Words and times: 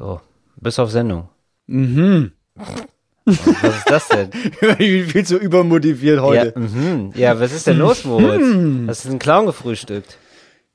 So, 0.00 0.18
bis 0.56 0.78
auf 0.78 0.90
Sendung. 0.90 1.28
Mhm. 1.66 2.32
Was 3.26 3.76
ist 3.76 3.90
das 3.90 4.08
denn? 4.08 4.30
ich 4.78 4.78
bin 4.78 5.06
viel 5.06 5.26
zu 5.26 5.36
übermotiviert 5.36 6.22
heute. 6.22 6.54
Ja, 6.56 6.58
mhm. 6.58 7.12
ja, 7.14 7.38
was 7.38 7.52
ist 7.52 7.66
denn 7.66 7.76
los, 7.76 8.06
Moritz? 8.06 8.88
Hast 8.88 9.04
du 9.04 9.10
einen 9.10 9.18
Clown 9.18 9.44
gefrühstückt? 9.44 10.16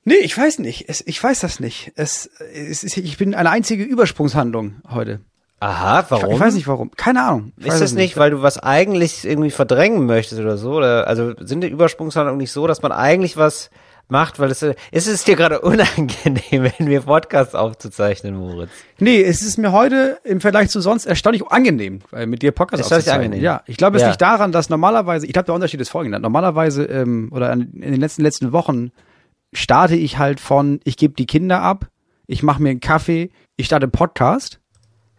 Nee, 0.04 0.18
ich 0.22 0.38
weiß 0.38 0.60
nicht. 0.60 0.88
Es, 0.90 1.02
ich 1.08 1.22
weiß 1.24 1.40
das 1.40 1.60
nicht. 1.60 1.92
Es, 1.96 2.30
es 2.54 2.84
ist, 2.84 2.98
ich 2.98 3.18
bin 3.18 3.34
eine 3.34 3.50
einzige 3.50 3.84
Übersprungshandlung 3.84 4.76
heute. 4.92 5.22
Aha, 5.60 6.02
Ich, 6.02 6.12
warum? 6.12 6.32
ich 6.32 6.40
weiß 6.40 6.54
nicht 6.54 6.68
warum. 6.68 6.92
Keine 6.92 7.24
Ahnung. 7.24 7.52
Ich 7.58 7.66
Ist 7.66 7.82
das 7.82 7.94
nicht, 7.94 8.18
weil 8.18 8.30
du 8.30 8.44
was 8.44 8.60
eigentlich 8.60 9.26
irgendwie 9.26 9.50
verdrängen 9.50 10.06
möchtest 10.06 10.40
oder 10.40 10.58
so? 10.58 10.74
Oder, 10.74 11.08
also 11.08 11.34
sind 11.40 11.62
die 11.62 11.70
Übersprungshandlungen 11.70 12.38
nicht 12.38 12.52
so, 12.52 12.68
dass 12.68 12.84
man 12.84 12.92
eigentlich 12.92 13.38
was 13.38 13.72
macht, 14.08 14.40
weil 14.40 14.52
es 14.52 14.62
ist 14.62 14.76
es 15.08 15.24
dir 15.24 15.36
gerade 15.36 15.62
unangenehm, 15.62 16.72
wenn 16.78 16.88
wir 16.88 17.02
Podcasts 17.02 17.56
aufzuzeichnen, 17.56 18.36
Moritz? 18.36 18.70
Nee, 19.00 19.22
es 19.24 19.42
ist 19.42 19.58
mir 19.58 19.72
heute 19.72 20.20
im 20.24 20.42
Vergleich 20.42 20.70
zu 20.70 20.82
sonst 20.82 21.06
erstaunlich 21.06 21.46
angenehm, 21.48 22.00
weil 22.12 22.28
mit 22.28 22.42
dir 22.42 22.52
Podcast 22.52 22.82
Ist 22.82 22.92
das 22.92 22.98
aufzuzeichnen. 23.00 23.26
angenehm? 23.28 23.44
Ja, 23.44 23.64
ich 23.66 23.78
glaube, 23.78 23.98
es 23.98 24.04
Ja. 24.04 24.10
liegt 24.10 24.22
daran, 24.22 24.52
dass 24.52 24.70
normalerweise, 24.70 25.26
ich 25.26 25.34
glaube, 25.34 25.46
der 25.48 25.56
Unterschied 25.56 25.82
ist 25.82 25.90
folgender. 25.90 26.20
Normalerweise 26.20 26.84
ähm, 26.86 27.30
oder 27.32 27.52
in 27.54 27.72
den 27.82 28.00
letzten 28.00 28.22
letzten 28.24 28.52
Wochen 28.52 28.92
starte 29.54 29.96
ich 29.96 30.18
halt 30.18 30.40
von, 30.40 30.80
ich 30.84 30.98
gebe 30.98 31.14
die 31.14 31.26
Kinder 31.26 31.62
ab, 31.62 31.88
ich 32.28 32.44
mache 32.44 32.62
mir 32.62 32.70
einen 32.72 32.80
Kaffee, 32.82 33.32
ich 33.58 33.66
starte 33.68 33.86
einen 33.86 33.92
Podcast, 33.92 34.60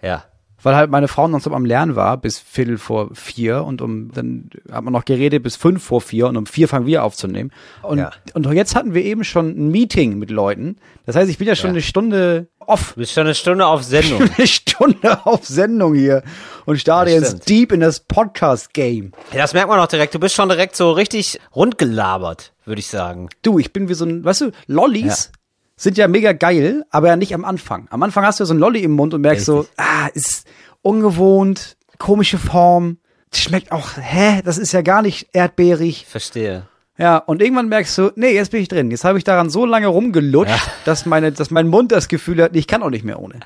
Ja. 0.03 0.25
Weil 0.67 0.75
halt 0.75 0.91
meine 0.91 1.07
Frau 1.07 1.29
noch 1.29 1.41
so 1.41 1.53
am 1.53 1.65
Lernen 1.65 1.95
war 1.95 2.17
bis 2.17 2.41
Viertel 2.41 2.77
vor 2.77 3.11
vier 3.15 3.63
und 3.65 3.81
um 3.81 4.11
dann 4.13 4.51
hat 4.73 4.83
man 4.83 4.93
noch 4.93 5.05
geredet 5.05 5.45
bis 5.45 5.55
fünf 5.55 5.85
vor 5.85 6.01
vier 6.01 6.27
und 6.27 6.37
um 6.37 6.45
vier 6.47 6.67
fangen 6.67 6.87
wir 6.87 7.05
aufzunehmen. 7.05 7.53
Und, 7.83 7.99
Ja. 7.99 8.11
und 8.35 8.53
jetzt 8.53 8.75
hatten 8.75 8.93
wir 8.93 9.05
eben 9.05 9.23
schon 9.23 9.51
ein 9.51 9.71
Meeting 9.71 10.19
mit 10.19 10.31
Leuten. 10.33 10.77
Das 11.07 11.15
heißt, 11.15 11.31
ich 11.31 11.39
bin 11.39 11.47
ja 11.47 11.55
schon 11.55 11.69
Ja. 11.69 11.75
eine 11.75 11.83
Stunde 11.83 12.49
off 12.59 12.95
Du 12.95 13.01
bist 13.01 13.13
schon 13.13 13.27
eine 13.27 13.37
Stunde 13.37 13.65
auf 13.65 13.85
Sendung. 13.85 14.23
eine 14.37 14.47
Stunde 14.49 15.25
auf 15.25 15.47
Sendung 15.47 15.95
hier 15.95 16.25
und 16.65 16.81
starte 16.81 17.13
jetzt 17.13 17.49
deep 17.49 17.71
in 17.71 17.79
das 17.79 18.01
Podcast-Game. 18.01 19.13
Ja, 19.33 19.39
das 19.43 19.55
merkt 19.55 19.69
man 19.69 19.79
auch 19.79 19.87
direkt. 19.87 20.15
Du 20.17 20.19
bist 20.19 20.35
schon 20.35 20.49
direkt 20.49 20.75
so 20.75 20.91
richtig 20.91 21.39
rundgelabert, 21.55 22.53
würde 22.65 22.81
ich 22.81 22.89
sagen. 22.89 23.29
Du, 23.43 23.61
ich 23.61 23.73
bin 23.73 23.89
wie 23.89 23.95
so 23.95 24.05
ein, 24.05 24.25
weißt 24.25 24.41
du, 24.41 24.51
Lollis 24.67 25.31
sind 25.77 25.99
ja 25.99 26.09
mega 26.09 26.33
geil, 26.33 26.85
aber 26.91 27.09
ja 27.09 27.17
nicht 27.17 27.35
am 27.35 27.45
Anfang. 27.45 27.87
Am 27.91 28.03
Anfang 28.03 28.25
hast 28.25 28.41
du 28.41 28.45
so 28.45 28.55
ein 28.55 28.59
Lolli 28.59 28.81
im 28.81 28.93
Mund 28.93 29.13
und 29.15 29.21
merkst 29.21 29.45
so, 29.45 29.67
ah, 29.77 30.09
ist 30.15 30.47
ungewohnt, 30.83 31.77
komische 31.99 32.39
Form, 32.39 32.99
schmeckt 33.33 33.73
auch, 33.73 33.91
hä, 34.01 34.41
das 34.45 34.59
ist 34.59 34.73
ja 34.73 34.81
gar 34.81 35.03
nicht 35.03 35.29
erdbeerig. 35.33 36.07
Verstehe. 36.09 36.67
Ja, 36.99 37.19
und 37.19 37.43
irgendwann 37.43 37.69
merkst 37.69 37.99
du, 37.99 38.11
nee, 38.17 38.31
jetzt 38.31 38.53
bin 38.53 38.63
ich 38.63 38.69
drin. 38.69 38.91
Jetzt 38.91 39.05
habe 39.05 39.19
ich 39.19 39.25
daran 39.25 39.51
so 39.51 39.67
lange 39.67 39.89
rumgelutscht, 39.89 40.71
dass 40.87 41.05
meine, 41.05 41.31
dass 41.31 41.51
mein 41.51 41.69
Mund 41.69 41.93
das 41.93 42.09
Gefühl 42.09 42.43
hat, 42.43 42.57
ich 42.57 42.67
kann 42.67 42.83
auch 42.83 42.89
nicht 42.89 43.05
mehr 43.05 43.21
ohne. 43.21 43.41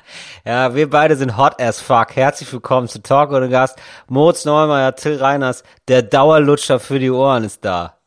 Ja, 0.45 0.73
wir 0.73 0.89
beide 0.89 1.17
sind 1.17 1.35
hot 1.35 1.61
as 1.61 1.81
fuck. 1.81 2.15
Herzlich 2.15 2.51
willkommen 2.53 2.87
zu 2.87 3.03
Talk 3.03 3.31
ohne 3.31 3.49
Gast. 3.49 3.77
Moritz 4.07 4.45
Neumeier, 4.45 4.95
Till 4.95 5.17
Reiners, 5.17 5.63
der 5.89 6.01
Dauerlutscher 6.01 6.79
für 6.79 6.99
die 6.99 7.11
Ohren 7.11 7.43
ist 7.43 7.65
da. 7.65 7.97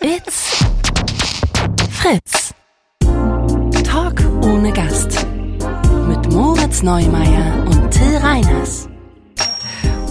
It's 0.00 0.64
Fritz. 1.90 2.47
Ohne 4.42 4.72
Gast. 4.72 5.26
Mit 6.08 6.32
Moritz 6.32 6.82
Neumeier 6.82 7.64
und 7.66 7.90
Till 7.90 8.16
Reiners. 8.16 8.88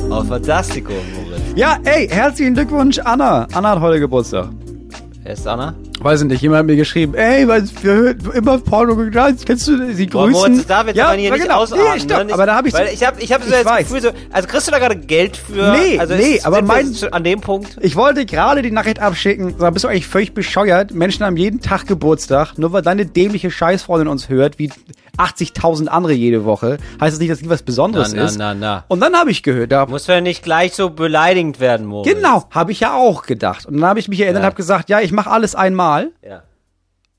Oh, 0.10 0.24
fantastico, 0.24 0.94
Moritz. 1.16 1.42
Ja, 1.56 1.78
ey, 1.84 2.08
herzlichen 2.08 2.54
Glückwunsch, 2.54 3.00
Anna. 3.00 3.48
Anna 3.54 3.72
hat 3.72 3.82
heute 3.82 4.00
Geburtstag. 4.00 4.50
Wer 5.28 5.34
ist 5.34 5.46
Anna? 5.46 5.76
Weiß 6.00 6.22
ich 6.22 6.28
nicht, 6.30 6.42
jemand 6.42 6.60
hat 6.60 6.66
mir 6.68 6.78
geschrieben, 6.78 7.14
ey, 7.14 7.46
weil 7.50 7.66
wir 7.82 8.16
immer 8.34 8.60
Porno 8.60 8.96
geglaubt, 8.96 9.46
kennst 9.46 9.68
du 9.68 9.94
sie 9.94 10.06
Boah, 10.06 10.28
grüßen? 10.28 10.52
Moritz, 10.54 10.68
da 10.68 10.86
wird 10.86 10.96
ja, 10.96 11.08
aber 11.08 11.18
hier 11.18 11.28
aber 11.28 11.36
nicht 11.38 11.48
genau. 11.50 11.60
ausatmen. 11.60 11.86
Nee, 11.96 12.00
stopp, 12.00 12.28
ne? 12.28 12.34
aber 12.34 12.46
da 12.46 12.56
habe 12.56 12.70
ich 12.70 12.74
Weil 12.74 12.88
so, 12.88 12.94
ich 12.94 13.06
habe 13.06 13.22
ich 13.22 13.34
hab 13.34 13.42
so 13.44 13.50
ich 13.50 13.54
das 13.56 13.66
weiß. 13.66 13.90
Gefühl 13.90 14.02
so, 14.04 14.12
also 14.32 14.48
kriegst 14.48 14.68
du 14.68 14.72
da 14.72 14.80
gerade 14.80 14.96
Geld 14.96 15.36
für? 15.36 15.74
Nee, 15.74 16.00
also 16.00 16.16
nee, 16.16 16.40
aber 16.46 16.62
mein- 16.62 16.96
an 17.12 17.26
dem 17.26 17.42
Punkt. 17.42 17.76
ich 17.82 17.98
wollte 17.98 18.26
gerade 18.26 18.62
die 18.62 18.72
Nachricht 18.72 19.02
abschicken, 19.02 19.56
sag, 19.58 19.74
bist 19.74 19.84
du 19.84 19.90
eigentlich 19.90 20.08
völlig 20.08 20.34
bescheuert? 20.34 20.94
Menschen 20.94 21.26
haben 21.26 21.36
jeden 21.36 21.60
Tag 21.60 21.88
Geburtstag, 21.88 22.58
nur 22.58 22.72
weil 22.72 22.82
deine 22.82 23.06
dämliche 23.06 23.52
Scheißfreundin 23.52 24.08
uns 24.08 24.30
hört, 24.30 24.60
wie 24.60 24.72
80.000 25.18 25.88
andere 25.88 26.14
jede 26.14 26.46
Woche, 26.46 26.78
heißt 27.02 27.14
das 27.16 27.20
nicht, 27.20 27.32
dass 27.32 27.40
die 27.40 27.50
was 27.50 27.64
Besonderes 27.64 28.14
Na, 28.14 28.20
na, 28.22 28.26
ist. 28.26 28.38
na, 28.38 28.54
na. 28.54 28.84
Und 28.88 29.00
dann 29.02 29.16
habe 29.16 29.32
ich 29.32 29.44
gehört, 29.44 29.72
da 29.72 29.86
Muss 29.86 30.08
ja 30.08 30.22
nicht 30.22 30.44
gleich 30.44 30.74
so 30.76 30.90
beleidigend 30.90 31.60
werden, 31.60 31.86
Moritz. 31.88 32.14
Genau, 32.14 32.46
habe 32.52 32.72
ich 32.72 32.80
ja 32.82 32.94
auch 32.96 33.24
gedacht. 33.24 33.66
Und 33.66 33.76
dann 33.80 33.86
habe 33.90 34.00
ich 34.00 34.08
mich 34.08 34.20
erinnert 34.20 34.38
und 34.40 34.44
Ja. 34.44 34.48
habe 34.48 34.56
gesagt, 34.56 34.90
ja, 34.90 35.00
ich 35.00 35.12
mache 35.12 35.30
alles 35.30 35.56
einmal. 35.56 36.12
Ja. 36.28 36.44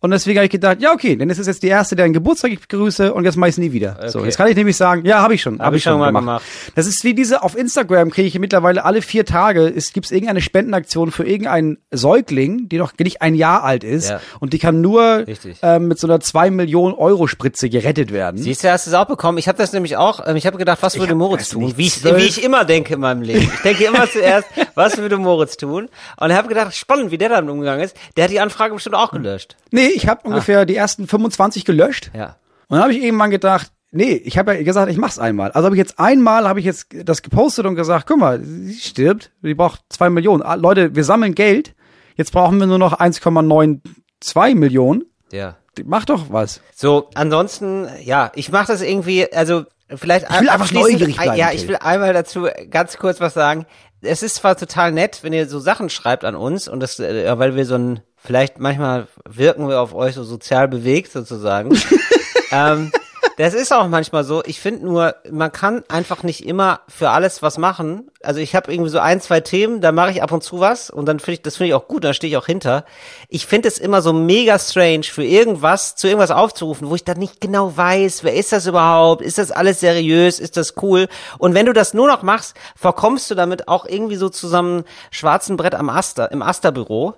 Und 0.00 0.12
deswegen 0.12 0.38
habe 0.38 0.44
ich 0.46 0.52
gedacht, 0.52 0.80
ja, 0.80 0.92
okay, 0.92 1.14
ist 1.14 1.38
es 1.38 1.46
jetzt 1.48 1.62
die 1.62 1.68
erste, 1.68 1.96
der 1.96 2.04
einen 2.04 2.14
Geburtstag 2.14 2.52
ich 2.52 2.68
grüße 2.68 3.12
und 3.12 3.24
jetzt 3.24 3.36
mache 3.36 3.48
ich 3.50 3.54
es 3.54 3.58
nie 3.58 3.72
wieder. 3.72 3.96
So, 4.08 4.18
Okay. 4.20 4.28
jetzt 4.28 4.36
kann 4.36 4.48
ich 4.48 4.56
nämlich 4.56 4.76
sagen, 4.76 5.04
ja, 5.04 5.20
habe 5.22 5.34
ich 5.34 5.42
schon, 5.42 5.54
habe 5.54 5.64
Hab 5.66 5.72
ich 5.74 5.78
ich 5.78 5.82
schon 5.84 5.98
mal 5.98 6.06
gemacht. 6.08 6.22
gemacht. 6.22 6.44
Das 6.76 6.86
ist 6.86 7.02
wie 7.02 7.14
diese, 7.14 7.42
auf 7.42 7.56
Instagram 7.56 8.10
kriege 8.10 8.28
ich 8.28 8.38
mittlerweile 8.38 8.84
alle 8.84 9.02
vier 9.02 9.24
Tage, 9.24 9.66
es 9.66 9.92
gibt 9.92 10.10
irgendeine 10.12 10.40
Spendenaktion 10.40 11.10
für 11.10 11.24
irgendeinen 11.26 11.78
Säugling, 11.90 12.68
die 12.68 12.78
noch 12.78 12.92
nicht 12.98 13.22
ein 13.22 13.34
Jahr 13.34 13.64
alt 13.64 13.82
ist 13.84 14.10
Ja. 14.10 14.20
und 14.40 14.52
die 14.52 14.58
kann 14.58 14.80
nur 14.80 15.26
ähm, 15.62 15.88
mit 15.88 15.98
so 15.98 16.06
einer 16.06 16.20
zwei 16.20 16.50
Millionen 16.50 16.94
Euro 16.94 17.26
Spritze 17.26 17.68
gerettet 17.68 18.12
werden. 18.12 18.36
Siehst 18.40 18.62
du, 18.62 18.70
hast 18.70 18.86
du 18.86 18.90
es 18.90 18.94
auch 18.94 19.06
bekommen? 19.06 19.38
Ich 19.38 19.48
habe 19.48 19.58
das 19.58 19.72
nämlich 19.72 19.96
auch, 19.96 20.24
ähm, 20.26 20.36
ich 20.36 20.46
habe 20.46 20.58
gedacht, 20.58 20.78
was 20.80 20.98
würde 20.98 21.16
Moritz 21.16 21.40
weiß 21.40 21.48
tun? 21.50 21.74
Wie 21.76 21.86
ich, 21.86 22.04
wie 22.04 22.22
ich 22.22 22.44
immer 22.44 22.64
denke 22.64 22.94
in 22.94 23.00
meinem 23.00 23.22
Leben. 23.22 23.50
Ich 23.52 23.62
denke 23.62 23.84
immer 23.84 24.08
zuerst, 24.12 24.46
was 24.76 24.96
würde 24.98 25.16
Moritz 25.18 25.56
tun? 25.56 25.88
Und 26.20 26.32
habe 26.32 26.46
gedacht, 26.48 26.74
spannend, 26.76 27.10
wie 27.10 27.18
der 27.18 27.30
damit 27.30 27.50
umgegangen 27.50 27.82
ist. 27.84 27.96
Der 28.16 28.24
hat 28.24 28.30
die 28.30 28.40
Anfrage 28.40 28.74
bestimmt 28.74 28.94
auch 28.94 29.10
gelöscht. 29.10 29.56
Nee, 29.70 29.87
ich 29.94 30.08
habe 30.08 30.26
ungefähr 30.26 30.66
die 30.66 30.76
ersten 30.76 31.06
25 31.06 31.64
gelöscht. 31.64 32.10
Ja. 32.14 32.36
Und 32.68 32.76
dann 32.76 32.82
habe 32.82 32.92
ich 32.92 33.02
irgendwann 33.02 33.30
gedacht, 33.30 33.72
nee, 33.90 34.12
ich 34.24 34.38
habe 34.38 34.54
ja 34.54 34.62
gesagt, 34.62 34.90
ich 34.90 34.98
mach's 34.98 35.18
einmal. 35.18 35.50
Also 35.52 35.66
habe 35.66 35.76
ich 35.76 35.80
jetzt 35.80 35.98
einmal, 35.98 36.48
habe 36.48 36.60
ich 36.60 36.66
jetzt 36.66 36.88
das 37.04 37.22
gepostet 37.22 37.66
und 37.66 37.74
gesagt, 37.74 38.06
guck 38.06 38.18
mal, 38.18 38.42
sie 38.42 38.74
stirbt, 38.74 39.32
die 39.42 39.54
braucht 39.54 39.82
zwei 39.88 40.10
Millionen. 40.10 40.42
Ah, 40.42 40.54
Leute, 40.54 40.94
wir 40.94 41.04
sammeln 41.04 41.34
Geld, 41.34 41.74
jetzt 42.16 42.32
brauchen 42.32 42.58
wir 42.58 42.66
nur 42.66 42.78
noch 42.78 42.98
1,92 42.98 44.54
Millionen. 44.54 45.04
Ja. 45.32 45.56
Mach 45.84 46.04
doch 46.04 46.26
was. 46.30 46.60
So, 46.74 47.08
ansonsten, 47.14 47.88
ja, 48.02 48.32
ich 48.34 48.50
mache 48.50 48.66
das 48.66 48.82
irgendwie, 48.82 49.32
also 49.32 49.64
vielleicht 49.94 50.26
Ich 50.30 50.40
will 50.40 50.48
einfach 50.48 50.72
neugierig 50.72 51.16
bleiben, 51.16 51.36
Ja, 51.36 51.52
ich 51.52 51.68
will 51.68 51.76
einmal 51.76 52.12
dazu 52.12 52.48
ganz 52.70 52.98
kurz 52.98 53.20
was 53.20 53.34
sagen. 53.34 53.66
Es 54.00 54.22
ist 54.22 54.36
zwar 54.36 54.56
total 54.56 54.92
nett, 54.92 55.20
wenn 55.22 55.32
ihr 55.32 55.48
so 55.48 55.58
Sachen 55.58 55.88
schreibt 55.88 56.24
an 56.24 56.36
uns 56.36 56.68
und 56.68 56.80
das, 56.80 57.00
äh, 57.00 57.38
weil 57.38 57.56
wir 57.56 57.64
so 57.64 57.74
ein, 57.74 58.00
vielleicht 58.22 58.58
manchmal 58.58 59.08
wirken 59.28 59.68
wir 59.68 59.80
auf 59.80 59.94
euch 59.94 60.14
so 60.14 60.24
sozial 60.24 60.68
bewegt 60.68 61.12
sozusagen. 61.12 61.78
ähm, 62.52 62.90
das 63.38 63.54
ist 63.54 63.72
auch 63.72 63.86
manchmal 63.86 64.24
so. 64.24 64.42
Ich 64.46 64.60
finde 64.60 64.84
nur, 64.84 65.14
man 65.30 65.52
kann 65.52 65.84
einfach 65.86 66.24
nicht 66.24 66.44
immer 66.44 66.80
für 66.88 67.10
alles 67.10 67.40
was 67.40 67.56
machen. 67.56 68.10
Also 68.20 68.40
ich 68.40 68.56
habe 68.56 68.72
irgendwie 68.72 68.90
so 68.90 68.98
ein, 68.98 69.20
zwei 69.20 69.38
Themen, 69.38 69.80
da 69.80 69.92
mache 69.92 70.10
ich 70.10 70.24
ab 70.24 70.32
und 70.32 70.42
zu 70.42 70.58
was 70.58 70.90
und 70.90 71.06
dann 71.06 71.20
finde 71.20 71.34
ich, 71.34 71.42
das 71.42 71.56
finde 71.56 71.68
ich 71.68 71.74
auch 71.74 71.86
gut, 71.86 72.02
da 72.02 72.12
stehe 72.12 72.32
ich 72.32 72.36
auch 72.36 72.46
hinter. 72.46 72.84
Ich 73.28 73.46
finde 73.46 73.68
es 73.68 73.78
immer 73.78 74.02
so 74.02 74.12
mega 74.12 74.58
strange, 74.58 75.04
für 75.04 75.22
irgendwas, 75.22 75.94
zu 75.94 76.08
irgendwas 76.08 76.32
aufzurufen, 76.32 76.90
wo 76.90 76.96
ich 76.96 77.04
dann 77.04 77.18
nicht 77.18 77.40
genau 77.40 77.76
weiß, 77.76 78.24
wer 78.24 78.34
ist 78.34 78.50
das 78.50 78.66
überhaupt? 78.66 79.22
Ist 79.22 79.38
das 79.38 79.52
alles 79.52 79.78
seriös? 79.78 80.40
Ist 80.40 80.56
das 80.56 80.74
cool? 80.82 81.06
Und 81.38 81.54
wenn 81.54 81.66
du 81.66 81.72
das 81.72 81.94
nur 81.94 82.08
noch 82.08 82.22
machst, 82.22 82.56
verkommst 82.74 83.30
du 83.30 83.36
damit 83.36 83.68
auch 83.68 83.86
irgendwie 83.86 84.16
so 84.16 84.30
zusammen 84.30 84.82
schwarzen 85.12 85.56
Brett 85.56 85.76
am 85.76 85.90
Aster, 85.90 86.32
im 86.32 86.42
Asterbüro. 86.42 87.14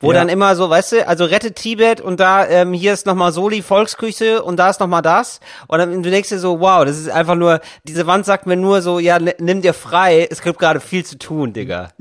Wo 0.00 0.12
Ja. 0.12 0.18
dann 0.18 0.28
immer 0.28 0.56
so, 0.56 0.68
weißt 0.68 0.92
du, 0.92 1.08
also 1.08 1.24
rettet 1.24 1.56
Tibet 1.56 2.00
und 2.00 2.20
da, 2.20 2.46
ähm, 2.46 2.72
hier 2.72 2.92
ist 2.92 3.06
nochmal 3.06 3.32
Soli 3.32 3.62
Volksküche 3.62 4.42
und 4.42 4.56
da 4.56 4.70
ist 4.70 4.80
nochmal 4.80 5.02
das. 5.02 5.40
Und 5.68 5.78
dann 5.78 6.02
du 6.02 6.10
denkst 6.10 6.28
dir 6.28 6.38
so, 6.38 6.60
wow, 6.60 6.84
das 6.84 6.98
ist 6.98 7.08
einfach 7.10 7.34
nur, 7.34 7.60
diese 7.84 8.06
Wand 8.06 8.26
sagt 8.26 8.46
mir 8.46 8.56
nur 8.56 8.82
so, 8.82 8.98
ja, 8.98 9.18
nimm 9.18 9.62
dir 9.62 9.72
frei, 9.74 10.26
es 10.30 10.42
gibt 10.42 10.58
gerade 10.58 10.80
viel 10.80 11.04
zu 11.04 11.18
tun, 11.18 11.52
Digga. 11.52 11.90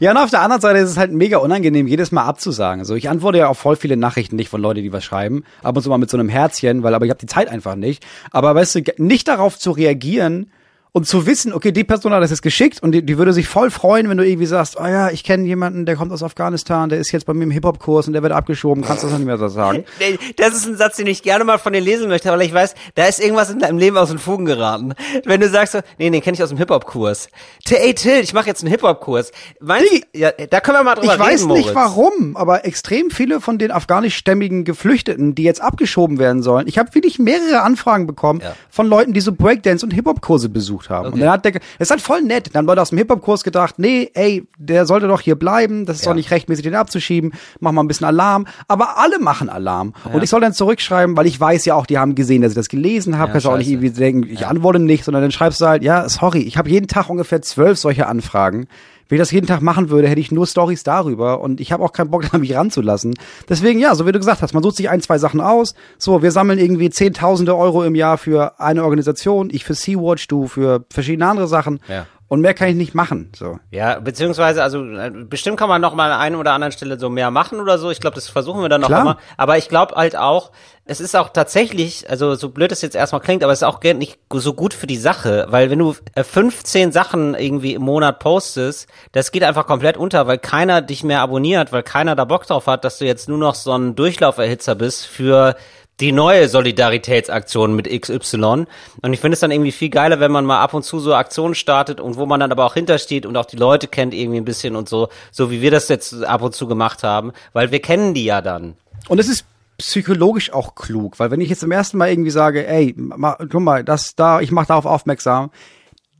Ja, 0.00 0.10
und 0.12 0.16
auf 0.16 0.30
der 0.30 0.42
anderen 0.42 0.60
Seite 0.60 0.78
ist 0.80 0.90
es 0.90 0.96
halt 0.96 1.12
mega 1.12 1.38
unangenehm, 1.38 1.86
jedes 1.86 2.12
Mal 2.12 2.24
abzusagen. 2.24 2.84
So, 2.84 2.94
ich 2.94 3.08
antworte 3.08 3.38
ja 3.38 3.48
auf 3.48 3.58
voll 3.58 3.76
viele 3.76 3.96
Nachrichten 3.96 4.36
nicht 4.36 4.48
von 4.48 4.60
Leuten, 4.60 4.82
die 4.82 4.92
was 4.92 5.04
schreiben. 5.04 5.44
Ab 5.62 5.76
und 5.76 5.82
zu 5.82 5.88
mal 5.88 5.98
mit 5.98 6.10
so 6.10 6.16
einem 6.16 6.28
Herzchen, 6.28 6.82
weil 6.82 6.94
aber 6.94 7.04
ich 7.04 7.10
habe 7.10 7.20
die 7.20 7.26
Zeit 7.26 7.48
einfach 7.48 7.74
nicht. 7.74 8.04
Aber 8.30 8.54
weißt 8.54 8.74
du, 8.76 8.80
nicht 8.98 9.28
darauf 9.28 9.58
zu 9.58 9.70
reagieren 9.70 10.50
und 10.92 11.06
zu 11.06 11.26
wissen, 11.26 11.52
okay, 11.52 11.70
die 11.72 11.84
Person 11.84 12.12
hat 12.12 12.22
das 12.22 12.30
jetzt 12.30 12.42
geschickt 12.42 12.82
und 12.82 12.92
die, 12.92 13.02
die 13.04 13.18
würde 13.18 13.32
sich 13.32 13.46
voll 13.46 13.70
freuen, 13.70 14.08
wenn 14.08 14.16
du 14.16 14.26
irgendwie 14.26 14.46
sagst, 14.46 14.76
oh 14.80 14.86
ja, 14.86 15.10
ich 15.10 15.22
kenne 15.24 15.44
jemanden, 15.46 15.86
der 15.86 15.96
kommt 15.96 16.12
aus 16.12 16.22
Afghanistan, 16.22 16.88
der 16.88 16.98
ist 16.98 17.12
jetzt 17.12 17.26
bei 17.26 17.34
mir 17.34 17.44
im 17.44 17.50
Hip-Hop-Kurs 17.50 18.06
und 18.06 18.14
der 18.14 18.22
wird 18.22 18.32
abgeschoben, 18.32 18.82
kannst 18.84 19.02
du 19.04 19.08
das 19.08 19.16
nicht 19.18 19.26
mehr 19.26 19.38
so 19.38 19.48
sagen? 19.48 19.84
Nee, 20.00 20.18
Das 20.36 20.54
ist 20.54 20.66
ein 20.66 20.76
Satz, 20.76 20.96
den 20.96 21.06
ich 21.06 21.22
gerne 21.22 21.44
mal 21.44 21.58
von 21.58 21.72
dir 21.72 21.80
lesen 21.80 22.08
möchte, 22.08 22.30
weil 22.30 22.42
ich 22.42 22.54
weiß, 22.54 22.74
da 22.94 23.06
ist 23.06 23.20
irgendwas 23.20 23.50
in 23.50 23.58
deinem 23.58 23.78
Leben 23.78 23.96
aus 23.96 24.08
den 24.08 24.18
Fugen 24.18 24.44
geraten. 24.46 24.94
Wenn 25.24 25.40
du 25.40 25.48
sagst 25.48 25.72
so, 25.74 25.80
nee, 25.98 26.08
den 26.10 26.20
kenne 26.22 26.34
ich 26.34 26.42
aus 26.42 26.48
dem 26.48 26.58
Hip-Hop-Kurs. 26.58 27.28
Ey, 27.70 27.94
Till, 27.94 28.20
ich 28.20 28.32
mache 28.32 28.46
jetzt 28.46 28.62
einen 28.62 28.70
Hip-Hop-Kurs. 28.70 29.32
Nee. 29.60 30.02
ja, 30.14 30.30
da 30.32 30.60
können 30.60 30.78
wir 30.78 30.84
mal 30.84 30.94
drüber 30.94 31.14
Ich 31.14 31.18
weiß 31.20 31.42
reden, 31.42 31.52
nicht 31.52 31.74
Moritz. 31.74 31.74
warum, 31.74 32.36
aber 32.36 32.64
extrem 32.64 33.10
viele 33.10 33.40
von 33.40 33.58
den 33.58 33.70
afghanischstämmigen 33.70 34.64
Geflüchteten, 34.64 35.34
die 35.34 35.42
jetzt 35.42 35.60
abgeschoben 35.60 36.18
werden 36.18 36.42
sollen, 36.42 36.66
ich 36.66 36.78
habe 36.78 36.94
wirklich 36.94 37.18
mehrere 37.18 37.62
Anfragen 37.62 38.06
bekommen 38.06 38.40
Ja. 38.42 38.54
von 38.70 38.86
Leuten, 38.86 39.12
die 39.12 39.20
so 39.20 39.32
Breakdance 39.32 39.84
und 39.84 39.92
Hip-Hop-Kurse 39.92 40.48
besuchen. 40.48 40.77
Gesucht 40.78 40.90
haben. 40.90 41.12
Und 41.12 41.20
dann 41.20 41.30
hat 41.30 41.44
der, 41.44 41.54
es 41.56 41.62
ist 41.86 41.90
halt 41.90 42.00
voll 42.00 42.22
nett. 42.22 42.48
Dann 42.52 42.60
haben 42.60 42.66
Leute 42.66 42.82
aus 42.82 42.90
dem 42.90 42.98
Hip-Hop-Kurs 42.98 43.44
gedacht, 43.44 43.78
nee, 43.78 44.10
ey, 44.14 44.46
der 44.58 44.86
sollte 44.86 45.08
doch 45.08 45.20
hier 45.20 45.34
bleiben, 45.36 45.86
das 45.86 45.96
ist 45.96 46.04
Ja. 46.04 46.10
doch 46.12 46.16
nicht 46.16 46.30
rechtmäßig, 46.30 46.62
den 46.64 46.74
abzuschieben, 46.74 47.32
mach 47.60 47.72
mal 47.72 47.82
ein 47.82 47.88
bisschen 47.88 48.06
Alarm. 48.06 48.46
Aber 48.68 48.98
alle 48.98 49.18
machen 49.18 49.48
Alarm. 49.48 49.94
Und 50.12 50.22
ich 50.22 50.30
soll 50.30 50.40
dann 50.40 50.52
zurückschreiben, 50.52 51.16
weil 51.16 51.26
ich 51.26 51.38
weiß 51.40 51.64
ja 51.64 51.74
auch, 51.74 51.86
die 51.86 51.98
haben 51.98 52.14
gesehen, 52.14 52.42
dass 52.42 52.52
ich 52.52 52.56
das 52.56 52.68
gelesen 52.68 53.18
habe. 53.18 53.28
Ja, 53.28 53.32
Kannst 53.32 53.46
du 53.46 53.50
auch 53.50 53.58
nicht 53.58 53.68
irgendwie 53.70 53.90
denken, 53.90 54.28
ich 54.30 54.46
antworte 54.46 54.78
nicht, 54.78 55.04
sondern 55.04 55.22
dann 55.22 55.30
schreibst 55.32 55.60
du 55.60 55.66
halt, 55.66 55.82
ja, 55.82 56.08
sorry, 56.08 56.40
ich 56.40 56.56
habe 56.56 56.68
jeden 56.70 56.86
Tag 56.88 57.08
ungefähr 57.10 57.42
zwölf 57.42 57.78
solche 57.78 58.06
Anfragen. 58.06 58.66
Wenn 59.08 59.16
ich 59.16 59.20
das 59.20 59.30
jeden 59.30 59.46
Tag 59.46 59.62
machen 59.62 59.90
würde, 59.90 60.08
hätte 60.08 60.20
ich 60.20 60.30
nur 60.30 60.46
Stories 60.46 60.82
darüber 60.82 61.40
und 61.40 61.60
ich 61.60 61.72
habe 61.72 61.82
auch 61.82 61.92
keinen 61.92 62.10
Bock, 62.10 62.24
da 62.30 62.38
mich 62.38 62.54
ranzulassen. 62.54 63.14
Deswegen, 63.48 63.80
ja, 63.80 63.94
so 63.94 64.06
wie 64.06 64.12
du 64.12 64.18
gesagt 64.18 64.42
hast, 64.42 64.54
man 64.54 64.62
sucht 64.62 64.76
sich 64.76 64.88
ein, 64.88 65.00
zwei 65.00 65.18
Sachen 65.18 65.40
aus. 65.40 65.74
So, 65.98 66.22
wir 66.22 66.30
sammeln 66.30 66.58
irgendwie 66.58 66.90
zehntausende 66.90 67.56
Euro 67.56 67.84
im 67.84 67.94
Jahr 67.94 68.18
für 68.18 68.60
eine 68.60 68.84
Organisation, 68.84 69.48
ich 69.50 69.64
für 69.64 69.74
Sea-Watch, 69.74 70.28
du 70.28 70.46
für 70.46 70.84
verschiedene 70.90 71.26
andere 71.26 71.48
Sachen. 71.48 71.80
Ja. 71.88 72.06
Und 72.28 72.42
mehr 72.42 72.52
kann 72.52 72.68
ich 72.68 72.74
nicht 72.74 72.94
machen. 72.94 73.32
So. 73.34 73.58
Ja, 73.70 74.00
beziehungsweise, 74.00 74.62
also 74.62 74.84
äh, 74.84 75.10
bestimmt 75.10 75.58
kann 75.58 75.70
man 75.70 75.80
noch 75.80 75.94
mal 75.94 76.12
an 76.12 76.20
einer 76.20 76.38
oder 76.38 76.52
anderen 76.52 76.72
Stelle 76.72 76.98
so 76.98 77.08
mehr 77.08 77.30
machen 77.30 77.58
oder 77.58 77.78
so. 77.78 77.90
Ich 77.90 78.00
glaube, 78.00 78.16
das 78.16 78.28
versuchen 78.28 78.60
wir 78.60 78.68
dann 78.68 78.82
noch 78.82 78.90
immer. 78.90 79.16
Aber 79.38 79.56
ich 79.56 79.70
glaube 79.70 79.94
halt 79.94 80.14
auch, 80.14 80.52
es 80.84 81.00
ist 81.00 81.16
auch 81.16 81.30
tatsächlich, 81.30 82.08
also 82.08 82.34
so 82.34 82.50
blöd 82.50 82.70
es 82.70 82.82
jetzt 82.82 82.96
erstmal 82.96 83.22
klingt, 83.22 83.42
aber 83.42 83.52
es 83.52 83.60
ist 83.60 83.68
auch 83.68 83.82
nicht 83.82 84.18
so 84.30 84.52
gut 84.52 84.74
für 84.74 84.86
die 84.86 84.96
Sache, 84.96 85.46
weil 85.48 85.70
wenn 85.70 85.78
du 85.78 85.94
äh, 86.14 86.22
15 86.22 86.92
Sachen 86.92 87.34
irgendwie 87.34 87.74
im 87.74 87.82
Monat 87.82 88.18
postest, 88.18 88.88
das 89.12 89.30
geht 89.32 89.42
einfach 89.42 89.66
komplett 89.66 89.96
unter, 89.96 90.26
weil 90.26 90.38
keiner 90.38 90.82
dich 90.82 91.04
mehr 91.04 91.20
abonniert, 91.20 91.72
weil 91.72 91.82
keiner 91.82 92.14
da 92.14 92.24
Bock 92.24 92.46
drauf 92.46 92.66
hat, 92.66 92.84
dass 92.84 92.98
du 92.98 93.06
jetzt 93.06 93.28
nur 93.28 93.38
noch 93.38 93.54
so 93.54 93.72
ein 93.72 93.96
Durchlauferhitzer 93.96 94.74
bist 94.74 95.06
für 95.06 95.56
die 96.00 96.12
neue 96.12 96.48
Solidaritätsaktion 96.48 97.74
mit 97.74 97.88
XY. 97.88 98.66
Und 99.02 99.12
ich 99.12 99.20
finde 99.20 99.34
es 99.34 99.40
dann 99.40 99.50
irgendwie 99.50 99.72
viel 99.72 99.88
geiler, 99.88 100.20
wenn 100.20 100.30
man 100.30 100.44
mal 100.44 100.60
ab 100.60 100.74
und 100.74 100.84
zu 100.84 101.00
so 101.00 101.14
Aktionen 101.14 101.54
startet 101.54 102.00
und 102.00 102.16
wo 102.16 102.26
man 102.26 102.40
dann 102.40 102.52
aber 102.52 102.64
auch 102.64 102.74
hintersteht 102.74 103.26
und 103.26 103.36
auch 103.36 103.46
die 103.46 103.56
Leute 103.56 103.88
kennt 103.88 104.14
irgendwie 104.14 104.38
ein 104.38 104.44
bisschen 104.44 104.76
und 104.76 104.88
so, 104.88 105.08
so 105.32 105.50
wie 105.50 105.60
wir 105.60 105.70
das 105.70 105.88
jetzt 105.88 106.24
ab 106.24 106.42
und 106.42 106.54
zu 106.54 106.68
gemacht 106.68 107.02
haben, 107.02 107.32
weil 107.52 107.72
wir 107.72 107.80
kennen 107.80 108.14
die 108.14 108.24
ja 108.24 108.40
dann. 108.40 108.74
Und 109.08 109.18
es 109.18 109.28
ist 109.28 109.44
psychologisch 109.78 110.52
auch 110.52 110.74
klug, 110.74 111.18
weil 111.18 111.30
wenn 111.30 111.40
ich 111.40 111.48
jetzt 111.48 111.60
zum 111.60 111.70
ersten 111.70 111.98
Mal 111.98 112.10
irgendwie 112.10 112.30
sage, 112.30 112.66
ey, 112.66 112.94
ma, 112.96 113.36
guck 113.38 113.60
mal, 113.60 113.84
das 113.84 114.14
da, 114.16 114.40
ich 114.40 114.50
mache 114.50 114.66
darauf 114.68 114.86
aufmerksam, 114.86 115.50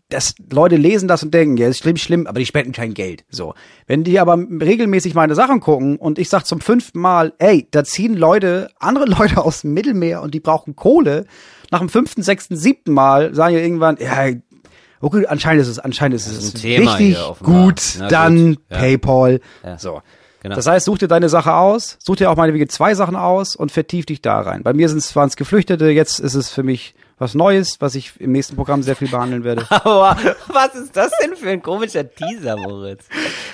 dass 0.08 0.34
Leute 0.50 0.76
lesen 0.76 1.06
das 1.06 1.22
und 1.22 1.34
denken, 1.34 1.56
ja, 1.58 1.69
ist 1.69 1.78
schlimm, 1.78 1.96
schlimm, 1.96 2.26
aber 2.26 2.38
die 2.38 2.46
spenden 2.46 2.72
kein 2.72 2.94
Geld. 2.94 3.25
So. 3.28 3.55
Wenn 3.87 4.05
die 4.05 4.19
aber 4.19 4.38
regelmäßig 4.38 5.14
meine 5.14 5.34
Sachen 5.34 5.60
gucken 5.60 5.96
und 5.96 6.19
ich 6.19 6.31
sag 6.31 6.44
zum 6.44 6.60
fünften 6.60 6.99
Mal, 6.99 7.34
ey, 7.38 7.69
da 7.70 7.84
ziehen 7.84 8.14
Leute, 8.14 8.70
andere 8.78 9.05
Leute 9.06 9.44
aus 9.44 9.62
dem 9.62 9.75
Mittelmeer 9.75 10.22
und 10.22 10.34
die 10.34 10.40
brauchen 10.40 10.76
Kohle, 10.76 11.26
nach 11.70 11.81
dem 11.81 11.90
fünften, 11.90 12.22
sechsten, 12.22 12.56
siebten 12.56 12.93
Mal 12.93 13.34
sagen 13.34 13.55
ja 13.55 13.60
irgendwann, 13.60 13.99
ja, 14.00 14.34
okay, 15.00 15.26
anscheinend 15.26 15.62
ist 15.62 15.69
es, 15.69 15.78
anscheinend 15.78 16.16
ist 16.16 16.26
es 16.26 16.54
Thema 16.54 16.94
richtig 16.94 17.19
gut, 17.43 17.96
Na 17.99 18.08
dann 18.08 18.54
gut, 18.54 18.64
ja. 18.70 18.78
PayPal. 18.78 19.40
Ja. 19.62 19.78
So. 19.78 20.00
Genau. 20.40 20.54
Das 20.54 20.66
heißt, 20.66 20.87
such 20.87 20.99
dir 20.99 21.08
deine 21.08 21.28
Sache 21.28 21.52
aus, 21.52 21.99
such 22.00 22.16
dir 22.16 22.31
auch 22.31 22.37
meinetwegen 22.37 22.69
zwei 22.69 22.94
Sachen 22.94 23.16
aus 23.16 23.56
und 23.56 23.72
vertief 23.72 24.06
dich 24.06 24.22
da 24.22 24.40
rein. 24.40 24.62
Bei 24.62 24.72
mir 24.72 24.88
sind 24.88 24.99
es 24.99 25.14
waren 25.16 25.28
es 25.28 25.37
Geflüchtete, 25.37 25.90
jetzt 25.90 26.20
ist 26.20 26.34
es 26.34 26.49
für 26.49 26.62
mich 26.62 26.94
was 27.18 27.34
Neues, 27.34 27.80
was 27.80 27.94
ich 27.94 28.12
im 28.20 28.32
nächsten 28.32 28.56
Programm 28.56 28.82
sehr 28.82 28.96
viel 28.96 29.08
behandeln 29.08 29.44
werde. 29.44 29.66
Aber 29.70 30.16
was 30.48 30.74
ist 30.74 30.96
das 30.96 31.10
denn 31.22 31.36
für 31.36 31.50
ein 31.50 31.62
komischer 31.62 32.08
Teaser, 32.08 32.56
Moritz? 32.56 33.04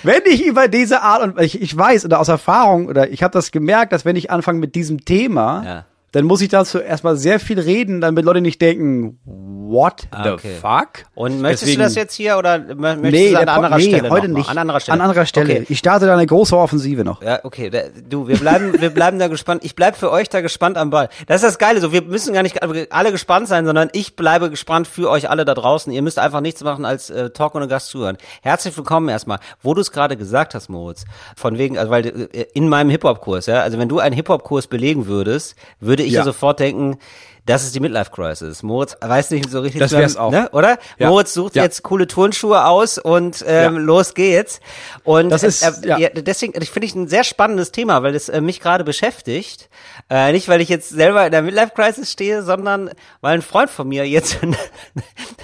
wenn 0.03 0.23
ich 0.27 0.45
über 0.45 0.69
diese 0.69 1.03
Art 1.03 1.23
und 1.23 1.41
ich, 1.41 1.61
ich 1.61 1.77
weiß 1.77 2.05
oder 2.05 2.21
aus 2.21 2.29
Erfahrung 2.29 2.89
oder 2.89 3.11
ich 3.11 3.23
habe 3.23 3.33
das 3.33 3.51
gemerkt, 3.51 3.93
dass 3.93 4.05
wenn 4.05 4.17
ich 4.17 4.31
anfange 4.31 4.59
mit 4.59 4.75
diesem 4.75 5.05
Thema, 5.05 5.63
Ja. 5.65 5.85
Dann 6.15 6.25
muss 6.27 6.41
ich 6.41 6.49
dazu 6.49 6.79
erstmal 6.79 7.17
sehr 7.17 7.41
viel 7.41 7.59
reden, 7.59 8.01
damit 8.01 8.25
Leute 8.25 8.41
nicht 8.41 8.61
denken, 8.61 9.19
what 9.25 10.03
the 10.23 10.31
okay. 10.31 10.55
fuck? 10.61 11.07
Und 11.17 11.41
möchtest 11.41 11.63
Deswegen- 11.65 11.81
du 11.81 11.85
das 11.85 11.95
jetzt 11.97 12.15
hier 12.15 12.39
oder 12.39 12.55
mö- 12.55 12.75
möchtest 12.77 13.13
Nee, 13.13 13.31
du 13.33 13.41
an 13.41 13.49
anderer 13.49 13.77
nee, 13.77 13.83
Stelle 13.89 14.11
heute 14.11 14.29
nicht. 14.29 14.49
An 14.49 14.59
anderer 14.59 14.79
Stelle. 14.79 14.95
An 14.95 15.01
anderer 15.01 15.27
Stelle. 15.27 15.53
Okay. 15.53 15.67
Ich 15.69 15.79
starte 15.81 16.07
da 16.07 16.13
eine 16.15 16.27
große 16.27 16.57
Offensive 16.57 17.03
noch. 17.03 17.21
Ja, 17.21 17.41
okay. 17.43 17.71
Du, 18.09 18.29
wir 18.29 18.37
bleiben, 18.37 18.81
wir 18.81 18.91
bleiben 18.91 19.19
da 19.19 19.27
gespannt. 19.27 19.65
Ich 19.65 19.75
bleib 19.75 19.97
für 19.97 20.13
euch 20.13 20.29
da 20.29 20.41
gespannt 20.41 20.77
am 20.79 20.91
Ball. 20.91 21.09
Das 21.27 21.37
ist 21.43 21.49
das 21.49 21.59
Geile. 21.59 21.81
So, 21.81 21.91
wir 21.93 22.03
müssen 22.03 22.33
gar 22.33 22.45
nicht 22.45 22.63
alle 22.93 23.11
gespannt 23.11 23.49
sein, 23.49 23.67
sondern 23.67 23.89
ich 23.93 24.15
bleibe 24.15 24.51
gespannt 24.51 24.87
für 24.87 25.11
euch 25.11 25.29
alle 25.31 25.45
da 25.45 25.55
draußen. 25.55 25.93
Ihr 25.93 26.03
müsst 26.03 26.21
einfach 26.21 26.41
nichts 26.41 26.63
machen 26.63 26.85
als 26.85 27.11
äh, 27.11 27.31
Talk 27.31 27.57
ohne 27.57 27.67
Gast 27.67 27.89
zuhören. 27.89 28.19
Herzlich 28.43 28.77
willkommen 28.77 29.09
erstmal. 29.09 29.39
Wo 29.63 29.75
du 29.75 29.81
es 29.81 29.91
gerade 29.91 30.17
gesagt 30.17 30.55
hast, 30.55 30.69
Moritz, 30.69 31.05
von 31.35 31.59
wegen, 31.59 31.77
also 31.79 31.91
weil 31.91 32.07
äh, 32.07 32.47
in 32.55 32.69
meinem 32.69 32.91
Hip-Hop-Kurs, 32.91 33.47
ja, 33.47 33.63
also 33.63 33.79
wenn 33.79 33.89
du 33.89 33.99
einen 33.99 34.15
Hip-Hop-Kurs 34.15 34.69
belegen 34.69 35.07
würdest, 35.09 35.57
würde 35.81 36.04
ich 36.05 36.13
ja. 36.13 36.21
Ja. 36.21 36.25
sofort 36.25 36.61
denken, 36.61 36.99
das 37.47 37.63
ist 37.65 37.75
die 37.75 37.81
Midlife-Crisis. 37.81 38.63
Moritz 38.63 38.97
weiß 39.01 39.31
nicht 39.31 39.51
so 39.51 39.61
richtig, 39.61 39.81
Das 39.81 39.93
wär's 39.93 40.17
auch. 40.17 40.31
Ne, 40.31 40.49
oder? 40.53 40.79
Ja. 40.99 41.09
Moritz 41.09 41.35
sucht 41.35 41.57
Ja. 41.57 41.63
jetzt 41.63 41.83
coole 41.83 42.07
Turnschuhe 42.07 42.65
aus 42.65 42.97
und 42.99 43.45
ähm, 43.47 43.75
Ja. 43.75 43.81
los 43.81 44.15
geht's. 44.15 44.61
Und 45.03 45.29
Das 45.31 45.43
ist- 45.43 45.63
äh, 45.85 45.99
ja, 45.99 46.09
deswegen 46.09 46.55
finde 46.65 46.87
ich 46.87 46.95
ein 46.95 47.07
sehr 47.09 47.23
spannendes 47.25 47.71
Thema, 47.73 48.03
weil 48.03 48.15
es 48.15 48.29
äh, 48.29 48.41
mich 48.41 48.61
gerade 48.61 48.83
beschäftigt. 48.85 49.69
Äh, 50.09 50.33
nicht, 50.33 50.49
weil 50.49 50.61
ich 50.61 50.69
jetzt 50.69 50.89
selber 50.91 51.27
in 51.27 51.33
der 51.33 51.43
Midlife-Crisis 51.43 52.11
stehe, 52.11 52.43
sondern 52.43 52.91
weil 53.21 53.35
ein 53.35 53.43
Freund 53.43 53.69
von 53.71 53.89
mir 53.89 54.09
jetzt 54.09 54.39
einen, 54.43 54.57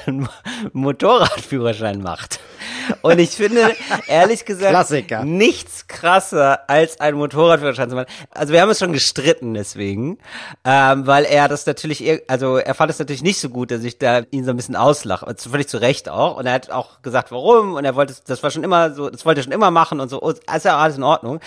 einen 0.06 0.28
Motorradführerschein 0.72 2.00
macht. 2.02 2.40
Und 3.02 3.18
ich 3.18 3.30
finde, 3.30 3.74
ehrlich 4.06 4.44
gesagt, 4.44 4.70
Klassiker. 4.70 5.24
nichts 5.24 5.86
krasser 5.86 6.68
als 6.68 7.00
ein 7.00 7.14
Motorradführerschein 7.14 7.88
zu 7.90 7.96
machen. 7.96 8.08
Also 8.30 8.52
wir 8.52 8.60
haben 8.60 8.68
uns 8.68 8.78
schon 8.78 8.92
gestritten 8.92 9.54
deswegen, 9.54 10.18
ähm, 10.64 11.06
weil 11.06 11.24
er 11.24 11.48
das 11.48 11.66
natürlich, 11.66 11.89
ir- 11.98 12.22
also 12.28 12.56
er 12.58 12.74
fand 12.74 12.90
es 12.90 12.98
natürlich 13.00 13.22
nicht 13.22 13.40
so 13.40 13.48
gut, 13.48 13.72
dass 13.72 13.82
ich 13.82 13.98
da 13.98 14.20
ihn 14.30 14.44
so 14.44 14.50
ein 14.50 14.56
bisschen 14.56 14.76
auslache. 14.76 15.26
Völlig 15.36 15.68
zu 15.68 15.78
Recht 15.78 16.08
auch. 16.08 16.36
Und 16.36 16.46
er 16.46 16.52
hat 16.52 16.70
auch 16.70 17.02
gesagt, 17.02 17.32
warum. 17.32 17.74
Und 17.74 17.84
er 17.84 17.96
wollte, 17.96 18.14
das 18.26 18.42
war 18.42 18.50
schon 18.52 18.62
immer 18.62 18.92
so, 18.94 19.10
das 19.10 19.26
wollte 19.26 19.40
er 19.40 19.44
schon 19.44 19.52
immer 19.52 19.72
machen 19.72 19.98
und 19.98 20.08
so. 20.08 20.20
Ist 20.20 20.64
ja 20.64 20.78
alles 20.78 20.96
in 20.96 21.02
Ordnung. 21.02 21.40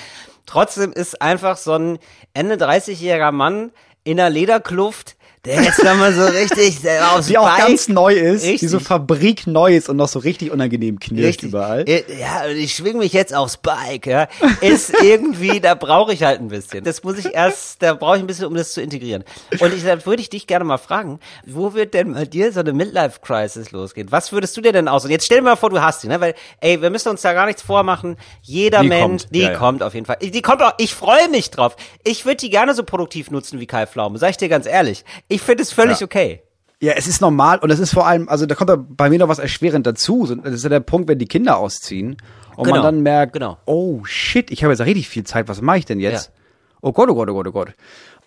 Trotzdem 0.45 0.91
ist 0.91 1.21
einfach 1.21 1.55
so 1.55 1.71
ein 1.73 1.99
Ende 2.33 2.55
30-jähriger 2.55 3.31
Mann 3.31 3.71
in 4.03 4.19
einer 4.19 4.29
Lederkluft, 4.29 5.15
der 5.45 5.61
jetzt 5.61 5.83
nochmal 5.83 6.13
so 6.13 6.23
richtig 6.25 6.79
aufs 7.13 7.27
Die 7.27 7.37
auch 7.37 7.49
Bike- 7.49 7.67
ganz 7.67 7.89
neu 7.89 8.13
ist, 8.13 8.45
die 8.45 8.51
Richtig. 8.51 8.69
so 8.69 8.79
Fabrik 8.79 9.45
neu 9.45 9.75
ist 9.75 9.89
und 9.89 9.97
noch 9.97 10.07
so 10.07 10.19
richtig 10.19 10.51
unangenehm 10.51 10.99
knirscht 10.99 11.25
Richtig. 11.27 11.49
überall. 11.49 11.83
Ja, 11.87 12.45
und 12.45 12.55
ich 12.55 12.73
schwing 12.75 12.97
mich 12.97 13.11
jetzt 13.11 13.35
aufs 13.35 13.57
Bike, 13.57 14.05
ja. 14.07 14.27
Ist 14.61 14.93
irgendwie, 15.03 15.59
da 15.59 15.75
brauche 15.75 16.13
ich 16.13 16.23
halt 16.23 16.39
ein 16.39 16.47
bisschen. 16.47 16.85
Das 16.85 17.03
muss 17.03 17.17
ich 17.17 17.33
erst, 17.33 17.81
da 17.81 17.93
brauche 17.93 18.15
ich 18.17 18.23
ein 18.23 18.27
bisschen, 18.27 18.45
um 18.45 18.55
das 18.55 18.71
zu 18.71 18.81
integrieren. 18.81 19.25
Und 19.59 19.73
ich, 19.73 19.83
würde 19.83 20.21
ich 20.21 20.29
dich 20.29 20.47
gerne 20.47 20.63
mal 20.63 20.77
fragen, 20.77 21.19
wo 21.45 21.73
wird 21.73 21.93
denn 21.93 22.13
bei 22.13 22.23
dir 22.25 22.53
so 22.53 22.61
eine 22.61 22.71
Midlife-Crisis 22.71 23.71
losgehen? 23.71 24.11
Was 24.11 24.31
würdest 24.31 24.55
du 24.55 24.61
dir 24.61 24.71
denn 24.71 24.87
aus? 24.87 25.03
Und 25.03 25.11
jetzt 25.11 25.25
stell 25.25 25.39
dir 25.39 25.43
mal 25.43 25.55
vor, 25.57 25.69
du 25.69 25.81
hast 25.81 26.03
die, 26.03 26.07
ne? 26.07 26.21
Weil, 26.21 26.35
ey, 26.61 26.81
wir 26.81 26.89
müssen 26.89 27.09
uns 27.09 27.21
da 27.21 27.33
gar 27.33 27.47
nichts 27.47 27.61
vormachen. 27.61 28.15
Jeder 28.41 28.79
Die 28.81 28.87
Mensch, 28.87 29.23
kommt. 29.23 29.35
die 29.35 29.41
Ja, 29.41 29.51
ja. 29.51 29.57
kommt 29.57 29.83
auf 29.83 29.93
jeden 29.93 30.05
Fall. 30.05 30.17
Die 30.21 30.41
kommt 30.41 30.61
auch, 30.63 30.73
ich 30.77 30.93
freue 30.93 31.27
mich 31.29 31.49
drauf. 31.51 31.75
Ich 32.05 32.23
würde 32.25 32.37
die 32.37 32.49
gerne 32.49 32.73
so 32.73 32.83
produktiv 32.83 33.29
nutzen 33.29 33.59
wie 33.59 33.65
Kai 33.67 33.85
Pflaume, 33.87 34.17
sag 34.19 34.29
ich 34.29 34.37
dir 34.37 34.47
ganz 34.47 34.65
ehrlich. 34.65 35.03
Ich 35.33 35.41
finde 35.41 35.63
es 35.63 35.71
völlig 35.71 35.99
Ja. 35.99 36.05
okay. 36.05 36.41
Ja, 36.79 36.93
es 36.93 37.07
ist 37.07 37.21
normal 37.21 37.59
und 37.59 37.69
es 37.69 37.79
ist 37.79 37.93
vor 37.93 38.05
allem, 38.05 38.27
also 38.27 38.45
da 38.45 38.55
kommt 38.55 38.97
bei 38.97 39.09
mir 39.09 39.17
noch 39.19 39.29
was 39.29 39.39
erschwerend 39.39 39.87
dazu. 39.87 40.25
Das 40.43 40.53
ist 40.53 40.63
ja 40.63 40.69
der 40.69 40.81
Punkt, 40.81 41.07
wenn 41.07 41.17
die 41.17 41.27
Kinder 41.27 41.57
ausziehen 41.57 42.17
und 42.57 42.65
Genau, 42.65 42.77
man 42.77 42.83
dann 42.83 43.01
merkt, 43.03 43.33
genau. 43.33 43.57
oh 43.65 44.03
shit, 44.03 44.51
ich 44.51 44.63
habe 44.63 44.73
jetzt 44.73 44.81
richtig 44.81 45.07
viel 45.07 45.23
Zeit, 45.23 45.47
was 45.47 45.61
mache 45.61 45.77
ich 45.77 45.85
denn 45.85 45.99
jetzt? 46.01 46.27
Ja. 46.27 46.33
Oh 46.81 46.91
Gott, 46.91 47.09
oh 47.09 47.15
Gott, 47.15 47.29
oh 47.29 47.33
Gott, 47.33 47.47
oh 47.47 47.51
Gott. 47.53 47.73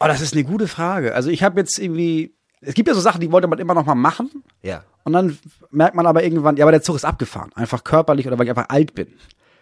Oh, 0.01 0.07
das 0.07 0.23
ist 0.23 0.33
eine 0.33 0.45
gute 0.45 0.69
Frage. 0.69 1.15
Also 1.15 1.29
ich 1.29 1.43
habe 1.43 1.61
jetzt 1.61 1.79
irgendwie, 1.79 2.35
es 2.63 2.73
gibt 2.73 2.89
ja 2.89 2.95
so 2.95 3.01
Sachen, 3.01 3.21
die 3.21 3.31
wollte 3.31 3.47
man 3.47 3.59
immer 3.59 3.75
noch 3.75 3.85
mal 3.85 3.95
machen 3.95 4.43
Ja. 4.63 4.85
und 5.05 5.13
dann 5.13 5.39
merkt 5.71 5.95
man 5.95 6.07
aber 6.07 6.25
irgendwann, 6.25 6.57
ja, 6.57 6.65
aber 6.65 6.73
der 6.73 6.83
Zug 6.83 6.97
ist 6.97 7.05
abgefahren, 7.05 7.51
einfach 7.55 7.85
körperlich 7.85 8.27
oder 8.27 8.39
weil 8.39 8.47
ich 8.47 8.51
einfach 8.51 8.71
alt 8.71 8.95
bin. 8.95 9.09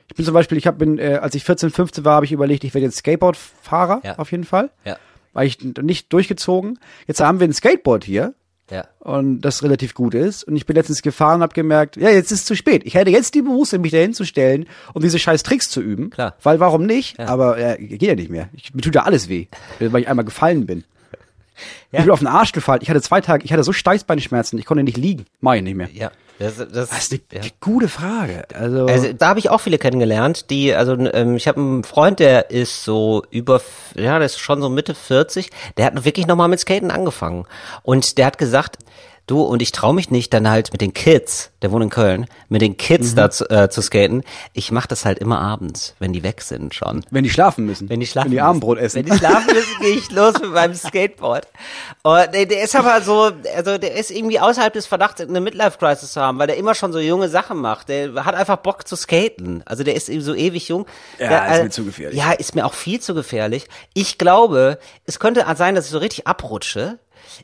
Ich 0.08 0.14
bin 0.14 0.24
zum 0.24 0.34
Beispiel, 0.34 0.56
ich 0.56 0.68
habe, 0.68 0.76
bin, 0.76 0.98
äh, 0.98 1.18
als 1.20 1.34
ich 1.34 1.42
14, 1.44 1.70
15 1.70 2.04
war, 2.04 2.14
habe 2.16 2.26
ich 2.26 2.32
überlegt, 2.32 2.62
ich 2.62 2.74
werde 2.74 2.84
jetzt 2.84 2.98
Skateboardfahrer 2.98 4.00
Ja. 4.04 4.18
auf 4.18 4.30
jeden 4.30 4.44
Fall. 4.44 4.70
Ja. 4.84 4.96
War 5.34 5.44
ich 5.44 5.58
nicht 5.62 6.10
durchgezogen. 6.12 6.78
Jetzt 7.06 7.20
haben 7.20 7.38
wir 7.40 7.46
ein 7.46 7.52
Skateboard 7.52 8.04
hier 8.04 8.32
Ja. 8.70 8.86
und 9.00 9.42
das 9.42 9.62
relativ 9.62 9.92
gut 9.94 10.14
ist. 10.14 10.44
Und 10.44 10.56
ich 10.56 10.64
bin 10.64 10.74
letztens 10.76 11.02
gefahren 11.02 11.36
und 11.36 11.42
habe 11.42 11.54
gemerkt, 11.54 11.96
ja, 11.96 12.08
jetzt 12.08 12.32
ist 12.32 12.40
es 12.40 12.44
zu 12.46 12.56
spät. 12.56 12.82
Ich 12.86 12.94
hätte 12.94 13.10
jetzt 13.10 13.34
die 13.34 13.42
Berufswahl, 13.42 13.80
mich 13.80 13.92
dahin 13.92 14.14
zu 14.14 14.24
stellen, 14.24 14.66
um 14.94 15.02
diese 15.02 15.18
scheiß 15.18 15.42
Tricks 15.42 15.68
zu 15.68 15.82
üben. 15.82 16.08
Klar. 16.10 16.34
Weil 16.42 16.60
warum 16.60 16.86
nicht? 16.86 17.20
Aber 17.20 17.58
äh, 17.58 17.76
geht 17.78 18.02
ja 18.02 18.14
nicht 18.14 18.30
mehr. 18.30 18.48
Ich, 18.54 18.72
mir 18.74 18.80
tut 18.80 18.94
ja 18.94 19.02
alles 19.02 19.28
weh, 19.28 19.48
weil 19.80 20.00
ich 20.02 20.08
einmal 20.08 20.24
gefallen 20.24 20.64
bin. 20.66 20.84
Ja. 21.92 22.00
Ich 22.00 22.04
bin 22.06 22.10
auf 22.10 22.18
den 22.20 22.26
Arsch 22.28 22.50
gefallen. 22.52 22.80
Ich 22.82 22.90
hatte 22.90 23.00
zwei 23.02 23.20
Tage, 23.20 23.44
ich 23.44 23.52
hatte 23.52 23.62
so 23.62 23.72
Steißbeinschmerzen, 23.72 24.58
ich 24.58 24.64
konnte 24.64 24.82
nicht 24.82 24.96
liegen. 24.96 25.26
Mach 25.40 25.54
ich 25.54 25.62
nicht 25.62 25.76
mehr. 25.76 25.88
Ja. 25.92 26.10
Das, 26.38 26.56
das, 26.56 26.68
Das 26.72 26.92
ist 26.92 27.12
eine 27.12 27.44
ja. 27.44 27.50
gute 27.60 27.88
Frage. 27.88 28.44
Also, 28.54 28.86
Also 28.86 29.12
da 29.12 29.28
habe 29.28 29.38
ich 29.38 29.50
auch 29.50 29.60
viele 29.60 29.78
kennengelernt, 29.78 30.50
die, 30.50 30.74
also 30.74 30.94
ähm, 30.94 31.36
ich 31.36 31.46
habe 31.46 31.60
einen 31.60 31.84
Freund, 31.84 32.18
der 32.18 32.50
ist 32.50 32.84
so 32.84 33.22
über, 33.30 33.60
ja, 33.94 34.18
der 34.18 34.26
ist 34.26 34.38
schon 34.38 34.60
so 34.60 34.68
Mitte 34.68 34.94
40, 34.94 35.50
der 35.76 35.86
hat 35.86 36.04
wirklich 36.04 36.26
nochmal 36.26 36.48
mit 36.48 36.60
Skaten 36.60 36.90
angefangen. 36.90 37.46
Und 37.82 38.18
der 38.18 38.26
hat 38.26 38.38
gesagt, 38.38 38.78
Du, 39.26 39.40
und 39.40 39.62
ich 39.62 39.72
traue 39.72 39.94
mich 39.94 40.10
nicht, 40.10 40.34
dann 40.34 40.50
halt 40.50 40.72
mit 40.72 40.82
den 40.82 40.92
Kids, 40.92 41.50
der 41.62 41.72
wohnt 41.72 41.82
in 41.82 41.88
Köln, 41.88 42.26
mit 42.50 42.60
den 42.60 42.76
Kids 42.76 43.12
Mhm. 43.12 43.16
da 43.16 43.30
zu, 43.30 43.48
äh, 43.48 43.70
zu 43.70 43.80
skaten. 43.80 44.22
Ich 44.52 44.70
mache 44.70 44.86
das 44.86 45.06
halt 45.06 45.18
immer 45.18 45.40
abends, 45.40 45.94
wenn 45.98 46.12
die 46.12 46.22
weg 46.22 46.42
sind 46.42 46.74
schon. 46.74 47.04
Wenn 47.10 47.24
die 47.24 47.30
schlafen 47.30 47.64
müssen. 47.64 47.88
Wenn 47.88 48.00
die 48.00 48.06
schlafen 48.06 48.26
Wenn 48.26 48.32
die 48.32 48.36
müssen. 48.36 48.46
Abendbrot 48.46 48.78
essen. 48.78 48.96
Wenn 48.96 49.06
die 49.12 49.16
schlafen 49.18 49.54
müssen, 49.54 49.74
gehe 49.80 49.94
ich 49.94 50.10
los 50.10 50.34
mit 50.42 50.52
meinem 50.52 50.74
Skateboard. 50.74 51.48
Und 52.02 52.34
der, 52.34 52.44
der 52.44 52.62
ist 52.64 52.76
aber 52.76 53.00
so, 53.00 53.30
also 53.56 53.78
der 53.78 53.94
ist 53.94 54.10
irgendwie 54.10 54.40
außerhalb 54.40 54.74
des 54.74 54.84
Verdachts, 54.84 55.22
eine 55.22 55.40
Midlife-Crisis 55.40 56.12
zu 56.12 56.20
haben, 56.20 56.38
weil 56.38 56.46
der 56.48 56.58
immer 56.58 56.74
schon 56.74 56.92
so 56.92 56.98
junge 56.98 57.30
Sachen 57.30 57.58
macht. 57.58 57.88
Der 57.88 58.26
hat 58.26 58.34
einfach 58.34 58.58
Bock 58.58 58.86
zu 58.86 58.94
skaten. 58.94 59.62
Also 59.64 59.84
der 59.84 59.94
ist 59.94 60.10
eben 60.10 60.20
so 60.20 60.34
ewig 60.34 60.68
jung. 60.68 60.84
Ja, 61.18 61.28
der, 61.28 61.46
ist 61.54 61.58
äh, 61.60 61.64
mir 61.64 61.70
zu 61.70 61.84
gefährlich. 61.86 62.18
Ja, 62.18 62.32
ist 62.32 62.54
mir 62.54 62.66
auch 62.66 62.74
viel 62.74 63.00
zu 63.00 63.14
gefährlich. 63.14 63.68
Ich 63.94 64.18
glaube, 64.18 64.78
es 65.06 65.18
könnte 65.18 65.46
sein, 65.56 65.74
dass 65.74 65.86
ich 65.86 65.90
so 65.92 65.98
richtig 65.98 66.26
abrutsche 66.26 66.98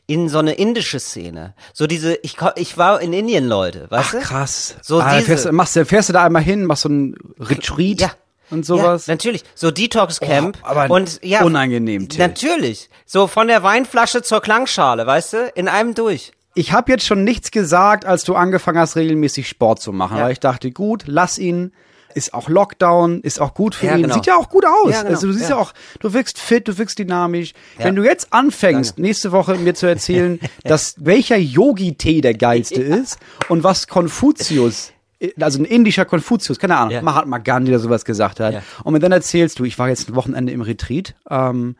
in 0.07 0.29
so 0.29 0.39
eine 0.39 0.53
indische 0.53 0.99
Szene. 0.99 1.53
So 1.73 1.87
diese, 1.87 2.15
ich, 2.23 2.37
ich 2.55 2.77
war 2.77 3.01
in 3.01 3.13
Indien, 3.13 3.47
Leute, 3.47 3.87
weißt 3.89 4.07
Ach 4.07 4.11
du? 4.11 4.19
krass. 4.19 4.75
So 4.81 4.99
ah, 4.99 5.13
diese- 5.15 5.25
fährst, 5.25 5.45
du- 5.45 5.51
machst, 5.51 5.75
du- 5.75 5.85
fährst 5.85 6.09
du 6.09 6.13
da 6.13 6.25
einmal 6.25 6.41
hin, 6.43 6.65
machst 6.65 6.83
so 6.83 6.89
ein 6.89 7.15
Retreat 7.39 8.01
Ja. 8.01 8.11
und 8.49 8.65
sowas. 8.65 9.07
Ja, 9.07 9.13
natürlich. 9.13 9.43
So 9.55 9.71
Detox 9.71 10.19
Camp. 10.19 10.57
Oh, 10.63 10.67
aber 10.67 10.93
und, 10.93 11.19
ja, 11.23 11.43
unangenehm, 11.43 12.09
Till. 12.09 12.19
Natürlich. 12.19 12.89
So 13.05 13.27
von 13.27 13.47
der 13.47 13.63
Weinflasche 13.63 14.21
zur 14.23 14.41
Klangschale, 14.41 15.05
weißt 15.05 15.33
du? 15.33 15.51
In 15.55 15.67
einem 15.67 15.93
durch. 15.93 16.31
ich 16.53 16.73
habe 16.73 16.91
jetzt 16.91 17.05
schon 17.05 17.23
nichts 17.23 17.51
gesagt, 17.51 18.03
als 18.05 18.23
du 18.25 18.35
angefangen 18.35 18.77
hast, 18.79 18.95
regelmäßig 18.97 19.47
Sport 19.47 19.81
zu 19.81 19.91
machen. 19.93 20.17
Ja. 20.17 20.23
Weil 20.25 20.33
ich 20.33 20.39
dachte, 20.41 20.71
gut, 20.71 21.03
lass 21.07 21.37
ihn. 21.37 21.71
Ist 22.15 22.33
auch 22.33 22.49
Lockdown, 22.49 23.21
ist 23.21 23.39
auch 23.41 23.53
gut 23.53 23.75
für 23.75 23.85
Ja, 23.87 23.95
ihn. 23.95 24.03
genau. 24.03 24.15
Sieht 24.15 24.25
ja 24.27 24.35
auch 24.37 24.49
gut 24.49 24.65
aus. 24.65 24.91
Ja, 24.91 25.01
genau, 25.01 25.13
Also 25.15 25.27
du 25.27 25.33
siehst 25.33 25.49
ja. 25.49 25.55
ja. 25.57 25.61
auch, 25.61 25.73
du 25.99 26.13
wirkst 26.13 26.37
fit, 26.39 26.67
du 26.67 26.77
wirkst 26.77 26.99
dynamisch. 26.99 27.53
Wenn 27.77 27.95
du 27.95 28.03
jetzt 28.03 28.31
anfängst, 28.31 28.97
nächste 28.99 29.31
Woche 29.31 29.55
mir 29.55 29.73
zu 29.73 29.87
erzählen, 29.87 30.39
dass 30.63 30.95
welcher 30.97 31.37
Yogi-Tee 31.37 32.21
der 32.21 32.33
geilste 32.33 32.81
ist 32.81 33.17
und 33.49 33.63
was 33.63 33.87
Konfuzius 33.87 34.91
also 35.39 35.59
ein 35.59 35.65
indischer 35.65 36.03
Konfuzius, 36.05 36.57
keine 36.57 36.75
Ahnung, 36.77 36.93
Ja. 36.93 37.01
Mahatma 37.03 37.37
Gandhi 37.37 37.71
oder 37.71 37.79
sowas 37.79 38.05
gesagt 38.05 38.39
hat. 38.39 38.53
Ja. 38.55 38.63
Und 38.83 38.93
mir 38.93 38.99
dann 38.99 39.11
erzählst 39.11 39.59
du, 39.59 39.65
ich 39.65 39.77
war 39.77 39.87
jetzt 39.87 40.09
ein 40.09 40.15
Wochenende 40.15 40.51
im 40.51 40.61
Retreat, 40.61 41.13
ähm, 41.29 41.75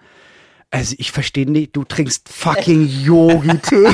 also 0.69 0.93
ich 0.99 1.11
verstehe 1.11 1.49
nicht, 1.49 1.75
du 1.75 1.83
trinkst 1.83 2.29
fucking 2.29 2.87
Yogi-Tee. 3.03 3.87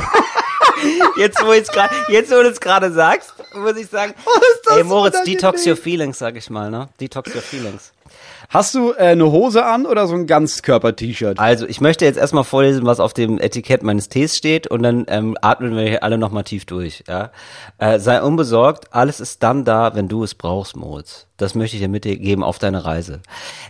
Jetzt, 1.18 1.42
wo 1.46 1.54
jetzt 1.54 1.72
gerade, 1.72 1.94
jetzt, 2.10 2.30
wo 2.30 2.36
du 2.36 2.50
es 2.50 2.60
gerade 2.60 2.92
sagst, 2.92 3.34
muss 3.54 3.78
ich 3.78 3.88
sagen, 3.88 4.14
das 4.66 4.78
ey 4.78 4.84
Moritz, 4.84 5.24
detox 5.24 5.66
your 5.66 5.76
feelings, 5.76 6.20
sag 6.20 6.36
ich 6.36 6.50
mal, 6.50 6.70
ne? 6.70 6.90
Detox 7.00 7.34
your 7.34 7.42
feelings. 7.42 7.92
Hast 8.50 8.76
du 8.76 8.92
äh, 8.92 9.08
eine 9.08 9.32
Hose 9.32 9.66
an 9.66 9.86
oder 9.86 10.08
so 10.08 10.16
ein 10.16 10.28
Ganzkörper-T-Shirt? 10.28 11.40
Also, 11.40 11.68
ich 11.68 11.82
möchte 11.82 12.06
jetzt 12.06 12.18
erstmal 12.18 12.44
vorlesen, 12.44 12.86
was 12.86 13.00
auf 13.00 13.14
dem 13.14 13.40
Etikett 13.40 13.84
meines 13.84 14.10
Tees 14.10 14.38
steht 14.38 14.68
und 14.68 14.84
dann 14.84 15.06
ähm, 15.10 15.38
atmen 15.42 15.76
wir 15.76 15.84
hier 15.84 16.04
alle 16.04 16.18
nochmal 16.18 16.44
tief 16.44 16.66
durch, 16.66 17.04
ja. 17.08 17.32
Äh, 17.78 18.00
sei 18.00 18.22
unbesorgt, 18.22 18.94
alles 18.94 19.20
ist 19.20 19.44
dann 19.44 19.66
da, 19.66 19.96
wenn 19.96 20.08
du 20.08 20.24
es 20.24 20.36
brauchst, 20.36 20.76
Moritz. 20.76 21.28
Das 21.38 21.54
möchte 21.54 21.76
ich 21.78 21.84
dir 21.84 21.88
mitgeben 21.88 22.44
auf 22.44 22.58
deine 22.58 22.84
Reise. 22.84 23.20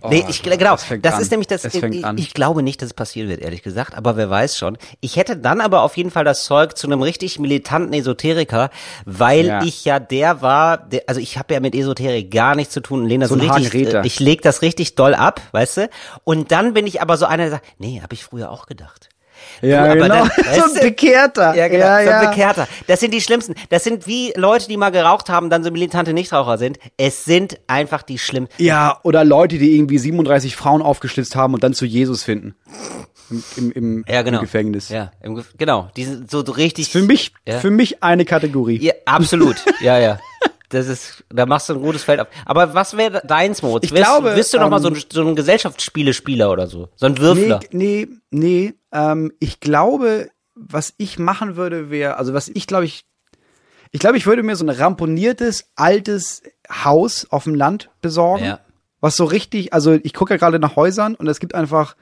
nee, 0.10 0.24
ich 0.30 0.42
genau, 0.42 0.78
das 1.02 1.16
an. 1.16 1.22
ist 1.22 1.32
nämlich 1.32 1.48
das, 1.48 1.66
ich, 1.66 1.84
ich, 1.84 2.34
glaube 2.34 2.64
nicht, 2.64 2.82
dass 2.82 2.88
es 2.88 2.94
passieren 2.94 3.28
wird, 3.28 3.42
ehrlich 3.42 3.62
gesagt, 3.62 3.94
aber 3.94 4.16
wer 4.16 4.30
weiß 4.30 4.58
schon. 4.58 4.78
Ich 5.02 5.18
hätte 5.18 5.36
dann 5.36 5.60
aber 5.60 5.82
auf 5.82 5.98
jeden 5.98 6.10
Fall 6.10 6.24
das 6.24 6.46
Zeug 6.46 6.78
zu 6.78 6.88
einem 6.88 7.02
richtig 7.02 7.40
militanten 7.40 7.92
Esoteriker, 7.92 8.70
weil 9.06 9.46
Ja. 9.48 9.64
ich 9.64 9.84
ja 9.84 10.00
der 10.00 10.42
war, 10.42 10.78
der, 10.78 11.04
also 11.08 11.20
ich 11.20 11.38
habe 11.38 11.54
ja 11.54 11.60
mit 11.60 11.76
Esoterik 11.76 12.32
gar 12.32 12.56
nichts 12.56 12.74
zu 12.74 12.80
tun 12.80 13.02
und 13.02 13.08
lehne 13.08 13.26
das 13.26 13.30
So 13.30 13.36
ein 13.36 13.42
richtig, 13.52 13.94
äh, 13.94 14.02
ich 14.06 14.22
leg 14.22 14.42
das 14.44 14.57
richtig 14.62 14.96
doll 14.96 15.14
ab, 15.16 15.42
weißt 15.52 15.78
du? 15.78 15.90
Und 16.24 16.52
dann 16.52 16.74
bin 16.74 16.88
ich 16.88 17.02
aber 17.02 17.18
so 17.18 17.26
einer, 17.26 17.44
der 17.44 17.52
sagt, 17.52 17.66
nee, 17.80 18.02
habe 18.02 18.14
ich 18.14 18.24
früher 18.24 18.52
auch 18.52 18.66
gedacht. 18.66 19.10
Ja, 19.62 19.84
aber 19.86 19.96
genau. 19.96 20.08
dann- 20.08 20.30
so 20.56 20.64
ein 20.64 20.74
du? 20.76 20.82
Bekehrter. 20.82 21.56
Ja, 21.56 21.68
genau, 21.68 21.86
Ja, 21.86 22.04
so 22.04 22.10
ein 22.10 22.24
ja. 22.24 22.30
Bekehrter. 22.30 22.68
Das 22.88 23.00
sind 23.00 23.14
die 23.14 23.22
Schlimmsten. 23.22 23.54
Das 23.70 23.84
sind 23.84 24.08
wie 24.08 24.34
Leute, 24.36 24.68
die 24.68 24.78
mal 24.78 24.90
geraucht 24.90 25.30
haben, 25.30 25.50
dann 25.52 25.64
so 25.64 25.70
militante 25.72 26.12
Nichtraucher 26.14 26.58
sind. 26.58 26.80
Es 26.98 27.24
sind 27.24 27.60
einfach 27.68 28.02
die 28.02 28.18
Schlimmsten. 28.18 28.62
Ja, 28.62 29.00
oder 29.04 29.24
Leute, 29.24 29.60
die 29.60 29.76
irgendwie 29.76 30.00
37 30.00 30.56
Frauen 30.56 30.82
aufgeschlitzt 30.82 31.36
haben 31.36 31.54
und 31.54 31.64
dann 31.64 31.74
zu 31.76 31.86
Jesus 31.86 32.24
finden. 32.24 32.56
Im, 33.30 33.44
im, 33.58 33.72
im, 33.74 34.06
Ja, 34.08 34.22
genau. 34.24 34.40
im 34.40 34.46
Gefängnis. 34.46 34.90
Ja, 34.90 35.12
im, 35.22 35.44
genau. 35.58 35.90
Die 35.96 36.06
sind 36.06 36.32
so 36.32 36.40
richtig. 36.40 36.90
Für 36.90 37.02
mich, 37.04 37.32
Ja. 37.48 37.60
für 37.60 37.70
mich 37.72 38.02
eine 38.04 38.26
Kategorie. 38.26 38.80
Ja, 38.82 38.94
absolut. 39.06 39.58
ja, 39.82 40.00
ja. 40.00 40.20
Das 40.70 40.88
ist, 40.88 41.24
da 41.30 41.46
machst 41.46 41.70
du 41.70 41.76
ein 41.76 41.82
gutes 41.82 42.04
Feld 42.04 42.20
auf. 42.20 42.28
Aber 42.46 42.74
was 42.74 42.98
wäre 42.98 43.22
deins, 43.26 43.62
Moritz? 43.62 43.86
Ich 43.86 43.92
Wirst, 43.92 44.04
glaube, 44.04 44.36
Bist 44.36 44.54
du 44.54 44.60
noch 44.60 44.70
mal 44.70 44.82
so 44.82 44.90
ähm, 44.90 44.96
ein, 44.96 45.04
so 45.10 45.26
ein 45.26 45.36
Gesellschaftsspiele-Spieler 45.36 46.52
oder 46.52 46.68
so? 46.68 46.90
So 46.96 47.06
ein 47.06 47.18
Würfler? 47.18 47.62
Nee, 47.72 48.08
nee, 48.32 48.72
nee. 48.72 48.74
Ähm, 48.92 49.32
ich 49.40 49.62
glaube, 49.62 50.30
was 50.56 50.94
ich 50.98 51.20
machen 51.20 51.56
würde, 51.56 51.90
wäre, 51.90 52.18
also 52.18 52.34
was 52.34 52.50
ich 52.50 52.68
glaube 52.68 52.86
ich, 52.86 53.06
ich 53.92 54.02
glaube, 54.02 54.18
ich 54.18 54.26
würde 54.26 54.44
mir 54.44 54.56
so 54.58 54.66
ein 54.66 54.70
ramponiertes, 54.70 55.72
altes 55.76 56.44
Haus 56.70 57.28
auf 57.30 57.46
dem 57.46 57.56
Land 57.56 57.90
besorgen. 58.02 58.44
Ja. 58.44 58.60
Was 59.00 59.16
so 59.16 59.24
richtig, 59.24 59.74
also 59.74 59.94
ich 59.94 60.14
gucke 60.14 60.34
ja 60.34 60.38
gerade 60.38 60.60
nach 60.60 60.76
Häusern 60.76 61.16
und 61.16 61.28
es 61.28 61.40
gibt 61.40 61.56
einfach, 61.56 61.96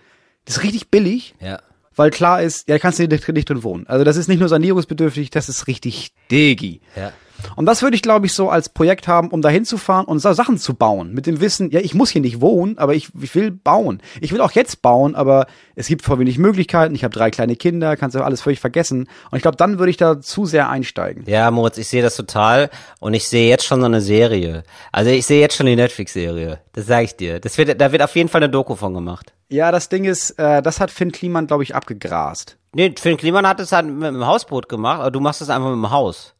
das 0.45 0.57
ist 0.57 0.63
richtig 0.63 0.89
billig. 0.89 1.35
Ja. 1.39 1.59
Weil 1.95 2.09
klar 2.09 2.41
ist, 2.41 2.67
ja, 2.67 2.79
kannst 2.79 2.99
du 2.99 3.07
nicht, 3.07 3.27
nicht 3.29 3.49
drin 3.49 3.63
wohnen. 3.63 3.87
Also 3.87 4.03
das 4.03 4.17
ist 4.17 4.27
nicht 4.27 4.39
nur 4.39 4.49
sanierungsbedürftig, 4.49 5.29
das 5.29 5.49
ist 5.49 5.67
richtig 5.67 6.13
digi. 6.31 6.81
Ja. 6.95 7.13
Und 7.55 7.65
das 7.65 7.81
würde 7.81 7.95
ich, 7.95 8.01
glaube 8.01 8.25
ich, 8.25 8.33
so 8.33 8.49
als 8.49 8.69
Projekt 8.69 9.07
haben, 9.07 9.29
um 9.29 9.41
da 9.41 9.49
hinzufahren 9.49 10.05
und 10.05 10.19
so 10.19 10.33
Sachen 10.33 10.57
zu 10.57 10.73
bauen. 10.73 11.13
Mit 11.13 11.25
dem 11.25 11.41
Wissen, 11.41 11.71
ja, 11.71 11.79
ich 11.79 11.93
muss 11.93 12.09
hier 12.09 12.21
nicht 12.21 12.41
wohnen, 12.41 12.77
aber 12.77 12.95
ich, 12.95 13.09
ich 13.21 13.35
will 13.35 13.51
bauen. 13.51 14.01
Ich 14.21 14.31
will 14.31 14.41
auch 14.41 14.51
jetzt 14.51 14.81
bauen, 14.81 15.15
aber 15.15 15.47
es 15.75 15.87
gibt 15.87 16.03
voll 16.03 16.19
wenig 16.19 16.37
Möglichkeiten. 16.37 16.95
Ich 16.95 17.03
habe 17.03 17.13
drei 17.13 17.31
kleine 17.31 17.55
Kinder, 17.55 17.97
kannst 17.97 18.15
du 18.15 18.23
alles 18.23 18.41
völlig 18.41 18.59
vergessen. 18.59 19.07
Und 19.31 19.37
ich 19.37 19.41
glaube, 19.41 19.57
dann 19.57 19.79
würde 19.79 19.89
ich 19.89 19.97
da 19.97 20.19
zu 20.19 20.45
sehr 20.45 20.69
einsteigen. 20.69 21.23
Ja, 21.27 21.49
Moritz, 21.51 21.77
ich 21.77 21.87
sehe 21.87 22.01
das 22.01 22.15
total 22.15 22.69
und 22.99 23.13
ich 23.13 23.27
sehe 23.27 23.49
jetzt 23.49 23.65
schon 23.65 23.79
so 23.79 23.85
eine 23.85 24.01
Serie. 24.01 24.63
Also 24.91 25.11
ich 25.11 25.25
sehe 25.25 25.41
jetzt 25.41 25.55
schon 25.55 25.65
die 25.65 25.75
Netflix-Serie. 25.75 26.59
Das 26.73 26.87
sage 26.87 27.05
ich 27.05 27.15
dir. 27.15 27.39
Das 27.39 27.57
wird, 27.57 27.79
da 27.79 27.91
wird 27.91 28.01
auf 28.01 28.15
jeden 28.15 28.29
Fall 28.29 28.43
eine 28.43 28.49
Doku 28.49 28.75
von 28.75 28.93
gemacht. 28.93 29.33
Ja, 29.49 29.71
das 29.71 29.89
Ding 29.89 30.05
ist, 30.05 30.31
äh, 30.31 30.61
das 30.61 30.79
hat 30.79 30.91
Finn 30.91 31.11
Kliman, 31.11 31.47
glaube 31.47 31.63
ich, 31.63 31.75
abgegrast. 31.75 32.57
Nee, 32.73 32.93
Finn 32.97 33.17
Kliman 33.17 33.47
hat 33.47 33.59
es 33.59 33.71
halt 33.71 33.85
mit 33.85 34.07
dem 34.07 34.25
Hausboot 34.25 34.67
gemacht, 34.67 34.99
aber 34.99 35.11
du 35.11 35.19
machst 35.19 35.41
es 35.41 35.49
einfach 35.49 35.69
mit 35.69 35.77
dem 35.77 35.91
Haus. 35.91 36.34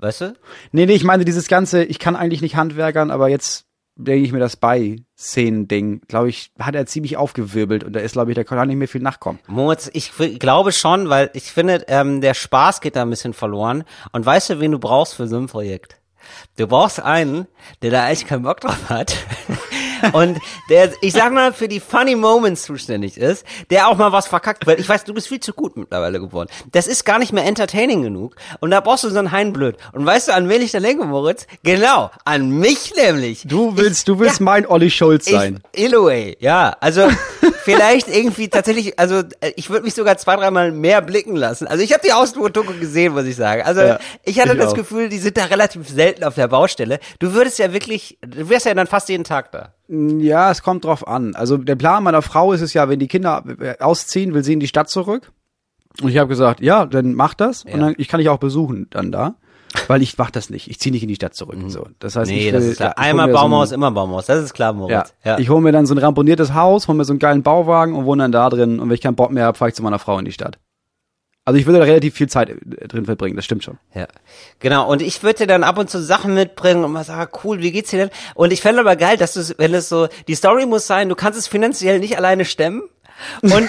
Weißt 0.00 0.22
du? 0.22 0.34
Nee, 0.72 0.86
nee, 0.86 0.94
ich 0.94 1.04
meine 1.04 1.24
dieses 1.24 1.48
ganze, 1.48 1.84
ich 1.84 1.98
kann 1.98 2.16
eigentlich 2.16 2.42
nicht 2.42 2.56
handwerkern, 2.56 3.10
aber 3.10 3.28
jetzt 3.28 3.66
denke 3.96 4.24
ich 4.24 4.32
mir 4.32 4.38
das 4.38 4.56
bei 4.56 4.96
Szenen-Ding, 5.18 6.02
glaube 6.08 6.30
ich, 6.30 6.52
hat 6.58 6.74
er 6.74 6.86
ziemlich 6.86 7.16
aufgewirbelt 7.16 7.84
und 7.84 7.92
da 7.92 8.00
ist, 8.00 8.12
glaube 8.12 8.30
ich, 8.30 8.34
da 8.34 8.44
kann 8.44 8.58
auch 8.58 8.64
nicht 8.64 8.76
mehr 8.76 8.88
viel 8.88 9.02
nachkommen. 9.02 9.40
Moritz, 9.46 9.90
ich 9.92 10.12
glaube 10.38 10.72
schon, 10.72 11.10
weil 11.10 11.30
ich 11.34 11.52
finde, 11.52 11.84
ähm, 11.88 12.20
der 12.22 12.34
Spaß 12.34 12.80
geht 12.80 12.96
da 12.96 13.02
ein 13.02 13.10
bisschen 13.10 13.34
verloren. 13.34 13.84
Und 14.12 14.24
weißt 14.24 14.50
du, 14.50 14.60
wen 14.60 14.72
du 14.72 14.78
brauchst 14.78 15.14
für 15.14 15.28
so 15.28 15.36
ein 15.36 15.46
Projekt? 15.46 16.00
Du 16.56 16.66
brauchst 16.66 17.00
einen, 17.00 17.46
der 17.82 17.90
da 17.90 18.04
eigentlich 18.04 18.26
keinen 18.26 18.42
Bock 18.42 18.60
drauf 18.60 18.88
hat. 18.88 19.16
Und 20.12 20.38
der, 20.68 20.92
ich 21.00 21.12
sag 21.12 21.32
mal, 21.32 21.52
für 21.52 21.68
die 21.68 21.80
Funny 21.80 22.16
Moments 22.16 22.62
zuständig 22.62 23.16
ist, 23.16 23.44
der 23.70 23.88
auch 23.88 23.96
mal 23.96 24.12
was 24.12 24.26
verkackt, 24.26 24.66
weil 24.66 24.80
ich 24.80 24.88
weiß, 24.88 25.04
du 25.04 25.14
bist 25.14 25.28
viel 25.28 25.40
zu 25.40 25.52
gut 25.52 25.76
mittlerweile 25.76 26.20
geworden. 26.20 26.48
Das 26.72 26.86
ist 26.86 27.04
gar 27.04 27.18
nicht 27.18 27.32
mehr 27.32 27.44
entertaining 27.44 28.02
genug. 28.02 28.36
Und 28.60 28.70
da 28.70 28.80
brauchst 28.80 29.04
du 29.04 29.10
so 29.10 29.18
einen 29.18 29.32
Heinblöd. 29.32 29.76
Und 29.92 30.04
weißt 30.06 30.28
du, 30.28 30.34
an 30.34 30.48
wen 30.48 30.62
ich 30.62 30.72
da 30.72 30.80
denke, 30.80 31.04
Moritz? 31.04 31.46
Genau, 31.62 32.10
an 32.24 32.50
mich 32.50 32.94
nämlich. 32.96 33.42
Du 33.46 33.76
willst, 33.76 34.08
du 34.08 34.18
willst 34.18 34.40
mein 34.40 34.66
Olli 34.66 34.90
Schulz 34.90 35.26
sein. 35.26 35.60
Ich, 35.72 35.84
Illoway, 35.84 36.36
ja. 36.40 36.76
Also 36.80 37.08
vielleicht 37.64 38.08
irgendwie 38.08 38.48
tatsächlich, 38.48 38.98
also 38.98 39.22
äh, 39.40 39.52
ich 39.56 39.70
würde 39.70 39.84
mich 39.84 39.94
sogar 39.94 40.16
zwei, 40.16 40.36
dreimal 40.36 40.72
mehr 40.72 41.02
blicken 41.02 41.36
lassen. 41.36 41.66
Also 41.66 41.82
ich 41.82 41.92
habe 41.92 42.02
die 42.04 42.12
Ausdrucke 42.12 42.74
gesehen, 42.74 43.12
muss 43.12 43.24
ich 43.24 43.36
sagen. 43.36 43.62
Also 43.62 43.80
Ja, 43.80 43.98
ich 44.24 44.40
hatte 44.40 44.52
ich 44.52 44.58
das 44.58 44.72
auch. 44.72 44.74
Gefühl, 44.74 45.08
die 45.08 45.18
sind 45.18 45.36
da 45.36 45.44
relativ 45.44 45.88
selten 45.88 46.24
auf 46.24 46.34
der 46.34 46.48
Baustelle. 46.48 47.00
Du 47.18 47.32
würdest 47.34 47.58
ja 47.58 47.72
wirklich, 47.72 48.18
du 48.22 48.48
wärst 48.48 48.66
ja 48.66 48.74
dann 48.74 48.86
fast 48.86 49.08
jeden 49.08 49.24
Tag 49.24 49.52
da. 49.52 49.74
Ja, 49.92 50.50
es 50.50 50.62
kommt 50.62 50.84
drauf 50.84 51.06
an. 51.08 51.34
Also 51.34 51.56
der 51.56 51.74
Plan 51.76 52.04
meiner 52.04 52.22
Frau 52.22 52.52
ist 52.52 52.60
es 52.60 52.72
ja, 52.74 52.88
wenn 52.88 53.00
die 53.00 53.08
Kinder 53.08 53.42
äh, 53.60 53.74
ausziehen, 53.80 54.34
will 54.34 54.44
sie 54.44 54.52
in 54.52 54.60
die 54.60 54.68
Stadt 54.68 54.88
zurück. 54.88 55.32
Und 56.00 56.10
ich 56.10 56.18
habe 56.18 56.28
gesagt, 56.28 56.60
ja, 56.60 56.86
dann 56.86 57.14
mach 57.14 57.34
das. 57.34 57.64
Ja. 57.66 57.74
Und 57.74 57.80
dann, 57.80 57.94
ich 57.98 58.06
kann 58.08 58.18
dich 58.18 58.28
auch 58.28 58.38
besuchen 58.38 58.86
dann 58.90 59.10
da. 59.10 59.34
Weil 59.86 60.02
ich 60.02 60.18
mach 60.18 60.30
das 60.32 60.50
nicht. 60.50 60.68
Ich 60.68 60.80
ziehe 60.80 60.92
nicht 60.92 61.02
in 61.02 61.08
die 61.08 61.14
Stadt 61.14 61.34
zurück. 61.34 61.56
So, 61.68 61.86
das 62.00 62.16
heißt, 62.16 62.28
Mhm. 62.30 62.36
Nee, 62.36 62.40
ich 62.48 62.52
will, 62.52 62.60
das 62.60 62.64
ist 62.68 62.76
klar. 62.78 62.94
ja, 62.96 63.02
hol 63.02 63.08
Einmal 63.10 63.26
mir 63.26 63.32
so 63.32 63.38
ein- 63.38 63.42
Baumhaus, 63.42 63.72
immer 63.72 63.90
Baumhaus. 63.92 64.26
Das 64.26 64.42
ist 64.42 64.52
klar, 64.52 64.72
Ja. 64.72 64.78
Moritz. 64.78 65.14
Ja. 65.24 65.38
Ich 65.38 65.48
hole 65.48 65.60
mir 65.60 65.70
dann 65.72 65.86
so 65.86 65.94
ein 65.94 65.98
ramponiertes 65.98 66.54
Haus, 66.54 66.88
hole 66.88 66.96
mir 66.98 67.04
so 67.04 67.12
einen 67.12 67.18
geilen 67.20 67.42
Bauwagen 67.42 67.94
und 67.94 68.04
wohne 68.04 68.24
dann 68.24 68.32
da 68.32 68.48
drin. 68.48 68.80
Und 68.80 68.88
wenn 68.88 68.94
ich 68.94 69.00
keinen 69.00 69.14
Bock 69.16 69.30
mehr 69.30 69.44
habe, 69.46 69.56
fahre 69.58 69.68
ich 69.68 69.74
zu 69.74 69.82
meiner 69.82 69.98
Frau 70.00 70.18
in 70.18 70.24
die 70.24 70.32
Stadt. 70.32 70.58
Also 71.50 71.58
ich 71.58 71.66
würde 71.66 71.80
da 71.80 71.84
relativ 71.84 72.14
viel 72.14 72.28
Zeit 72.28 72.48
äh, 72.50 72.86
drin 72.86 73.06
verbringen, 73.06 73.34
das 73.34 73.44
stimmt 73.44 73.64
schon. 73.64 73.76
Ja, 73.92 74.06
genau. 74.60 74.88
Und 74.88 75.02
ich 75.02 75.20
würde 75.24 75.40
dir 75.40 75.46
dann 75.48 75.64
ab 75.64 75.78
und 75.78 75.90
zu 75.90 76.00
Sachen 76.00 76.32
mitbringen 76.32 76.84
und 76.84 76.92
mal 76.92 77.02
sagen, 77.02 77.28
cool, 77.42 77.58
wie 77.58 77.72
geht's 77.72 77.90
dir 77.90 78.06
denn? 78.06 78.10
Und 78.36 78.52
ich 78.52 78.60
fände 78.60 78.80
aber 78.80 78.94
geil, 78.94 79.16
dass 79.16 79.32
du, 79.32 79.42
wenn 79.58 79.74
es 79.74 79.88
so, 79.88 80.06
die 80.28 80.36
Story 80.36 80.64
muss 80.64 80.86
sein, 80.86 81.08
du 81.08 81.16
kannst 81.16 81.36
es 81.36 81.48
finanziell 81.48 81.98
nicht 81.98 82.16
alleine 82.16 82.44
stemmen. 82.44 82.82
Und 83.42 83.68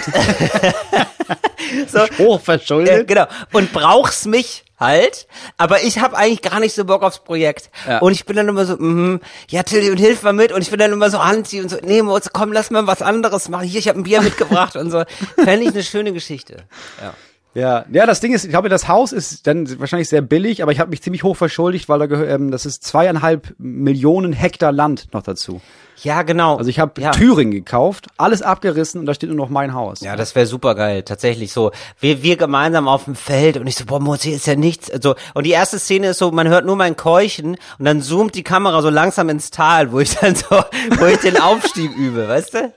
so, 1.88 2.06
Hochverschuldet. 2.18 3.00
äh, 3.00 3.04
genau. 3.04 3.26
Und 3.52 3.72
brauchst 3.72 4.26
mich 4.26 4.62
halt, 4.78 5.26
aber 5.58 5.82
ich 5.82 5.98
habe 5.98 6.16
eigentlich 6.16 6.42
gar 6.42 6.60
nicht 6.60 6.76
so 6.76 6.84
Bock 6.84 7.02
aufs 7.02 7.18
Projekt. 7.18 7.68
Ja. 7.88 7.98
Und 7.98 8.12
ich 8.12 8.26
bin 8.26 8.36
dann 8.36 8.46
immer 8.46 8.64
so, 8.64 8.76
mhm, 8.76 9.20
ja, 9.48 9.64
Tilly, 9.64 9.90
und 9.90 9.96
hilf 9.96 10.22
mal 10.22 10.32
mit. 10.32 10.52
Und 10.52 10.62
ich 10.62 10.70
bin 10.70 10.78
dann 10.78 10.92
immer 10.92 11.10
so 11.10 11.18
anti 11.18 11.60
und 11.60 11.68
so, 11.68 11.78
nee, 11.82 12.00
Moritz, 12.00 12.30
komm, 12.32 12.52
lass 12.52 12.70
mal 12.70 12.86
was 12.86 13.02
anderes 13.02 13.48
machen. 13.48 13.66
Hier, 13.66 13.80
ich 13.80 13.88
habe 13.88 13.98
ein 13.98 14.04
Bier 14.04 14.22
mitgebracht 14.22 14.76
und 14.76 14.92
so. 14.92 15.02
Fände 15.36 15.66
ich 15.66 15.72
eine 15.72 15.82
schöne 15.82 16.12
Geschichte. 16.12 16.64
Ja. 17.00 17.14
Ja, 17.54 17.84
ja, 17.92 18.06
das 18.06 18.20
Ding 18.20 18.32
ist, 18.32 18.44
ich 18.44 18.50
glaube, 18.50 18.70
das 18.70 18.88
Haus 18.88 19.12
ist 19.12 19.46
dann 19.46 19.78
wahrscheinlich 19.78 20.08
sehr 20.08 20.22
billig, 20.22 20.62
aber 20.62 20.72
ich 20.72 20.80
habe 20.80 20.88
mich 20.88 21.02
ziemlich 21.02 21.22
hoch 21.22 21.36
verschuldigt, 21.36 21.88
weil 21.88 21.98
da 21.98 22.06
gehört, 22.06 22.30
ähm, 22.30 22.50
das 22.50 22.64
ist 22.64 22.82
zweieinhalb 22.82 23.54
Millionen 23.58 24.32
Hektar 24.32 24.72
Land 24.72 25.08
noch 25.12 25.22
dazu. 25.22 25.60
Ja, 26.02 26.22
genau. 26.22 26.56
Also 26.56 26.70
ich 26.70 26.78
habe 26.78 27.00
ja. 27.00 27.10
Thüringen 27.10 27.52
gekauft, 27.52 28.06
alles 28.16 28.40
abgerissen 28.40 28.98
und 29.00 29.06
da 29.06 29.12
steht 29.12 29.28
nur 29.28 29.36
noch 29.36 29.50
mein 29.50 29.74
Haus. 29.74 30.00
Ja, 30.00 30.16
das 30.16 30.34
wäre 30.34 30.46
super 30.46 30.74
geil, 30.74 31.02
tatsächlich 31.02 31.52
so. 31.52 31.72
Wir, 32.00 32.22
wir 32.22 32.36
gemeinsam 32.36 32.88
auf 32.88 33.04
dem 33.04 33.14
Feld 33.14 33.58
und 33.58 33.66
ich 33.66 33.76
so, 33.76 33.84
boah, 33.84 34.16
hier 34.16 34.34
ist 34.34 34.46
ja 34.46 34.56
nichts. 34.56 34.90
Also, 34.90 35.14
und 35.34 35.44
die 35.44 35.50
erste 35.50 35.78
Szene 35.78 36.08
ist 36.08 36.18
so, 36.18 36.32
man 36.32 36.48
hört 36.48 36.64
nur 36.64 36.76
mein 36.76 36.96
Keuchen 36.96 37.56
und 37.78 37.84
dann 37.84 38.00
zoomt 38.00 38.34
die 38.34 38.42
Kamera 38.42 38.80
so 38.80 38.88
langsam 38.88 39.28
ins 39.28 39.50
Tal, 39.50 39.92
wo 39.92 40.00
ich 40.00 40.16
dann 40.16 40.34
so, 40.34 40.64
wo 40.98 41.04
ich 41.04 41.18
den 41.18 41.38
Aufstieg 41.38 41.94
übe, 41.94 42.26
weißt 42.28 42.54
du? 42.54 42.72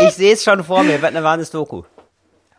Ich 0.00 0.14
sehe 0.14 0.34
es 0.34 0.44
schon 0.44 0.62
vor 0.64 0.84
mir, 0.84 1.02
wird 1.02 1.14
eine 1.14 1.24
wahres 1.24 1.50
Doku. 1.50 1.82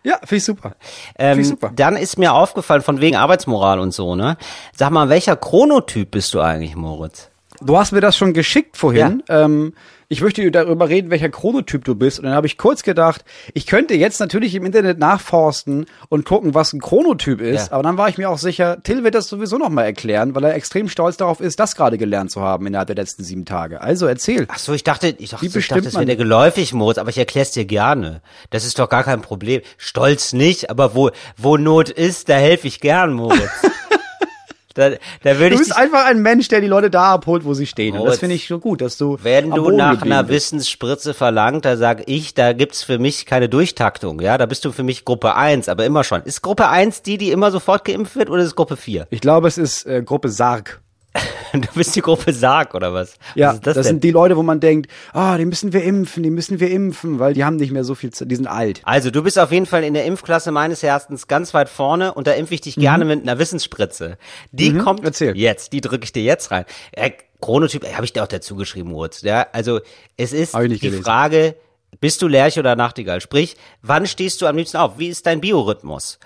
Ja, 0.05 0.17
finde 0.19 0.35
ich 0.35 0.43
super. 0.43 0.75
Ähm, 1.17 1.29
Finde 1.29 1.41
ich 1.41 1.47
super. 1.47 1.71
Dann 1.75 1.97
ist 1.97 2.19
mir 2.19 2.31
aufgefallen, 2.33 2.83
von 2.83 3.01
wegen 3.01 3.15
Arbeitsmoral 3.15 3.79
und 3.79 3.91
so, 3.91 4.15
ne? 4.15 4.37
Sag 4.75 4.91
mal, 4.91 5.09
welcher 5.09 5.35
Chronotyp 5.35 6.11
bist 6.11 6.33
du 6.35 6.41
eigentlich, 6.41 6.75
Moritz? 6.75 7.29
Du 7.59 7.75
hast 7.77 7.91
mir 7.91 8.01
das 8.01 8.15
schon 8.15 8.33
geschickt 8.33 8.77
vorhin. 8.77 9.23
Ähm, 9.29 9.73
ich 10.07 10.21
möchte 10.21 10.49
darüber 10.51 10.89
reden, 10.89 11.09
welcher 11.09 11.29
Chronotyp 11.29 11.83
du 11.83 11.95
bist. 11.95 12.19
Und 12.19 12.25
dann 12.25 12.33
habe 12.33 12.47
ich 12.47 12.57
kurz 12.57 12.83
gedacht, 12.83 13.23
ich 13.53 13.65
könnte 13.65 13.95
jetzt 13.95 14.19
natürlich 14.19 14.55
im 14.55 14.65
Internet 14.65 14.99
nachforsten 14.99 15.85
und 16.09 16.25
gucken, 16.25 16.53
was 16.53 16.73
ein 16.73 16.81
Chronotyp 16.81 17.41
ist. 17.41 17.67
Ja. 17.67 17.73
Aber 17.73 17.83
dann 17.83 17.97
war 17.97 18.09
ich 18.09 18.17
mir 18.17 18.29
auch 18.29 18.37
sicher, 18.37 18.81
Till 18.83 19.03
wird 19.03 19.15
das 19.15 19.27
sowieso 19.27 19.57
noch 19.57 19.69
mal 19.69 19.83
erklären, 19.83 20.35
weil 20.35 20.43
er 20.43 20.55
extrem 20.55 20.89
stolz 20.89 21.17
darauf 21.17 21.39
ist, 21.39 21.59
das 21.59 21.75
gerade 21.75 21.97
gelernt 21.97 22.31
zu 22.31 22.41
haben 22.41 22.67
innerhalb 22.67 22.87
der 22.87 22.95
letzten 22.95 23.23
sieben 23.23 23.45
Tage. 23.45 23.81
Also 23.81 24.05
erzähl. 24.05 24.45
Ach 24.49 24.59
so, 24.59 24.73
ich 24.73 24.83
dachte, 24.83 25.15
ich 25.17 25.31
dachte, 25.31 25.53
Wie 25.53 25.57
ich 25.57 25.67
dachte 25.67 25.81
das 25.81 25.93
wäre 25.93 26.05
dir 26.05 26.15
geläufig, 26.15 26.73
Moritz, 26.73 26.97
aber 26.97 27.09
ich 27.09 27.17
erklär's 27.17 27.51
dir 27.51 27.65
gerne. 27.65 28.21
Das 28.49 28.65
ist 28.65 28.79
doch 28.79 28.89
gar 28.89 29.03
kein 29.03 29.21
Problem. 29.21 29.61
Stolz 29.77 30.33
nicht, 30.33 30.69
aber 30.69 30.95
wo, 30.95 31.11
wo 31.37 31.57
Not 31.57 31.89
ist, 31.89 32.29
da 32.29 32.35
helfe 32.35 32.67
ich 32.67 32.79
gern, 32.79 33.13
Moritz. 33.13 33.41
da, 34.75 34.91
da 35.23 35.39
würde 35.39 35.51
Du 35.51 35.57
bist 35.57 35.75
einfach 35.75 36.05
ein 36.05 36.21
Mensch, 36.21 36.49
der 36.49 36.61
die 36.61 36.67
Leute 36.67 36.89
da 36.89 37.13
abholt, 37.13 37.45
wo 37.45 37.53
sie 37.53 37.65
stehen. 37.65 37.97
Und 37.97 38.05
das 38.05 38.19
finde 38.19 38.35
ich 38.35 38.47
so 38.47 38.59
gut, 38.59 38.81
dass 38.81 38.97
du 38.97 39.17
wenn 39.23 39.49
du 39.49 39.71
nach 39.71 40.01
einer 40.01 40.23
bist. 40.23 40.51
Wissensspritze 40.51 41.13
verlangt, 41.13 41.65
da 41.65 41.77
sag 41.77 42.03
ich, 42.07 42.33
da 42.33 42.53
gibt's 42.53 42.83
für 42.83 42.99
mich 42.99 43.25
keine 43.25 43.49
Durchtaktung, 43.49 44.21
ja, 44.21 44.37
da 44.37 44.45
bist 44.45 44.65
du 44.65 44.71
für 44.71 44.83
mich 44.83 45.05
Gruppe 45.05 45.35
1, 45.35 45.69
aber 45.69 45.85
immer 45.85 46.03
schon. 46.03 46.21
Ist 46.23 46.41
Gruppe 46.41 46.67
1 46.67 47.01
die, 47.01 47.17
die 47.17 47.31
immer 47.31 47.51
sofort 47.51 47.85
geimpft 47.85 48.15
wird 48.15 48.29
oder 48.29 48.43
ist 48.43 48.55
Gruppe 48.55 48.77
4? 48.77 49.07
Ich 49.09 49.21
glaube, 49.21 49.47
es 49.47 49.57
ist 49.57 49.85
äh, 49.85 50.03
Gruppe 50.03 50.29
Sarg. 50.29 50.81
Du 51.53 51.67
bist 51.73 51.95
die 51.95 52.01
Gruppe 52.01 52.33
Sarg 52.33 52.75
oder 52.75 52.93
was? 52.93 53.15
Ja, 53.33 53.53
was 53.53 53.61
das, 53.61 53.75
das, 53.75 53.87
sind 53.87 54.03
die 54.03 54.11
Leute, 54.11 54.35
wo 54.35 54.43
man 54.43 54.59
denkt, 54.59 54.91
ah, 55.13 55.37
die 55.37 55.45
müssen 55.45 55.71
wir 55.71 55.83
impfen, 55.83 56.21
die 56.21 56.29
müssen 56.29 56.59
wir 56.59 56.69
impfen, 56.69 57.19
weil 57.19 57.33
die 57.33 57.45
haben 57.45 57.55
nicht 57.55 57.71
mehr 57.71 57.85
so 57.85 57.95
viel 57.95 58.11
Zeit, 58.11 58.29
die 58.29 58.35
sind 58.35 58.47
alt. 58.47 58.81
Also, 58.83 59.09
du 59.09 59.23
bist 59.23 59.39
auf 59.39 59.51
jeden 59.53 59.65
Fall 59.65 59.83
in 59.85 59.93
der 59.93 60.03
Impfklasse 60.05 60.51
meines 60.51 60.83
Herzens 60.83 61.27
ganz 61.27 61.53
weit 61.53 61.69
vorne 61.69 62.13
und 62.13 62.27
da 62.27 62.33
impfe 62.33 62.53
ich 62.55 62.61
dich 62.61 62.75
gerne 62.75 63.05
mit 63.05 63.21
einer 63.21 63.39
Wissensspritze. 63.39 64.17
Die 64.51 64.73
kommt 64.77 64.99
Mhm. 65.01 65.05
erzähl. 65.05 65.37
jetzt, 65.37 65.71
die 65.71 65.79
drücke 65.81 66.03
ich 66.03 66.11
dir 66.11 66.23
jetzt 66.23 66.51
rein. 66.51 66.65
Äh, 66.91 67.11
Chronotyp, 67.41 67.83
äh, 67.85 67.93
habe 67.93 68.03
ich 68.05 68.11
dir 68.11 68.23
auch 68.23 68.27
dazu 68.27 68.55
geschrieben, 68.57 68.89
Moritz. 68.89 69.21
Ja, 69.21 69.47
also 69.53 69.79
es 70.17 70.33
ist 70.33 70.53
die 70.55 70.79
gelesen. 70.79 71.03
Frage, 71.03 71.55
bist 72.01 72.21
du 72.21 72.27
Lerche 72.27 72.59
oder 72.59 72.75
Nachtigall? 72.75 73.21
Sprich, 73.21 73.55
wann 73.81 74.05
stehst 74.05 74.41
du 74.41 74.47
am 74.47 74.57
liebsten 74.57 74.77
auf? 74.77 74.97
Wie 74.99 75.07
ist 75.07 75.25
dein 75.25 75.39
Biorhythmus? 75.39 76.19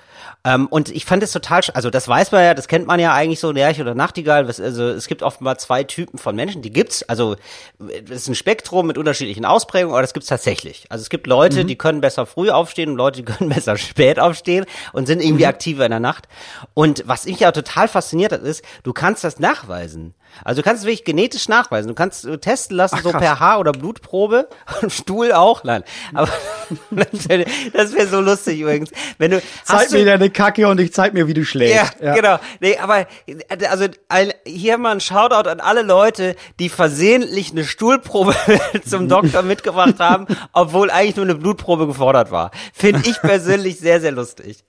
Ähm, 0.43 0.67
und 0.67 0.89
ich 0.89 1.05
fand 1.05 1.23
es 1.23 1.31
total, 1.31 1.61
also 1.73 1.89
das 1.89 2.07
weiß 2.07 2.31
man 2.31 2.43
ja, 2.43 2.53
das 2.53 2.67
kennt 2.67 2.87
man 2.87 2.99
ja 2.99 3.13
eigentlich 3.13 3.39
so, 3.39 3.51
Lerche 3.51 3.81
oder 3.81 3.95
Nachtigall. 3.95 4.47
Was, 4.47 4.59
also 4.59 4.87
es 4.89 5.07
gibt 5.07 5.23
offenbar 5.23 5.57
zwei 5.57 5.83
Typen 5.83 6.17
von 6.17 6.35
Menschen, 6.35 6.61
die 6.61 6.71
gibt's. 6.71 7.03
Also 7.03 7.35
es 7.79 8.21
ist 8.21 8.27
ein 8.27 8.35
Spektrum 8.35 8.87
mit 8.87 8.97
unterschiedlichen 8.97 9.45
Ausprägungen, 9.45 9.93
aber 9.93 10.01
das 10.01 10.13
gibt's 10.13 10.29
tatsächlich. 10.29 10.85
Also 10.89 11.01
es 11.01 11.09
gibt 11.09 11.27
Leute, 11.27 11.65
die 11.65 11.75
können 11.75 12.01
besser 12.01 12.25
früh 12.25 12.49
aufstehen 12.49 12.91
und 12.91 12.97
Leute, 12.97 13.21
die 13.21 13.25
können 13.31 13.49
besser 13.49 13.77
spät 13.77 14.19
aufstehen 14.19 14.65
und 14.93 15.05
sind 15.05 15.21
irgendwie 15.21 15.45
aktiver 15.45 15.85
in 15.85 15.91
der 15.91 15.99
Nacht. 15.99 16.27
Und 16.73 17.03
was 17.05 17.25
mich 17.25 17.39
ja 17.39 17.51
total 17.51 17.87
fasziniert 17.87 18.31
hat, 18.31 18.41
ist, 18.41 18.63
du 18.83 18.93
kannst 18.93 19.23
das 19.23 19.39
nachweisen. 19.39 20.13
Also 20.43 20.61
du 20.61 20.65
kannst 20.65 20.83
es 20.83 20.87
wirklich 20.87 21.03
genetisch 21.03 21.47
nachweisen. 21.49 21.87
Du 21.87 21.93
kannst 21.93 22.25
äh, 22.25 22.37
testen 22.37 22.77
lassen, 22.77 22.95
Ach, 22.99 23.03
so 23.03 23.11
per 23.11 23.39
Haar- 23.39 23.59
oder 23.59 23.71
Blutprobe. 23.71 24.47
Und 24.81 24.91
Stuhl 24.91 25.31
auch, 25.33 25.63
nein. 25.63 25.83
Aber 26.13 26.29
das 26.91 27.27
wäre 27.27 27.45
das 27.73 27.93
wär 27.93 28.07
so 28.07 28.21
lustig 28.21 28.59
übrigens. 28.59 28.91
Wenn 29.17 29.31
du, 29.31 29.41
Zeig 29.63 29.79
hast 29.79 29.93
du, 29.93 30.05
deine 30.09 30.29
Kacke 30.29 30.67
und 30.67 30.79
ich 30.79 30.93
zeig 30.93 31.13
mir, 31.13 31.27
wie 31.27 31.33
du 31.33 31.45
schläfst. 31.45 31.95
ja, 32.01 32.15
genau. 32.15 32.39
Nee, 32.59 32.77
aber 32.77 33.07
also 33.69 33.85
ein, 34.09 34.33
hier 34.45 34.77
mal 34.77 34.91
ein 34.91 34.99
Shoutout 35.01 35.49
an 35.49 35.59
alle 35.59 35.81
Leute, 35.83 36.35
die 36.59 36.69
versehentlich 36.69 37.51
eine 37.51 37.63
Stuhlprobe 37.63 38.35
zum 38.85 39.07
Doktor 39.07 39.41
mitgebracht 39.43 39.99
haben, 39.99 40.27
obwohl 40.53 40.89
eigentlich 40.91 41.15
nur 41.15 41.25
eine 41.25 41.35
Blutprobe 41.35 41.87
gefordert 41.87 42.31
war. 42.31 42.51
Finde 42.73 43.01
ich 43.07 43.19
persönlich 43.21 43.79
sehr, 43.79 44.01
sehr 44.01 44.11
lustig. 44.11 44.63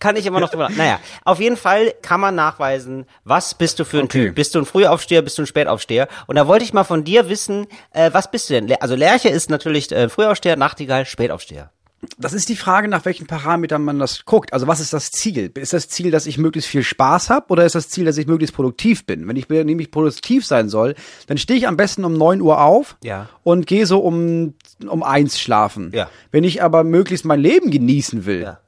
Kann 0.00 0.16
ich 0.16 0.26
immer 0.26 0.40
noch 0.40 0.50
drüber. 0.50 0.68
Naja, 0.68 0.98
auf 1.24 1.40
jeden 1.40 1.56
Fall 1.56 1.94
kann 2.02 2.20
man 2.20 2.34
nachweisen, 2.34 3.06
was 3.22 3.54
bist 3.54 3.78
du 3.78 3.84
für 3.84 3.98
ein 3.98 4.04
Okay. 4.04 4.26
Typ? 4.26 4.34
Bist 4.34 4.54
du 4.54 4.58
ein 4.58 4.66
Frühaufsteher, 4.66 5.22
bist 5.22 5.38
du 5.38 5.42
ein 5.42 5.46
Spätaufsteher? 5.46 6.08
Und 6.26 6.36
da 6.36 6.48
wollte 6.48 6.64
ich 6.64 6.72
mal 6.72 6.84
von 6.84 7.04
dir 7.04 7.28
wissen, 7.28 7.66
äh, 7.92 8.10
was 8.12 8.30
bist 8.30 8.50
du 8.50 8.54
denn? 8.54 8.74
Also 8.80 8.96
Lerche 8.96 9.28
ist 9.28 9.50
natürlich 9.50 9.90
äh, 9.92 10.08
Frühaufsteher, 10.08 10.56
Nachtigall, 10.56 11.06
Spätaufsteher. 11.06 11.70
Das 12.18 12.32
ist 12.32 12.48
die 12.48 12.56
Frage, 12.56 12.88
nach 12.88 13.04
welchen 13.04 13.26
Parametern 13.26 13.82
man 13.84 13.98
das 13.98 14.24
guckt. 14.24 14.52
Also 14.52 14.66
was 14.66 14.80
ist 14.80 14.92
das 14.92 15.10
Ziel? 15.10 15.50
Ist 15.56 15.72
das 15.72 15.88
Ziel, 15.88 16.10
dass 16.10 16.26
ich 16.26 16.38
möglichst 16.38 16.68
viel 16.70 16.82
Spaß 16.82 17.30
habe 17.30 17.46
oder 17.50 17.64
ist 17.64 17.74
das 17.74 17.88
Ziel, 17.88 18.04
dass 18.04 18.16
ich 18.18 18.26
möglichst 18.26 18.54
produktiv 18.54 19.06
bin? 19.06 19.26
Wenn 19.28 19.36
ich 19.36 19.48
nämlich 19.48 19.90
produktiv 19.90 20.44
sein 20.46 20.68
soll, 20.68 20.94
dann 21.26 21.38
stehe 21.38 21.58
ich 21.58 21.68
am 21.68 21.76
besten 21.76 22.04
um 22.04 22.14
9 22.14 22.40
Uhr 22.40 22.60
auf 22.60 22.96
Ja. 23.02 23.28
und 23.42 23.66
gehe 23.66 23.86
so 23.86 24.00
um, 24.00 24.54
um 24.86 25.02
eins 25.02 25.38
schlafen. 25.40 25.90
Ja. 25.94 26.08
Wenn 26.30 26.44
ich 26.44 26.62
aber 26.62 26.84
möglichst 26.84 27.24
mein 27.24 27.40
Leben 27.40 27.70
genießen 27.70 28.26
will, 28.26 28.42
Ja. 28.42 28.60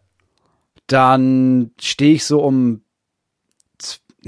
dann 0.86 1.70
stehe 1.80 2.14
ich 2.14 2.24
so 2.24 2.40
um 2.42 2.82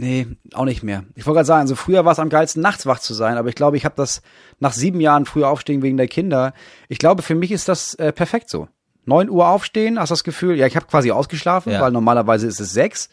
Nee, 0.00 0.28
auch 0.54 0.64
nicht 0.64 0.84
mehr. 0.84 1.02
Ich 1.16 1.26
wollte 1.26 1.38
gerade 1.38 1.46
sagen, 1.46 1.62
also 1.62 1.74
früher 1.74 2.04
war 2.04 2.12
es 2.12 2.20
am 2.20 2.28
geilsten, 2.28 2.62
nachts 2.62 2.86
wach 2.86 3.00
zu 3.00 3.14
sein, 3.14 3.36
aber 3.36 3.48
ich 3.48 3.56
glaube, 3.56 3.76
ich 3.76 3.84
habe 3.84 3.96
das 3.96 4.22
nach 4.60 4.72
sieben 4.72 5.00
Jahren 5.00 5.26
früher 5.26 5.48
aufstehen 5.48 5.82
wegen 5.82 5.96
der 5.96 6.06
Kinder. 6.06 6.54
Ich 6.88 7.00
glaube, 7.00 7.22
für 7.22 7.34
mich 7.34 7.50
ist 7.50 7.68
das 7.68 7.94
äh, 7.96 8.12
perfekt 8.12 8.48
so. 8.48 8.68
9 9.08 9.30
Uhr 9.30 9.48
aufstehen, 9.48 9.98
hast 9.98 10.10
das 10.10 10.22
Gefühl, 10.22 10.56
ja, 10.56 10.66
ich 10.66 10.76
habe 10.76 10.86
quasi 10.86 11.10
ausgeschlafen, 11.10 11.72
Ja. 11.72 11.80
weil 11.80 11.90
normalerweise 11.92 12.46
ist 12.46 12.60
es 12.60 12.70
sechs. 12.72 13.08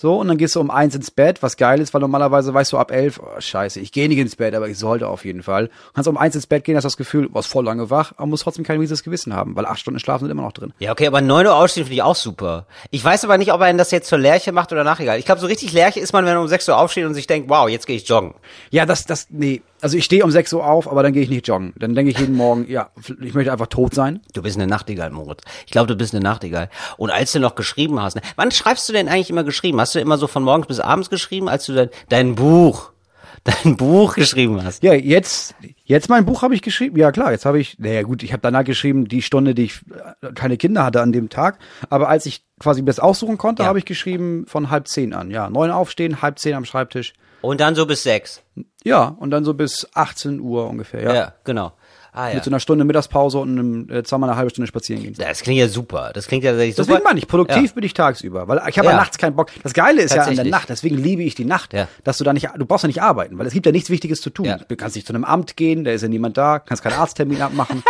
So, 0.00 0.14
und 0.20 0.28
dann 0.28 0.36
gehst 0.38 0.54
du 0.54 0.60
um 0.60 0.70
eins 0.70 0.94
ins 0.94 1.10
Bett, 1.10 1.42
was 1.42 1.56
geil 1.56 1.80
ist, 1.80 1.92
weil 1.92 2.00
normalerweise 2.00 2.54
weißt 2.54 2.72
du 2.72 2.78
ab 2.78 2.92
elf, 2.92 3.18
oh, 3.20 3.40
scheiße, 3.40 3.80
ich 3.80 3.90
gehe 3.90 4.08
nicht 4.08 4.18
ins 4.18 4.36
Bett, 4.36 4.54
aber 4.54 4.68
ich 4.68 4.78
sollte 4.78 5.08
auf 5.08 5.24
jeden 5.24 5.42
Fall. 5.42 5.70
Kannst 5.92 6.06
um 6.06 6.16
eins 6.16 6.36
ins 6.36 6.46
Bett 6.46 6.62
gehen, 6.62 6.76
hast 6.76 6.84
das 6.84 6.96
Gefühl, 6.96 7.28
warst 7.34 7.48
voll 7.48 7.64
lange 7.64 7.90
wach, 7.90 8.12
aber 8.16 8.28
musst 8.28 8.44
trotzdem 8.44 8.64
kein 8.64 8.78
mieses 8.78 9.02
Gewissen 9.02 9.34
haben, 9.34 9.56
weil 9.56 9.66
acht 9.66 9.80
Stunden 9.80 9.98
Schlafen 9.98 10.26
sind 10.26 10.30
immer 10.30 10.42
noch 10.44 10.52
drin. 10.52 10.72
Ja, 10.78 10.92
okay, 10.92 11.08
aber 11.08 11.20
9 11.20 11.46
Uhr 11.48 11.56
aufstehen 11.56 11.82
finde 11.82 11.94
ich 11.96 12.02
auch 12.02 12.14
super. 12.14 12.66
Ich 12.92 13.04
weiß 13.04 13.24
aber 13.24 13.38
nicht, 13.38 13.52
ob 13.52 13.60
er 13.60 13.74
das 13.74 13.90
jetzt 13.90 14.08
zur 14.08 14.18
Lerche 14.18 14.52
macht 14.52 14.70
oder 14.70 14.84
nachher. 14.84 15.18
Ich 15.18 15.24
glaube, 15.24 15.40
so 15.40 15.48
richtig 15.48 15.72
Lerche 15.72 15.98
ist 15.98 16.12
man, 16.12 16.24
wenn 16.24 16.34
er 16.34 16.40
um 16.42 16.46
6 16.46 16.68
Uhr 16.68 16.78
aufsteht 16.78 17.04
und 17.04 17.14
sich 17.14 17.26
denkt, 17.26 17.50
wow, 17.50 17.68
jetzt 17.68 17.88
gehe 17.88 17.96
ich 17.96 18.08
joggen. 18.08 18.34
Ja, 18.70 18.86
das, 18.86 19.04
das, 19.04 19.26
nee. 19.30 19.62
Also 19.80 19.96
ich 19.96 20.04
stehe 20.04 20.24
um 20.24 20.30
6 20.30 20.52
Uhr 20.54 20.66
auf, 20.66 20.90
aber 20.90 21.02
dann 21.02 21.12
gehe 21.12 21.22
ich 21.22 21.30
nicht 21.30 21.46
joggen. 21.46 21.72
Dann 21.78 21.94
denke 21.94 22.10
ich 22.10 22.18
jeden 22.18 22.34
Morgen, 22.36 22.66
ja, 22.68 22.90
ich 23.20 23.34
möchte 23.34 23.52
einfach 23.52 23.68
tot 23.68 23.94
sein. 23.94 24.20
Du 24.34 24.42
bist 24.42 24.56
eine 24.56 24.66
Nachtigall, 24.66 25.10
Moritz. 25.10 25.42
Ich 25.66 25.72
glaube, 25.72 25.86
du 25.86 25.94
bist 25.96 26.12
eine 26.14 26.22
Nachtigall. 26.22 26.68
Und 26.96 27.10
als 27.10 27.32
du 27.32 27.38
noch 27.40 27.54
geschrieben 27.54 28.00
hast, 28.02 28.16
ne, 28.16 28.22
wann 28.36 28.50
schreibst 28.50 28.88
du 28.88 28.92
denn 28.92 29.08
eigentlich 29.08 29.30
immer 29.30 29.44
geschrieben? 29.44 29.80
Hast 29.80 29.94
du 29.94 30.00
immer 30.00 30.18
so 30.18 30.26
von 30.26 30.42
morgens 30.42 30.66
bis 30.66 30.80
abends 30.80 31.10
geschrieben, 31.10 31.48
als 31.48 31.66
du 31.66 31.74
dein, 31.74 31.90
dein 32.08 32.34
Buch, 32.34 32.90
dein 33.44 33.76
Buch 33.76 34.14
geschrieben 34.16 34.64
hast? 34.64 34.82
Ja, 34.82 34.94
jetzt, 34.94 35.54
jetzt 35.84 36.08
mein 36.08 36.24
Buch 36.24 36.42
habe 36.42 36.54
ich 36.56 36.62
geschrieben. 36.62 36.96
Ja 36.98 37.12
klar, 37.12 37.30
jetzt 37.30 37.44
habe 37.46 37.60
ich, 37.60 37.78
naja 37.78 38.02
gut, 38.02 38.24
ich 38.24 38.32
habe 38.32 38.40
danach 38.42 38.64
geschrieben, 38.64 39.06
die 39.06 39.22
Stunde, 39.22 39.54
die 39.54 39.64
ich 39.66 39.80
äh, 40.22 40.32
keine 40.32 40.56
Kinder 40.56 40.84
hatte 40.84 41.00
an 41.00 41.12
dem 41.12 41.28
Tag. 41.28 41.58
Aber 41.88 42.08
als 42.08 42.26
ich 42.26 42.42
quasi 42.58 42.84
das 42.84 42.98
aussuchen 42.98 43.38
konnte, 43.38 43.62
Ja. 43.62 43.68
habe 43.68 43.78
ich 43.78 43.84
geschrieben 43.84 44.44
von 44.48 44.70
halb 44.70 44.88
zehn 44.88 45.14
an. 45.14 45.30
Ja, 45.30 45.48
neun 45.48 45.70
aufstehen, 45.70 46.20
halb 46.20 46.40
zehn 46.40 46.54
am 46.54 46.64
Schreibtisch. 46.64 47.12
Und 47.40 47.60
dann 47.60 47.74
so 47.74 47.86
bis 47.86 48.02
6. 48.02 48.42
Ja, 48.84 49.16
und 49.18 49.30
dann 49.30 49.44
so 49.44 49.54
bis 49.54 49.86
18 49.94 50.40
Uhr 50.40 50.68
ungefähr. 50.68 51.02
Ja. 51.02 51.14
Ja, 51.14 51.34
genau. 51.44 51.72
Ah 52.12 52.28
ja. 52.30 52.34
Mit 52.36 52.44
so 52.44 52.50
einer 52.50 52.58
Stunde 52.58 52.84
Mittagspause 52.84 53.38
und 53.38 53.50
einem, 53.50 53.90
äh, 53.90 54.02
zweimal 54.02 54.30
eine 54.30 54.36
halbe 54.38 54.50
Stunde 54.50 54.66
spazieren 54.66 55.02
gehen. 55.02 55.14
Das 55.16 55.42
klingt 55.42 55.60
ja 55.60 55.68
super. 55.68 56.10
Das 56.14 56.26
klingt 56.26 56.42
ja 56.42 56.50
tatsächlich 56.50 56.74
super. 56.74 56.86
Deswegen 56.88 57.04
meine 57.04 57.18
ich, 57.20 57.28
produktiv 57.28 57.62
Ja. 57.70 57.72
bin 57.74 57.84
ich 57.84 57.94
tagsüber, 57.94 58.48
weil 58.48 58.60
ich 58.68 58.78
habe 58.78 58.86
ja. 58.86 58.92
Ja. 58.92 58.96
nachts 58.98 59.18
keinen 59.18 59.36
Bock. 59.36 59.50
Das 59.62 59.72
Geile 59.74 60.02
ist 60.02 60.14
ja 60.14 60.22
an 60.24 60.34
der. 60.34 60.46
Nacht, 60.46 60.68
deswegen 60.68 60.96
liebe 60.96 61.22
ich 61.22 61.34
die 61.36 61.44
Nacht, 61.44 61.74
Ja. 61.74 61.86
dass 62.04 62.18
du 62.18 62.24
da 62.24 62.32
nicht, 62.32 62.48
du 62.56 62.64
brauchst 62.66 62.82
ja 62.84 62.88
nicht 62.88 63.02
arbeiten, 63.02 63.38
weil 63.38 63.46
es 63.46 63.52
gibt 63.52 63.66
ja 63.66 63.72
nichts 63.72 63.90
Wichtiges 63.90 64.20
zu 64.20 64.30
tun. 64.30 64.52
Du 64.66 64.76
kannst 64.76 64.96
nicht 64.96 65.06
zu 65.06 65.12
einem 65.12 65.24
Amt 65.24 65.56
gehen, 65.56 65.84
da 65.84 65.92
ist 65.92 66.02
ja 66.02 66.08
niemand 66.08 66.36
da, 66.38 66.58
kannst 66.58 66.82
keinen 66.82 66.94
Arzttermin 66.98 67.40
abmachen. 67.42 67.84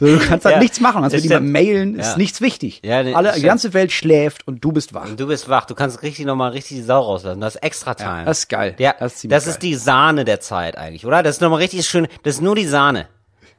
So, 0.00 0.06
Du 0.06 0.18
kannst 0.18 0.44
halt 0.46 0.54
Ja, 0.56 0.60
nichts 0.60 0.80
machen, 0.80 1.02
das 1.02 1.12
mit 1.12 1.22
jemandem 1.24 1.52
mailen, 1.52 1.94
Ja. 1.96 2.00
ist 2.00 2.16
nichts 2.16 2.40
wichtig. 2.40 2.80
Ja, 2.84 3.02
nee, 3.02 3.14
Alle, 3.14 3.28
das 3.28 3.36
die 3.36 3.42
ganze 3.42 3.72
Welt 3.74 3.92
schläft 3.92 4.46
und 4.48 4.64
du 4.64 4.72
bist 4.72 4.94
wach. 4.94 5.04
Und 5.04 5.20
du 5.20 5.26
bist 5.26 5.48
wach. 5.48 5.66
Du 5.66 5.74
kannst 5.74 6.02
richtig 6.02 6.24
nochmal 6.26 6.52
richtig 6.52 6.78
die 6.78 6.82
Sau 6.82 7.00
rauslassen. 7.02 7.40
Das 7.40 7.54
ist 7.56 7.62
extra 7.62 7.94
Time. 7.94 8.24
das 8.24 8.38
ist 8.40 8.48
geil. 8.48 8.74
Ja, 8.78 8.94
Das 8.98 9.22
ist 9.22 9.30
das 9.30 9.46
ist 9.46 9.62
die 9.62 9.74
Sahne 9.74 10.24
der 10.24 10.40
Zeit 10.40 10.76
eigentlich, 10.78 11.04
oder? 11.06 11.22
Das 11.22 11.36
ist 11.36 11.40
nochmal 11.42 11.58
richtig 11.60 11.86
schön. 11.86 12.08
Das 12.22 12.34
ist 12.36 12.40
nur 12.40 12.56
die 12.56 12.66
Sahne. 12.66 13.06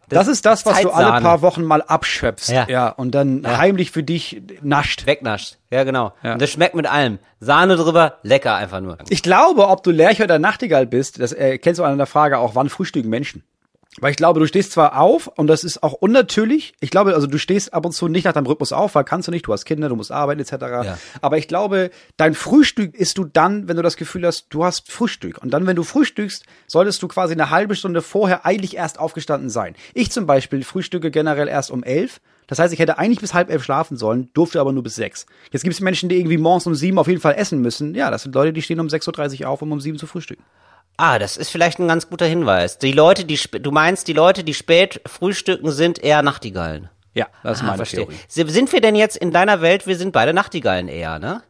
Das 0.09 0.27
ist 0.27 0.45
das, 0.45 0.65
was 0.65 0.81
du 0.81 0.89
alle 0.89 1.05
Zeitsahne. 1.05 1.21
paar 1.21 1.41
Wochen 1.41 1.63
mal 1.63 1.81
abschöpfst, 1.81 2.49
ja, 2.49 2.65
Ja. 2.67 2.89
und 2.89 3.11
dann 3.15 3.43
heimlich 3.47 3.91
für 3.91 4.03
dich 4.03 4.41
nascht. 4.61 5.05
Wegnascht. 5.05 5.55
Ja, 5.69 5.85
genau. 5.85 6.11
Ja. 6.21 6.33
Und 6.33 6.41
das 6.41 6.49
schmeckt 6.49 6.75
mit 6.75 6.85
allem. 6.85 7.19
Sahne 7.39 7.77
drüber, 7.77 8.17
lecker 8.21 8.55
einfach 8.55 8.81
nur. 8.81 8.97
Ich 9.07 9.23
glaube, 9.23 9.69
ob 9.69 9.83
du 9.83 9.91
Lerche 9.91 10.25
oder 10.25 10.37
Nachtigall 10.37 10.85
bist, 10.85 11.21
das 11.21 11.31
äh, 11.31 11.57
kennst 11.59 11.79
du 11.79 11.85
an 11.85 11.97
der 11.97 12.07
Frage 12.07 12.39
auch, 12.39 12.55
wann 12.55 12.67
frühstücken 12.67 13.07
Menschen? 13.09 13.43
Weil 13.99 14.11
ich 14.11 14.17
glaube, 14.17 14.39
du 14.39 14.45
stehst 14.45 14.71
zwar 14.71 14.97
auf 14.97 15.27
und 15.27 15.47
das 15.47 15.65
ist 15.65 15.83
auch 15.83 15.91
unnatürlich. 15.91 16.73
Ich 16.79 16.91
glaube, 16.91 17.13
also 17.13 17.27
du 17.27 17.37
stehst 17.37 17.73
ab 17.73 17.85
und 17.85 17.91
zu 17.91 18.07
nicht 18.07 18.23
nach 18.23 18.31
deinem 18.31 18.45
Rhythmus 18.45 18.71
auf, 18.71 18.95
weil 18.95 19.03
kannst 19.03 19.27
du 19.27 19.31
nicht, 19.31 19.45
du 19.45 19.51
hast 19.51 19.65
Kinder, 19.65 19.89
du 19.89 19.97
musst 19.97 20.13
arbeiten 20.13 20.39
etc. 20.39 20.53
Ja. 20.61 20.97
Aber 21.21 21.37
ich 21.37 21.49
glaube, 21.49 21.91
dein 22.15 22.33
Frühstück 22.33 22.95
isst 22.95 23.17
du 23.17 23.25
dann, 23.25 23.67
wenn 23.67 23.75
du 23.75 23.83
das 23.83 23.97
Gefühl 23.97 24.25
hast, 24.25 24.47
du 24.49 24.63
hast 24.63 24.89
Frühstück. 24.89 25.39
Und 25.43 25.49
dann, 25.49 25.67
wenn 25.67 25.75
du 25.75 25.83
frühstückst, 25.83 26.45
solltest 26.67 27.03
du 27.03 27.09
quasi 27.09 27.33
eine 27.33 27.49
halbe 27.49 27.75
Stunde 27.75 28.01
vorher 28.01 28.45
eigentlich 28.45 28.77
erst 28.77 28.97
aufgestanden 28.97 29.49
sein. 29.49 29.75
Ich 29.93 30.09
zum 30.09 30.25
Beispiel 30.25 30.63
frühstücke 30.63 31.11
generell 31.11 31.49
erst 31.49 31.69
um 31.69 31.83
elf. 31.83 32.21
Das 32.47 32.59
heißt, 32.59 32.73
ich 32.73 32.79
hätte 32.79 32.97
eigentlich 32.97 33.19
bis 33.19 33.33
halb 33.33 33.49
elf 33.49 33.63
schlafen 33.63 33.97
sollen, 33.97 34.29
durfte 34.33 34.61
aber 34.61 34.71
nur 34.71 34.83
bis 34.83 34.95
sechs. 34.95 35.25
Jetzt 35.51 35.63
gibt 35.63 35.73
es 35.73 35.81
Menschen, 35.81 36.07
die 36.07 36.17
irgendwie 36.17 36.37
morgens 36.37 36.65
um 36.65 36.75
sieben 36.75 36.97
auf 36.97 37.07
jeden 37.07 37.21
Fall 37.21 37.35
essen 37.35 37.61
müssen. 37.61 37.93
Ja, 37.93 38.09
das 38.09 38.23
sind 38.23 38.35
Leute, 38.35 38.53
die 38.53 38.61
stehen 38.61 38.79
um 38.79 38.87
6.30 38.87 39.41
Uhr 39.41 39.49
auf, 39.49 39.61
um 39.61 39.71
um 39.71 39.81
sieben 39.81 39.97
zu 39.97 40.07
frühstücken. 40.07 40.43
Ah, 41.01 41.17
das 41.17 41.35
ist 41.35 41.49
vielleicht 41.49 41.79
ein 41.79 41.87
ganz 41.87 42.07
guter 42.09 42.27
Hinweis. 42.27 42.77
Die 42.77 42.91
Leute, 42.91 43.25
die 43.25 43.39
du 43.59 43.71
meinst, 43.71 44.07
die 44.07 44.13
Leute, 44.13 44.43
die 44.43 44.53
spät 44.53 45.01
frühstücken, 45.07 45.71
sind 45.71 45.97
eher 45.97 46.21
Nachtigallen. 46.21 46.89
Ja, 47.15 47.25
das 47.41 47.57
ist 47.57 47.63
Ah, 47.63 47.65
meine 47.67 47.77
verstehe. 47.77 48.05
Theorie. 48.05 48.19
Sind 48.27 48.71
wir 48.71 48.81
denn 48.81 48.95
jetzt 48.95 49.17
in 49.17 49.31
deiner 49.31 49.61
Welt, 49.61 49.87
wir 49.87 49.97
sind 49.97 50.11
beide 50.11 50.31
Nachtigallen 50.33 50.87
eher, 50.87 51.17
ne? 51.17 51.41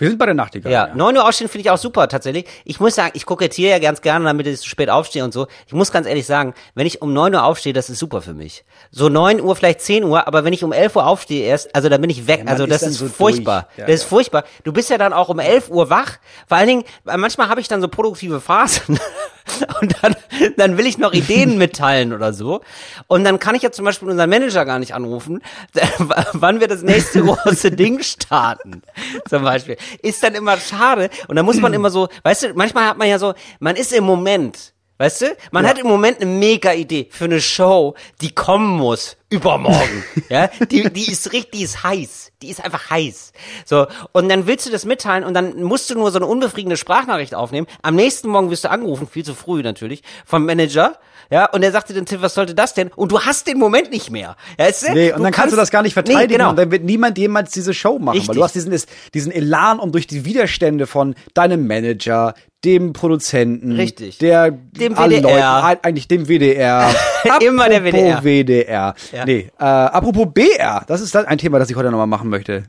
Wir 0.00 0.08
sind 0.08 0.18
bei 0.18 0.24
der 0.24 0.34
Nachtigall. 0.34 0.72
Ja, 0.72 0.94
9 0.94 1.14
Uhr 1.14 1.28
aufstehen 1.28 1.48
finde 1.48 1.66
ich 1.66 1.70
auch 1.70 1.76
super 1.76 2.08
tatsächlich. 2.08 2.46
Ich 2.64 2.80
muss 2.80 2.94
sagen, 2.94 3.10
ich 3.14 3.26
kokettiere 3.26 3.72
ja 3.72 3.78
ganz 3.78 4.00
gerne, 4.00 4.24
damit 4.24 4.46
ich 4.46 4.58
so 4.58 4.66
spät 4.66 4.88
aufstehe 4.88 5.22
und 5.22 5.34
so. 5.34 5.46
Ich 5.66 5.74
muss 5.74 5.92
ganz 5.92 6.06
ehrlich 6.06 6.24
sagen, 6.24 6.54
wenn 6.74 6.86
ich 6.86 7.02
um 7.02 7.12
9 7.12 7.34
Uhr 7.34 7.44
aufstehe, 7.44 7.74
das 7.74 7.90
ist 7.90 7.98
super 7.98 8.22
für 8.22 8.32
mich. 8.32 8.64
So 8.90 9.10
9 9.10 9.42
Uhr, 9.42 9.54
vielleicht 9.54 9.82
10 9.82 10.04
Uhr, 10.04 10.26
aber 10.26 10.42
wenn 10.44 10.54
ich 10.54 10.64
um 10.64 10.72
11 10.72 10.96
Uhr 10.96 11.06
aufstehe 11.06 11.44
erst, 11.44 11.74
also 11.74 11.90
dann 11.90 12.00
bin 12.00 12.08
ich 12.08 12.26
weg. 12.26 12.44
man 12.44 12.48
also 12.48 12.64
ist 12.64 12.70
das 12.70 12.80
dann 12.80 12.90
ist 12.92 12.98
so 12.98 13.08
furchtbar. 13.08 13.68
Ja, 13.76 13.84
das 13.84 13.96
ist 13.96 14.02
ja. 14.04 14.08
furchtbar. 14.08 14.44
Du 14.64 14.72
bist 14.72 14.88
ja 14.88 14.96
dann 14.96 15.12
auch 15.12 15.28
um 15.28 15.38
11 15.38 15.68
Uhr 15.68 15.90
wach. 15.90 16.16
Vor 16.48 16.56
allen 16.56 16.68
Dingen, 16.68 16.84
manchmal 17.04 17.50
habe 17.50 17.60
ich 17.60 17.68
dann 17.68 17.82
so 17.82 17.88
produktive 17.88 18.40
Phasen 18.40 18.98
und 19.80 19.94
dann, 20.02 20.16
dann 20.56 20.78
will 20.78 20.86
ich 20.86 20.98
noch 20.98 21.12
Ideen 21.12 21.58
mitteilen 21.58 22.12
oder 22.12 22.32
so. 22.32 22.60
Und 23.06 23.24
dann 23.24 23.38
kann 23.38 23.54
ich 23.54 23.62
ja 23.62 23.70
zum 23.70 23.84
Beispiel 23.84 24.08
unseren 24.08 24.30
Manager 24.30 24.64
gar 24.64 24.78
nicht 24.78 24.94
anrufen, 24.94 25.42
wann 26.32 26.60
wir 26.60 26.68
das 26.68 26.82
nächste 26.82 27.22
große 27.24 27.70
Ding 27.72 28.02
starten. 28.02 28.82
Zum 29.28 29.42
Beispiel. 29.42 29.76
Ist 30.02 30.22
dann 30.22 30.34
immer 30.34 30.56
schade. 30.58 31.10
Und 31.28 31.36
da 31.36 31.42
muss 31.42 31.56
man 31.56 31.72
immer 31.74 31.90
so, 31.90 32.08
weißt 32.22 32.42
du, 32.42 32.54
manchmal 32.54 32.86
hat 32.86 32.98
man 32.98 33.08
ja 33.08 33.18
so, 33.18 33.34
man 33.58 33.76
ist 33.76 33.92
im 33.92 34.04
Moment. 34.04 34.74
Weißt 35.00 35.22
du? 35.22 35.36
Man 35.50 35.66
hat 35.66 35.78
im 35.78 35.86
Moment 35.86 36.20
eine 36.20 36.30
mega 36.30 36.74
Idee 36.74 37.08
für 37.10 37.24
eine 37.24 37.40
Show, 37.40 37.94
die 38.20 38.34
kommen 38.34 38.76
muss 38.76 39.16
übermorgen. 39.30 40.04
ja, 40.28 40.48
die 40.70 40.92
die 40.92 41.10
ist 41.10 41.32
richtig, 41.32 41.52
die 41.52 41.62
ist 41.62 41.82
heiß. 41.82 42.32
Die 42.42 42.50
ist 42.50 42.62
einfach 42.62 42.90
heiß. 42.90 43.32
So 43.64 43.86
und 44.12 44.28
dann 44.28 44.46
willst 44.46 44.66
du 44.66 44.70
das 44.70 44.84
mitteilen 44.84 45.24
und 45.24 45.32
dann 45.32 45.62
musst 45.62 45.88
du 45.88 45.94
nur 45.94 46.10
so 46.10 46.18
eine 46.18 46.26
unbefriedigende 46.26 46.76
Sprachnachricht 46.76 47.34
aufnehmen. 47.34 47.66
Am 47.80 47.96
nächsten 47.96 48.28
Morgen 48.28 48.50
wirst 48.50 48.64
du 48.64 48.70
angerufen, 48.70 49.08
viel 49.08 49.24
zu 49.24 49.34
früh 49.34 49.62
natürlich, 49.62 50.02
vom 50.26 50.44
Manager. 50.44 50.98
Ja, 51.30 51.46
und 51.50 51.62
er 51.62 51.70
sagte 51.70 51.94
dann, 51.94 52.06
Tim, 52.06 52.22
was 52.22 52.34
sollte 52.34 52.54
das 52.54 52.74
denn? 52.74 52.88
Und 52.96 53.12
du 53.12 53.20
hast 53.20 53.46
den 53.46 53.56
Moment 53.58 53.90
nicht 53.90 54.10
mehr. 54.10 54.36
Ja, 54.58 54.66
weißt 54.66 54.88
du? 54.88 54.92
Nee, 54.94 55.12
und 55.12 55.22
dann 55.22 55.32
kannst 55.32 55.52
du 55.52 55.56
das 55.56 55.70
gar 55.70 55.82
nicht 55.82 55.94
verteidigen. 55.94 56.22
Nee, 56.28 56.36
genau. 56.38 56.50
Und 56.50 56.58
dann 56.58 56.70
wird 56.72 56.82
niemand 56.82 57.16
jemals 57.18 57.52
diese 57.52 57.72
Show 57.72 57.98
machen. 57.98 58.14
Weil 58.14 58.18
Richtig. 58.18 58.36
du 58.36 58.42
hast 58.42 58.54
diesen, 58.56 58.76
diesen 59.14 59.30
Elan, 59.32 59.78
um 59.78 59.92
durch 59.92 60.06
die 60.08 60.24
Widerstände 60.24 60.86
von 60.88 61.14
deinem 61.34 61.66
Manager, 61.68 62.34
dem 62.64 62.92
Produzenten, 62.92 63.72
Richtig. 63.72 64.18
der 64.18 64.50
Dem 64.50 64.96
WDR. 64.96 65.62
Leuten, 65.62 65.78
eigentlich 65.82 66.08
dem 66.08 66.26
WDR. 66.28 66.92
Immer 67.40 67.68
der 67.68 67.84
WDR. 67.84 68.22
WDR. 68.24 68.94
Ja. 69.12 69.24
Nee, 69.24 69.50
äh, 69.58 69.64
apropos 69.64 70.26
BR, 70.34 70.84
das 70.88 71.00
ist 71.00 71.14
ein 71.16 71.38
Thema, 71.38 71.58
das 71.58 71.70
ich 71.70 71.76
heute 71.76 71.90
nochmal 71.90 72.06
machen 72.08 72.28
möchte. 72.28 72.64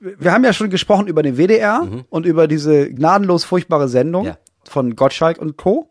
Wir 0.00 0.32
haben 0.32 0.44
ja 0.44 0.52
schon 0.52 0.68
gesprochen 0.68 1.06
über 1.06 1.22
den 1.22 1.38
WDR 1.38 1.88
und 2.10 2.26
über 2.26 2.46
diese 2.46 2.90
gnadenlos 2.90 3.44
furchtbare 3.44 3.88
Sendung 3.88 4.22
Mhm. 4.24 4.28
Ja. 4.28 4.36
von 4.68 4.96
Gottschalk 4.96 5.38
und 5.38 5.56
Co. 5.56 5.88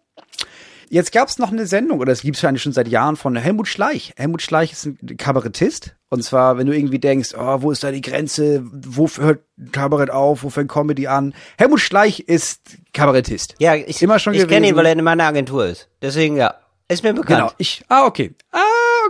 Jetzt 0.92 1.14
gab 1.14 1.30
es 1.30 1.40
noch 1.40 1.54
eine 1.54 1.68
Sendung, 1.68 2.02
oder 2.02 2.12
es 2.12 2.22
gibt 2.22 2.36
es 2.36 2.44
eigentlich 2.44 2.64
schon 2.64 2.74
seit 2.74 2.90
Jahren 2.90 3.16
von 3.16 3.38
Helmut 3.38 3.70
Schleich. 3.70 4.12
Helmut 4.18 4.42
Schleich 4.42 4.74
ist 4.74 4.88
ein 4.88 5.16
Kabarettist. 5.16 5.96
Und 6.10 6.22
zwar, 6.22 6.58
wenn 6.58 6.68
du 6.68 6.76
irgendwie 6.76 7.00
denkst, 7.00 7.34
oh, 7.34 7.62
wo 7.62 7.72
ist 7.72 7.82
da 7.86 7.92
die 7.92 8.02
Grenze? 8.02 8.62
Wo 8.66 9.08
hört 9.08 9.40
Kabarett 9.72 10.10
auf? 10.10 10.44
Wo 10.44 10.50
fängt 10.50 10.70
Comedy 10.70 11.08
an? 11.08 11.34
Helmut 11.58 11.80
Schleich 11.80 12.20
ist 12.20 12.78
Kabarettist. 12.92 13.56
Ja, 13.60 13.74
ich, 13.74 14.02
Immer 14.02 14.20
schon 14.20 14.34
ich 14.34 14.46
kenne 14.50 14.68
ihn, 14.68 14.76
weil 14.76 14.86
er 14.86 14.92
in 14.92 15.02
meiner 15.02 15.24
Agentur 15.24 15.66
ist. 15.66 15.88
Deswegen, 16.02 16.36
ja, 16.36 16.56
ist 16.90 17.04
mir 17.04 17.14
bekannt. 17.14 17.40
Genau. 17.40 17.52
Ich, 17.58 17.86
ah, 17.88 18.06
okay. 18.06 18.36
Ah, 18.52 18.60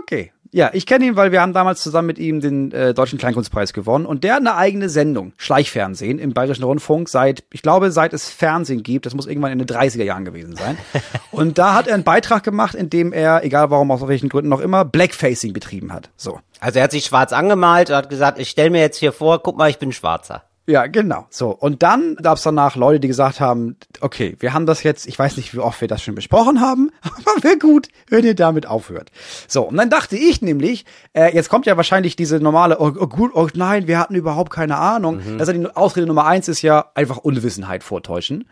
okay. 0.00 0.32
Ja, 0.54 0.68
ich 0.74 0.84
kenne 0.84 1.06
ihn, 1.06 1.16
weil 1.16 1.32
wir 1.32 1.40
haben 1.40 1.54
damals 1.54 1.82
zusammen 1.82 2.08
mit 2.08 2.18
ihm 2.18 2.40
den 2.40 2.72
äh, 2.72 2.92
Deutschen 2.92 3.18
Kleinkunstpreis 3.18 3.72
gewonnen 3.72 4.04
und 4.04 4.22
der 4.22 4.34
hat 4.34 4.40
eine 4.40 4.54
eigene 4.54 4.90
Sendung, 4.90 5.32
Schleichfernsehen 5.38 6.18
im 6.18 6.34
Bayerischen 6.34 6.64
Rundfunk 6.64 7.08
seit, 7.08 7.42
ich 7.52 7.62
glaube, 7.62 7.90
seit 7.90 8.12
es 8.12 8.28
Fernsehen 8.28 8.82
gibt, 8.82 9.06
das 9.06 9.14
muss 9.14 9.26
irgendwann 9.26 9.52
in 9.52 9.58
den 9.58 9.66
30er 9.66 10.04
Jahren 10.04 10.26
gewesen 10.26 10.54
sein. 10.54 10.76
und 11.30 11.56
da 11.56 11.72
hat 11.72 11.86
er 11.86 11.94
einen 11.94 12.04
Beitrag 12.04 12.42
gemacht, 12.42 12.74
in 12.74 12.90
dem 12.90 13.14
er, 13.14 13.42
egal 13.44 13.70
warum, 13.70 13.90
aus 13.90 14.06
welchen 14.06 14.28
Gründen 14.28 14.50
noch 14.50 14.60
immer, 14.60 14.84
Blackfacing 14.84 15.54
betrieben 15.54 15.90
hat. 15.90 16.10
So. 16.18 16.38
Also 16.60 16.80
er 16.80 16.84
hat 16.84 16.90
sich 16.90 17.06
schwarz 17.06 17.32
angemalt 17.32 17.88
und 17.88 17.96
hat 17.96 18.10
gesagt, 18.10 18.38
ich 18.38 18.50
stelle 18.50 18.68
mir 18.68 18.82
jetzt 18.82 18.98
hier 18.98 19.12
vor, 19.12 19.42
guck 19.42 19.56
mal, 19.56 19.70
ich 19.70 19.78
bin 19.78 19.90
Schwarzer. 19.90 20.42
Ja, 20.66 20.86
genau. 20.86 21.26
So. 21.28 21.50
Und 21.50 21.82
dann 21.82 22.14
gab 22.16 22.36
es 22.36 22.44
danach 22.44 22.76
Leute, 22.76 23.00
die 23.00 23.08
gesagt 23.08 23.40
haben, 23.40 23.76
okay, 24.00 24.36
wir 24.38 24.52
haben 24.52 24.64
das 24.64 24.84
jetzt, 24.84 25.06
ich 25.06 25.18
weiß 25.18 25.36
nicht, 25.36 25.54
wie 25.54 25.58
oft 25.58 25.80
wir 25.80 25.88
das 25.88 26.02
schon 26.02 26.14
besprochen 26.14 26.60
haben, 26.60 26.90
aber 27.02 27.42
wäre 27.42 27.58
gut, 27.58 27.88
wenn 28.08 28.24
ihr 28.24 28.36
damit 28.36 28.66
aufhört. 28.66 29.10
So, 29.48 29.62
und 29.64 29.76
dann 29.76 29.90
dachte 29.90 30.16
ich 30.16 30.40
nämlich, 30.40 30.84
äh, 31.14 31.34
jetzt 31.34 31.48
kommt 31.48 31.66
ja 31.66 31.76
wahrscheinlich 31.76 32.14
diese 32.14 32.38
normale, 32.38 32.78
oh, 32.78 32.92
oh 32.96 33.08
gut, 33.08 33.32
oh 33.34 33.48
nein, 33.54 33.88
wir 33.88 33.98
hatten 33.98 34.14
überhaupt 34.14 34.52
keine 34.52 34.78
Ahnung. 34.78 35.18
Ist 35.18 35.48
ja 35.48 35.52
die 35.52 35.66
Ausrede 35.66 36.06
Nummer 36.06 36.26
eins 36.26 36.46
ist 36.46 36.62
ja 36.62 36.90
einfach 36.94 37.18
Unwissenheit 37.18 37.82
vortäuschen. 37.82 38.44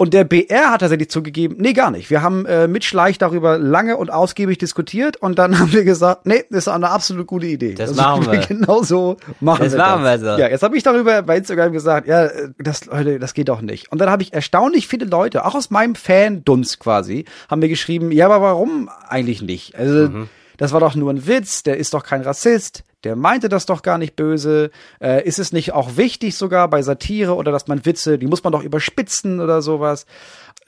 Und 0.00 0.14
der 0.14 0.24
BR 0.24 0.70
hat 0.70 0.80
tatsächlich 0.80 1.10
zugegeben, 1.10 1.56
nee, 1.58 1.74
gar 1.74 1.90
nicht. 1.90 2.08
Wir 2.08 2.22
haben 2.22 2.46
äh, 2.46 2.66
mit 2.68 2.84
Schleich 2.84 3.18
darüber 3.18 3.58
lange 3.58 3.98
und 3.98 4.10
ausgiebig 4.10 4.56
diskutiert 4.56 5.18
und 5.18 5.38
dann 5.38 5.58
haben 5.58 5.74
wir 5.74 5.84
gesagt, 5.84 6.24
nee, 6.24 6.42
das 6.48 6.60
ist 6.60 6.68
eine 6.68 6.88
absolut 6.88 7.26
gute 7.26 7.44
Idee. 7.44 7.74
Das 7.74 7.94
machen 7.96 8.24
wir. 8.32 8.38
Genau 8.38 8.82
so 8.82 9.18
machen 9.40 9.64
Das 9.64 9.72
wir 9.74 9.78
machen 9.78 10.02
das. 10.02 10.22
wir 10.22 10.32
so. 10.36 10.40
Ja, 10.40 10.48
jetzt 10.48 10.62
habe 10.62 10.74
ich 10.74 10.82
darüber 10.82 11.20
bei 11.20 11.36
Instagram 11.36 11.72
gesagt, 11.72 12.06
ja, 12.08 12.30
das, 12.58 12.86
Leute, 12.86 13.18
das 13.18 13.34
geht 13.34 13.50
doch 13.50 13.60
nicht. 13.60 13.92
Und 13.92 14.00
dann 14.00 14.08
habe 14.08 14.22
ich 14.22 14.32
erstaunlich 14.32 14.88
viele 14.88 15.04
Leute, 15.04 15.44
auch 15.44 15.54
aus 15.54 15.68
meinem 15.68 15.94
Fan-Dunst 15.94 16.80
quasi, 16.80 17.26
haben 17.50 17.58
mir 17.58 17.68
geschrieben, 17.68 18.10
ja, 18.10 18.24
aber 18.24 18.40
warum 18.40 18.88
eigentlich 19.06 19.42
nicht? 19.42 19.76
Also, 19.76 20.08
Mhm. 20.08 20.30
Das 20.60 20.72
war 20.72 20.80
doch 20.80 20.94
nur 20.94 21.10
ein 21.10 21.26
Witz, 21.26 21.62
der 21.62 21.78
ist 21.78 21.94
doch 21.94 22.04
kein 22.04 22.20
Rassist, 22.20 22.84
der 23.02 23.16
meinte 23.16 23.48
das 23.48 23.64
doch 23.64 23.80
gar 23.80 23.96
nicht 23.96 24.14
böse. 24.14 24.70
Äh, 25.00 25.26
ist 25.26 25.38
es 25.38 25.52
nicht 25.52 25.72
auch 25.72 25.96
wichtig 25.96 26.36
sogar 26.36 26.68
bei 26.68 26.82
Satire 26.82 27.34
oder 27.34 27.50
dass 27.50 27.66
man 27.66 27.86
Witze, 27.86 28.18
die 28.18 28.26
muss 28.26 28.44
man 28.44 28.52
doch 28.52 28.62
überspitzen 28.62 29.40
oder 29.40 29.62
sowas? 29.62 30.04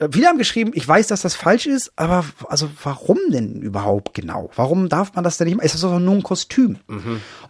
Äh, 0.03 0.09
Viele 0.11 0.27
haben 0.27 0.37
geschrieben, 0.37 0.71
ich 0.73 0.87
weiß, 0.87 1.07
dass 1.07 1.21
das 1.21 1.35
falsch 1.35 1.65
ist, 1.65 1.91
aber 1.95 2.25
also 2.47 2.69
warum 2.83 3.17
denn 3.29 3.61
überhaupt 3.61 4.13
genau? 4.13 4.49
Warum 4.55 4.89
darf 4.89 5.13
man 5.15 5.23
das 5.23 5.37
denn 5.37 5.47
nicht 5.47 5.57
machen? 5.57 5.65
Es 5.65 5.75
ist 5.75 5.83
doch 5.83 5.99
nur 5.99 6.15
ein 6.15 6.23
Kostüm. 6.23 6.77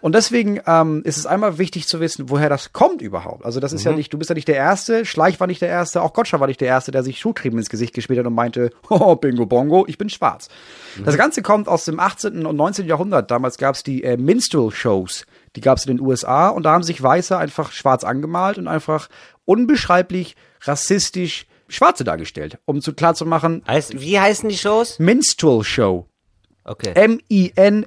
Und 0.02 0.16
deswegen 0.16 0.60
ähm, 0.66 1.02
ist 1.04 1.18
es 1.18 1.26
einmal 1.26 1.58
wichtig 1.58 1.88
zu 1.88 2.00
wissen, 2.00 2.30
woher 2.30 2.50
das 2.50 2.74
kommt 2.74 3.02
überhaupt. 3.02 3.46
Also 3.46 3.60
das 3.60 3.74
ist 3.74 3.84
ja 3.84 3.92
nicht, 3.92 4.13
du 4.13 4.18
bist 4.18 4.30
ja 4.30 4.36
nicht 4.36 4.48
der 4.48 4.56
Erste, 4.56 5.06
Schleich 5.06 5.39
war 5.39 5.48
nicht 5.48 5.62
der 5.62 5.70
Erste, 5.70 6.02
auch 6.02 6.13
Gottscher 6.13 6.39
war 6.39 6.48
nicht 6.48 6.62
der 6.62 6.68
Erste, 6.68 6.92
der 6.92 7.04
sich 7.04 7.20
Schuhcreme 7.20 7.58
ins 7.58 7.70
Gesicht 7.70 7.94
gespielt 7.94 8.20
hat 8.20 8.26
und 8.26 8.36
meinte, 8.36 8.72
oh, 8.89 9.16
bingo 9.16 9.46
bongo, 9.46 9.86
ich 9.88 9.98
bin 9.98 10.10
schwarz. 10.10 10.50
Das 11.04 11.18
Ganze 11.18 11.42
kommt 11.42 11.68
aus 11.68 11.86
dem 11.86 12.00
18. 12.00 12.46
und 12.46 12.56
19. 12.56 12.86
Jahrhundert. 12.86 13.32
Damals 13.32 13.58
gab 13.58 13.76
es 13.76 13.84
die 13.84 14.04
äh, 14.04 14.18
Minstrel-Shows. 14.18 15.26
Die 15.56 15.62
gab 15.62 15.78
es 15.78 15.86
in 15.86 15.98
den 15.98 16.06
USA 16.06 16.50
und 16.50 16.63
da 16.63 16.72
haben 16.72 16.84
sich 16.84 17.02
Weiße 17.02 17.38
einfach 17.38 17.72
schwarz 17.72 18.04
angemalt 18.04 18.58
und 18.58 18.68
einfach 18.68 19.10
unbeschreiblich 19.46 20.36
rassistisch 20.62 21.46
Schwarze 21.74 22.04
dargestellt, 22.04 22.60
um 22.66 22.82
zu 22.82 22.94
klar 22.94 23.16
zu 23.16 23.26
machen, 23.26 23.64
Heißt, 23.68 24.00
wie 24.00 24.20
heißen 24.20 24.48
die 24.50 24.58
Shows? 24.58 25.00
Minstrel 25.00 25.64
Show. 25.64 26.08
Okay. 26.66 26.94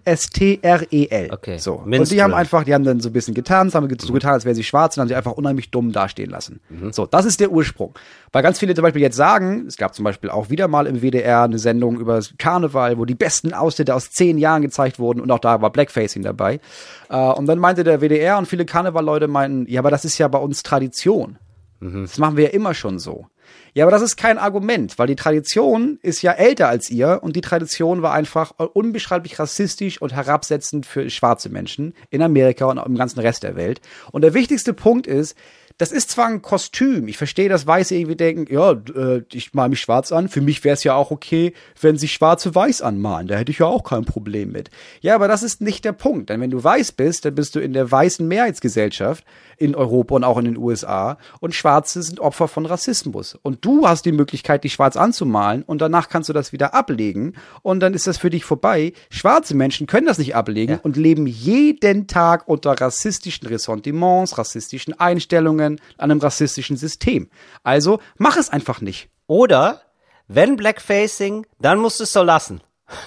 M-I-N-S-T-R-E-L. 0.07 1.31
Okay. 1.33 1.57
So. 1.57 1.77
Und 1.77 1.87
Minstrel. 1.87 2.17
die 2.17 2.23
haben 2.23 2.35
einfach, 2.35 2.65
die 2.65 2.75
haben 2.75 2.85
dann 2.85 3.01
so 3.01 3.09
ein 3.09 3.13
bisschen 3.13 3.33
getanzt, 3.33 3.75
haben 3.75 3.89
so 3.99 4.13
getan, 4.13 4.35
als 4.35 4.45
wären 4.45 4.55
sie 4.55 4.65
schwarz 4.65 4.97
und 4.97 5.01
haben 5.01 5.09
sie 5.09 5.15
einfach 5.15 5.33
unheimlich 5.33 5.71
dumm 5.71 5.93
dastehen 5.93 6.29
lassen. 6.29 6.61
So, 6.91 7.07
das 7.07 7.25
ist 7.25 7.41
der 7.41 7.51
Ursprung. 7.51 7.95
Weil 8.33 8.43
ganz 8.43 8.59
viele 8.59 8.75
zum 8.75 8.83
Beispiel 8.83 9.01
jetzt 9.01 9.17
sagen, 9.17 9.65
es 9.67 9.79
gab 9.79 9.95
zum 9.95 10.05
Beispiel 10.05 10.29
auch 10.29 10.51
wieder 10.51 10.69
mal 10.69 10.87
im 10.87 11.01
WDR 11.01 11.45
eine 11.45 11.59
Sendung 11.59 11.99
über 11.99 12.17
das 12.17 12.35
Karneval, 12.37 12.99
wo 12.99 13.07
die 13.07 13.15
besten 13.15 13.55
Ausschnitte 13.55 13.95
aus 13.95 14.11
zehn 14.11 14.37
Jahren 14.37 14.61
gezeigt 14.61 14.99
wurden 14.99 15.21
und 15.21 15.31
auch 15.31 15.39
da 15.39 15.63
war 15.63 15.71
Blackfacing 15.71 16.23
dabei. 16.23 16.61
Äh, 17.09 17.17
und 17.17 17.47
dann 17.47 17.59
meinte 17.59 17.83
der 17.83 18.03
WDR 18.03 18.37
und 18.37 18.47
viele 18.47 18.67
Karnevalleute 18.67 19.27
meinten, 19.27 19.65
ja, 19.71 19.81
aber 19.81 19.91
das 19.91 20.05
ist 20.05 20.19
ja 20.19 20.29
bei 20.29 20.39
uns 20.39 20.63
Tradition. 20.63 21.39
Das 21.79 22.17
machen 22.19 22.37
wir 22.39 22.45
ja 22.45 22.51
immer 22.51 22.73
schon 22.73 22.99
so. 22.99 23.27
Ja, 23.75 23.85
aber 23.85 23.91
das 23.91 24.03
ist 24.03 24.17
kein 24.17 24.39
Argument, 24.39 24.99
weil 24.99 25.07
die 25.07 25.17
Tradition 25.17 25.99
ist 26.03 26.23
ja 26.23 26.33
älter 26.33 26.69
als 26.69 26.91
ihr 26.91 27.21
und 27.23 27.37
die 27.37 27.41
Tradition 27.41 28.03
war 28.03 28.13
einfach 28.13 28.53
unbeschreiblich 28.59 29.39
rassistisch 29.39 30.01
und 30.01 30.15
herabsetzend 30.15 30.87
für 30.87 31.11
schwarze 31.11 31.49
Menschen 31.49 31.95
in 32.11 32.23
Amerika 32.23 32.67
und 32.67 32.79
im 32.79 32.97
ganzen 32.97 33.21
Rest 33.21 33.43
der 33.43 33.57
Welt. 33.57 33.81
Und 34.13 34.23
der 34.23 34.35
wichtigste 34.35 34.73
Punkt 34.73 35.07
ist, 35.07 35.37
das 35.79 35.93
ist 35.93 36.11
zwar 36.11 36.29
ein 36.29 36.41
Kostüm. 36.41 37.07
Ich 37.07 37.19
verstehe, 37.19 37.51
dass 37.51 37.67
Weiße 37.67 37.95
irgendwie 37.95 38.17
denken, 38.17 38.53
ja, 38.53 38.73
äh, 38.73 39.23
ich 39.33 39.53
mal 39.53 39.69
mich 39.69 39.81
schwarz 39.81 40.11
an. 40.11 40.29
Für 40.29 40.41
mich 40.41 40.65
wäre 40.65 40.73
es 40.73 40.85
ja 40.85 40.95
auch 40.95 41.11
okay, 41.11 41.53
wenn 41.81 41.99
sich 41.99 42.15
Schwarze 42.15 42.55
weiß 42.55 42.81
anmalen. 42.81 43.27
Da 43.27 43.37
hätte 43.37 43.53
ich 43.53 43.59
ja 43.59 43.67
auch 43.67 43.85
kein 43.85 44.07
Problem 44.07 44.53
mit. 44.53 44.71
Ja, 45.03 45.15
aber 45.15 45.29
das 45.29 45.43
ist 45.43 45.61
nicht 45.61 45.85
der 45.85 45.93
Punkt. 45.93 46.31
Denn 46.31 46.41
wenn 46.41 46.51
du 46.51 46.65
weiß 46.65 46.93
bist, 46.93 47.27
dann 47.27 47.35
bist 47.35 47.55
du 47.55 47.61
in 47.61 47.75
der 47.75 47.91
weißen 47.91 48.27
Mehrheitsgesellschaft 48.27 49.25
in 49.59 49.75
Europa 49.75 50.15
und 50.15 50.25
auch 50.25 50.39
in 50.39 50.45
den 50.45 50.57
USA. 50.57 51.19
Und 51.41 51.55
Schwarze 51.55 52.03
sind 52.03 52.21
Opfer 52.21 52.49
von 52.49 52.67
Rassismus. 52.67 53.39
Und 53.43 53.65
du 53.65 53.87
hast 53.89 54.05
die 54.05 54.13
Möglichkeit, 54.13 54.65
dich 54.65 54.75
schwarz 54.75 54.97
anzumalen 54.97 55.63
und 55.63 55.81
danach 55.81 56.09
kannst 56.09 56.29
du 56.29 56.33
das 56.33 56.53
wieder 56.53 56.75
ablegen 56.75 57.35
und 57.63 57.81
dann 57.81 57.95
ist 57.95 58.07
das 58.07 58.19
für 58.19 58.31
dich 58.31 58.45
vorbei. 58.45 58.93
Schwarze 59.11 59.55
Menschen 59.55 59.87
können 59.87 60.07
das 60.07 60.19
nicht 60.19 60.35
ablegen 60.37 60.75
Ja. 60.75 60.81
und 60.83 60.97
leben 60.97 61.27
jeden 61.27 62.07
Tag 62.07 62.49
unter 62.49 62.73
rassistischen 62.81 63.47
Ressentiments, 63.49 64.37
rassistischen 64.39 64.99
Einstellungen, 64.99 65.81
einem 65.99 66.19
rassistischen 66.19 66.77
System. 66.77 67.29
Also 67.63 67.99
mach 68.19 68.37
es 68.37 68.51
einfach 68.51 68.81
nicht. 68.81 69.09
Oder, 69.27 69.81
wenn 70.29 70.57
Blackfacing, 70.57 71.47
dann 71.61 71.79
musst 71.79 71.99
du 72.01 72.05
es 72.05 72.13
so 72.13 72.23
lassen. 72.23 72.61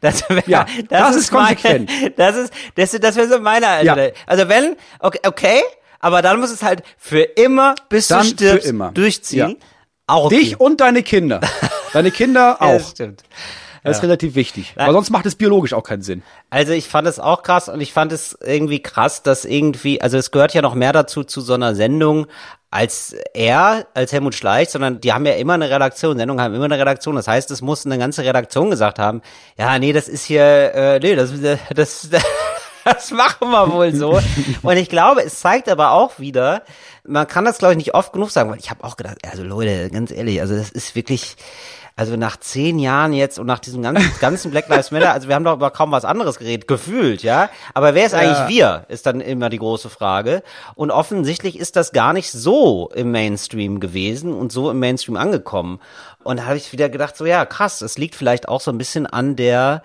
Das, 0.00 0.28
wär, 0.28 0.42
Ja, 0.46 0.66
das 0.90 1.16
ist 1.16 1.32
meine- 1.32 1.56
konsequent. 1.56 1.90
Das 2.16 2.36
ist, 2.36 2.52
das, 2.76 2.90
das 2.92 3.16
wäre 3.16 3.28
so 3.28 3.40
meine, 3.40 3.82
Ja. 3.84 3.96
also 4.26 4.48
wenn, 4.48 4.76
okay, 5.00 5.18
okay, 5.26 5.60
aber 6.02 6.20
dann 6.20 6.38
muss 6.40 6.50
es 6.50 6.62
halt 6.62 6.82
für 6.98 7.22
immer, 7.22 7.74
bis 7.88 8.08
Dann 8.08 8.20
du 8.20 8.26
für 8.26 8.34
stirbst, 8.34 8.68
immer. 8.68 8.90
durchziehen. 8.92 9.50
Ja. 9.50 9.66
Auch 10.06 10.26
okay. 10.26 10.38
Dich 10.40 10.60
und 10.60 10.80
deine 10.82 11.02
Kinder. 11.02 11.40
Deine 11.94 12.10
Kinder 12.10 12.58
Ja, 12.60 12.66
auch. 12.66 12.72
das 12.78 12.90
stimmt. 12.90 13.22
Das 13.84 13.96
ist 13.96 14.02
relativ 14.02 14.34
wichtig. 14.36 14.74
Aber 14.76 14.92
sonst 14.92 15.10
macht 15.10 15.26
es 15.26 15.34
biologisch 15.34 15.74
auch 15.74 15.82
keinen 15.82 16.02
Sinn. 16.02 16.22
Also 16.50 16.72
ich 16.72 16.86
fand 16.88 17.08
es 17.08 17.18
auch 17.18 17.42
krass 17.42 17.68
und 17.68 17.80
ich 17.80 17.92
fand 17.92 18.12
es 18.12 18.38
irgendwie 18.40 18.80
krass, 18.80 19.22
dass 19.24 19.44
irgendwie, 19.44 20.00
also 20.00 20.16
es 20.18 20.30
gehört 20.30 20.54
ja 20.54 20.62
noch 20.62 20.74
mehr 20.74 20.92
dazu 20.92 21.24
zu 21.24 21.40
so 21.40 21.54
einer 21.54 21.74
Sendung 21.74 22.26
als 22.70 23.14
er, 23.34 23.86
als 23.92 24.12
Helmut 24.12 24.34
Schleich, 24.34 24.70
sondern 24.70 25.00
die 25.00 25.12
haben 25.12 25.26
ja 25.26 25.34
immer 25.34 25.54
eine 25.54 25.68
Redaktion, 25.68 26.16
Sendungen 26.16 26.42
haben 26.42 26.54
immer 26.54 26.64
eine 26.64 26.78
Redaktion. 26.78 27.16
Das 27.16 27.28
heißt, 27.28 27.50
es 27.50 27.60
muss 27.60 27.84
eine 27.84 27.98
ganze 27.98 28.24
Redaktion 28.24 28.70
gesagt 28.70 28.98
haben, 28.98 29.20
ja, 29.58 29.78
nee, 29.78 29.92
das 29.92 30.08
ist 30.08 30.24
hier, 30.24 30.74
äh, 30.74 30.98
nee, 31.00 31.14
das, 31.14 31.32
das, 31.74 32.08
das 32.08 32.22
machen 33.12 33.50
wir 33.50 33.72
wohl 33.72 33.94
so. 33.94 34.20
Und 34.62 34.76
ich 34.76 34.88
glaube, 34.88 35.22
es 35.24 35.40
zeigt 35.40 35.68
aber 35.68 35.92
auch 35.92 36.18
wieder, 36.18 36.62
man 37.04 37.26
kann 37.26 37.44
das 37.44 37.58
glaube 37.58 37.74
ich 37.74 37.78
nicht 37.78 37.94
oft 37.94 38.12
genug 38.12 38.30
sagen, 38.30 38.50
weil 38.50 38.58
ich 38.58 38.70
habe 38.70 38.84
auch 38.84 38.96
gedacht, 38.96 39.18
also 39.30 39.42
Leute, 39.42 39.90
ganz 39.90 40.10
ehrlich, 40.10 40.40
also 40.40 40.56
das 40.56 40.70
ist 40.70 40.94
wirklich, 40.94 41.36
also 41.94 42.16
nach 42.16 42.38
zehn 42.38 42.78
Jahren 42.78 43.12
jetzt 43.12 43.38
und 43.38 43.46
nach 43.46 43.58
diesem 43.58 43.82
ganzen, 43.82 44.10
ganzen 44.20 44.50
Black 44.50 44.68
Lives 44.68 44.90
Matter, 44.90 45.12
also 45.12 45.28
wir 45.28 45.34
haben 45.34 45.44
doch 45.44 45.54
über 45.54 45.70
kaum 45.70 45.92
was 45.92 46.04
anderes 46.04 46.38
geredet, 46.38 46.66
gefühlt, 46.66 47.22
ja. 47.22 47.50
Aber 47.74 47.94
wer 47.94 48.06
ist 48.06 48.14
eigentlich 48.14 48.48
wir, 48.48 48.86
ist 48.88 49.06
dann 49.06 49.20
immer 49.20 49.50
die 49.50 49.58
große 49.58 49.90
Frage. 49.90 50.42
Und 50.74 50.90
offensichtlich 50.90 51.58
ist 51.58 51.76
das 51.76 51.92
gar 51.92 52.12
nicht 52.12 52.30
so 52.30 52.90
im 52.94 53.10
Mainstream 53.10 53.78
gewesen 53.80 54.32
und 54.32 54.52
so 54.52 54.70
im 54.70 54.78
Mainstream 54.78 55.16
angekommen. 55.16 55.80
Und 56.24 56.38
da 56.38 56.46
habe 56.46 56.56
ich 56.56 56.72
wieder 56.72 56.88
gedacht, 56.88 57.16
so 57.16 57.26
ja, 57.26 57.44
krass, 57.44 57.82
es 57.82 57.98
liegt 57.98 58.14
vielleicht 58.14 58.48
auch 58.48 58.60
so 58.60 58.70
ein 58.70 58.78
bisschen 58.78 59.06
an 59.06 59.36
der, 59.36 59.82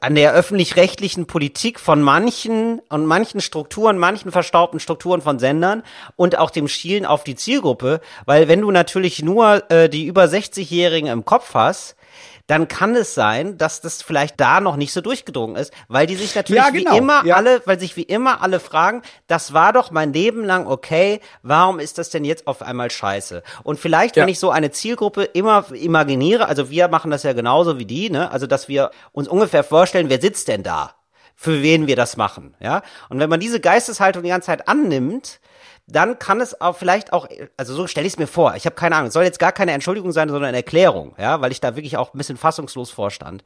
an 0.00 0.14
der 0.14 0.32
öffentlich-rechtlichen 0.32 1.26
Politik 1.26 1.80
von 1.80 2.02
manchen 2.02 2.80
und 2.88 3.06
manchen 3.06 3.40
Strukturen, 3.40 3.98
manchen 3.98 4.32
verstaubten 4.32 4.80
Strukturen 4.80 5.20
von 5.22 5.38
Sendern 5.38 5.82
und 6.16 6.38
auch 6.38 6.50
dem 6.50 6.68
Schielen 6.68 7.06
auf 7.06 7.24
die 7.24 7.34
Zielgruppe, 7.34 8.00
weil 8.26 8.48
wenn 8.48 8.60
du 8.60 8.70
natürlich 8.70 9.22
nur 9.22 9.70
äh, 9.70 9.88
die 9.88 10.06
über 10.06 10.24
60-Jährigen 10.24 11.08
im 11.08 11.24
Kopf 11.24 11.54
hast, 11.54 11.96
dann 12.50 12.66
kann 12.66 12.96
es 12.96 13.14
sein, 13.14 13.58
dass 13.58 13.80
das 13.80 14.02
vielleicht 14.02 14.40
da 14.40 14.60
noch 14.60 14.74
nicht 14.76 14.92
so 14.92 15.00
durchgedrungen 15.00 15.54
ist, 15.56 15.72
weil 15.88 16.06
die 16.06 16.16
sich 16.16 16.34
natürlich 16.34 16.64
Ja, 16.64 16.70
genau. 16.70 16.92
wie 16.92 16.98
immer 16.98 17.24
Ja. 17.24 17.36
alle, 17.36 17.62
weil 17.64 17.78
sich 17.78 17.96
wie 17.96 18.02
immer 18.02 18.42
alle 18.42 18.58
fragen, 18.58 19.02
das 19.28 19.52
war 19.52 19.72
doch 19.72 19.90
mein 19.92 20.12
Leben 20.12 20.44
lang 20.44 20.66
okay, 20.66 21.20
warum 21.42 21.78
ist 21.78 21.98
das 21.98 22.10
denn 22.10 22.24
jetzt 22.24 22.46
auf 22.48 22.62
einmal 22.62 22.90
scheiße? 22.90 23.42
Und 23.62 23.78
vielleicht, 23.78 24.16
wenn 24.16 24.24
Ja. 24.28 24.32
ich 24.32 24.40
so 24.40 24.50
eine 24.50 24.70
Zielgruppe 24.72 25.22
immer 25.24 25.64
imaginiere, 25.72 26.48
also 26.48 26.70
wir 26.70 26.88
machen 26.88 27.10
das 27.10 27.22
ja 27.22 27.32
genauso 27.34 27.78
wie 27.78 27.86
die, 27.86 28.10
ne? 28.10 28.30
Also 28.32 28.46
dass 28.48 28.66
wir 28.68 28.90
uns 29.12 29.28
ungefähr 29.28 29.62
vorstellen, 29.62 30.08
wer 30.08 30.20
sitzt 30.20 30.48
denn 30.48 30.62
da? 30.62 30.94
Für 31.36 31.62
wen 31.62 31.86
wir 31.86 31.96
das 31.96 32.16
machen, 32.16 32.54
ja? 32.60 32.82
Und 33.08 33.18
wenn 33.20 33.30
man 33.30 33.40
diese 33.40 33.60
Geisteshaltung 33.60 34.22
die 34.22 34.28
ganze 34.28 34.46
Zeit 34.46 34.68
annimmt, 34.68 35.40
dann 35.90 36.18
kann 36.18 36.40
es 36.40 36.60
auch 36.60 36.76
vielleicht 36.76 37.12
auch, 37.12 37.28
also 37.56 37.74
so 37.74 37.86
stelle 37.86 38.06
ich 38.06 38.14
es 38.14 38.18
mir 38.18 38.26
vor, 38.26 38.54
ich 38.56 38.66
habe 38.66 38.76
keine 38.76 38.96
Ahnung, 38.96 39.08
es 39.08 39.14
soll 39.14 39.24
jetzt 39.24 39.38
gar 39.38 39.52
keine 39.52 39.72
Entschuldigung 39.72 40.12
sein, 40.12 40.28
sondern 40.28 40.48
eine 40.48 40.58
Erklärung, 40.58 41.14
ja, 41.18 41.40
weil 41.40 41.52
ich 41.52 41.60
da 41.60 41.76
wirklich 41.76 41.96
auch 41.96 42.14
ein 42.14 42.18
bisschen 42.18 42.36
fassungslos 42.36 42.90
vorstand. 42.90 43.44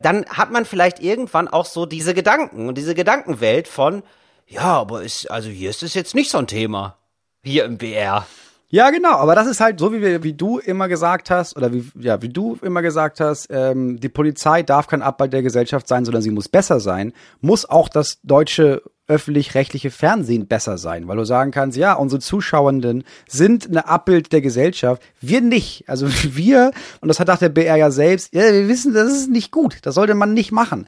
Dann 0.00 0.24
hat 0.26 0.50
man 0.50 0.64
vielleicht 0.64 1.00
irgendwann 1.00 1.48
auch 1.48 1.66
so 1.66 1.86
diese 1.86 2.14
Gedanken 2.14 2.68
und 2.68 2.78
diese 2.78 2.94
Gedankenwelt 2.94 3.68
von, 3.68 4.02
ja, 4.46 4.78
aber 4.78 5.02
ist, 5.02 5.30
also 5.30 5.48
hier 5.48 5.70
ist 5.70 5.82
es 5.82 5.94
jetzt 5.94 6.14
nicht 6.14 6.30
so 6.30 6.38
ein 6.38 6.46
Thema. 6.46 6.96
Hier 7.44 7.64
im 7.64 7.78
BR. 7.78 8.26
Ja, 8.74 8.88
genau, 8.88 9.16
aber 9.16 9.34
das 9.34 9.46
ist 9.46 9.60
halt 9.60 9.78
so, 9.78 9.92
wie, 9.92 10.00
wir, 10.00 10.22
wie 10.22 10.32
du 10.32 10.58
immer 10.58 10.88
gesagt 10.88 11.28
hast, 11.28 11.58
oder 11.58 11.74
wie, 11.74 11.90
ja, 12.00 12.22
wie 12.22 12.30
du 12.30 12.58
immer 12.62 12.80
gesagt 12.80 13.20
hast, 13.20 13.48
ähm, 13.50 14.00
die 14.00 14.08
Polizei 14.08 14.62
darf 14.62 14.86
kein 14.86 15.02
Abbild 15.02 15.34
der 15.34 15.42
Gesellschaft 15.42 15.86
sein, 15.86 16.06
sondern 16.06 16.22
sie 16.22 16.30
muss 16.30 16.48
besser 16.48 16.80
sein, 16.80 17.12
muss 17.42 17.68
auch 17.68 17.90
das 17.90 18.18
deutsche 18.22 18.80
öffentlich-rechtliche 19.12 19.90
Fernsehen 19.90 20.46
besser 20.46 20.78
sein, 20.78 21.06
weil 21.08 21.16
du 21.16 21.24
sagen 21.24 21.50
kannst, 21.50 21.76
ja, 21.76 21.92
unsere 21.92 22.20
Zuschauenden 22.20 23.04
sind 23.28 23.68
ein 23.68 23.76
Abbild 23.76 24.32
der 24.32 24.40
Gesellschaft, 24.40 25.02
wir 25.20 25.40
nicht. 25.40 25.84
Also 25.88 26.08
wir, 26.22 26.72
und 27.00 27.08
das 27.08 27.20
hat 27.20 27.30
auch 27.30 27.38
der 27.38 27.50
BR 27.50 27.76
ja 27.76 27.90
selbst, 27.90 28.34
ja, 28.34 28.52
wir 28.52 28.68
wissen, 28.68 28.94
das 28.94 29.12
ist 29.12 29.30
nicht 29.30 29.50
gut, 29.50 29.78
das 29.82 29.94
sollte 29.94 30.14
man 30.14 30.34
nicht 30.34 30.52
machen. 30.52 30.86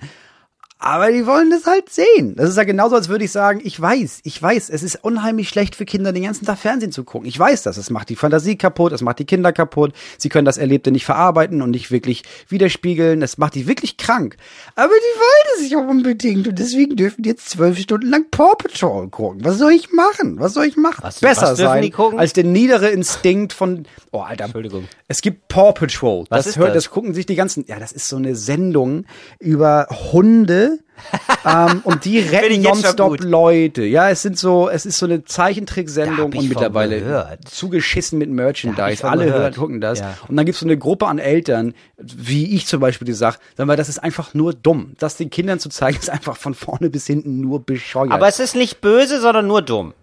Aber 0.87 1.11
die 1.11 1.27
wollen 1.27 1.49
das 1.49 1.65
halt 1.65 1.89
sehen. 1.89 2.35
Das 2.37 2.51
ist 2.51 2.57
ja 2.59 2.65
genauso, 2.65 2.95
als 2.95 3.09
würde 3.09 3.25
ich 3.25 3.33
sagen, 3.33 3.63
ich 3.65 3.81
weiß, 3.81 4.21
ich 4.23 4.43
weiß, 4.43 4.69
es 4.69 4.83
ist 4.83 5.03
unheimlich 5.03 5.49
schlecht 5.49 5.75
für 5.77 5.87
Kinder, 5.87 6.13
den 6.13 6.25
ganzen 6.25 6.45
Tag 6.45 6.59
Fernsehen 6.59 6.93
zu 6.93 7.05
gucken. 7.05 7.27
Ich 7.27 7.39
weiß 7.39 7.63
das. 7.63 7.79
Es 7.79 7.89
macht 7.89 8.11
die 8.11 8.17
Fantasie 8.17 8.57
kaputt, 8.59 8.93
es 8.93 9.01
macht 9.01 9.19
die 9.19 9.25
Kinder 9.25 9.55
kaputt. 9.55 9.95
Sie 10.19 10.29
können 10.29 10.45
das 10.45 10.59
Erlebte 10.59 10.91
nicht 10.91 11.07
verarbeiten 11.07 11.63
und 11.63 11.71
nicht 11.71 11.91
wirklich 11.91 12.23
widerspiegeln. 12.49 13.23
Es 13.23 13.39
macht 13.39 13.55
die 13.55 13.67
wirklich 13.67 13.97
krank. 13.97 14.37
Aber 14.75 14.93
die 14.93 15.19
wollen 15.21 15.57
es 15.57 15.63
nicht 15.63 15.75
unbedingt 15.77 16.49
und 16.49 16.59
deswegen 16.59 16.97
dürfen 16.97 17.23
die 17.23 17.31
jetzt 17.31 17.49
zwölf 17.49 17.79
Stunden 17.79 18.11
lang 18.11 18.27
Paw 18.31 18.55
Patrol 18.59 19.09
gucken. 19.09 19.43
Was 19.43 19.57
soll 19.57 19.73
ich 19.73 19.91
machen? 19.91 20.39
Was 20.39 20.53
soll 20.53 20.67
ich 20.67 20.77
machen? 20.77 20.99
Was- 21.01 21.21
Besser 21.21 21.53
was 21.53 21.59
sein 21.59 21.95
als 22.19 22.35
der 22.35 22.45
niedere 22.45 22.91
Instinkt 22.91 23.55
von, 23.55 23.87
oh 24.13 24.19
Alter. 24.21 24.45
Entschuldigung. 24.45 24.85
Es 25.09 25.23
gibt 25.23 25.49
Paw 25.49 25.73
Patrol. 25.73 26.27
Was 26.29 26.41
das 26.45 26.47
ist 26.49 26.57
hört, 26.59 26.75
das? 26.75 26.85
das 26.85 26.91
gucken 26.91 27.15
sich 27.15 27.25
die 27.25 27.37
ganzen, 27.37 27.65
ja, 27.69 27.79
das 27.79 27.93
ist 27.93 28.07
so 28.09 28.17
eine 28.17 28.37
Sendung 28.37 29.07
über 29.41 29.87
Hunde, 30.13 30.74
ähm, 31.47 31.81
und 31.85 32.05
die 32.05 32.19
retten 32.21 32.63
nonstop. 32.63 33.23
Leute. 33.23 33.85
Ja, 33.85 34.11
es 34.11 34.23
sind 34.23 34.39
so, 34.39 34.69
es 34.69 34.87
ist 34.87 34.99
so 34.99 35.07
eine 35.07 35.25
Zeichentricksendung 35.25 36.33
und 36.33 36.49
mittlerweile 36.49 37.01
gehört. 37.01 37.49
zugeschissen 37.49 38.19
mit 38.19 38.31
Merchandise. 38.31 39.05
Alle 39.05 39.27
gehört. 39.27 39.41
hören, 39.41 39.55
gucken 39.55 39.81
das. 39.81 40.01
Ja. 40.01 40.17
Und 40.29 40.37
dann 40.37 40.47
gibt's 40.47 40.61
so 40.61 40.67
eine 40.67 40.79
Gruppe 40.79 41.07
an 41.07 41.19
Eltern, 41.19 41.75
wie 41.99 42.55
ich 42.55 42.67
zum 42.67 42.81
Beispiel, 42.81 43.07
die 43.07 43.13
sagt, 43.13 43.41
sagen 43.57 43.69
wir, 43.69 43.77
das 43.77 43.89
ist 43.89 43.99
einfach 43.99 44.35
nur 44.35 44.53
dumm. 44.55 44.95
Das 44.99 45.17
den 45.17 45.31
Kindern 45.31 45.59
zu 45.59 45.69
zeigen, 45.69 45.99
ist 46.01 46.11
einfach 46.11 46.37
von 46.37 46.55
vorne 46.55 46.91
bis 46.91 47.07
hinten 47.07 47.41
nur 47.41 47.65
bescheuert. 47.65 48.13
Aber 48.13 48.29
es 48.29 48.39
ist 48.39 48.55
nicht 48.55 48.81
böse, 48.81 49.21
sondern 49.21 49.47
nur 49.47 49.63
dumm. 49.63 49.95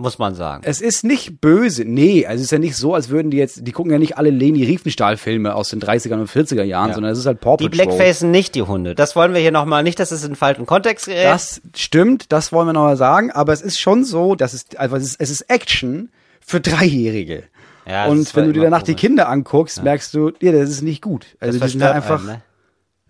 Muss 0.00 0.18
man 0.18 0.34
sagen. 0.34 0.62
Es 0.64 0.80
ist 0.80 1.04
nicht 1.04 1.40
böse, 1.40 1.84
nee, 1.84 2.24
also 2.26 2.36
es 2.40 2.44
ist 2.46 2.50
ja 2.52 2.58
nicht 2.58 2.74
so, 2.76 2.94
als 2.94 3.10
würden 3.10 3.30
die 3.30 3.36
jetzt, 3.36 3.66
die 3.66 3.72
gucken 3.72 3.92
ja 3.92 3.98
nicht 3.98 4.16
alle 4.16 4.30
Leni 4.30 4.64
Riefenstahl-Filme 4.64 5.54
aus 5.54 5.68
den 5.68 5.80
30er 5.80 6.14
und 6.14 6.28
40er 6.30 6.62
Jahren, 6.62 6.88
Ja. 6.88 6.94
sondern 6.94 7.12
es 7.12 7.18
ist 7.18 7.26
halt 7.26 7.40
Paw 7.40 7.56
Die 7.58 7.68
Patrol. 7.68 7.86
Blackfacen 7.86 8.30
nicht 8.30 8.54
die 8.54 8.62
Hunde. 8.62 8.94
Das 8.94 9.14
wollen 9.16 9.34
wir 9.34 9.40
hier 9.40 9.52
nochmal 9.52 9.82
nicht, 9.82 9.98
dass 10.00 10.10
es 10.10 10.22
in 10.24 10.30
den 10.30 10.36
falschen 10.36 10.64
Kontext 10.66 11.06
gerät. 11.06 11.26
Das 11.26 11.60
stimmt, 11.76 12.32
das 12.32 12.50
wollen 12.52 12.66
wir 12.68 12.72
nochmal 12.72 12.96
sagen, 12.96 13.30
aber 13.30 13.52
es 13.52 13.60
ist 13.60 13.78
schon 13.78 14.04
so, 14.04 14.34
dass 14.34 14.54
es, 14.54 14.64
also 14.76 14.96
es 14.96 15.02
ist, 15.04 15.20
es 15.20 15.30
ist 15.30 15.42
Action 15.50 16.08
für 16.40 16.60
Dreijährige. 16.60 17.44
Ja, 17.86 18.06
und 18.06 18.34
wenn 18.36 18.44
du 18.44 18.50
immer 18.50 18.54
dir 18.54 18.62
danach 18.64 18.82
die 18.82 18.92
komisch. 18.92 19.00
Kinder 19.00 19.28
anguckst, 19.28 19.82
merkst 19.82 20.14
du, 20.14 20.32
ja, 20.40 20.52
das 20.52 20.70
ist 20.70 20.82
nicht 20.82 21.02
gut. 21.02 21.26
Also 21.40 21.58
das 21.58 21.72
die 21.72 21.78
sind 21.78 21.80
verstört 21.80 21.96
einfach, 21.96 22.18
einen, 22.20 22.36
ne? 22.38 22.42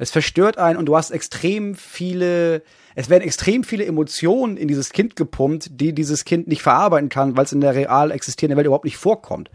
Es 0.01 0.11
verstört 0.11 0.57
einen 0.57 0.79
und 0.79 0.87
du 0.87 0.97
hast 0.97 1.11
extrem 1.11 1.75
viele, 1.75 2.63
es 2.95 3.11
werden 3.11 3.23
extrem 3.23 3.65
viele 3.65 3.85
Emotionen 3.85 4.57
in 4.57 4.67
dieses 4.67 4.91
Kind 4.91 5.15
gepumpt, 5.15 5.69
die 5.81 5.93
dieses 5.93 6.25
Kind 6.25 6.49
nicht 6.49 6.63
verarbeiten 6.63 7.11
kann, 7.11 7.37
weil 7.37 7.45
es 7.45 7.53
in 7.53 7.61
der 7.61 7.75
real 7.75 8.11
existierenden 8.11 8.57
Welt 8.57 8.67
überhaupt 8.67 8.87
nicht 8.87 8.97
vorkommt. 8.97 9.51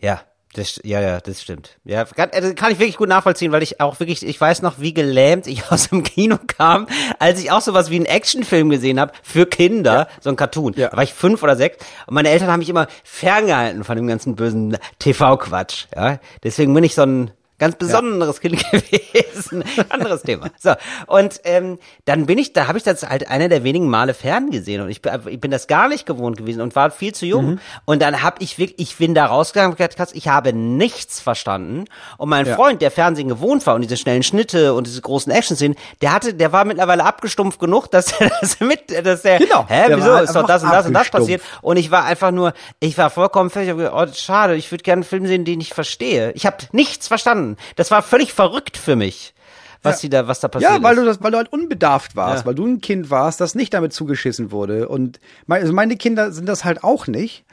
Ja, 0.00 0.22
das, 0.54 0.80
ja, 0.82 1.00
ja, 1.00 1.20
das 1.20 1.40
stimmt. 1.40 1.78
Ja, 1.84 2.04
kann, 2.04 2.30
äh, 2.30 2.54
kann 2.54 2.72
ich 2.72 2.80
wirklich 2.80 2.96
gut 2.96 3.08
nachvollziehen, 3.08 3.52
weil 3.52 3.62
ich 3.62 3.80
auch 3.80 4.00
wirklich, 4.00 4.26
ich 4.26 4.40
weiß 4.40 4.62
noch, 4.62 4.80
wie 4.80 4.92
gelähmt 4.92 5.46
ich 5.46 5.62
aus 5.70 5.90
dem 5.90 6.02
Kino 6.02 6.38
kam, 6.48 6.88
als 7.20 7.40
ich 7.40 7.52
auch 7.52 7.60
sowas 7.60 7.90
wie 7.90 7.96
einen 7.96 8.06
Actionfilm 8.06 8.70
gesehen 8.70 8.98
habe 8.98 9.12
für 9.22 9.46
Kinder, 9.46 10.08
so 10.20 10.30
ein 10.30 10.36
Cartoon. 10.36 10.74
Ja. 10.76 10.88
Da 10.88 10.96
war 10.96 11.04
ich 11.04 11.14
fünf 11.14 11.44
oder 11.44 11.54
sechs 11.54 11.78
und 12.08 12.14
meine 12.14 12.30
Eltern 12.30 12.48
haben 12.48 12.58
mich 12.58 12.68
immer 12.68 12.88
ferngehalten 13.04 13.84
von 13.84 13.94
dem 13.94 14.08
ganzen 14.08 14.34
bösen 14.34 14.76
TV-Quatsch. 14.98 15.86
Ja, 15.94 16.18
deswegen 16.42 16.74
bin 16.74 16.82
ich 16.82 16.96
so 16.96 17.02
ein 17.02 17.30
Ganz 17.60 17.76
besonderes 17.76 18.40
Kind 18.40 18.58
gewesen. 18.72 19.62
Anderes 19.90 20.22
Thema. 20.22 20.48
So. 20.58 20.72
Und 21.06 21.40
ähm, 21.44 21.78
dann 22.06 22.24
bin 22.26 22.38
ich, 22.38 22.52
da 22.54 22.66
habe 22.66 22.78
ich 22.78 22.84
das 22.84 23.08
halt 23.08 23.28
einer 23.30 23.48
der 23.48 23.62
wenigen 23.64 23.88
Male 23.88 24.14
ferngesehen. 24.14 24.80
Und 24.82 24.88
ich 24.90 25.02
bin, 25.02 25.12
ich 25.28 25.40
bin 25.40 25.50
das 25.50 25.66
gar 25.66 25.88
nicht 25.88 26.06
gewohnt 26.06 26.38
gewesen 26.38 26.62
und 26.62 26.74
war 26.74 26.90
viel 26.90 27.14
zu 27.14 27.26
jung. 27.26 27.46
Mhm. 27.52 27.60
Und 27.84 28.00
dann 28.02 28.22
habe 28.22 28.36
ich 28.40 28.58
wirklich, 28.58 28.78
ich 28.80 28.96
bin 28.96 29.14
da 29.14 29.26
rausgegangen 29.26 29.72
und 29.72 29.76
gesagt, 29.76 30.10
ich 30.14 30.26
habe 30.28 30.52
nichts 30.54 31.20
verstanden. 31.20 31.84
Und 32.16 32.30
mein 32.30 32.46
Ja. 32.46 32.56
Freund, 32.56 32.80
der 32.80 32.90
Fernsehen 32.90 33.28
gewohnt 33.28 33.66
war 33.66 33.74
und 33.74 33.82
diese 33.82 33.98
schnellen 33.98 34.22
Schnitte 34.22 34.72
und 34.72 34.86
diese 34.86 35.02
großen 35.02 35.30
Action-Szenen, 35.30 35.76
der 36.00 36.12
hatte, 36.14 36.32
der 36.32 36.52
war 36.52 36.64
mittlerweile 36.64 37.04
abgestumpft 37.04 37.60
genug, 37.60 37.90
dass 37.90 38.12
er 38.18 38.30
das 38.40 38.58
mit, 38.60 38.90
dass 39.06 39.20
der, 39.22 39.38
Genau. 39.38 39.66
hä, 39.68 39.88
Der 39.88 39.98
wieso, 39.98 40.16
ist 40.16 40.34
doch 40.34 40.46
das 40.46 40.62
und 40.64 40.70
das 40.72 40.86
und 40.86 40.94
das 40.94 41.10
passiert. 41.10 41.42
Und 41.60 41.76
ich 41.76 41.90
war 41.90 42.04
einfach 42.04 42.30
nur, 42.30 42.54
ich 42.80 42.96
war 42.96 43.10
vollkommen 43.10 43.50
fertig. 43.50 43.68
Ich 43.68 43.72
hab 43.72 43.92
gedacht, 43.92 44.08
oh, 44.10 44.14
schade, 44.14 44.54
ich 44.56 44.70
würde 44.72 44.82
gerne 44.82 45.00
einen 45.00 45.04
Film 45.04 45.26
sehen, 45.26 45.44
den 45.44 45.60
ich 45.60 45.74
verstehe. 45.74 46.32
Ich 46.32 46.46
habe 46.46 46.56
nichts 46.72 47.06
verstanden. 47.06 47.49
Das 47.76 47.90
war 47.90 48.02
völlig 48.02 48.32
verrückt 48.32 48.76
für 48.76 48.96
mich, 48.96 49.34
was 49.82 50.00
die 50.00 50.08
da, 50.10 50.28
was 50.28 50.40
da 50.40 50.48
passiert 50.48 50.70
Ja, 50.72 50.82
weil 50.82 50.94
ist. 50.96 51.00
du 51.00 51.04
das, 51.06 51.22
weil 51.22 51.30
du 51.30 51.38
halt 51.38 51.52
unbedarft 51.52 52.16
warst, 52.16 52.42
Ja. 52.42 52.46
weil 52.46 52.54
du 52.54 52.66
ein 52.66 52.80
Kind 52.80 53.10
warst, 53.10 53.40
das 53.40 53.54
nicht 53.54 53.72
damit 53.74 53.92
zugeschissen 53.92 54.50
wurde. 54.50 54.88
Und 54.88 55.20
mein, 55.46 55.62
also 55.62 55.72
meine 55.72 55.96
Kinder 55.96 56.32
sind 56.32 56.46
das 56.46 56.64
halt 56.64 56.84
auch 56.84 57.06
nicht. 57.06 57.44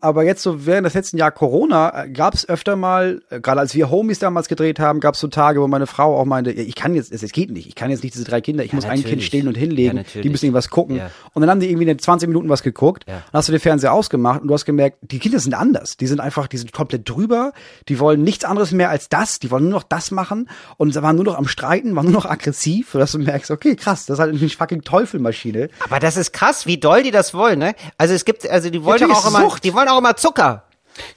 Aber 0.00 0.24
jetzt 0.24 0.42
so 0.42 0.66
während 0.66 0.84
des 0.84 0.92
letzten 0.94 1.16
Jahr 1.16 1.30
Corona 1.30 2.04
gab 2.12 2.34
es 2.34 2.46
öfter 2.48 2.76
mal, 2.76 3.22
äh, 3.30 3.40
gerade 3.40 3.60
als 3.60 3.74
wir 3.74 3.90
Homies 3.90 4.18
damals 4.18 4.46
gedreht 4.46 4.78
haben, 4.78 5.00
gab 5.00 5.14
es 5.14 5.20
so 5.20 5.28
Tage, 5.28 5.60
wo 5.62 5.66
meine 5.68 5.86
Frau 5.86 6.18
auch 6.18 6.26
meinte, 6.26 6.52
ja, 6.52 6.62
ich 6.62 6.74
kann 6.74 6.94
jetzt, 6.94 7.10
es, 7.10 7.32
geht 7.32 7.50
nicht, 7.50 7.66
ich 7.66 7.74
kann 7.74 7.90
jetzt 7.90 8.02
nicht 8.02 8.14
diese 8.14 8.24
drei 8.24 8.42
Kinder, 8.42 8.62
ich 8.62 8.74
muss 8.74 8.84
ein 8.84 8.96
Kind 8.96 9.04
natürlich. 9.06 9.26
stillen 9.26 9.48
und 9.48 9.54
Ja, 9.56 9.60
hinlegen, 9.60 9.96
natürlich. 9.96 10.22
die 10.22 10.28
müssen 10.28 10.44
irgendwas 10.44 10.68
gucken. 10.68 10.96
Ja. 10.96 11.10
Und 11.32 11.40
dann 11.40 11.50
haben 11.50 11.60
die 11.60 11.70
irgendwie 11.70 11.88
in 11.88 11.98
20 11.98 12.28
Minuten 12.28 12.48
was 12.50 12.62
geguckt, 12.62 13.04
Ja. 13.08 13.14
dann 13.32 13.38
hast 13.38 13.48
du 13.48 13.52
den 13.52 13.60
Fernseher 13.60 13.94
ausgemacht 13.94 14.42
und 14.42 14.48
du 14.48 14.54
hast 14.54 14.66
gemerkt, 14.66 14.98
die 15.00 15.18
Kinder 15.18 15.38
sind 15.40 15.54
anders, 15.54 15.96
die 15.96 16.06
sind 16.06 16.20
einfach, 16.20 16.46
die 16.46 16.58
sind 16.58 16.72
komplett 16.72 17.08
drüber, 17.08 17.52
die 17.88 17.98
wollen 17.98 18.22
nichts 18.22 18.44
anderes 18.44 18.72
mehr 18.72 18.90
als 18.90 19.08
das, 19.08 19.38
die 19.38 19.50
wollen 19.50 19.64
nur 19.64 19.72
noch 19.72 19.82
das 19.82 20.10
machen 20.10 20.50
und 20.76 20.94
waren 20.94 21.16
nur 21.16 21.24
noch 21.24 21.38
am 21.38 21.48
Streiten, 21.48 21.96
waren 21.96 22.04
nur 22.04 22.12
noch 22.14 22.26
aggressiv, 22.26 22.90
sodass 22.92 23.12
du 23.12 23.18
merkst, 23.18 23.50
okay, 23.50 23.74
krass, 23.76 24.04
das 24.06 24.18
ist 24.18 24.20
halt 24.20 24.36
eine 24.36 24.48
fucking 24.50 24.82
Teufelmaschine. 24.82 25.70
Aber 25.80 26.00
das 26.00 26.16
ist 26.18 26.32
krass, 26.32 26.66
wie 26.66 26.76
doll 26.78 27.02
die 27.02 27.10
das 27.10 27.32
wollen, 27.32 27.58
ne? 27.58 27.74
Also 27.96 28.12
es 28.12 28.24
gibt, 28.26 28.48
also 28.48 28.68
die 28.68 28.84
wollen 28.84 29.00
Natürlich 29.00 29.16
auch 29.16 29.28
immer, 29.28 29.56
die 29.62 29.72
wollen 29.72 29.88
auch 29.88 29.95
immer 29.98 30.16
Zucker. 30.16 30.64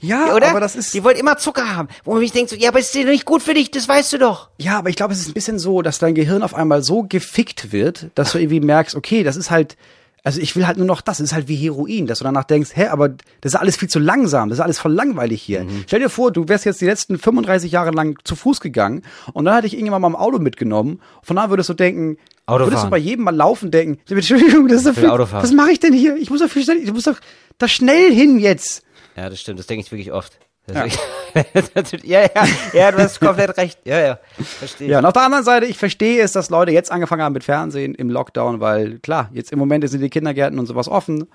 Ja, 0.00 0.34
Oder? 0.34 0.50
aber 0.50 0.60
das 0.60 0.76
ist, 0.76 0.92
die 0.92 1.02
wollen 1.04 1.16
immer 1.16 1.38
Zucker 1.38 1.74
haben. 1.74 1.88
Wo 2.04 2.12
man 2.12 2.20
mich 2.20 2.32
denkt 2.32 2.50
so, 2.50 2.56
ja, 2.56 2.68
aber 2.68 2.80
ist 2.80 2.94
dir 2.94 3.04
nicht 3.04 3.24
gut 3.24 3.42
für 3.42 3.54
dich, 3.54 3.70
das 3.70 3.88
weißt 3.88 4.12
du 4.12 4.18
doch. 4.18 4.50
Ja, 4.58 4.78
aber 4.78 4.90
ich 4.90 4.96
glaube, 4.96 5.12
es 5.12 5.20
ist 5.20 5.28
ein 5.28 5.34
bisschen 5.34 5.58
so, 5.58 5.82
dass 5.82 5.98
dein 5.98 6.14
Gehirn 6.14 6.42
auf 6.42 6.54
einmal 6.54 6.82
so 6.82 7.02
gefickt 7.02 7.72
wird, 7.72 8.10
dass 8.14 8.32
du 8.32 8.38
irgendwie 8.38 8.60
merkst, 8.60 8.94
okay, 8.94 9.22
das 9.22 9.36
ist 9.36 9.50
halt, 9.50 9.76
also 10.22 10.40
ich 10.40 10.54
will 10.56 10.66
halt 10.66 10.76
nur 10.76 10.86
noch 10.86 11.00
das, 11.00 11.18
das 11.18 11.26
ist 11.26 11.32
halt 11.32 11.48
wie 11.48 11.56
Heroin, 11.56 12.06
dass 12.06 12.18
du 12.18 12.24
danach 12.24 12.44
denkst, 12.44 12.70
hä, 12.74 12.86
aber 12.86 13.08
das 13.08 13.54
ist 13.54 13.56
alles 13.56 13.76
viel 13.76 13.88
zu 13.88 13.98
langsam, 13.98 14.48
das 14.48 14.58
ist 14.58 14.62
alles 14.62 14.78
voll 14.78 14.92
langweilig 14.92 15.42
hier. 15.42 15.64
Mhm. 15.64 15.84
Stell 15.86 16.00
dir 16.00 16.10
vor, 16.10 16.30
du 16.30 16.48
wärst 16.48 16.64
jetzt 16.64 16.80
die 16.80 16.86
letzten 16.86 17.18
35 17.18 17.72
Jahre 17.72 17.90
lang 17.90 18.18
zu 18.24 18.36
Fuß 18.36 18.60
gegangen 18.60 19.02
und 19.32 19.44
dann 19.44 19.54
hätte 19.54 19.66
ich 19.66 19.76
irgendwann 19.76 20.02
mal 20.02 20.08
im 20.08 20.16
Auto 20.16 20.38
mitgenommen. 20.38 21.00
Von 21.22 21.36
da 21.36 21.50
würdest 21.50 21.68
du 21.68 21.74
denken, 21.74 22.18
Autofahren. 22.46 22.70
würdest 22.70 22.84
du 22.84 22.90
bei 22.90 22.98
jedem 22.98 23.24
mal 23.24 23.34
laufen 23.34 23.70
denken, 23.70 24.00
Entschuldigung, 24.10 24.68
das 24.68 24.78
ist 24.78 24.84
so 24.84 24.92
viel, 24.92 25.08
was 25.08 25.52
mache 25.52 25.72
ich 25.72 25.80
denn 25.80 25.92
hier? 25.92 26.16
Ich 26.16 26.30
muss 26.30 26.40
doch 26.40 26.50
viel 26.50 26.64
schnell, 26.64 26.78
ich 26.78 26.92
muss 26.92 27.04
doch 27.04 27.18
da 27.58 27.68
schnell 27.68 28.12
hin 28.12 28.38
jetzt. 28.38 28.82
Ja, 29.16 29.28
das 29.28 29.40
stimmt, 29.40 29.58
das 29.58 29.66
denke 29.66 29.84
ich 29.84 29.92
wirklich 29.92 30.12
oft. 30.12 30.38
Ja. 30.72 30.86
ja, 32.02 32.20
ja, 32.22 32.44
ja, 32.72 32.92
du 32.92 32.98
hast 32.98 33.20
komplett 33.20 33.56
recht. 33.56 33.78
Ja, 33.84 34.00
ja, 34.00 34.18
verstehe. 34.58 34.88
Ja, 34.88 34.98
und 34.98 35.06
auf 35.06 35.12
der 35.12 35.22
anderen 35.22 35.44
Seite, 35.44 35.66
ich 35.66 35.78
verstehe 35.78 36.22
es, 36.22 36.32
dass 36.32 36.50
Leute 36.50 36.72
jetzt 36.72 36.90
angefangen 36.92 37.22
haben 37.22 37.32
mit 37.32 37.44
Fernsehen 37.44 37.94
im 37.94 38.10
Lockdown, 38.10 38.60
weil 38.60 38.98
klar, 38.98 39.30
jetzt 39.32 39.52
im 39.52 39.58
Moment 39.58 39.88
sind 39.88 40.00
die 40.00 40.10
Kindergärten 40.10 40.58
und 40.58 40.66
sowas 40.66 40.88
offen, 40.88 41.26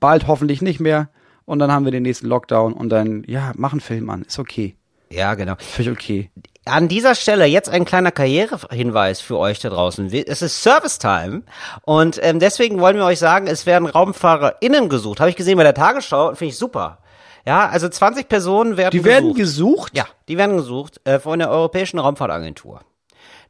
bald 0.00 0.26
hoffentlich 0.26 0.62
nicht 0.62 0.80
mehr 0.80 1.08
und 1.44 1.58
dann 1.58 1.72
haben 1.72 1.84
wir 1.84 1.92
den 1.92 2.02
nächsten 2.02 2.26
Lockdown 2.26 2.72
und 2.72 2.88
dann, 2.90 3.24
ja, 3.26 3.52
mach 3.56 3.72
einen 3.72 3.80
Film 3.80 4.10
an, 4.10 4.22
ist 4.22 4.38
okay, 4.38 4.76
Ja, 5.10 5.34
genau. 5.34 5.54
völlig 5.58 5.92
okay. 5.92 6.30
An 6.64 6.86
dieser 6.86 7.16
Stelle 7.16 7.44
jetzt 7.46 7.68
ein 7.68 7.84
kleiner 7.84 8.12
Karrierehinweis 8.12 9.20
für 9.20 9.36
euch 9.36 9.58
da 9.58 9.68
draußen. 9.68 10.12
Es 10.12 10.42
ist 10.42 10.62
Service 10.62 11.00
Time 11.00 11.42
und 11.82 12.20
ähm, 12.22 12.38
deswegen 12.38 12.78
wollen 12.78 12.96
wir 12.96 13.04
euch 13.04 13.18
sagen, 13.18 13.48
es 13.48 13.66
werden 13.66 13.88
RaumfahrerInnen 13.88 14.88
gesucht. 14.88 15.18
Habe 15.18 15.30
ich 15.30 15.34
gesehen 15.34 15.56
bei 15.56 15.64
der 15.64 15.74
Tagesschau, 15.74 16.34
finde 16.36 16.52
ich 16.52 16.56
super. 16.58 16.98
Ja, 17.46 17.68
also 17.68 17.88
20 17.88 18.28
Personen 18.28 18.76
werden 18.76 18.92
Die 18.92 19.04
werden 19.04 19.34
gesucht. 19.34 19.92
gesucht? 19.92 19.96
Ja, 19.96 20.06
die 20.28 20.38
werden 20.38 20.56
gesucht 20.56 21.00
äh, 21.04 21.18
von 21.18 21.38
der 21.38 21.50
Europäischen 21.50 21.98
Raumfahrtagentur. 21.98 22.80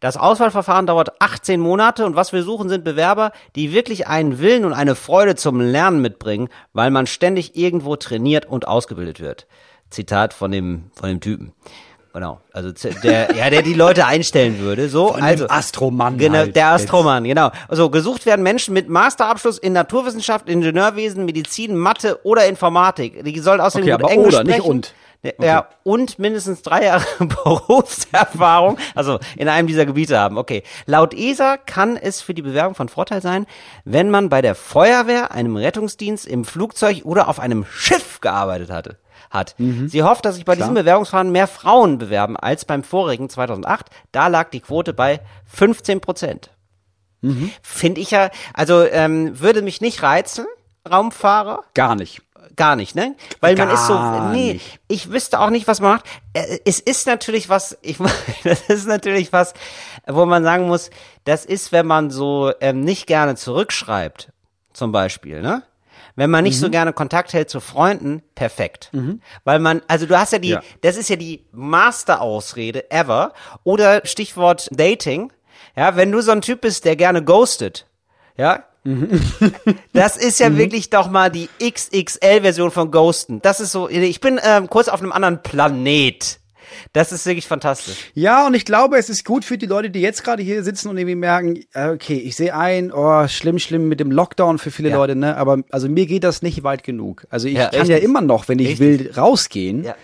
Das 0.00 0.16
Auswahlverfahren 0.16 0.86
dauert 0.86 1.20
18 1.20 1.60
Monate 1.60 2.04
und 2.04 2.16
was 2.16 2.32
wir 2.32 2.42
suchen 2.42 2.68
sind 2.68 2.82
Bewerber, 2.82 3.30
die 3.54 3.72
wirklich 3.72 4.08
einen 4.08 4.40
Willen 4.40 4.64
und 4.64 4.72
eine 4.72 4.96
Freude 4.96 5.36
zum 5.36 5.60
Lernen 5.60 6.00
mitbringen, 6.02 6.48
weil 6.72 6.90
man 6.90 7.06
ständig 7.06 7.56
irgendwo 7.56 7.94
trainiert 7.94 8.46
und 8.46 8.66
ausgebildet 8.66 9.20
wird. 9.20 9.46
Zitat 9.90 10.32
von 10.34 10.50
dem 10.50 10.90
von 10.94 11.08
dem 11.08 11.20
Typen. 11.20 11.52
Genau, 12.14 12.40
also 12.52 12.72
der 13.02 13.34
ja, 13.34 13.48
der 13.48 13.62
die 13.62 13.72
Leute 13.72 14.04
einstellen 14.04 14.58
würde, 14.58 14.90
so 14.90 15.08
Von 15.08 15.22
also 15.22 15.48
Astromann 15.48 16.18
Genau, 16.18 16.38
halt 16.38 16.56
der. 16.56 16.68
Astromann, 16.68 17.24
genau. 17.24 17.50
Also 17.68 17.88
gesucht 17.88 18.26
werden 18.26 18.42
Menschen 18.42 18.74
mit 18.74 18.90
Masterabschluss 18.90 19.56
in 19.56 19.72
Naturwissenschaft, 19.72 20.48
Ingenieurwesen, 20.48 21.24
Medizin, 21.24 21.74
Mathe 21.74 22.20
oder 22.22 22.46
Informatik. 22.46 23.24
Die 23.24 23.38
sollen 23.38 23.60
außerdem 23.62 23.88
Okay, 23.88 23.92
gut 23.92 24.04
aber 24.04 24.12
Englisch 24.12 24.34
oder, 24.34 24.44
nicht 24.44 24.56
sprechen. 24.56 24.70
und. 24.70 24.94
Ja, 25.40 25.68
und 25.84 26.18
mindestens 26.18 26.62
drei 26.62 26.86
Jahre 26.86 27.04
Berufserfahrung, 27.20 28.76
also 28.96 29.20
in 29.36 29.48
einem 29.48 29.68
dieser 29.68 29.86
Gebiete 29.86 30.18
haben. 30.18 30.36
Okay. 30.36 30.64
Laut 30.86 31.14
ESA 31.14 31.58
kann 31.58 31.96
es 31.96 32.20
für 32.20 32.34
die 32.34 32.42
Bewerbung 32.42 32.74
von 32.74 32.88
Vorteil 32.88 33.22
sein, 33.22 33.46
wenn 33.84 34.10
man 34.10 34.28
bei 34.28 34.42
der 34.42 34.56
Feuerwehr, 34.56 35.30
einem 35.30 35.56
Rettungsdienst, 35.56 36.26
im 36.26 36.44
Flugzeug 36.44 37.02
oder 37.04 37.28
auf 37.28 37.38
einem 37.38 37.64
Schiff 37.64 38.20
gearbeitet 38.20 38.70
hatte. 38.70 38.96
Hat. 39.32 39.54
Mhm. 39.58 39.88
Sie 39.88 40.02
hofft, 40.02 40.24
dass 40.26 40.34
sich 40.36 40.44
bei 40.44 40.54
diesem 40.54 40.74
Bewerbungsverfahren 40.74 41.32
mehr 41.32 41.46
Frauen 41.46 41.96
bewerben 41.98 42.36
als 42.36 42.64
beim 42.66 42.84
vorigen 42.84 43.30
2008. 43.30 43.86
Da 44.12 44.28
lag 44.28 44.50
die 44.50 44.60
Quote 44.60 44.92
bei 44.92 45.20
15 45.46 46.00
Prozent. 46.02 46.50
Mhm. 47.22 47.50
Finde 47.62 48.00
ich 48.02 48.10
ja, 48.10 48.30
also 48.52 48.82
ähm, 48.84 49.40
würde 49.40 49.62
mich 49.62 49.80
nicht 49.80 50.02
reizen, 50.02 50.44
Raumfahrer, 50.90 51.62
Gar 51.74 51.94
nicht. 51.94 52.20
gar 52.56 52.76
nicht, 52.76 52.94
ne? 52.94 53.14
Weil 53.40 53.56
man 53.56 53.70
ist 53.70 53.86
so, 53.86 53.94
Gar 53.94 54.32
nee, 54.32 54.54
nicht. 54.54 54.80
ich 54.88 55.10
wüsste 55.12 55.40
auch 55.40 55.48
nicht, 55.50 55.66
was 55.68 55.80
man 55.80 55.92
macht. 55.92 56.04
Äh, 56.34 56.58
Es 56.64 56.80
ist 56.80 57.06
natürlich 57.06 57.48
was, 57.48 57.78
ich 57.80 57.96
das 58.44 58.60
ist 58.68 58.86
natürlich 58.86 59.32
was, 59.32 59.54
wo 60.06 60.26
man 60.26 60.42
sagen 60.44 60.66
muss, 60.66 60.90
das 61.24 61.44
ist, 61.46 61.72
wenn 61.72 61.86
man 61.86 62.10
so 62.10 62.52
ähm, 62.60 62.80
nicht 62.80 63.06
gerne 63.06 63.36
zurückschreibt, 63.36 64.30
zum 64.74 64.90
Beispiel, 64.92 65.40
ne? 65.40 65.62
Wenn 66.16 66.30
man 66.30 66.44
nicht 66.44 66.58
so 66.58 66.66
Mhm. 66.66 66.72
gerne 66.72 66.92
Kontakt 66.92 67.32
hält 67.32 67.48
zu 67.50 67.60
Freunden, 67.60 68.22
perfekt. 68.34 68.90
Weil 69.44 69.58
man, 69.58 69.80
also 69.88 70.06
du 70.06 70.18
hast 70.18 70.32
ja 70.32 70.38
die, 70.38 70.48
Ja. 70.50 70.62
das 70.82 70.96
ist 70.96 71.08
ja 71.08 71.16
die 71.16 71.44
Master-Ausrede 71.52 72.90
ever. 72.90 73.32
Oder 73.64 74.02
Stichwort 74.04 74.68
Dating. 74.70 75.32
Ja, 75.76 75.96
wenn 75.96 76.12
du 76.12 76.20
so 76.20 76.32
ein 76.32 76.42
Typ 76.42 76.60
bist, 76.62 76.84
der 76.84 76.96
gerne 76.96 77.22
ghostet, 77.24 77.86
ja, 78.36 78.64
das 79.92 80.16
ist 80.16 80.40
Mhm. 80.40 80.44
ja 80.46 80.56
wirklich 80.58 80.90
doch 80.90 81.08
mal 81.08 81.30
die 81.30 81.48
XXL-Version 81.62 82.70
von 82.70 82.90
Ghosten. 82.90 83.40
Das 83.40 83.60
ist 83.60 83.72
so, 83.72 83.88
ich 83.88 84.20
bin 84.20 84.40
ähm, 84.42 84.68
kurz 84.68 84.88
auf 84.88 85.00
einem 85.00 85.12
anderen 85.12 85.42
Planet. 85.42 86.40
Das 86.92 87.12
ist 87.12 87.26
wirklich 87.26 87.46
fantastisch. 87.46 88.10
Ja, 88.14 88.46
und 88.46 88.54
ich 88.54 88.64
glaube, 88.64 88.96
es 88.98 89.08
ist 89.08 89.24
gut 89.24 89.44
für 89.44 89.58
die 89.58 89.66
Leute, 89.66 89.90
die 89.90 90.00
jetzt 90.00 90.24
gerade 90.24 90.42
hier 90.42 90.62
sitzen 90.62 90.88
und 90.88 90.96
irgendwie 90.98 91.14
merken, 91.16 91.60
äh, 91.74 91.88
okay, 91.90 92.16
ich 92.18 92.36
sehe 92.36 92.54
ein, 92.54 92.92
oh, 92.92 93.26
schlimm, 93.28 93.58
schlimm 93.58 93.88
mit 93.88 94.00
dem 94.00 94.10
Lockdown 94.10 94.58
für 94.58 94.70
viele 94.70 94.90
Ja. 94.90 94.96
Leute, 94.96 95.16
ne? 95.16 95.36
Aber 95.36 95.58
also 95.70 95.88
mir 95.88 96.06
geht 96.06 96.24
das 96.24 96.42
nicht 96.42 96.62
weit 96.62 96.82
genug. 96.84 97.26
Also 97.30 97.48
ich 97.48 97.54
Ja, 97.54 97.66
kann 97.68 97.74
ja 97.86 97.94
richtig. 97.96 98.02
immer 98.04 98.20
noch, 98.20 98.48
wenn 98.48 98.58
ich 98.58 98.78
will, 98.78 99.10
rausgehen. 99.16 99.84
Ja. 99.84 99.94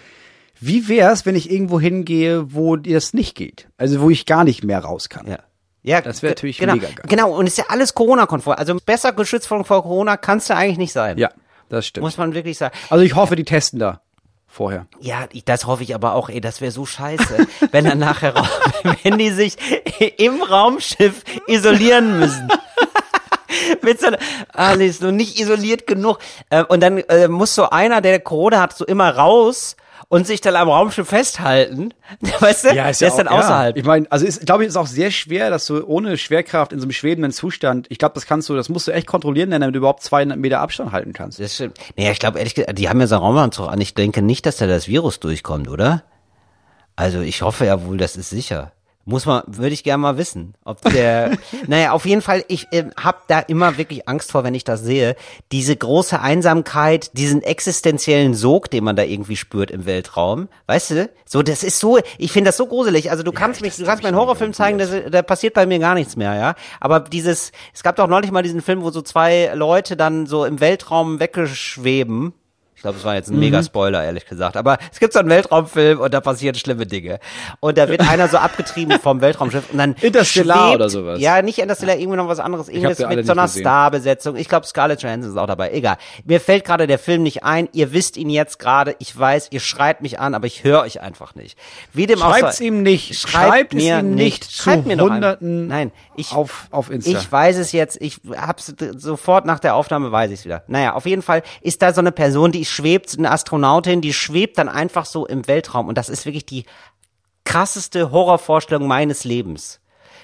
Wie 0.61 0.89
wär's, 0.89 1.25
wenn 1.25 1.37
ich 1.37 1.51
irgendwo 1.51 1.79
hingehe, 1.81 2.53
wo 2.53 2.77
das 2.77 3.15
nicht 3.15 3.37
geht? 3.37 3.69
Also 3.77 4.01
wo 4.01 4.11
ich 4.11 4.27
gar 4.27 4.45
nicht 4.45 4.65
mehr 4.65 4.81
raus 4.81 5.09
kann. 5.09 5.27
Ja. 5.29 5.39
Ja, 5.85 6.01
Das 6.03 6.23
wäre 6.23 6.33
natürlich 6.33 6.59
genau, 6.59 6.75
mega 6.75 6.89
geil. 6.89 7.05
Genau, 7.09 7.33
und 7.39 7.47
ist 7.47 7.57
ja 7.57 7.65
alles 7.69 7.95
Corona-konform. 7.95 8.57
Also 8.59 8.77
besser 8.85 9.13
geschützt 9.13 9.47
vor 9.47 9.63
Corona 9.65 10.17
kannst 10.17 10.51
du 10.51 10.57
eigentlich 10.57 10.77
nicht 10.77 10.93
sein. 10.93 11.17
Ja, 11.17 11.31
das 11.69 11.87
stimmt. 11.87 12.03
Muss 12.05 12.19
man 12.19 12.35
wirklich 12.35 12.59
sagen. 12.59 12.75
Also 12.91 13.05
ich 13.05 13.15
hoffe, 13.15 13.37
die 13.37 13.45
testen 13.45 13.79
da 13.79 14.03
vorher. 14.49 14.87
Ja, 15.01 15.29
das 15.45 15.67
hoffe 15.67 15.83
ich 15.83 15.95
aber 15.95 16.15
auch, 16.15 16.29
ey, 16.29 16.41
das 16.41 16.61
wäre 16.61 16.73
so 16.73 16.87
scheiße, 16.87 17.47
wenn 17.71 17.85
dann 17.85 17.99
nachher, 17.99 18.35
wenn 19.03 19.19
die 19.19 19.31
sich 19.31 19.57
im 20.17 20.43
Raumschiff 20.43 21.23
isolieren 21.47 22.19
müssen. 22.19 22.49
Mit 23.83 24.01
so 24.01 24.09
ist 24.81 25.03
noch 25.03 25.13
nicht 25.13 25.39
isoliert 25.39 25.87
genug. 25.87 26.19
Ähm, 26.51 26.67
und 26.69 26.81
dann 26.81 26.99
äh, 26.99 27.29
muss 27.29 27.55
so 27.55 27.71
einer, 27.71 28.01
der 28.01 28.21
Corona 28.21 28.61
hat, 28.61 28.77
so 28.77 28.85
immer 28.85 29.15
raus 29.15 29.77
und 30.09 30.27
sich 30.27 30.41
dann 30.41 30.57
am 30.57 30.69
Raumschiff 30.69 31.09
festhalten. 31.09 31.93
Weißt 32.41 32.65
du? 32.65 32.75
der 32.75 32.89
ist 32.91 33.03
dann 33.03 33.29
außerhalb. 33.29 33.77
Ich 33.77 33.85
meine, 33.85 34.11
also 34.11 34.27
ist, 34.27 34.47
glaube 34.47 34.63
ich, 34.63 34.69
ist 34.69 34.77
auch 34.77 34.87
sehr 34.87 35.11
schwer, 35.11 35.51
dass 35.51 35.67
du 35.67 35.85
ohne 35.87 36.17
Schwerkraft 36.17 36.73
in 36.73 36.81
so 36.81 36.85
einem 36.85 36.93
schwebenden 36.93 37.33
Zustand, 37.33 37.87
ich 37.91 37.99
glaube, 37.99 38.15
das 38.15 38.27
kannst 38.27 38.49
du, 38.49 38.55
das 38.55 38.69
musst 38.69 38.89
du 38.89 38.93
echt 38.93 39.07
kontrollieren, 39.07 39.51
damit 39.51 39.75
du 39.75 39.79
überhaupt 39.79 40.03
200 40.03 40.39
Meter 40.39 40.61
Abstand 40.61 40.93
halten 40.93 41.13
kannst. 41.13 41.39
Das 41.39 41.55
stimmt. 41.55 41.79
Naja, 41.97 42.11
ich 42.11 42.19
glaube 42.19 42.39
ehrlich 42.39 42.55
gesagt, 42.55 42.79
die 42.79 42.89
haben 42.89 43.01
ja 43.01 43.07
so 43.07 43.17
einen 43.17 43.25
Raumanzug 43.25 43.69
an. 43.69 43.81
Ich 43.81 43.95
denke 43.95 44.23
nicht, 44.23 44.47
dass 44.47 44.57
da 44.57 44.67
das 44.67 44.89
Virus 44.89 45.21
durchkommt, 45.21 45.69
oder? 45.69 46.03
Also 46.97 47.21
ich 47.21 47.43
hoffe 47.43 47.67
ja 47.67 47.85
wohl, 47.85 47.99
das 47.99 48.17
ist 48.17 48.31
sicher. 48.31 48.73
Muss 49.11 49.25
man, 49.25 49.43
würde 49.47 49.73
ich 49.73 49.85
gerne 49.85 50.03
mal 50.03 50.19
wissen, 50.19 50.53
ob 50.67 50.83
der, 50.83 51.39
naja, 51.67 51.93
auf 51.93 52.05
jeden 52.05 52.21
Fall, 52.21 52.45
ich 52.49 52.67
äh, 52.73 52.91
habe 52.95 53.21
da 53.27 53.39
immer 53.39 53.79
wirklich 53.79 54.07
Angst 54.07 54.33
vor, 54.33 54.45
wenn 54.45 54.53
ich 54.53 54.65
das 54.65 54.83
sehe. 54.83 55.17
Diese 55.51 55.75
große 55.75 56.21
Einsamkeit, 56.21 57.17
diesen 57.17 57.43
existenziellen 57.43 58.35
Sog, 58.35 58.71
den 58.71 58.85
man 58.85 58.97
da 58.97 59.05
irgendwie 59.05 59.37
spürt 59.37 59.71
im 59.71 59.87
Weltraum. 59.87 60.51
Weißt 60.67 60.91
du? 60.91 61.09
So, 61.25 61.43
das 61.43 61.63
ist 61.63 61.81
so, 61.81 61.99
ich 62.19 62.33
finde 62.33 62.49
das 62.49 62.59
so 62.59 62.67
gruselig. 62.67 63.11
Also 63.11 63.23
du 63.23 63.33
kannst 63.33 63.63
mich, 63.63 63.77
du 63.77 63.87
kannst 63.87 64.03
mir 64.03 64.11
einen 64.11 64.19
Horrorfilm 64.19 64.53
zeigen, 64.53 64.77
das, 64.77 64.91
da 65.11 65.23
passiert 65.23 65.55
bei 65.55 65.65
mir 65.65 65.79
gar 65.79 65.95
nichts 65.95 66.17
mehr, 66.17 66.35
ja. 66.35 66.55
Aber 66.79 67.01
dieses, 67.01 67.53
es 67.73 67.83
gab 67.83 67.97
doch 67.97 68.09
neulich 68.09 68.31
mal 68.31 68.43
diesen 68.43 68.61
Film, 68.61 68.83
wo 68.83 68.91
so 68.91 69.01
zwei 69.01 69.53
Leute 69.55 69.97
dann 69.97 70.27
so 70.27 70.45
im 70.45 70.61
Weltraum 70.61 71.19
weggeschweben. 71.19 72.35
Ich 72.79 72.83
glaube, 72.83 72.95
das 72.95 73.05
war 73.05 73.17
jetzt 73.17 73.29
ein 73.29 73.41
mega 73.41 73.61
Spoiler, 73.61 74.05
ehrlich 74.05 74.25
gesagt. 74.25 74.57
Aber 74.57 74.79
es 74.93 75.01
gibt 75.01 75.13
so 75.13 75.19
einen 75.19 75.29
Weltraumfilm 75.31 75.99
und 75.99 76.15
da 76.15 76.21
passieren 76.21 76.55
schlimme 76.55 76.87
Dinge. 76.87 77.19
Und 77.59 77.77
da 77.77 77.89
wird 77.89 78.09
einer 78.09 78.29
so 78.29 78.37
abgetrieben 78.37 79.01
vom 79.03 79.21
Weltraumschiff 79.21 79.73
und 79.73 79.79
dann 79.79 79.95
Interstellar 80.01 80.69
schwebt, 80.69 80.75
oder 80.77 80.89
sowas. 80.89 81.21
Ja, 81.21 81.43
nicht 81.43 81.59
Interstellar, 81.59 81.97
irgendwie 81.97 82.19
noch 82.19 82.29
was 82.29 82.39
anderes. 82.39 82.69
Irgendwas 82.69 83.01
mit 83.01 83.27
so 83.27 83.33
einer. 83.33 83.49
Starbesetzung. 83.49 84.37
Ich 84.37 84.49
glaube, 84.49 84.65
Scarlett 84.65 85.03
Johansson 85.03 85.33
ist 85.33 85.37
auch 85.37 85.49
dabei. 85.49 85.73
Egal. 85.73 85.97
Mir 86.25 86.41
fällt 86.41 86.65
gerade 86.65 86.87
der 86.87 87.01
Film 87.01 87.25
nicht 87.25 87.43
ein. 87.43 87.69
Ihr 87.73 87.93
wisst 87.93 88.17
ihn 88.17 88.31
jetzt 88.31 88.61
gerade. 88.61 88.95
Ich 89.01 89.19
weiß, 89.19 89.49
ihr 89.51 89.59
schreit 89.59 90.01
mich 90.01 90.21
an, 90.21 90.37
aber 90.37 90.47
ich 90.47 90.63
höre 90.63 90.83
euch 90.83 91.01
einfach 91.01 91.35
nicht. 91.35 91.59
Wie 91.93 92.07
dem 92.07 92.23
auch 92.23 92.31
Schreibt's 92.33 92.59
sei. 92.59 92.67
ihm 92.67 92.85
nicht. 92.85 93.17
Schreibt 93.19 93.49
Schreibt 93.49 93.75
es 93.75 93.83
mir 93.83 93.99
ihm 93.99 94.15
nicht. 94.15 94.43
nicht 94.45 94.53
Schreibt 94.53 94.83
zu 94.83 94.89
mir 94.89 94.95
ein- 94.95 95.01
Hunderten 95.01 95.67
Nein, 95.67 95.91
ich, 96.15 96.31
auf, 96.33 96.69
auf 96.71 96.91
Insta. 96.91 97.11
ich 97.11 97.33
weiß 97.33 97.57
es 97.57 97.73
jetzt, 97.73 98.01
ich 98.01 98.21
hab's 98.37 98.73
sofort 98.97 99.47
nach 99.47 99.59
der 99.59 99.75
Aufnahme 99.75 100.13
weiß 100.13 100.31
ich 100.31 100.45
wieder. 100.45 100.63
Naja, 100.69 100.93
auf 100.95 101.07
jeden 101.07 101.23
Fall 101.23 101.43
ist 101.61 101.83
da 101.83 101.93
so 101.93 102.01
eine 102.01 102.13
Person, 102.13 102.53
die 102.53 102.68
schwebt, 102.71 103.15
eine 103.19 103.31
Astronautin, 103.31 104.01
die 104.01 104.13
schwebt 104.13 104.59
dann 104.59 104.69
einfach 104.69 105.05
so 105.07 105.27
im 105.27 105.47
Weltraum 105.47 105.89
und 105.89 105.97
das 105.99 106.09
ist 106.09 106.25
wirklich 106.27 106.47
die 106.47 106.65
krasseste 107.45 108.11
Horrorvorstellung 108.11 108.87
meines 108.87 109.25
Lebens. 109.25 109.81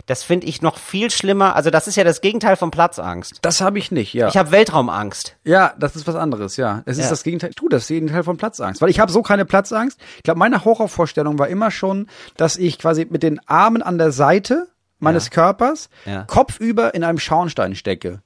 Das 0.07 0.25
finde 0.25 0.49
ich 0.49 0.61
noch 0.61 0.77
viel 0.77 1.11
schlimmer. 1.11 1.55
Also 1.55 1.71
das 1.71 1.87
ist 1.87 1.95
ja 1.97 2.03
das 2.05 2.21
Gegenteil 2.21 2.57
von 2.57 2.71
Platzangst. 2.73 3.39
das 3.43 3.61
habe 3.61 3.79
ich 3.79 3.93
nicht, 3.93 4.13
ja. 4.13 4.27
Ich 4.29 4.37
habe 4.37 4.51
Weltraumangst. 4.51 5.37
Ja, 5.45 5.73
das 5.79 5.95
ist 5.95 6.07
was 6.07 6.17
anderes, 6.17 6.57
ja. 6.57 6.83
Es 6.85 6.99
ist 6.99 7.05
Ja. 7.05 7.11
das 7.11 7.23
Gegenteil. 7.23 7.51
Tu, 7.55 7.69
das 7.69 7.83
ist 7.83 7.91
das 7.91 7.95
Gegenteil 7.95 8.25
von 8.25 8.37
Platzangst. 8.37 8.83
Weil 8.83 8.91
ich 8.91 8.99
habe 8.99 9.13
so 9.13 9.23
keine 9.23 9.45
Platzangst. 9.45 9.99
Ich 10.17 10.23
glaube, 10.25 10.39
meine 10.41 10.65
Horrorvorstellung 10.65 11.39
war 11.39 11.47
immer 11.49 11.71
schon, 11.71 12.09
dass 12.37 12.57
ich 12.57 12.79
quasi 12.79 13.07
mit 13.09 13.23
den 13.23 13.41
Armen 13.49 13.83
an 13.83 13.97
der 13.97 14.11
Seite 14.11 14.67
meines 14.99 15.31
Körpers 15.31 15.89
Ja. 16.07 16.25
kopfüber 16.25 16.93
in 16.95 17.05
einem 17.05 17.19
Schornstein 17.19 17.75
stecke. 17.77 18.21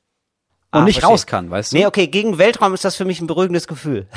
Und 0.71 0.81
Ah, 0.81 0.85
nicht 0.85 0.97
verstehe. 0.97 1.11
raus 1.11 1.27
kann, 1.27 1.51
weißt 1.51 1.73
du? 1.73 1.77
Nee, 1.77 1.87
okay, 1.87 2.09
gegen 2.09 2.37
Weltraum 2.37 2.75
ist 2.75 2.85
das 2.85 2.95
für 2.95 3.07
mich 3.07 3.21
ein 3.21 3.27
beruhigendes 3.27 3.67
Gefühl. 3.67 4.07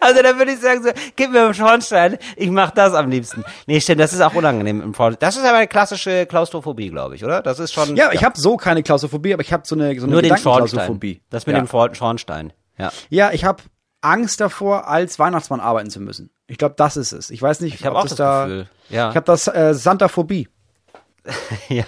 also 0.00 0.22
da 0.22 0.38
würde 0.38 0.52
ich 0.52 0.60
sagen, 0.60 0.82
so, 0.82 0.90
gib 1.16 1.32
mir 1.32 1.44
einen 1.44 1.54
Schornstein, 1.54 2.18
ich 2.36 2.50
mach 2.50 2.70
das 2.70 2.94
am 2.94 3.10
liebsten. 3.10 3.44
Nee, 3.66 3.80
stimmt, 3.80 4.00
das 4.00 4.12
ist 4.12 4.20
auch 4.20 4.34
unangenehm 4.34 4.80
im 4.80 4.94
Das 5.18 5.36
ist 5.36 5.44
aber 5.44 5.56
eine 5.56 5.66
klassische 5.66 6.26
Klaustrophobie, 6.26 6.90
glaube 6.90 7.16
ich, 7.16 7.24
oder? 7.24 7.42
Das 7.42 7.58
ist 7.58 7.72
schon 7.72 7.96
Ja, 7.96 8.12
ich 8.12 8.22
habe 8.22 8.38
so 8.38 8.56
keine 8.56 8.82
Klaustrophobie, 8.84 9.34
aber 9.34 9.42
ich 9.42 9.52
habe 9.52 9.64
so 9.66 9.74
eine, 9.74 9.98
so 9.98 10.06
eine 10.06 10.12
nur 10.12 10.22
den 10.22 10.36
Schornstein. 10.36 11.20
Das 11.30 11.46
mit 11.46 11.56
ja. 11.56 11.62
dem 11.62 11.94
Schornstein. 11.94 12.52
Ja. 12.78 12.92
Ja, 13.10 13.32
ich 13.32 13.44
habe 13.44 13.62
Angst 14.00 14.40
davor, 14.40 14.86
als 14.86 15.18
Weihnachtsmann 15.18 15.58
arbeiten 15.60 15.90
zu 15.90 16.00
müssen. 16.00 16.30
Ich 16.46 16.58
glaube, 16.58 16.76
das 16.78 16.96
ist 16.96 17.10
es. 17.12 17.30
Ich 17.30 17.42
weiß 17.42 17.60
nicht, 17.60 17.74
Ich 17.74 17.84
habe 17.84 17.96
ob 17.96 18.04
auch 18.04 18.08
das 18.08 18.16
da. 18.16 18.44
Gefühl. 18.44 18.68
Ja. 18.88 19.10
Ich 19.10 19.16
habe 19.16 19.26
das 19.26 19.48
äh, 19.48 19.74
Santaphobie. 19.74 20.48
ja. 21.68 21.84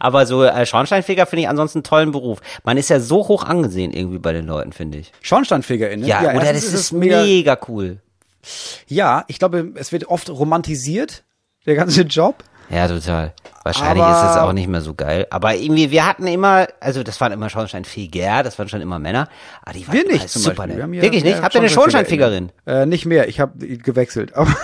Aber 0.00 0.26
so 0.26 0.44
äh, 0.44 0.64
Schornsteinfeger 0.66 1.26
finde 1.26 1.42
ich 1.42 1.48
ansonsten 1.48 1.78
einen 1.78 1.84
tollen 1.84 2.12
Beruf. 2.12 2.40
Man 2.64 2.76
ist 2.76 2.88
ja 2.90 3.00
so 3.00 3.28
hoch 3.28 3.44
angesehen 3.44 3.92
irgendwie 3.92 4.18
bei 4.18 4.32
den 4.32 4.46
Leuten, 4.46 4.72
finde 4.72 4.98
ich. 4.98 5.12
Schornsteinfegerin, 5.20 6.00
ne? 6.00 6.06
Ja, 6.06 6.20
oder 6.34 6.52
das 6.52 6.64
ist, 6.64 6.72
es 6.72 6.92
mega. 6.92 7.22
mega 7.22 7.58
cool. 7.68 7.98
Ja, 8.86 9.24
ich 9.28 9.38
glaube, 9.38 9.72
es 9.74 9.92
wird 9.92 10.06
oft 10.06 10.30
romantisiert, 10.30 11.24
der 11.66 11.74
ganze 11.74 12.02
Job. 12.02 12.44
Ja, 12.70 12.86
total. 12.86 13.32
Wahrscheinlich 13.64 14.02
Aber- 14.04 14.24
ist 14.30 14.30
es 14.36 14.36
auch 14.42 14.52
nicht 14.52 14.68
mehr 14.68 14.82
so 14.82 14.94
geil. 14.94 15.26
Aber 15.30 15.54
irgendwie, 15.54 15.90
wir 15.90 16.06
hatten 16.06 16.26
immer, 16.26 16.66
also 16.80 17.02
das 17.02 17.18
waren 17.20 17.32
immer 17.32 17.48
Schornsteinfeger, 17.50 18.42
das 18.42 18.58
waren 18.58 18.68
schon 18.68 18.80
immer 18.82 18.98
Männer. 18.98 19.28
Aber 19.62 19.72
die 19.72 19.86
waren 19.88 19.94
Wir 19.94 20.04
immer 20.04 20.12
nicht 20.12 20.28
zum 20.28 20.42
super 20.42 20.66
Beispiel. 20.66 20.92
Wir 20.92 21.02
Wirklich 21.02 21.24
nicht? 21.24 21.34
mehr 21.36 21.42
Habt 21.42 21.54
ihr 21.54 21.60
eine. 21.60 21.70
Schornsteinfegerin? 21.70 22.52
Äh, 22.66 22.84
nicht 22.86 23.06
mehr, 23.06 23.28
ich 23.28 23.40
habe 23.40 23.58
gewechselt. 23.66 24.34
Aber 24.34 24.54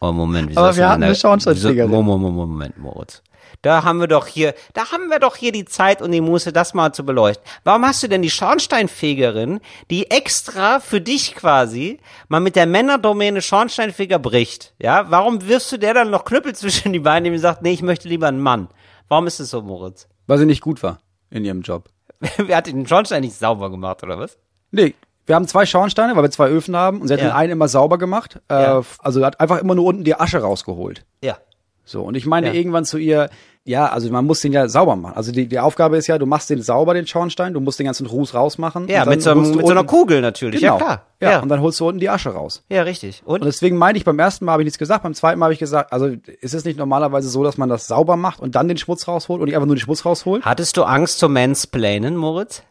Oh, 0.00 0.12
Moment, 0.12 0.50
wieso 0.50 0.60
Aber 0.60 0.76
wir 0.76 0.88
hatten 0.88 1.02
eine 1.02 1.12
da- 1.12 1.18
Schornsteinfegerin. 1.18 1.90
Moment, 1.90 2.34
Moment, 2.34 2.78
Moritz. 2.78 3.22
Da 3.62 3.82
haben 3.82 3.98
wir 3.98 4.06
doch 4.06 4.26
hier, 4.28 4.54
da 4.74 4.92
haben 4.92 5.08
wir 5.08 5.18
doch 5.18 5.34
hier 5.34 5.50
die 5.50 5.64
Zeit 5.64 6.00
und 6.00 6.12
die 6.12 6.20
Muße, 6.20 6.52
das 6.52 6.74
mal 6.74 6.92
zu 6.92 7.04
beleuchten. 7.04 7.44
Warum 7.64 7.84
hast 7.84 8.02
du 8.02 8.08
denn 8.08 8.22
die 8.22 8.30
Schornsteinfegerin, 8.30 9.60
die 9.90 10.10
extra 10.10 10.78
für 10.80 11.00
dich 11.00 11.34
quasi 11.34 11.98
mal 12.28 12.38
mit 12.40 12.54
der 12.56 12.66
Männerdomäne 12.66 13.42
Schornsteinfeger 13.42 14.18
bricht? 14.20 14.74
Ja, 14.78 15.10
warum 15.10 15.46
wirfst 15.48 15.72
du 15.72 15.76
der 15.78 15.94
dann 15.94 16.10
noch 16.10 16.24
Knüppel 16.24 16.54
zwischen 16.54 16.92
die 16.92 17.00
Beine, 17.00 17.30
die 17.30 17.38
sagt, 17.38 17.62
nee, 17.62 17.72
ich 17.72 17.82
möchte 17.82 18.08
lieber 18.08 18.28
einen 18.28 18.40
Mann? 18.40 18.68
Warum 19.08 19.26
ist 19.26 19.40
es 19.40 19.50
so, 19.50 19.62
Moritz? 19.62 20.06
weil 20.26 20.36
sie 20.38 20.44
nicht 20.46 20.60
gut 20.60 20.82
war 20.82 20.98
in 21.30 21.44
ihrem 21.44 21.62
Job. 21.62 21.88
Wer 22.36 22.58
hat 22.58 22.66
den 22.66 22.86
Schornstein 22.86 23.22
nicht 23.22 23.34
sauber 23.34 23.70
gemacht, 23.70 24.02
oder 24.02 24.18
was? 24.18 24.36
Nee, 24.70 24.94
wir 25.28 25.34
haben 25.36 25.46
zwei 25.46 25.66
Schornsteine, 25.66 26.16
weil 26.16 26.22
wir 26.24 26.30
zwei 26.30 26.48
Öfen 26.48 26.74
haben 26.76 27.00
und 27.00 27.08
sie 27.08 27.14
hat 27.14 27.20
Ja. 27.20 27.28
den 27.28 27.34
einen 27.36 27.52
immer 27.52 27.68
sauber 27.68 27.98
gemacht. 27.98 28.40
Äh, 28.50 28.54
Ja. 28.62 28.82
Also 29.00 29.24
hat 29.24 29.38
einfach 29.40 29.58
immer 29.60 29.74
nur 29.74 29.84
unten 29.84 30.04
die 30.04 30.14
Asche 30.14 30.38
rausgeholt. 30.38 31.04
Ja. 31.22 31.38
So, 31.84 32.02
und 32.02 32.16
ich 32.16 32.26
meine 32.26 32.48
Ja. 32.48 32.52
irgendwann 32.54 32.84
zu 32.84 32.98
ihr, 32.98 33.30
ja, 33.64 33.86
also 33.86 34.10
man 34.10 34.24
muss 34.26 34.40
den 34.40 34.52
ja 34.52 34.66
sauber 34.68 34.96
machen. 34.96 35.14
Also 35.16 35.30
die, 35.32 35.46
die 35.46 35.58
Aufgabe 35.58 35.96
ist 35.98 36.06
ja, 36.06 36.16
du 36.18 36.24
machst 36.26 36.48
den 36.50 36.60
sauber, 36.62 36.94
den 36.94 37.06
Schornstein, 37.06 37.52
du 37.54 37.60
musst 37.60 37.78
den 37.78 37.84
ganzen 37.86 38.06
Ruß 38.06 38.34
rausmachen. 38.34 38.88
Ja, 38.88 39.04
mit 39.06 39.22
so, 39.22 39.34
mit 39.34 39.66
so 39.66 39.70
einer 39.70 39.84
Kugel 39.84 40.20
natürlich, 40.22 40.60
Genau. 40.60 40.78
ja 40.78 40.84
klar. 40.84 41.02
Ja, 41.20 41.30
Ja, 41.32 41.40
und 41.40 41.48
dann 41.50 41.60
holst 41.60 41.80
du 41.80 41.88
unten 41.88 42.00
die 42.00 42.08
Asche 42.10 42.30
raus. 42.30 42.62
ja 42.70 42.82
richtig. 42.82 43.22
Und? 43.26 43.40
Und 43.40 43.44
deswegen 43.46 43.76
meine 43.76 43.96
ich, 43.98 44.04
beim 44.04 44.18
ersten 44.18 44.44
Mal 44.46 44.52
habe 44.52 44.62
ich 44.62 44.66
nichts 44.66 44.78
gesagt, 44.78 45.02
beim 45.02 45.12
zweiten 45.14 45.38
Mal 45.38 45.46
habe 45.46 45.52
ich 45.54 45.58
gesagt, 45.58 45.92
also 45.92 46.06
ist 46.40 46.54
es 46.54 46.64
nicht 46.64 46.78
normalerweise 46.78 47.28
so, 47.28 47.42
dass 47.44 47.56
man 47.58 47.68
das 47.68 47.86
sauber 47.86 48.16
macht 48.16 48.40
und 48.40 48.54
dann 48.54 48.68
den 48.68 48.78
Schmutz 48.78 49.06
rausholt 49.08 49.40
und 49.40 49.46
nicht 49.46 49.54
einfach 49.56 49.66
nur 49.66 49.76
den 49.76 49.80
Schmutz 49.80 50.04
rausholt? 50.04 50.44
Hattest 50.44 50.76
du 50.76 50.84
Angst 50.84 51.18
zum 51.18 51.32
Mansplainen, 51.34 52.16
Moritz? 52.16 52.62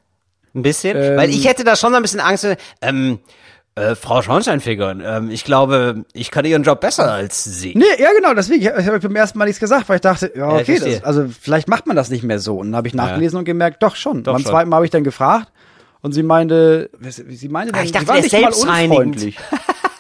Ein 0.58 0.64
bisschen? 0.64 0.98
Ähm. 0.98 1.18
Weil 1.18 1.30
ich 1.30 1.48
hätte 1.48 1.64
da 1.64 1.76
schon 1.76 1.92
so 1.92 1.98
ein 1.98 2.02
bisschen 2.02 2.20
Angst. 2.20 2.48
Ähm, 2.82 3.20
äh, 3.76 3.94
Frau 3.94 4.24
Schornsteinfegerin, 4.24 5.04
ähm, 5.06 5.30
ich 5.30 5.44
glaube, 5.44 6.04
ich 6.14 6.32
kann 6.32 6.46
ihren 6.46 6.64
Job 6.64 6.82
besser 6.82 7.12
als 7.12 7.44
Sie. 7.44 7.76
Nee, 7.76 7.86
ja 8.00 8.10
genau, 8.12 8.34
deswegen, 8.34 8.62
ich 8.64 8.70
habe 8.70 8.84
hab 8.84 9.02
beim 9.02 9.16
ersten 9.16 9.38
Mal 9.38 9.46
nichts 9.46 9.60
gesagt, 9.60 9.88
weil 9.88 9.98
ich 9.98 10.02
dachte, 10.02 10.32
ja, 10.36 10.48
Ja, 10.50 10.56
ich 10.56 10.62
okay, 10.64 10.78
verstehe. 10.78 10.96
das, 10.96 11.04
also 11.04 11.28
vielleicht 11.40 11.68
macht 11.68 11.86
man 11.86 11.96
das 11.96 12.10
nicht 12.10 12.24
mehr 12.24 12.40
so. 12.40 12.58
Und 12.58 12.68
dann 12.72 12.76
habe 12.78 12.88
ich 12.88 12.96
nachgelesen 12.96 13.38
und 13.38 13.46
gemerkt, 13.46 13.84
doch 13.84 13.96
schon. 13.96 14.24
Doch 14.24 14.34
beim 14.34 14.42
schon. 14.42 14.50
zweiten 14.52 14.70
Mal 14.70 14.78
habe 14.78 14.86
ich 14.86 14.92
dann 14.92 15.04
gefragt 15.04 15.52
und 16.02 16.12
sie 16.14 16.24
meinte, 16.24 16.90
sie 17.02 17.50
meinte 17.50 17.72
dann, 17.72 17.82
Ah, 17.82 17.86
ich 17.86 17.92
dachte, 17.92 18.06
sie 18.06 18.12
war 18.42 18.50
nicht 18.50 18.66
mal 18.66 18.82
unfreundlich. 18.88 19.38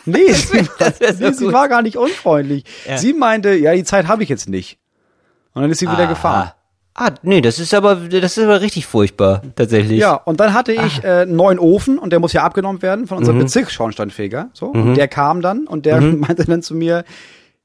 Nee, 0.09 0.31
sie, 0.31 0.65
das 0.79 1.01
wär 1.01 1.33
so 1.33 1.47
sie 1.47 1.53
war 1.53 1.67
gar 1.67 1.81
nicht 1.81 1.97
unfreundlich. 1.97 2.63
Sie 2.95 3.11
meinte, 3.11 3.53
ja, 3.55 3.73
die 3.73 3.83
Zeit 3.83 4.07
habe 4.07 4.23
ich 4.23 4.29
jetzt 4.29 4.47
nicht. 4.47 4.79
Und 5.53 5.63
dann 5.63 5.69
ist 5.71 5.79
sie 5.79 5.85
wieder 5.85 6.03
Aha. 6.03 6.05
gefahren. 6.05 6.51
Ah, 6.99 7.11
nee, 7.21 7.41
das 7.41 7.59
ist 7.59 7.73
aber, 7.75 7.95
das 7.95 8.37
ist 8.37 8.43
aber 8.43 8.59
richtig 8.61 8.87
furchtbar, 8.87 9.43
tatsächlich. 9.55 9.99
Ja, 9.99 10.15
und 10.15 10.39
dann 10.39 10.53
hatte 10.55 10.71
ich 10.73 11.05
Ah. 11.05 11.19
äh, 11.19 11.21
einen 11.21 11.35
neuen 11.35 11.59
Ofen 11.59 11.99
und 11.99 12.09
der 12.11 12.19
muss 12.19 12.33
ja 12.33 12.41
abgenommen 12.43 12.81
werden 12.81 13.05
von 13.05 13.17
Mhm. 13.17 13.19
unserem 13.19 13.37
Bezirksschornsteinfeger. 13.39 14.49
So, 14.53 14.65
und 14.67 14.95
der 14.95 15.07
kam 15.07 15.41
dann 15.41 15.67
und 15.67 15.85
der 15.85 16.01
Mhm. 16.01 16.19
meinte 16.27 16.45
dann 16.45 16.63
zu 16.63 16.73
mir, 16.73 17.03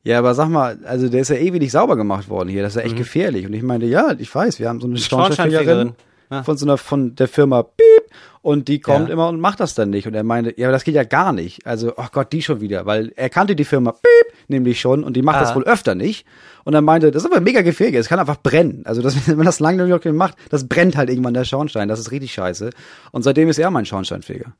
ja, 0.04 0.18
aber 0.18 0.34
sag 0.34 0.48
mal, 0.50 0.78
also 0.84 1.08
der 1.08 1.22
ist 1.22 1.28
ja 1.30 1.36
ewig 1.36 1.62
nicht 1.62 1.72
sauber 1.72 1.96
gemacht 1.96 2.28
worden 2.28 2.50
hier, 2.50 2.62
das 2.62 2.74
ist 2.76 2.82
ja 2.82 2.86
echt 2.86 2.96
gefährlich. 2.96 3.46
Und 3.46 3.54
ich 3.54 3.62
meinte, 3.62 3.86
ja, 3.86 4.12
ich 4.18 4.32
weiß, 4.34 4.58
wir 4.60 4.68
haben 4.68 4.80
so 4.82 4.86
eine 4.86 4.98
Schornsteinfegerin 4.98 5.88
Mhm. 5.88 5.92
Schornsteinfegerin. 5.92 5.92
Ja. 6.32 6.42
von 6.42 6.56
so 6.56 6.66
einer 6.66 6.78
von 6.78 7.14
der 7.14 7.28
Firma 7.28 7.62
Piep 7.62 8.10
und 8.40 8.66
die 8.68 8.80
kommt 8.80 9.08
Ja. 9.08 9.12
immer 9.12 9.28
und 9.28 9.38
macht 9.40 9.60
das 9.60 9.74
dann 9.74 9.90
nicht. 9.90 10.06
Und 10.06 10.14
er 10.14 10.24
meinte, 10.24 10.54
ja, 10.58 10.66
aber 10.68 10.72
das 10.72 10.84
geht 10.84 10.94
ja 10.94 11.04
gar 11.04 11.32
nicht. 11.32 11.66
Also, 11.66 11.92
ach 11.96 12.10
Gott, 12.12 12.32
die 12.32 12.42
schon 12.42 12.60
wieder, 12.60 12.86
weil 12.86 13.12
er 13.16 13.28
kannte 13.28 13.54
die 13.54 13.64
Firma 13.64 13.92
Piep 13.92 14.34
nämlich 14.48 14.80
schon 14.80 15.04
und 15.04 15.14
die 15.14 15.22
macht 15.22 15.40
das 15.40 15.50
Ah. 15.50 15.54
wohl 15.56 15.64
öfter 15.64 15.94
nicht. 15.94 16.26
Und 16.64 16.74
er 16.74 16.80
meinte, 16.80 17.10
das 17.10 17.24
ist 17.24 17.30
aber 17.30 17.40
mega 17.40 17.62
gefährlich, 17.62 17.96
es 18.00 18.08
kann 18.08 18.18
einfach 18.18 18.40
brennen. 18.42 18.82
Also 18.84 19.02
das, 19.02 19.14
wenn 19.28 19.36
man 19.36 19.46
das 19.46 19.60
lange 19.60 19.84
genug 19.86 20.04
macht, 20.14 20.36
das 20.50 20.66
brennt 20.66 20.96
halt 20.96 21.10
irgendwann 21.10 21.34
der 21.34 21.44
Schornstein. 21.44 21.88
Das 21.88 22.00
ist 22.00 22.10
richtig 22.10 22.32
scheiße. 22.32 22.70
Und 23.12 23.22
seitdem 23.22 23.48
ist 23.48 23.58
er 23.58 23.70
mein 23.70 23.84
Schornsteinfeger. 23.86 24.52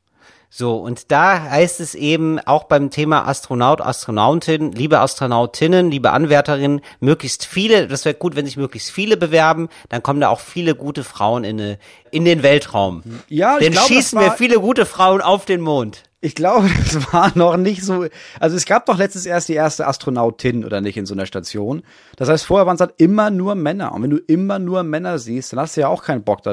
So, 0.54 0.76
und 0.76 1.10
da 1.10 1.44
heißt 1.44 1.80
es 1.80 1.94
eben 1.94 2.38
auch 2.38 2.64
beim 2.64 2.90
Thema 2.90 3.26
Astronaut, 3.26 3.80
Astronautin, 3.80 4.72
liebe 4.72 5.00
Astronautinnen, 5.00 5.90
liebe 5.90 6.10
Anwärterinnen, 6.10 6.82
möglichst 7.00 7.46
viele, 7.46 7.88
das 7.88 8.04
wäre 8.04 8.16
gut, 8.16 8.36
wenn 8.36 8.44
sich 8.44 8.58
möglichst 8.58 8.90
viele 8.90 9.16
bewerben, 9.16 9.70
dann 9.88 10.02
kommen 10.02 10.20
da 10.20 10.28
auch 10.28 10.40
viele 10.40 10.74
gute 10.74 11.04
Frauen 11.04 11.44
in, 11.44 11.58
eine, 11.58 11.78
in 12.10 12.26
den 12.26 12.42
Weltraum. 12.42 13.02
Ja, 13.30 13.56
ich 13.56 13.64
Dann 13.64 13.72
glaub, 13.72 13.86
schießen 13.86 14.20
wir 14.20 14.32
viele 14.32 14.60
gute 14.60 14.84
Frauen 14.84 15.22
auf 15.22 15.46
den 15.46 15.62
Mond. 15.62 16.02
Ich 16.20 16.34
glaube, 16.34 16.68
das 16.84 17.14
war 17.14 17.32
noch 17.34 17.56
nicht 17.56 17.82
so. 17.82 18.04
Also 18.38 18.54
es 18.54 18.66
gab 18.66 18.84
doch 18.84 18.98
letztens 18.98 19.24
erst 19.24 19.48
die 19.48 19.54
erste 19.54 19.86
Astronautin 19.86 20.66
oder 20.66 20.82
nicht 20.82 20.98
in 20.98 21.06
so 21.06 21.14
einer 21.14 21.24
Station. 21.24 21.82
Das 22.16 22.28
heißt, 22.28 22.44
vorher 22.44 22.66
waren 22.66 22.74
es 22.74 22.80
halt 22.82 22.92
immer 22.98 23.30
nur 23.30 23.54
Männer. 23.54 23.92
Und 23.94 24.02
wenn 24.02 24.10
du 24.10 24.18
immer 24.18 24.58
nur 24.58 24.82
Männer 24.82 25.18
siehst, 25.18 25.54
dann 25.54 25.60
hast 25.60 25.78
du 25.78 25.80
ja 25.80 25.88
auch 25.88 26.02
keinen 26.02 26.24
Bock 26.24 26.42
da 26.42 26.52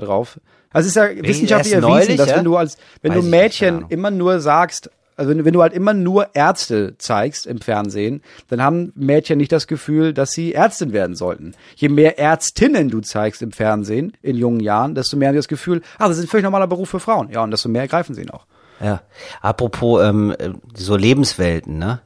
drauf. 0.72 0.76
Also 0.76 0.88
es 0.88 0.96
ist 0.96 0.96
ja 0.96 1.28
wissenschaftlich 1.28 1.74
erwiesen, 1.74 1.90
neulich, 1.90 2.16
dass 2.18 2.36
wenn 2.36 2.44
du 2.46 2.56
als 2.58 2.78
wenn 3.02 3.12
Weiß 3.12 3.20
du 3.20 3.22
nicht, 3.26 3.32
Mädchen 3.32 3.76
Ahnung. 3.78 3.90
immer 3.90 4.12
nur 4.12 4.40
sagst, 4.40 4.90
also 5.16 5.32
wenn, 5.32 5.40
du- 5.40 5.46
wenn 5.46 5.54
du 5.54 5.62
halt 5.62 5.74
immer 5.74 5.94
nur 5.94 6.34
Ärzte 6.34 6.96
zeigst 6.98 7.46
im 7.46 7.60
Fernsehen, 7.60 8.22
dann 8.48 8.62
haben 8.62 8.94
Mädchen 8.96 9.38
nicht 9.38 9.52
das 9.52 9.68
Gefühl, 9.68 10.14
dass 10.14 10.32
sie 10.32 10.54
Ärztin 10.54 10.94
werden 10.94 11.16
sollten. 11.16 11.54
Je 11.76 11.90
mehr 11.90 12.18
Ärztinnen 12.18 12.90
du 12.90 13.02
zeigst 13.02 13.42
im 13.42 13.52
Fernsehen 13.52 14.14
in 14.22 14.38
jungen 14.38 14.62
Jahren, 14.62 14.96
desto 14.96 15.18
mehr 15.18 15.28
haben 15.28 15.36
sie 15.36 15.40
das 15.40 15.48
Gefühl, 15.50 15.82
ah, 15.98 16.08
das 16.08 16.18
ist 16.18 16.24
ein 16.24 16.30
völlig 16.30 16.46
normaler 16.46 16.68
Beruf 16.68 16.90
für 16.90 17.00
Frauen. 17.02 17.30
Ja, 17.32 17.44
und 17.44 17.52
desto 17.52 17.68
mehr 17.68 17.82
ergreifen 17.82 18.16
sie 18.16 18.22
ihn 18.22 18.30
auch. 18.30 18.46
Ja. 18.82 19.02
Apropos 19.42 20.02
ähm, 20.04 20.34
äh, 20.40 20.52
so 20.74 20.96
Lebenswelten, 20.96 21.78
ne? 21.78 22.00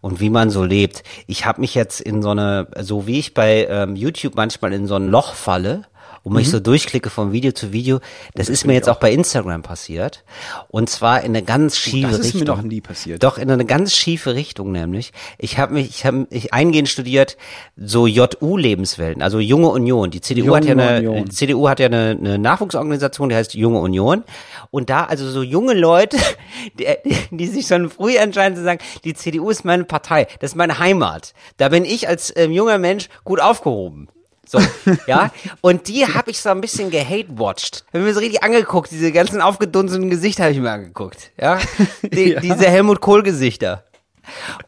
und 0.00 0.20
wie 0.20 0.30
man 0.30 0.50
so 0.50 0.64
lebt. 0.64 1.02
Ich 1.26 1.46
habe 1.46 1.60
mich 1.62 1.74
jetzt 1.74 2.00
in 2.00 2.20
so 2.22 2.30
eine, 2.30 2.68
so 2.80 3.06
wie 3.06 3.18
ich 3.18 3.32
bei 3.34 3.66
ähm, 3.70 3.96
YouTube 3.96 4.34
manchmal 4.36 4.72
in 4.74 4.86
so 4.86 4.96
ein 4.96 5.08
Loch 5.08 5.34
falle, 5.34 5.84
und 6.24 6.32
mich 6.32 6.50
so 6.50 6.58
durchklicke 6.58 7.10
von 7.10 7.32
Video 7.32 7.52
zu 7.52 7.72
Video. 7.72 8.00
Das, 8.34 8.48
ist 8.48 8.66
mir 8.66 8.72
jetzt 8.72 8.88
auch 8.88 8.98
bei 8.98 9.12
Instagram 9.12 9.62
passiert. 9.62 10.24
Und 10.68 10.88
zwar 10.88 11.20
in 11.20 11.36
eine 11.36 11.42
ganz 11.42 11.76
schiefe 11.76 12.08
das 12.08 12.20
ist 12.20 12.34
Richtung. 12.34 12.40
mir 12.40 12.46
noch 12.46 12.62
nie 12.62 12.80
passiert. 12.80 13.22
Doch, 13.22 13.36
in 13.36 13.50
eine 13.50 13.66
ganz 13.66 13.94
schiefe 13.94 14.34
Richtung 14.34 14.72
nämlich. 14.72 15.12
Ich 15.38 15.58
habe 15.58 15.74
mich, 15.74 15.90
ich 15.90 16.06
habe 16.06 16.26
ich 16.30 16.54
eingehend 16.54 16.88
studiert, 16.88 17.36
so 17.76 18.06
JU-Lebenswelten, 18.06 19.22
also 19.22 19.38
Junge 19.38 19.68
Union. 19.68 20.10
Die 20.10 20.22
CDU 20.22 20.46
Junge 20.46 20.56
hat 20.56 20.64
ja 20.64 20.72
eine, 20.72 20.98
Union. 20.98 21.24
die 21.26 21.30
CDU 21.30 21.68
hat 21.68 21.78
ja 21.78 21.86
eine, 21.86 22.16
eine 22.18 22.38
Nachwuchsorganisation, 22.38 23.28
die 23.28 23.34
heißt 23.34 23.54
Junge 23.54 23.80
Union. 23.80 24.24
Und 24.70 24.88
da 24.88 25.04
also 25.04 25.28
so 25.28 25.42
junge 25.42 25.74
Leute, 25.74 26.16
die, 26.78 26.86
die 27.30 27.46
sich 27.46 27.66
schon 27.66 27.90
früh 27.90 28.16
entscheiden 28.16 28.56
zu 28.56 28.64
sagen, 28.64 28.80
die 29.04 29.12
CDU 29.12 29.50
ist 29.50 29.66
meine 29.66 29.84
Partei, 29.84 30.26
das 30.40 30.52
ist 30.52 30.56
meine 30.56 30.78
Heimat. 30.78 31.34
Da 31.58 31.68
bin 31.68 31.84
ich 31.84 32.08
als 32.08 32.32
ähm, 32.34 32.50
junger 32.50 32.78
Mensch 32.78 33.10
gut 33.24 33.40
aufgehoben. 33.40 34.08
So, 34.46 34.60
ja. 35.06 35.30
Und 35.60 35.88
die 35.88 36.06
habe 36.06 36.30
ich 36.30 36.40
so 36.40 36.50
ein 36.50 36.60
bisschen 36.60 36.90
gehate-watched. 36.90 37.84
Hab 37.92 38.00
mir 38.00 38.14
so 38.14 38.20
richtig 38.20 38.42
angeguckt, 38.42 38.90
diese 38.90 39.12
ganzen 39.12 39.40
aufgedunsenen 39.40 40.10
Gesichter 40.10 40.44
habe 40.44 40.52
ich 40.52 40.60
mir 40.60 40.70
angeguckt. 40.70 41.30
Ja. 41.40 41.58
Die, 42.02 42.32
Ja. 42.34 42.40
Diese 42.40 42.66
Helmut 42.66 43.00
Kohl-Gesichter. 43.00 43.84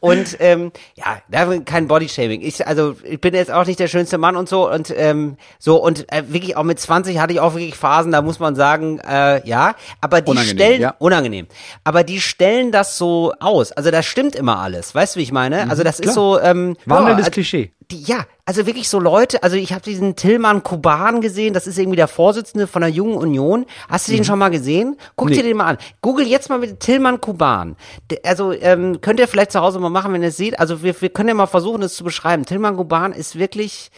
Und 0.01 0.37
ähm, 0.41 0.73
ja, 0.95 1.19
da 1.31 1.59
kein 1.61 1.89
Bodyshaming. 1.89 2.43
Ich 2.43 2.67
also 2.67 2.97
ich 3.05 3.21
bin 3.21 3.35
jetzt 3.35 3.51
auch 3.51 3.67
nicht 3.67 3.81
der 3.81 3.89
schönste 3.89 4.19
Mann 4.19 4.37
und 4.37 4.49
so 4.49 4.71
und 4.71 4.93
ähm, 4.97 5.37
so 5.59 5.83
und 5.83 6.11
äh, 6.13 6.25
wirklich 6.29 6.57
auch 6.57 6.63
mit 6.63 6.79
20 6.79 7.19
hatte 7.19 7.33
ich 7.33 7.41
auch 7.41 7.55
wirklich 7.55 7.75
Phasen, 7.75 8.13
da 8.13 8.23
muss 8.23 8.39
man 8.39 8.55
sagen, 8.55 8.99
äh, 9.01 9.47
ja, 9.49 9.75
aber 10.01 10.21
die 10.21 10.31
Unangenehm, 10.31 10.57
stellen 10.57 10.81
ja. 10.81 10.95
unangenehm. 10.99 11.47
Aber 11.85 12.05
die 12.05 12.21
stellen 12.21 12.73
das 12.73 12.99
so 12.99 13.33
aus. 13.41 13.73
Also 13.73 13.91
da 13.91 14.03
stimmt 14.03 14.37
immer 14.37 14.59
alles. 14.59 14.95
Weißt 14.95 15.17
du, 15.17 15.21
wie 15.21 15.25
ich 15.25 15.33
meine? 15.33 15.71
Also 15.71 15.83
das 15.83 16.01
ist 16.01 16.13
klar. 16.13 16.15
so 16.15 16.41
ähm, 16.41 16.77
Wandelndes 16.85 17.27
ja, 17.27 17.31
Klischee. 17.31 17.73
die, 17.91 18.03
ja, 18.03 18.27
also 18.47 18.65
wirklich 18.65 18.89
so 18.89 19.01
Leute, 19.01 19.43
also 19.43 19.57
ich 19.57 19.73
habe 19.73 19.83
diesen 19.83 20.15
Tillmann 20.15 20.63
Kuban 20.63 21.21
gesehen, 21.21 21.53
das 21.53 21.67
ist 21.67 21.79
irgendwie 21.79 21.97
der 21.97 22.07
Vorsitzende 22.07 22.69
von 22.69 22.81
der 22.81 22.91
Jungen 22.91 23.17
Union. 23.17 23.67
Hast 23.89 24.07
du 24.07 24.13
den 24.13 24.25
schon 24.25 24.39
mal 24.39 24.51
gesehen? 24.51 24.97
Guck 25.17 25.29
dir 25.29 25.39
Nee. 25.39 25.49
den 25.49 25.57
mal 25.57 25.67
an. 25.67 25.79
Google 26.01 26.27
jetzt 26.29 26.49
mal 26.49 26.59
mit 26.61 26.79
Tillmann 26.79 27.21
Kuban. 27.21 27.77
Also 28.23 28.53
ähm, 28.53 29.01
könnt 29.01 29.19
ihr 29.19 29.27
vielleicht 29.27 29.51
zu 29.51 29.61
Hause 29.61 29.81
mal 29.81 29.91
machen, 29.91 30.13
wenn 30.13 30.23
ihr 30.23 30.29
es 30.29 30.37
seht. 30.37 30.61
Also 30.61 30.85
wir, 30.85 30.99
wir 31.01 31.09
können 31.09 31.29
ja 31.29 31.35
mal 31.35 31.47
versuchen, 31.47 31.83
es 31.83 31.97
zu 31.97 32.05
beschreiben. 32.05 32.45
Tillmann 32.47 32.77
Kuban 32.77 33.13
ist 33.13 33.37
wirklich... 33.37 33.91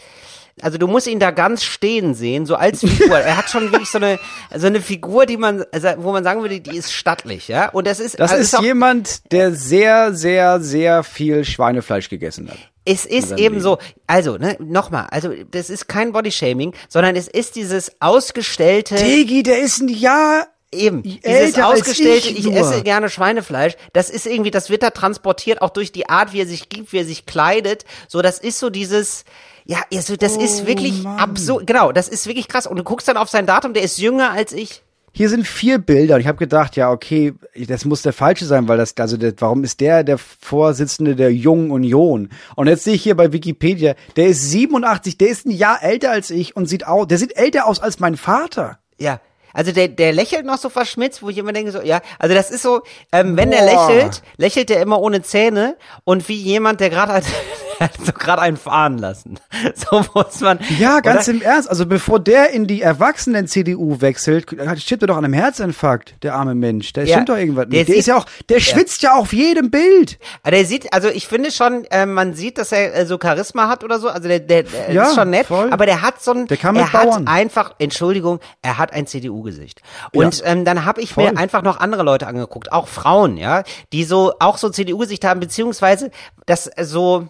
Also 0.61 0.77
du 0.77 0.87
musst 0.87 1.07
ihn 1.07 1.19
da 1.19 1.31
ganz 1.31 1.63
stehen 1.63 2.13
sehen, 2.15 2.45
so 2.45 2.55
als 2.55 2.81
Figur. 2.81 3.17
er 3.17 3.37
hat 3.37 3.49
schon 3.49 3.71
wirklich 3.71 3.89
so 3.89 3.97
eine 3.97 4.19
so 4.53 4.67
eine 4.67 4.81
Figur, 4.81 5.25
die 5.25 5.37
man, 5.37 5.63
also 5.71 5.87
wo 5.99 6.11
man 6.11 6.25
sagen 6.25 6.41
würde, 6.41 6.59
die 6.59 6.75
ist 6.75 6.91
stattlich, 6.91 7.47
ja. 7.47 7.69
Und 7.69 7.87
das 7.87 8.01
ist 8.01 8.19
Das 8.19 8.31
also 8.31 8.43
ist 8.43 8.57
auch, 8.57 8.61
jemand, 8.61 9.31
der 9.31 9.53
sehr, 9.53 10.13
sehr, 10.13 10.59
sehr 10.59 11.03
viel 11.03 11.45
Schweinefleisch 11.45 12.09
gegessen 12.09 12.49
hat. 12.49 12.57
Es 12.91 13.05
ist 13.05 13.31
eben 13.31 13.37
Leben. 13.37 13.61
so, 13.61 13.77
also, 14.07 14.37
ne, 14.37 14.57
nochmal, 14.59 15.07
also 15.11 15.31
das 15.51 15.69
ist 15.69 15.87
kein 15.87 16.11
Bodyshaming, 16.11 16.73
sondern 16.87 17.15
es 17.15 17.27
ist 17.27 17.55
dieses 17.55 17.91
ausgestellte, 17.99 18.95
Tegi, 18.95 19.43
der 19.43 19.59
ist 19.59 19.79
ein 19.81 19.89
Jahr 19.89 20.47
eben, 20.71 21.03
dieses 21.03 21.57
ausgestellte, 21.59 22.29
ich 22.29 22.45
ich, 22.45 22.55
esse 22.55 22.83
gerne 22.83 23.09
Schweinefleisch, 23.09 23.73
das 23.93 24.09
ist 24.09 24.25
irgendwie, 24.25 24.51
das 24.51 24.69
wird 24.69 24.83
da 24.83 24.89
transportiert, 24.91 25.61
auch 25.61 25.69
durch 25.71 25.91
die 25.91 26.09
Art, 26.09 26.33
wie 26.33 26.41
er 26.41 26.47
sich 26.47 26.69
gibt, 26.69 26.93
wie 26.93 26.97
er 26.99 27.05
sich 27.05 27.25
kleidet, 27.25 27.85
so, 28.07 28.21
das 28.21 28.39
ist 28.39 28.59
so 28.59 28.69
dieses, 28.69 29.23
ja, 29.65 29.77
also 29.93 30.15
das 30.15 30.35
ist 30.37 30.63
Oh, 30.63 30.67
wirklich 30.67 31.03
Mann. 31.03 31.19
absurd, 31.19 31.67
genau, 31.67 31.91
das 31.91 32.09
ist 32.09 32.27
wirklich 32.27 32.47
krass 32.47 32.65
und 32.67 32.77
du 32.77 32.83
guckst 32.83 33.07
dann 33.07 33.17
auf 33.17 33.29
sein 33.29 33.45
Datum, 33.45 33.73
der 33.73 33.83
ist 33.83 33.97
jünger 33.97 34.31
als 34.31 34.51
ich. 34.51 34.83
Hier 35.11 35.29
sind 35.29 35.47
vier 35.47 35.79
Bilder 35.79 36.15
und 36.15 36.21
ich 36.21 36.27
habe 36.27 36.37
gedacht, 36.37 36.75
ja, 36.75 36.91
okay, 36.91 37.33
das 37.67 37.85
muss 37.85 38.01
der 38.01 38.13
falsche 38.13 38.45
sein, 38.45 38.67
weil 38.67 38.77
das, 38.77 38.95
also 38.97 39.17
der, 39.17 39.33
warum 39.39 39.63
ist 39.63 39.79
der 39.79 40.03
der 40.03 40.17
Vorsitzende 40.17 41.15
der 41.15 41.33
Jungen 41.33 41.71
Union? 41.71 42.29
Und 42.55 42.67
jetzt 42.67 42.83
sehe 42.83 42.93
ich 42.93 43.03
hier 43.03 43.15
bei 43.15 43.33
Wikipedia, 43.33 43.95
der 44.15 44.27
ist 44.27 44.49
87, 44.51 45.17
der 45.17 45.29
ist 45.29 45.45
ein 45.45 45.51
Jahr 45.51 45.81
älter 45.81 46.11
als 46.11 46.29
ich 46.29 46.55
und 46.55 46.67
sieht 46.67 46.85
aus, 46.85 47.07
der 47.07 47.17
sieht 47.17 47.35
älter 47.35 47.67
aus 47.67 47.79
als 47.79 47.99
mein 47.99 48.17
Vater. 48.17 48.79
Ja. 48.97 49.19
Also 49.51 49.71
der, 49.71 49.87
der 49.87 50.13
lächelt 50.13 50.45
noch 50.45 50.59
so 50.59 50.69
verschmitzt, 50.69 51.23
wo 51.23 51.29
ich 51.29 51.37
immer 51.37 51.53
denke 51.53 51.71
so, 51.71 51.81
ja, 51.81 52.01
also 52.19 52.35
das 52.35 52.51
ist 52.51 52.61
so, 52.61 52.81
ähm, 53.11 53.35
wenn 53.35 53.49
der 53.49 53.63
Boah. 53.63 53.89
lächelt, 53.89 54.21
lächelt 54.37 54.69
er 54.69 54.81
immer 54.81 55.01
ohne 55.01 55.23
Zähne 55.23 55.75
und 56.03 56.29
wie 56.29 56.35
jemand, 56.35 56.81
der 56.81 56.91
gerade 56.91 57.13
hat 57.13 57.23
so 58.03 58.11
gerade 58.13 58.41
einen 58.41 58.57
fahren 58.57 58.97
lassen. 58.97 59.39
So 59.75 60.03
muss 60.13 60.39
man. 60.41 60.59
Ja, 60.77 60.99
ganz 60.99 61.27
oder? 61.27 61.37
im 61.37 61.41
Ernst. 61.41 61.69
Also 61.69 61.85
bevor 61.85 62.19
der 62.19 62.51
in 62.51 62.65
die 62.67 62.81
Erwachsenen-CDU 62.81 64.01
wechselt, 64.01 64.45
stirbt 64.77 65.03
er 65.03 65.07
doch 65.07 65.17
an 65.17 65.25
einem 65.25 65.33
Herzinfarkt, 65.33 66.15
der 66.23 66.35
arme 66.35 66.55
Mensch. 66.55 66.93
Der 66.93 67.05
Ja, 67.05 67.15
stimmt 67.15 67.29
doch 67.29 67.37
irgendwas 67.37 67.67
der 67.69 67.79
nicht. 67.79 67.89
Der 67.89 67.95
ist 67.97 68.07
ja 68.07 68.17
auch, 68.17 68.25
der 68.49 68.59
schwitzt 68.59 69.01
ja 69.01 69.15
auf 69.15 69.33
jedem 69.33 69.69
Bild. 69.71 70.17
Aber 70.43 70.51
der 70.51 70.65
sieht, 70.65 70.91
also 70.93 71.09
ich 71.09 71.27
finde 71.27 71.51
schon, 71.51 71.85
äh, 71.85 72.05
man 72.05 72.33
sieht, 72.33 72.57
dass 72.57 72.71
er 72.71 72.95
äh, 72.95 73.05
so 73.05 73.17
Charisma 73.21 73.67
hat 73.69 73.83
oder 73.83 73.99
so. 73.99 74.09
Also 74.09 74.27
der, 74.27 74.39
der, 74.39 74.63
der 74.63 74.91
Ja, 74.91 75.03
ist 75.09 75.15
schon 75.15 75.29
nett, 75.29 75.47
voll. 75.47 75.71
aber 75.71 75.85
der 75.85 76.01
hat 76.01 76.21
so 76.21 76.31
ein, 76.31 76.47
Der 76.47 76.57
kann 76.57 76.75
mit 76.75 76.83
er 76.83 76.93
hat 76.93 77.09
Bauern. 77.09 77.27
einfach, 77.27 77.75
Entschuldigung, 77.79 78.39
er 78.61 78.77
hat 78.77 78.93
ein 78.93 79.07
CDU-Gesicht. 79.07 79.81
Und 80.13 80.41
ähm, 80.45 80.65
dann 80.65 80.85
habe 80.85 81.01
ich 81.01 81.15
mir 81.17 81.27
Voll. 81.29 81.37
einfach 81.37 81.61
noch 81.61 81.79
andere 81.79 82.03
Leute 82.03 82.27
angeguckt, 82.27 82.71
auch 82.71 82.87
Frauen, 82.87 83.37
ja, 83.37 83.63
die 83.93 84.03
so 84.03 84.33
auch 84.39 84.57
so 84.57 84.69
CDU-Gesicht 84.69 85.25
haben, 85.25 85.39
beziehungsweise 85.39 86.11
das 86.45 86.69
so, 86.81 87.27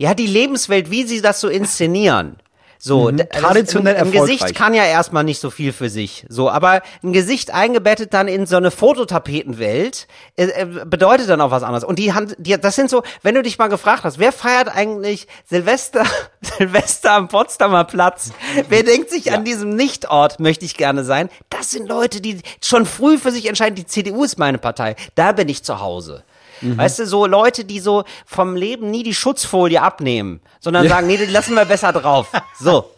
ja, 0.00 0.14
die 0.14 0.26
Lebenswelt, 0.26 0.90
wie 0.90 1.04
sie 1.04 1.20
das 1.20 1.42
so 1.42 1.48
inszenieren. 1.48 2.36
So, 2.78 3.10
Mhm. 3.10 3.18
Traditionell 3.30 3.96
ein, 3.96 4.06
ein 4.06 4.12
Gesicht 4.12 4.54
kann 4.54 4.72
ja 4.72 4.84
erstmal 4.84 5.24
nicht 5.24 5.38
so 5.38 5.50
viel 5.50 5.74
für 5.74 5.90
sich. 5.90 6.24
So, 6.30 6.48
aber 6.48 6.80
ein 7.02 7.12
Gesicht 7.12 7.50
eingebettet 7.52 8.14
dann 8.14 8.26
in 8.26 8.46
so 8.46 8.56
eine 8.56 8.70
Fototapetenwelt 8.70 10.08
äh, 10.36 10.44
äh, 10.44 10.64
bedeutet 10.86 11.28
dann 11.28 11.42
auch 11.42 11.50
was 11.50 11.62
anderes. 11.62 11.84
Und 11.84 11.98
die 11.98 12.14
haben, 12.14 12.32
die, 12.38 12.58
das 12.58 12.76
sind 12.76 12.88
so, 12.88 13.02
wenn 13.20 13.34
du 13.34 13.42
dich 13.42 13.58
mal 13.58 13.66
gefragt 13.68 14.04
hast, 14.04 14.18
wer 14.18 14.32
feiert 14.32 14.74
eigentlich 14.74 15.28
Silvester, 15.44 16.06
Silvester 16.40 17.12
am 17.12 17.28
Potsdamer 17.28 17.84
Platz? 17.84 18.32
Wer 18.70 18.82
denkt 18.82 19.10
sich 19.10 19.34
an 19.34 19.44
diesem 19.44 19.76
Nichtort 19.76 20.40
möchte 20.40 20.64
ich 20.64 20.78
gerne 20.78 21.04
sein? 21.04 21.28
Das 21.50 21.70
sind 21.70 21.86
Leute, 21.86 22.22
die 22.22 22.40
schon 22.64 22.86
früh 22.86 23.18
für 23.18 23.32
sich 23.32 23.44
entscheiden, 23.44 23.74
die 23.74 23.86
CDU 23.86 24.24
ist 24.24 24.38
meine 24.38 24.56
Partei. 24.56 24.96
Da 25.14 25.32
bin 25.32 25.50
ich 25.50 25.62
zu 25.62 25.80
Hause. 25.80 26.24
Mhm. 26.60 26.78
Weißt 26.78 26.98
du, 26.98 27.06
so 27.06 27.26
Leute, 27.26 27.64
die 27.64 27.80
so 27.80 28.04
vom 28.26 28.56
Leben 28.56 28.90
nie 28.90 29.02
die 29.02 29.14
Schutzfolie 29.14 29.80
abnehmen, 29.80 30.40
sondern 30.60 30.88
sagen, 30.88 31.06
nee, 31.06 31.16
die 31.16 31.26
lassen 31.26 31.54
wir 31.54 31.64
besser 31.64 31.92
drauf. 31.92 32.28
So. 32.58 32.90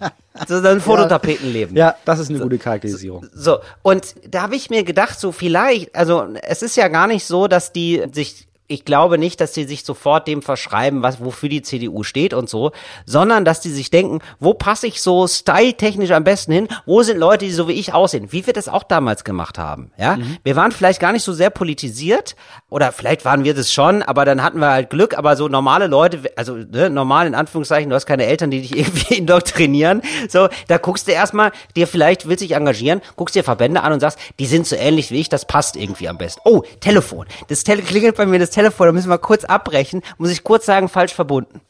So 0.49 0.67
ein 0.67 0.81
Fototapetenleben. 0.81 1.77
Ja, 1.77 1.95
das 2.05 2.19
ist 2.19 2.31
eine 2.31 2.39
gute 2.39 2.59
Charakterisierung. 2.59 3.27
So, 3.35 3.59
und 3.83 4.15
da 4.27 4.43
habe 4.43 4.57
ich 4.57 4.71
mir 4.71 4.83
gedacht, 4.83 5.21
so 5.21 5.31
vielleicht, 5.31 5.95
also 5.95 6.27
es 6.43 6.63
ist 6.63 6.77
ja 6.77 6.89
gar 6.89 7.07
nicht 7.07 7.27
so, 7.27 7.49
dass 7.49 7.73
die 7.73 8.03
sich, 8.13 8.49
ich 8.73 8.85
glaube 8.85 9.19
nicht, 9.19 9.41
dass 9.41 9.53
die 9.53 9.65
sich 9.65 9.85
sofort 9.85 10.27
dem 10.27 10.43
verschreiben, 10.43 11.03
was, 11.03 11.25
wofür 11.25 11.49
die 11.49 11.63
CDU 11.63 12.03
steht 12.03 12.35
und 12.35 12.49
so, 12.49 12.73
sondern 13.07 13.45
dass 13.45 13.61
die 13.61 13.71
sich 13.71 13.91
denken, 13.91 14.21
wo 14.41 14.55
passe 14.55 14.87
ich 14.87 15.01
so 15.01 15.27
styletechnisch 15.27 16.11
am 16.11 16.25
besten 16.25 16.53
hin? 16.53 16.69
Wo 16.87 17.03
sind 17.03 17.19
Leute, 17.19 17.45
die 17.45 17.53
so 17.53 17.69
wie 17.69 17.73
ich 17.73 17.95
aussehen? 17.95 18.33
Wie 18.33 18.47
wir 18.47 18.53
das 18.53 18.69
auch 18.69 18.83
damals 18.83 19.25
gemacht 19.25 19.59
haben, 19.59 19.91
ja? 19.99 20.19
Wir 20.45 20.57
waren 20.57 20.73
vielleicht 20.73 21.01
gar 21.01 21.13
nicht 21.13 21.23
so 21.23 21.33
sehr 21.33 21.51
politisiert 21.51 22.37
oder 22.69 22.93
vielleicht 22.93 23.25
waren 23.25 23.45
wir 23.45 23.55
das 23.55 23.73
schon, 23.73 24.03
aber 24.03 24.25
dann 24.25 24.43
hatten 24.43 24.59
wir 24.59 24.71
halt 24.71 24.91
Glück, 24.91 25.17
aber 25.17 25.37
so 25.37 25.49
normale 25.49 25.87
Leute, 25.87 26.21
also 26.37 26.55
ne, 26.57 26.91
normal 26.91 27.27
in 27.27 27.35
Anführungszeichen, 27.35 27.91
du 27.91 27.97
hast 27.97 28.07
keine 28.07 28.27
Eltern, 28.27 28.51
die 28.51 28.63
dich 28.63 28.77
irgendwie 28.77 29.17
indoktrinieren, 29.17 30.03
so, 30.29 30.49
da 30.69 30.79
guckst 30.79 31.07
du 31.09 31.13
erstmal, 31.13 31.53
dir 31.77 31.87
vielleicht 31.87 32.29
willst 32.29 32.43
dich 32.43 32.53
engagieren, 32.53 33.01
guckst 33.17 33.35
dir 33.35 33.45
Verbände 33.45 33.83
an 33.83 33.93
und 33.93 34.01
sagst, 34.01 34.19
die 34.39 34.47
sind 34.47 34.67
so 34.67 34.77
ähnlich 34.77 35.11
wie 35.11 35.21
ich, 35.21 35.29
das 35.29 35.45
passt 35.45 35.77
irgendwie 35.77 36.09
am 36.09 36.19
besten. 36.19 36.41
Oh, 36.45 36.63
Telefon. 36.81 37.27
Das 37.49 37.65
Tele 37.65 37.83
klingelt 37.83 38.17
bei 38.17 38.27
mir 38.27 38.39
das 38.39 38.51
Telefon, 38.51 38.62
da 38.63 38.93
müssen 38.93 39.11
wir 39.11 39.19
kurz 39.19 39.45
abbrechen, 39.45 40.03
muss 40.19 40.31
ich 40.31 40.45
kurz 40.45 40.67
sagen, 40.67 40.89
falsch 40.89 41.15
verbunden. 41.15 41.61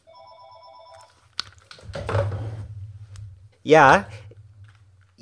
Ja, 3.63 4.07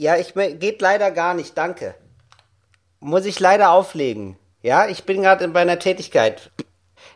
ja, 0.01 0.17
ich 0.17 0.33
geht 0.33 0.81
leider 0.81 1.11
gar 1.11 1.35
nicht, 1.35 1.59
danke. 1.59 1.95
Muss 3.01 3.27
ich 3.27 3.39
leider 3.39 3.71
auflegen. 3.71 4.39
Ja, 4.63 4.87
ich 4.87 5.05
bin 5.05 5.21
gerade 5.21 5.47
bei 5.49 5.61
einer 5.61 5.79
Tätigkeit. 5.79 6.51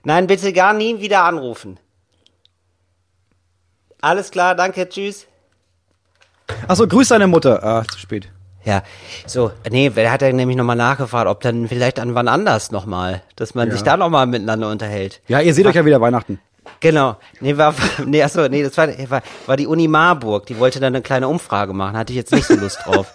Nein, 0.02 0.26
bitte 0.26 0.52
gar 0.52 0.74
nie 0.74 1.00
wieder 1.00 1.24
anrufen. 1.24 1.80
Alles 4.02 4.30
klar, 4.30 4.54
danke, 4.54 4.86
tschüss. 4.86 5.26
Achso, 6.68 6.86
grüß 6.86 7.08
deine 7.08 7.26
Mutter. 7.26 7.64
Ah, 7.64 7.84
zu 7.90 7.98
spät. 7.98 8.30
Ja, 8.64 8.82
so, 9.26 9.50
nee, 9.70 9.90
wer 9.94 10.10
hat 10.10 10.22
ja 10.22 10.32
nämlich 10.32 10.56
nochmal 10.56 10.76
nachgefragt, 10.76 11.28
ob 11.28 11.40
dann 11.40 11.68
vielleicht 11.68 12.00
an 12.00 12.14
wann 12.14 12.28
anders 12.28 12.70
nochmal, 12.70 13.22
dass 13.36 13.54
man 13.54 13.70
sich 13.70 13.82
da 13.82 13.96
nochmal 13.96 14.26
miteinander 14.26 14.70
unterhält. 14.70 15.20
Ja, 15.28 15.40
ihr 15.40 15.52
seht 15.52 15.66
euch 15.66 15.74
ja 15.74 15.84
wieder 15.84 16.00
Weihnachten. 16.00 16.40
Genau. 16.80 17.16
Nee, 17.40 17.56
war, 17.56 17.74
nee, 18.06 18.22
achso, 18.22 18.48
nee, 18.48 18.62
das 18.62 18.76
war, 18.78 18.88
war, 19.10 19.22
war 19.46 19.56
die 19.56 19.66
Uni 19.66 19.86
Marburg, 19.86 20.46
die 20.46 20.58
wollte 20.58 20.80
da 20.80 20.86
eine 20.86 21.02
kleine 21.02 21.28
Umfrage 21.28 21.74
machen, 21.74 21.96
hatte 21.96 22.12
ich 22.12 22.16
jetzt 22.16 22.32
nicht 22.32 22.46
so 22.46 22.54
Lust 22.54 22.80
drauf. 22.84 23.12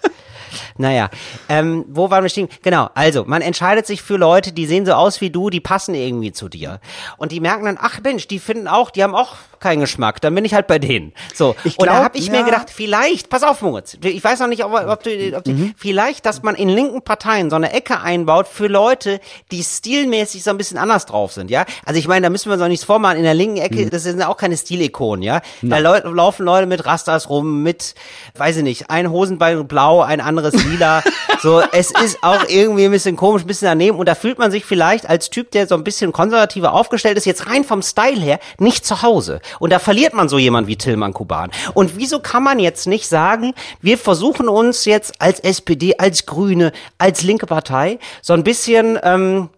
Naja, 0.78 1.10
ähm, 1.50 1.86
wo 1.90 2.10
waren 2.10 2.24
wir 2.24 2.30
stehen? 2.30 2.50
Genau, 2.62 2.90
also 2.96 3.26
man 3.26 3.42
entscheidet 3.42 3.86
sich 3.86 4.02
für 4.02 4.18
Leute, 4.18 4.52
die 4.52 4.66
sehen 4.66 4.86
so 4.86 4.94
aus 4.94 5.22
wie 5.22 5.30
du, 5.30 5.50
die 5.50 5.60
passen 5.60 5.96
irgendwie 5.96 6.32
zu 6.32 6.50
dir. 6.50 6.80
Und 7.18 7.32
die 7.32 7.40
merken 7.40 7.66
dann, 7.66 7.78
ach 7.82 8.00
Mensch, 8.04 8.28
die 8.28 8.40
finden 8.40 8.68
auch, 8.68 8.90
die 8.92 9.04
haben 9.04 9.16
auch 9.16 9.36
keinen 9.60 9.82
Geschmack, 9.82 10.22
dann 10.22 10.34
bin 10.36 10.46
ich 10.46 10.54
halt 10.54 10.68
bei 10.68 10.80
denen. 10.80 11.12
So, 11.34 11.56
Ich 11.66 11.78
und 11.78 11.86
da 11.88 11.94
glaub, 11.94 12.04
habe 12.06 12.18
ich 12.18 12.28
ja. 12.28 12.32
mir 12.32 12.44
gedacht, 12.44 12.70
vielleicht, 12.70 13.30
pass 13.30 13.44
auf 13.44 13.62
Moritz, 13.62 13.98
ich 14.02 14.24
weiß 14.24 14.40
noch 14.40 14.48
nicht, 14.48 14.64
ob, 14.64 14.74
ob 14.74 15.04
du, 15.04 15.36
ob 15.38 15.44
du 15.44 15.52
Mhm. 15.52 15.74
vielleicht, 15.78 16.26
dass 16.26 16.44
man 16.44 16.56
in 16.56 16.70
linken 16.70 17.02
Parteien 17.02 17.50
so 17.50 17.56
eine 17.58 17.74
Ecke 17.74 18.00
einbaut 18.00 18.48
für 18.48 18.68
Leute, 18.68 19.20
die 19.52 19.62
stilmäßig 19.64 20.44
so 20.44 20.52
ein 20.52 20.58
bisschen 20.58 20.78
anders 20.78 21.06
drauf 21.06 21.34
sind, 21.34 21.52
ja? 21.52 21.66
Also 21.86 22.00
ich 22.00 22.08
meine, 22.08 22.26
da 22.26 22.30
müssen 22.30 22.50
wir 22.50 22.54
uns 22.54 22.62
auch 22.64 22.68
nichts 22.70 22.86
vormachen, 22.86 23.18
in 23.18 23.24
der 23.24 23.34
linken 23.34 23.58
Ecke, 23.58 23.86
Mhm. 23.86 23.90
das 23.90 24.04
sind 24.04 24.22
auch 24.24 24.38
keine 24.38 24.56
Stilikonen, 24.56 25.24
ja? 25.24 25.42
Da 25.62 25.80
Leu 25.80 26.00
laufen 26.06 26.46
Leute 26.46 26.66
mit 26.66 26.86
Rastas 26.86 27.30
rum, 27.30 27.62
mit, 27.64 27.96
weiß 28.38 28.58
ich 28.58 28.64
nicht, 28.64 28.90
ein 28.90 29.10
Hosenbein 29.12 29.68
blau, 29.68 30.02
ein 30.02 30.22
anderes 30.22 30.39
lila. 30.42 31.04
so, 31.42 31.62
es 31.72 31.92
ist 31.92 32.24
auch 32.24 32.44
irgendwie 32.48 32.86
ein 32.86 32.92
bisschen 32.92 33.16
komisch, 33.16 33.44
ein 33.44 33.48
bisschen 33.48 33.68
daneben. 33.68 33.98
Und 33.98 34.08
da 34.08 34.16
fühlt 34.16 34.40
man 34.40 34.52
sich 34.52 34.66
vielleicht 34.66 35.08
als 35.08 35.30
Typ, 35.30 35.52
der 35.52 35.68
so 35.68 35.76
ein 35.76 35.84
bisschen 35.84 36.12
konservativer 36.12 36.74
aufgestellt 36.74 37.18
ist, 37.18 37.26
jetzt 37.26 37.48
rein 37.48 37.64
vom 37.64 37.82
Style 37.82 38.20
her, 38.20 38.40
nicht 38.58 38.86
zu 38.86 39.02
Hause. 39.02 39.42
Und 39.60 39.72
da 39.72 39.80
verliert 39.80 40.14
man 40.14 40.30
so 40.30 40.38
jemand 40.38 40.68
wie 40.68 40.78
Tillmann 40.78 41.14
Kuban. 41.14 41.52
Und 41.74 41.98
wieso 41.98 42.20
kann 42.20 42.44
man 42.44 42.60
jetzt 42.60 42.88
nicht 42.88 43.08
sagen, 43.08 43.54
wir 43.82 43.98
versuchen 43.98 44.50
uns 44.50 44.86
jetzt 44.86 45.22
als 45.22 45.40
SPD, 45.40 45.96
als 45.98 46.26
Grüne, 46.26 46.72
als 46.98 47.24
linke 47.24 47.46
Partei 47.46 48.00
so 48.22 48.34
ein 48.34 48.44
bisschen, 48.44 49.00
ähm, 49.04 49.50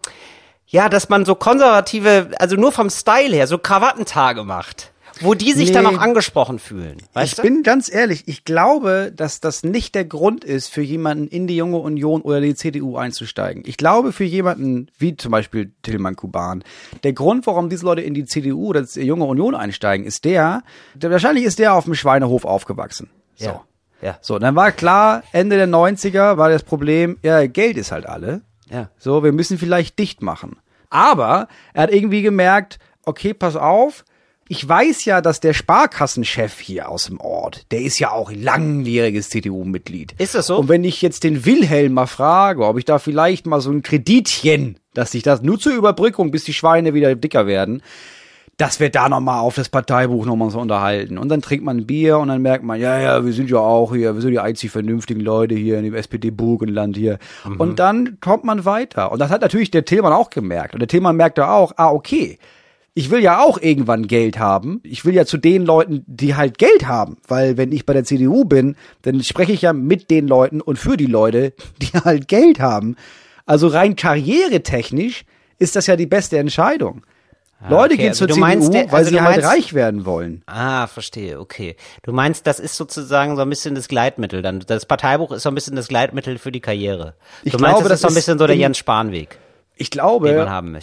ja, 0.66 0.88
dass 0.88 1.08
man 1.08 1.24
so 1.24 1.34
konservative, 1.34 2.30
also 2.38 2.56
nur 2.56 2.72
vom 2.72 2.90
Style 2.90 3.34
her, 3.34 3.46
so 3.46 3.58
Krawattentage 3.58 4.44
macht. 4.44 4.91
Wo 5.22 5.34
die 5.34 5.52
sich 5.52 5.72
dann 5.72 5.84
Nee. 5.84 5.96
auch 5.96 6.00
angesprochen 6.00 6.58
fühlen. 6.58 6.98
Weißt 7.12 7.32
ich 7.32 7.36
du? 7.36 7.42
bin 7.42 7.62
ganz 7.62 7.92
ehrlich, 7.92 8.24
ich 8.26 8.44
glaube, 8.44 9.12
dass 9.14 9.40
das 9.40 9.62
nicht 9.62 9.94
der 9.94 10.04
Grund 10.04 10.44
ist, 10.44 10.68
für 10.68 10.82
jemanden 10.82 11.26
in 11.28 11.46
die 11.46 11.56
Junge 11.56 11.78
Union 11.78 12.22
oder 12.22 12.40
die 12.40 12.54
CDU 12.54 12.96
einzusteigen. 12.96 13.62
Ich 13.66 13.76
glaube, 13.76 14.12
für 14.12 14.24
jemanden 14.24 14.88
wie 14.98 15.16
zum 15.16 15.30
Beispiel 15.32 15.72
Tillmann 15.82 16.16
Kuban, 16.16 16.64
der 17.04 17.12
Grund, 17.12 17.46
warum 17.46 17.68
diese 17.70 17.84
Leute 17.84 18.02
in 18.02 18.14
die 18.14 18.24
CDU 18.24 18.66
oder 18.68 18.82
die 18.82 19.00
Junge 19.00 19.24
Union 19.24 19.54
einsteigen, 19.54 20.06
ist 20.06 20.24
der, 20.24 20.62
der 20.94 21.10
wahrscheinlich 21.10 21.44
ist 21.44 21.58
der 21.58 21.74
auf 21.74 21.84
dem 21.84 21.94
Schweinehof 21.94 22.44
aufgewachsen. 22.44 23.10
So. 23.36 23.46
Ja. 23.46 23.64
Ja. 24.02 24.18
So, 24.20 24.38
dann 24.40 24.56
war 24.56 24.72
klar, 24.72 25.22
Ende 25.32 25.56
der 25.56 25.68
90er 25.68 26.36
war 26.36 26.48
das 26.50 26.64
Problem, 26.64 27.18
ja, 27.22 27.46
Geld 27.46 27.76
ist 27.76 27.92
halt 27.92 28.04
alle. 28.06 28.42
Ja. 28.68 28.90
So, 28.98 29.22
wir 29.22 29.30
müssen 29.32 29.58
vielleicht 29.58 29.98
dicht 29.98 30.22
machen. 30.22 30.56
Aber 30.90 31.46
er 31.72 31.84
hat 31.84 31.92
irgendwie 31.92 32.22
gemerkt, 32.22 32.78
okay, 33.04 33.32
pass 33.32 33.54
auf, 33.54 34.04
ich 34.52 34.68
weiß 34.68 35.06
ja, 35.06 35.22
dass 35.22 35.40
der 35.40 35.54
Sparkassenchef 35.54 36.60
hier 36.60 36.90
aus 36.90 37.04
dem 37.06 37.18
Ort, 37.20 37.64
der 37.72 37.80
ist 37.80 37.98
ja 37.98 38.10
auch 38.10 38.30
langjähriges 38.30 39.30
CDU-Mitglied. 39.30 40.14
Ist 40.18 40.34
das 40.34 40.48
so? 40.48 40.58
Und 40.58 40.68
wenn 40.68 40.84
ich 40.84 41.00
jetzt 41.00 41.24
den 41.24 41.46
Wilhelm 41.46 41.94
mal 41.94 42.04
frage, 42.04 42.66
ob 42.66 42.76
ich 42.76 42.84
da 42.84 42.98
vielleicht 42.98 43.46
mal 43.46 43.62
so 43.62 43.70
ein 43.70 43.82
Kreditchen, 43.82 44.76
dass 44.92 45.14
ich 45.14 45.22
das 45.22 45.40
nur 45.40 45.58
zur 45.58 45.72
Überbrückung, 45.72 46.30
bis 46.30 46.44
die 46.44 46.52
Schweine 46.52 46.92
wieder 46.92 47.14
dicker 47.14 47.46
werden, 47.46 47.82
dass 48.58 48.78
wir 48.78 48.90
da 48.90 49.08
nochmal 49.08 49.40
auf 49.40 49.54
das 49.54 49.70
Parteibuch 49.70 50.26
nochmal 50.26 50.50
so 50.50 50.60
unterhalten. 50.60 51.16
Und 51.16 51.30
dann 51.30 51.40
trinkt 51.40 51.64
man 51.64 51.78
ein 51.78 51.86
Bier 51.86 52.18
und 52.18 52.28
dann 52.28 52.42
merkt 52.42 52.62
man, 52.62 52.78
ja, 52.78 53.00
ja, 53.00 53.24
wir 53.24 53.32
sind 53.32 53.48
ja 53.48 53.56
auch 53.56 53.94
hier, 53.94 54.14
wir 54.14 54.20
sind 54.20 54.32
die 54.32 54.38
einzig 54.38 54.70
vernünftigen 54.70 55.20
Leute 55.20 55.54
hier 55.54 55.78
in 55.78 55.84
dem 55.84 55.94
SPD-Burgenland 55.94 56.94
hier. 56.94 57.18
Und 57.56 57.78
dann 57.78 58.18
kommt 58.20 58.44
man 58.44 58.66
weiter. 58.66 59.12
Und 59.12 59.18
das 59.18 59.30
hat 59.30 59.40
natürlich 59.40 59.70
der 59.70 59.86
Tillmann 59.86 60.12
auch 60.12 60.28
gemerkt. 60.28 60.74
Und 60.74 60.80
der 60.80 60.88
Tillmann 60.88 61.16
merkte 61.16 61.48
auch, 61.48 61.72
ah, 61.78 61.90
okay, 61.90 62.38
ich 62.94 63.10
will 63.10 63.20
ja 63.22 63.40
auch 63.42 63.58
irgendwann 63.60 64.06
Geld 64.06 64.38
haben. 64.38 64.80
Ich 64.84 65.04
will 65.04 65.14
ja 65.14 65.24
zu 65.24 65.38
den 65.38 65.64
Leuten, 65.64 66.04
die 66.06 66.34
halt 66.34 66.58
Geld 66.58 66.86
haben. 66.86 67.16
Weil 67.26 67.56
wenn 67.56 67.72
ich 67.72 67.86
bei 67.86 67.94
der 67.94 68.04
CDU 68.04 68.44
bin, 68.44 68.76
dann 69.02 69.22
spreche 69.22 69.52
ich 69.52 69.62
ja 69.62 69.72
mit 69.72 70.10
den 70.10 70.28
Leuten 70.28 70.60
und 70.60 70.78
für 70.78 70.96
die 70.96 71.06
Leute, 71.06 71.54
die 71.80 71.86
halt 72.04 72.28
Geld 72.28 72.60
haben. 72.60 72.96
Also 73.46 73.68
rein 73.68 73.96
karrieretechnisch 73.96 75.24
ist 75.58 75.76
das 75.76 75.86
ja 75.86 75.96
die 75.96 76.06
beste 76.06 76.38
Entscheidung. 76.38 77.02
Leute 77.68 77.94
okay, 77.94 78.02
gehen 78.02 78.08
also 78.10 78.26
zur 78.26 78.38
meinst, 78.38 78.72
CDU, 78.72 78.90
weil 78.90 78.98
also 78.98 79.10
sie 79.10 79.20
halt 79.20 79.36
meinst- 79.36 79.48
reich 79.48 79.72
werden 79.72 80.04
wollen. 80.04 80.42
Ah, 80.46 80.88
verstehe, 80.88 81.38
okay. 81.38 81.76
Du 82.02 82.12
meinst, 82.12 82.46
das 82.48 82.58
ist 82.58 82.76
sozusagen 82.76 83.36
so 83.36 83.42
ein 83.42 83.48
bisschen 83.48 83.76
das 83.76 83.86
Gleitmittel 83.86 84.42
dann. 84.42 84.60
Das 84.66 84.84
Parteibuch 84.84 85.30
ist 85.30 85.44
so 85.44 85.48
ein 85.48 85.54
bisschen 85.54 85.76
das 85.76 85.86
Gleitmittel 85.86 86.38
für 86.38 86.50
die 86.50 86.60
Karriere. 86.60 87.14
Ich 87.44 87.52
du 87.52 87.58
meinst, 87.58 87.76
glaube, 87.76 87.88
das 87.88 87.98
ist 87.98 88.02
so 88.02 88.08
ein 88.08 88.14
das 88.14 88.14
bisschen 88.16 88.38
so 88.38 88.46
der 88.48 88.56
Jens 88.56 88.78
Spahn-Weg. 88.78 89.38
Ich 89.82 89.90
glaube, 89.90 90.28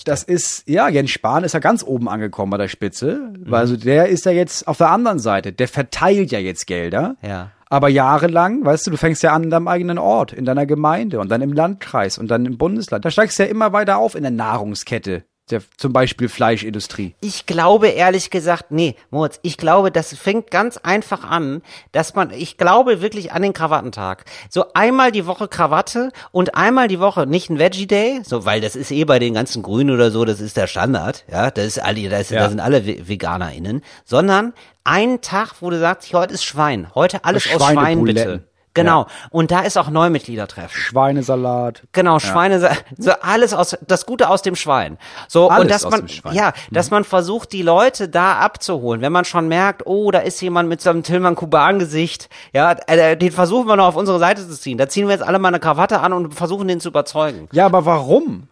das 0.06 0.24
ist, 0.24 0.68
ja, 0.68 0.90
Jens 0.90 1.12
Spahn 1.12 1.46
ist 1.46 1.54
ja 1.54 1.60
ganz 1.60 1.84
oben 1.84 2.10
angekommen 2.10 2.50
bei 2.52 2.58
der 2.58 2.68
Spitze, 2.68 3.32
Mhm. 3.34 3.50
weil 3.50 3.62
also 3.62 3.78
der 3.78 4.08
ist 4.10 4.26
ja 4.26 4.32
jetzt 4.34 4.68
auf 4.68 4.78
der 4.78 4.90
anderen 4.92 5.20
Seite, 5.20 5.54
der 5.54 5.68
verteilt 5.70 6.32
ja 6.32 6.40
jetzt 6.40 6.68
Gelder. 6.68 7.16
Ja. 7.22 7.52
Aber 7.72 7.88
jahrelang, 7.88 8.66
weißt 8.66 8.88
du, 8.88 8.92
du 8.92 8.98
fängst 8.98 9.22
ja 9.24 9.32
an 9.32 9.44
in 9.44 9.50
deinem 9.52 9.68
eigenen 9.68 10.00
Ort, 10.00 10.34
in 10.34 10.44
deiner 10.44 10.66
Gemeinde 10.66 11.20
und 11.20 11.30
dann 11.30 11.42
im 11.42 11.54
Landkreis 11.54 12.18
und 12.18 12.28
dann 12.30 12.46
im 12.46 12.58
Bundesland. 12.58 13.06
Da 13.06 13.12
steigst 13.12 13.38
du 13.40 13.44
ja 13.44 13.50
immer 13.50 13.72
weiter 13.74 14.00
auf 14.00 14.16
in 14.16 14.24
der 14.24 14.32
Nahrungskette, 14.32 15.24
der, 15.52 15.62
zum 15.78 15.94
Beispiel 15.94 16.30
Fleischindustrie. 16.30 17.16
Ich 17.22 17.46
glaube 17.46 17.88
ehrlich 17.90 18.30
gesagt, 18.30 18.72
nee, 18.72 18.96
Moritz, 19.12 19.40
ich 19.42 19.58
glaube, 19.58 19.92
das 19.92 20.16
fängt 20.16 20.52
ganz 20.52 20.78
einfach 20.78 21.24
an, 21.24 21.62
dass 21.92 22.16
man, 22.16 22.32
ich 22.32 22.58
glaube 22.58 23.02
wirklich 23.02 23.32
an 23.32 23.42
den 23.42 23.54
Krawattentag. 23.54 24.26
So 24.50 24.66
einmal 24.74 25.12
die 25.12 25.26
Woche 25.26 25.48
Krawatte 25.48 26.12
und 26.32 26.56
einmal 26.56 26.88
die 26.88 27.00
Woche 27.00 27.26
nicht 27.28 27.50
ein 27.50 27.60
Veggie 27.60 27.88
Day, 27.88 28.22
so, 28.24 28.46
weil 28.46 28.62
das 28.62 28.76
ist 28.76 28.92
eh 28.92 29.06
bei 29.06 29.20
den 29.20 29.34
ganzen 29.34 29.64
Grünen 29.64 29.94
oder 29.94 30.12
so, 30.12 30.26
das 30.26 30.40
ist 30.40 30.58
der 30.58 30.68
Standard, 30.68 31.26
ja, 31.32 31.52
das 31.52 31.66
ist 31.66 31.80
alle, 31.80 32.10
das, 32.10 32.30
Ja. 32.30 32.42
da 32.42 32.50
sind 32.50 32.60
alle 32.60 32.86
Ve- 32.86 33.08
VeganerInnen, 33.08 33.82
sondern 34.06 34.54
einen 34.84 35.22
Tag, 35.22 35.54
wo 35.62 35.70
du 35.70 35.80
sagst, 35.80 36.12
heute 36.14 36.34
ist 36.34 36.44
Schwein, 36.44 36.88
heute 36.96 37.24
alles 37.26 37.46
aus 37.54 37.72
Schwein 37.72 38.04
bitte. 38.04 38.44
Genau. 38.74 39.08
Und 39.32 39.52
da 39.52 39.62
ist 39.62 39.78
auch 39.78 39.90
Neumitgliedertreffen. 39.90 40.70
Schweinesalat. 40.80 41.84
Genau, 41.92 42.20
Schweine, 42.20 42.60
so 42.98 43.12
alles 43.22 43.54
aus, 43.54 43.78
das 43.88 44.06
Gute 44.06 44.30
aus 44.30 44.42
dem 44.42 44.56
Schwein. 44.56 44.98
So, 45.28 45.50
Alles 45.50 45.62
und 45.62 45.72
dass 45.72 45.86
aus 45.86 45.92
man, 45.92 46.02
dem 46.02 46.08
Schwein. 46.08 46.34
Mhm. 46.34 46.38
ja, 46.38 46.54
dass 46.72 46.92
man 46.92 47.04
versucht, 47.04 47.52
die 47.52 47.62
Leute 47.62 48.10
da 48.10 48.38
abzuholen. 48.40 49.02
Wenn 49.02 49.12
man 49.12 49.26
schon 49.26 49.48
merkt, 49.48 49.86
oh, 49.86 50.12
da 50.12 50.20
ist 50.20 50.40
jemand 50.42 50.70
mit 50.70 50.82
so 50.82 50.90
einem 50.92 51.04
Tillmann 51.04 51.36
Kuban-Gesicht, 51.36 52.30
ja, 52.54 52.76
äh, 52.88 53.18
den 53.18 53.32
versuchen 53.32 53.68
wir 53.68 53.76
noch 53.76 53.88
auf 53.88 53.96
unsere 53.96 54.20
Seite 54.20 54.48
zu 54.48 54.56
ziehen. 54.60 54.78
Da 54.78 54.88
ziehen 54.88 55.08
wir 55.08 55.14
jetzt 55.14 55.24
alle 55.28 55.40
mal 55.40 55.50
eine 55.50 55.60
Krawatte 55.60 56.00
an 56.02 56.14
und 56.14 56.34
versuchen, 56.36 56.68
den 56.68 56.80
zu 56.80 56.90
überzeugen. 56.90 57.48
Ja, 57.52 57.66
aber 57.66 57.86
warum? 57.86 58.48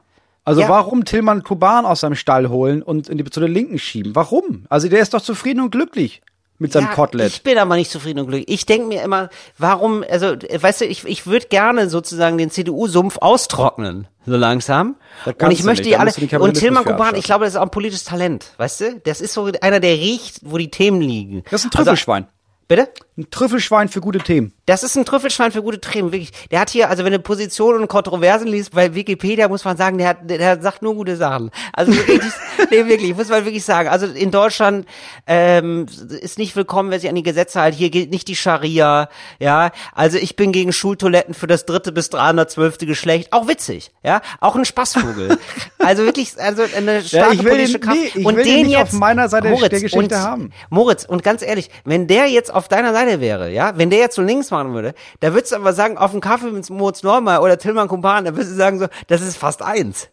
Also 0.45 0.61
Ja. 0.61 0.69
warum 0.69 1.03
Tillmann 1.03 1.43
Kuban 1.43 1.85
aus 1.85 1.99
seinem 1.99 2.15
Stall 2.15 2.49
holen 2.49 2.81
und 2.81 3.09
in 3.09 3.17
die, 3.17 3.23
zu 3.25 3.39
den 3.41 3.51
Linken 3.51 3.79
schieben? 3.79 4.15
Warum? 4.15 4.65
Also 4.69 4.87
der 4.87 4.99
ist 4.99 5.13
doch 5.13 5.21
zufrieden 5.21 5.59
und 5.61 5.71
glücklich 5.71 6.21
mit 6.59 6.71
seinem 6.71 6.87
Ja, 6.87 6.93
Kotelett. 6.93 7.27
Ich 7.31 7.43
bin 7.43 7.57
aber 7.57 7.75
nicht 7.75 7.91
zufrieden 7.91 8.19
und 8.19 8.27
glücklich. 8.27 8.49
Ich 8.53 8.65
denke 8.65 8.87
mir 8.87 9.03
immer, 9.03 9.29
warum, 9.57 10.03
also, 10.09 10.35
weißt 10.35 10.81
du, 10.81 10.85
ich, 10.85 11.05
ich 11.05 11.27
würde 11.27 11.47
gerne 11.47 11.89
sozusagen 11.89 12.37
den 12.37 12.49
CDU-Sumpf 12.49 13.17
austrocknen, 13.19 14.07
so 14.25 14.35
langsam. 14.35 14.95
Und 15.25 15.51
ich 15.51 15.63
möchte 15.63 15.83
nicht, 15.83 15.93
die 15.93 15.97
alle, 15.97 16.11
den 16.11 16.39
und 16.41 16.53
Tilman 16.55 16.83
Kuban, 16.83 17.15
ich 17.15 17.25
glaube, 17.25 17.45
das 17.45 17.53
ist 17.53 17.57
auch 17.59 17.63
ein 17.63 17.69
politisches 17.71 18.03
Talent, 18.05 18.53
weißt 18.57 18.81
du? 18.81 19.01
Das 19.03 19.21
ist 19.21 19.33
so 19.33 19.49
einer, 19.61 19.79
der 19.79 19.93
riecht, 19.95 20.39
wo 20.43 20.57
die 20.57 20.69
Themen 20.71 21.01
liegen. 21.01 21.43
Das 21.49 21.61
ist 21.61 21.65
ein 21.65 21.71
Also- 21.77 21.83
Trüffelschwein. 21.91 22.27
Bitte? 22.67 22.89
Ein 23.17 23.31
Trüffelschwein 23.31 23.87
für 23.89 24.01
gute 24.01 24.19
Themen. 24.19 24.53
Das 24.65 24.83
ist 24.83 24.95
ein 24.97 25.05
Trüffelschwein 25.05 25.51
für 25.51 25.63
gute 25.63 25.79
Themen, 25.79 26.11
wirklich. 26.11 26.31
Der 26.51 26.59
hat 26.59 26.69
hier, 26.69 26.89
also 26.89 27.03
wenn 27.05 27.13
du 27.13 27.19
Positionen 27.19 27.81
und 27.81 27.87
Kontroversen 27.87 28.47
liest, 28.47 28.73
bei 28.73 28.93
Wikipedia 28.93 29.47
muss 29.47 29.63
man 29.63 29.77
sagen, 29.77 29.97
der 29.97 30.09
hat, 30.09 30.29
der, 30.29 30.61
sagt 30.61 30.81
nur 30.81 30.93
gute 30.93 31.15
Sachen. 31.15 31.49
Also 31.73 31.95
wirklich, 31.95 32.21
nee, 32.69 32.85
wirklich, 32.85 33.15
muss 33.15 33.29
man 33.29 33.45
wirklich 33.45 33.63
sagen. 33.63 33.87
Also 33.87 34.05
in 34.05 34.29
Deutschland 34.29 34.85
ähm, 35.25 35.87
ist 36.21 36.37
nicht 36.37 36.55
willkommen, 36.57 36.91
wer 36.91 36.99
sich 36.99 37.09
an 37.09 37.15
die 37.15 37.23
Gesetze 37.23 37.61
hält. 37.61 37.73
Hier 37.73 37.89
gilt 37.89 38.11
nicht 38.11 38.27
die 38.27 38.35
Scharia, 38.35 39.07
ja. 39.39 39.71
Also 39.95 40.17
ich 40.17 40.35
bin 40.35 40.51
gegen 40.51 40.73
Schultoiletten 40.73 41.33
für 41.33 41.47
das 41.47 41.65
dritte 41.65 41.91
bis 41.93 42.09
312. 42.09 42.79
Geschlecht. 42.79 43.31
Auch 43.31 43.47
witzig, 43.47 43.91
ja. 44.03 44.21
Auch 44.41 44.55
ein 44.57 44.65
Spaßvogel. 44.65 45.37
also 45.79 46.03
wirklich, 46.03 46.39
also 46.39 46.63
eine 46.75 47.01
starke 47.01 47.39
will 47.39 47.51
politische 47.51 47.79
den- 47.79 47.81
Kraft. 47.81 47.97
nee, 47.97 48.11
ich 48.13 48.25
und 48.25 48.35
will 48.35 48.43
den 48.43 48.63
den 48.63 48.69
jetzt 48.69 48.93
auf 48.93 48.99
meiner 48.99 49.29
Seite 49.29 49.49
Moritz, 49.49 49.69
der 49.69 49.79
Geschichte 49.79 49.97
und, 49.97 50.13
haben. 50.13 50.51
Moritz, 50.69 51.05
und 51.05 51.23
ganz 51.23 51.41
ehrlich, 51.41 51.69
wenn 51.85 52.07
der 52.07 52.27
jetzt 52.27 52.53
auf 52.57 52.67
deiner 52.67 52.93
Seite 52.93 53.21
wäre, 53.21 53.49
ja, 53.49 53.77
wenn 53.77 53.89
der 53.89 53.99
jetzt 53.99 54.15
so 54.15 54.21
links 54.21 54.51
machen 54.51 54.73
würde, 54.73 54.93
da 55.19 55.33
würdest 55.33 55.51
du 55.51 55.55
aber 55.57 55.73
sagen, 55.73 55.97
auf 55.97 56.11
dem 56.11 56.21
Kaffee 56.21 56.51
mit 56.51 56.69
Moritz 56.69 57.03
Neumann 57.03 57.41
oder 57.41 57.57
Tillmann 57.57 57.87
Kumpan, 57.87 58.25
da 58.25 58.35
würdest 58.35 58.51
du 58.51 58.55
sagen 58.55 58.79
so, 58.79 58.87
das 59.07 59.21
ist 59.21 59.37
fast 59.37 59.61
eins. 59.61 60.09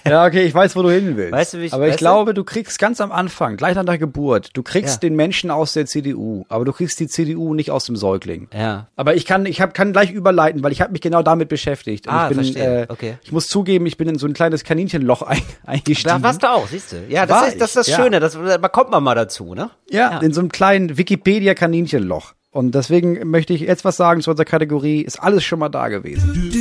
Ja, 0.08 0.26
okay, 0.26 0.44
ich 0.44 0.54
weiß, 0.54 0.76
wo 0.76 0.84
du 0.84 0.90
hin 0.90 1.18
willst. 1.18 1.32
Weißt 1.34 1.54
du, 1.54 1.60
wie 1.60 1.66
ich- 1.66 1.74
aber 1.74 1.86
ich 1.86 1.92
weißt 1.94 2.00
du? 2.00 2.04
glaube, 2.04 2.34
du 2.34 2.44
kriegst 2.44 2.80
ganz 2.80 3.02
am 3.02 3.12
Anfang, 3.12 3.58
gleich 3.58 3.76
nach 3.76 3.84
der 3.84 3.98
Geburt, 3.98 4.52
du 4.54 4.64
kriegst 4.64 4.96
Ja. 5.04 5.10
den 5.10 5.16
Menschen 5.18 5.52
aus 5.52 5.74
der 5.74 5.86
CDU, 5.86 6.46
aber 6.50 6.64
du 6.66 6.72
kriegst 6.72 7.00
die 7.00 7.08
CDU 7.08 7.54
nicht 7.54 7.72
aus 7.72 7.86
dem 7.86 7.96
Säugling. 7.98 8.48
Ja. 8.54 8.88
Aber 8.96 9.16
ich 9.16 9.26
kann, 9.26 9.46
ich 9.46 9.60
hab, 9.62 9.74
kann 9.74 9.92
gleich 9.92 10.12
überleiten, 10.12 10.64
weil 10.64 10.72
ich 10.72 10.82
habe 10.82 10.92
mich 10.94 11.02
genau 11.02 11.24
damit 11.24 11.50
beschäftigt. 11.50 12.08
Und 12.08 12.14
Ah, 12.14 12.24
ich 12.30 12.36
bin, 12.38 12.44
verstehe. 12.46 12.82
Äh, 12.84 12.88
Okay. 12.90 13.18
Ich 13.24 13.32
muss 13.32 13.48
zugeben, 13.48 13.86
ich 13.86 13.98
bin 13.98 14.08
in 14.08 14.18
so 14.18 14.28
ein 14.28 14.34
kleines 14.34 14.64
Kaninchenloch 14.64 15.22
ein, 15.24 15.42
eingestiegen. 15.66 16.10
Da 16.10 16.24
warst 16.24 16.42
du 16.44 16.50
auch, 16.50 16.68
siehst 16.68 16.94
du. 16.94 16.98
Ja, 17.10 17.28
War 17.28 17.42
das 17.42 17.54
ist 17.54 17.62
das, 17.62 17.70
ist 17.72 17.76
das 17.76 17.88
ja. 17.88 17.98
Schöne, 17.98 18.20
das, 18.20 18.34
da 18.34 18.58
kommt 18.70 18.92
man 18.92 19.04
mal 19.04 19.16
dazu, 19.16 19.54
ne? 19.56 19.70
Ja, 19.90 20.20
in 20.20 20.32
so 20.32 20.40
einem 20.40 20.50
kleinen 20.50 20.98
Wikipedia-Kaninchenloch. 20.98 22.34
Und 22.52 22.74
deswegen 22.74 23.30
möchte 23.30 23.54
ich 23.54 23.62
jetzt 23.62 23.84
was 23.86 23.98
sagen 23.98 24.22
zu 24.22 24.32
unserer 24.32 24.46
Kategorie. 24.46 25.02
Ist 25.02 25.22
alles 25.22 25.44
schon 25.44 25.60
mal 25.60 25.70
da 25.70 25.90
gewesen. 25.90 26.54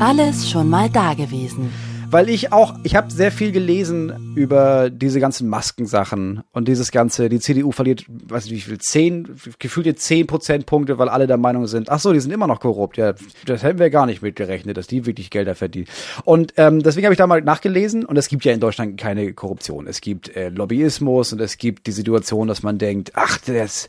Alles 0.00 0.50
schon 0.50 0.70
mal 0.70 0.88
da 0.88 1.12
gewesen. 1.12 1.70
weil 2.10 2.28
ich 2.28 2.52
auch, 2.52 2.74
ich 2.82 2.96
habe 2.96 3.12
sehr 3.12 3.30
viel 3.30 3.52
gelesen 3.52 4.32
über 4.34 4.90
diese 4.90 5.20
ganzen 5.20 5.48
Maskensachen 5.48 6.42
und 6.52 6.66
dieses 6.66 6.90
ganze, 6.90 7.28
die 7.28 7.38
CDU 7.38 7.70
verliert, 7.70 8.04
weiß 8.08 8.46
nicht 8.46 8.54
wie 8.54 8.70
viel, 8.70 8.78
zehn, 8.78 9.36
gefühlte 9.60 9.94
zehn 9.94 10.26
Prozentpunkte, 10.26 10.98
weil 10.98 11.08
alle 11.08 11.28
der 11.28 11.36
Meinung 11.36 11.68
sind, 11.68 11.88
ach 11.88 12.00
so, 12.00 12.12
die 12.12 12.18
sind 12.18 12.32
immer 12.32 12.48
noch 12.48 12.58
korrupt. 12.58 12.96
Ja, 12.96 13.14
das 13.46 13.62
hätten 13.62 13.78
wir 13.78 13.90
gar 13.90 14.06
nicht 14.06 14.22
mitgerechnet, 14.22 14.76
dass 14.76 14.88
die 14.88 15.06
wirklich 15.06 15.30
Gelder 15.30 15.54
verdienen. 15.54 15.86
Und 16.24 16.54
ähm, 16.56 16.82
deswegen 16.82 17.04
habe 17.04 17.14
ich 17.14 17.18
da 17.18 17.28
mal 17.28 17.42
nachgelesen 17.42 18.04
und 18.04 18.16
es 18.16 18.28
gibt 18.28 18.44
ja 18.44 18.52
in 18.52 18.60
Deutschland 18.60 18.98
keine 18.98 19.32
Korruption. 19.34 19.86
Es 19.86 20.00
gibt 20.00 20.34
äh, 20.34 20.48
Lobbyismus 20.48 21.32
und 21.32 21.40
es 21.40 21.58
gibt 21.58 21.86
die 21.86 21.92
Situation, 21.92 22.48
dass 22.48 22.62
man 22.64 22.78
denkt, 22.78 23.12
ach, 23.14 23.38
das 23.46 23.88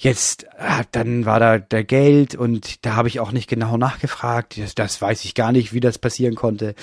jetzt, 0.00 0.46
ah, 0.58 0.82
dann 0.92 1.26
war 1.26 1.40
da 1.40 1.58
der 1.58 1.82
Geld 1.82 2.36
und 2.36 2.86
da 2.86 2.94
habe 2.94 3.08
ich 3.08 3.18
auch 3.18 3.32
nicht 3.32 3.48
genau 3.50 3.76
nachgefragt. 3.76 4.56
Das, 4.56 4.74
das 4.76 5.02
weiß 5.02 5.24
ich 5.24 5.34
gar 5.34 5.50
nicht, 5.50 5.72
wie 5.72 5.80
das 5.80 5.98
passieren 5.98 6.36
konnte. 6.36 6.76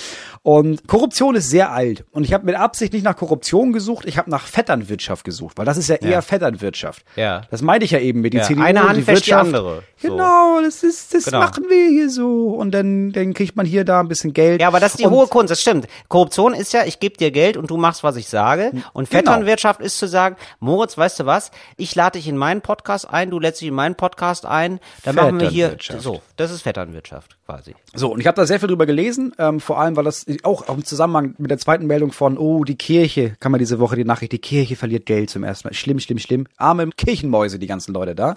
Und 0.44 0.86
Korruption 0.88 1.34
ist 1.36 1.50
sehr 1.50 1.72
alt. 1.72 2.04
Und 2.12 2.26
ich 2.26 2.34
habe 2.34 2.46
mit 2.46 2.56
Absicht 2.56 2.92
nicht 2.92 3.04
nach 3.04 3.16
Korruption 3.16 3.72
gesucht, 3.72 4.06
ich 4.06 4.18
habe 4.18 4.30
nach 4.30 4.46
Vetternwirtschaft 4.46 5.24
gesucht, 5.24 5.58
weil 5.58 5.66
das 5.66 5.78
ist 5.78 5.88
ja 5.88 5.96
eher 5.96 6.10
Ja. 6.10 6.22
Vetternwirtschaft. 6.22 7.06
Ja. 7.16 7.44
Das 7.50 7.62
meinte 7.62 7.86
ich 7.86 7.92
ja 7.92 8.00
eben 8.00 8.20
mit 8.20 8.34
die 8.34 8.38
Ja, 8.40 8.44
CDU 8.44 8.62
eine 8.64 8.84
Hand 8.84 8.98
die 8.98 9.08
wäscht 9.08 9.26
die 9.28 9.32
Wirtschaft. 9.32 9.84
So. 10.06 10.12
Genau, 10.14 10.62
das 10.62 10.84
ist, 10.84 11.14
das 11.14 11.26
Genau. 11.26 11.40
machen 11.40 11.66
wir 11.70 11.90
hier 11.90 12.10
so. 12.10 12.50
Und 12.50 12.72
dann, 12.72 13.12
dann 13.12 13.34
kriegt 13.34 13.56
man 13.56 13.66
hier 13.66 13.84
da 13.86 14.00
ein 14.00 14.08
bisschen 14.08 14.34
Geld. 14.34 14.62
Ja, 14.62 14.68
aber 14.68 14.80
das 14.80 14.94
ist 14.94 15.00
die 15.00 15.06
und, 15.06 15.12
hohe 15.14 15.28
Kunst, 15.28 15.52
das 15.52 15.62
stimmt. 15.62 15.88
Korruption 16.08 16.54
ist 16.54 16.74
ja, 16.74 16.84
ich 16.86 17.00
gebe 17.00 17.18
dir 17.18 17.32
Geld 17.32 17.58
und 17.58 17.70
du 17.70 17.78
machst, 17.78 18.04
was 18.04 18.16
ich 18.16 18.28
sage. 18.30 18.72
Und 18.94 19.10
Genau. 19.10 19.20
Vetternwirtschaft 19.22 19.82
ist 19.82 19.98
zu 19.98 20.08
sagen, 20.08 20.36
Moritz, 20.60 20.98
weißt 20.98 21.20
du 21.22 21.26
was? 21.26 21.52
Ich 21.78 21.96
lade 21.96 22.18
dich 22.20 22.28
in 22.28 22.38
meinen 22.38 22.62
Podcast 22.62 23.10
ein, 23.10 23.30
du 23.32 23.40
lädst 23.40 23.62
dich 23.62 23.68
in 23.70 23.74
meinen 23.76 23.96
Podcast 23.96 24.46
ein. 24.46 24.80
Dann 25.04 25.16
machen 25.16 25.40
wir 25.40 25.50
hier, 25.50 25.78
so, 26.00 26.22
das 26.38 26.52
ist 26.52 26.62
Vetternwirtschaft 26.64 27.38
quasi. 27.46 27.76
So, 27.94 28.12
und 28.12 28.20
ich 28.20 28.28
habe 28.28 28.36
da 28.36 28.46
sehr 28.46 28.60
viel 28.60 28.68
drüber 28.68 28.86
gelesen, 28.86 29.34
ähm, 29.38 29.60
vor 29.60 29.80
allem, 29.80 29.96
weil 29.96 30.04
das 30.04 30.26
auch 30.44 30.68
im 30.68 30.84
Zusammenhang 30.84 31.36
mit 31.38 31.52
der 31.52 31.58
zweiten 31.58 31.86
Meldung 31.86 32.12
von, 32.12 32.38
oh, 32.38 32.64
die 32.64 32.76
Kirche, 32.76 33.36
kann 33.40 33.52
man 33.52 33.60
diese 33.60 33.80
Woche 33.80 33.96
die 33.96 34.04
Nachricht, 34.04 34.32
die 34.32 34.40
Kirche 34.40 34.76
verliert 34.76 35.06
Geld 35.06 35.30
zum 35.30 35.44
ersten 35.44 35.68
Mal. 35.68 35.74
Schlimm, 35.74 36.00
schlimm, 36.00 36.18
schlimm. 36.18 36.48
Arme 36.58 36.90
Kirchenmäuse, 36.90 37.60
die 37.60 37.68
ganzen 37.68 37.94
Leute 37.94 38.16
da. 38.16 38.36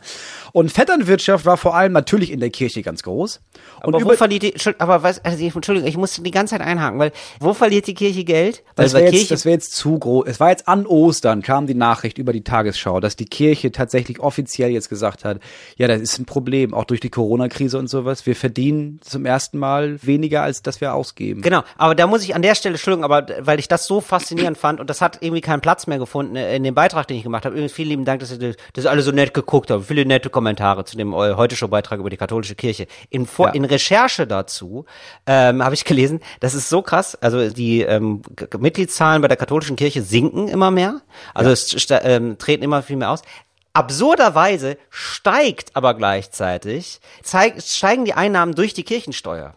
Und 0.53 0.71
Vetternwirtschaft 0.71 1.47
war 1.47 1.57
vor 1.57 1.75
allem 1.75 1.93
natürlich 1.93 2.31
in 2.31 2.41
der 2.41 2.51
Kirche 2.51 2.83
ganz 2.83 3.03
groß. 3.03 3.41
Und 3.85 3.95
Aber 3.95 4.05
wo 4.05 4.13
verliert 4.15 4.43
die, 4.43 4.55
aber 4.79 5.03
was, 5.03 5.25
also 5.25 5.43
ich, 5.43 5.55
Entschuldigung, 5.55 5.89
ich 5.89 5.97
muss 5.97 6.21
die 6.23 6.31
ganze 6.31 6.57
Zeit 6.57 6.67
einhaken, 6.67 6.99
weil, 6.99 7.13
wo 7.41 7.55
verliert 7.55 7.87
die 7.87 7.95
Kirche 7.95 8.25
Geld? 8.25 8.63
Weil 8.77 8.85
das 8.85 8.93
wäre 8.93 9.05
jetzt, 9.05 9.13
Kirche, 9.13 9.29
das 9.35 9.45
wär 9.45 9.53
jetzt 9.53 9.75
zu 9.75 9.99
groß. 9.99 10.27
Es 10.27 10.41
war 10.41 10.51
jetzt 10.51 10.69
an 10.69 10.87
Ostern, 10.87 11.43
kam 11.43 11.67
die 11.67 11.75
Nachricht 11.75 12.19
über 12.19 12.33
die 12.33 12.45
Tagesschau, 12.45 13.01
dass 13.01 13.17
die 13.17 13.27
Kirche 13.27 13.73
tatsächlich 13.73 14.21
offiziell 14.21 14.71
jetzt 14.71 14.91
gesagt 14.91 15.25
hat, 15.25 15.41
ja, 15.77 15.89
das 15.89 16.01
ist 16.01 16.19
ein 16.19 16.27
Problem, 16.27 16.75
auch 16.75 16.85
durch 16.85 17.01
die 17.01 17.11
Corona-Krise 17.11 17.79
und 17.79 17.89
sowas. 17.89 18.27
Wir 18.27 18.37
verdienen 18.37 18.98
zum 19.01 19.27
ersten 19.27 19.59
Mal 19.59 20.03
weniger, 20.03 20.43
als 20.43 20.63
das 20.63 20.81
wir 20.81 20.95
ausgeben. 20.95 21.43
Genau, 21.43 21.63
aber 21.77 21.95
da 21.95 22.07
muss 22.07 22.23
ich 22.23 22.35
an 22.35 22.43
der 22.43 22.55
Stelle, 22.55 22.75
Entschuldigung, 22.75 23.05
aber 23.05 23.27
weil 23.41 23.59
ich 23.59 23.69
das 23.69 23.87
so 23.87 24.01
faszinierend 24.01 24.59
fand 24.59 24.81
und 24.81 24.89
das 24.91 25.01
hat 25.01 25.19
irgendwie 25.21 25.41
keinen 25.41 25.61
Platz 25.61 25.87
mehr 25.87 25.99
gefunden 25.99 26.37
äh, 26.37 26.57
in 26.57 26.63
dem 26.65 26.75
Beitrag, 26.75 27.07
den 27.09 27.17
ich 27.17 27.23
gemacht 27.23 27.45
habe. 27.45 27.55
Übrigens 27.55 27.73
vielen 27.73 27.89
lieben 27.89 28.05
Dank, 28.05 28.21
dass 28.21 28.33
ihr 28.39 28.55
das 28.73 28.87
alle 28.87 29.03
so 29.03 29.11
nett 29.13 29.35
geguckt 29.35 29.71
habt. 29.71 29.85
Viele 29.87 30.05
nette 30.07 30.31
Kommentare 30.31 30.85
zu 30.85 30.97
dem 30.97 31.13
äh, 31.13 31.35
heute 31.35 31.57
show 31.57 31.69
Beitrag 31.69 31.99
über 32.01 32.11
die 32.11 32.17
katholische 32.17 32.55
Kirche. 32.55 32.87
In, 33.11 33.27
Vor 33.27 33.49
Ja. 33.49 33.53
in 33.55 33.65
Recherche 33.65 34.27
dazu 34.27 34.85
ähm, 35.27 35.63
habe 35.65 35.75
ich 35.75 35.85
gelesen, 35.85 36.21
das 36.41 36.55
ist 36.55 36.69
so 36.69 36.83
krass. 36.83 37.15
Also 37.17 37.51
die 37.51 37.83
ähm, 37.83 38.23
Mitgliedszahlen 38.59 39.23
bei 39.23 39.29
der 39.29 39.37
katholischen 39.37 39.77
Kirche 39.77 40.03
sinken 40.03 40.49
immer 40.49 40.71
mehr. 40.71 41.01
Also 41.35 41.51
es 41.51 41.71
sta- 41.81 42.03
ähm, 42.03 42.39
treten 42.39 42.63
immer 42.65 42.83
viel 42.83 42.97
mehr 42.97 43.11
aus. 43.11 43.23
Absurderweise 43.73 44.77
steigt 44.91 45.71
aber 45.77 45.95
gleichzeitig, 45.95 47.01
zeig, 47.23 47.63
steigen 47.63 48.05
die 48.05 48.15
Einnahmen 48.15 48.55
durch 48.55 48.75
die 48.75 48.85
Kirchensteuer. 48.85 49.55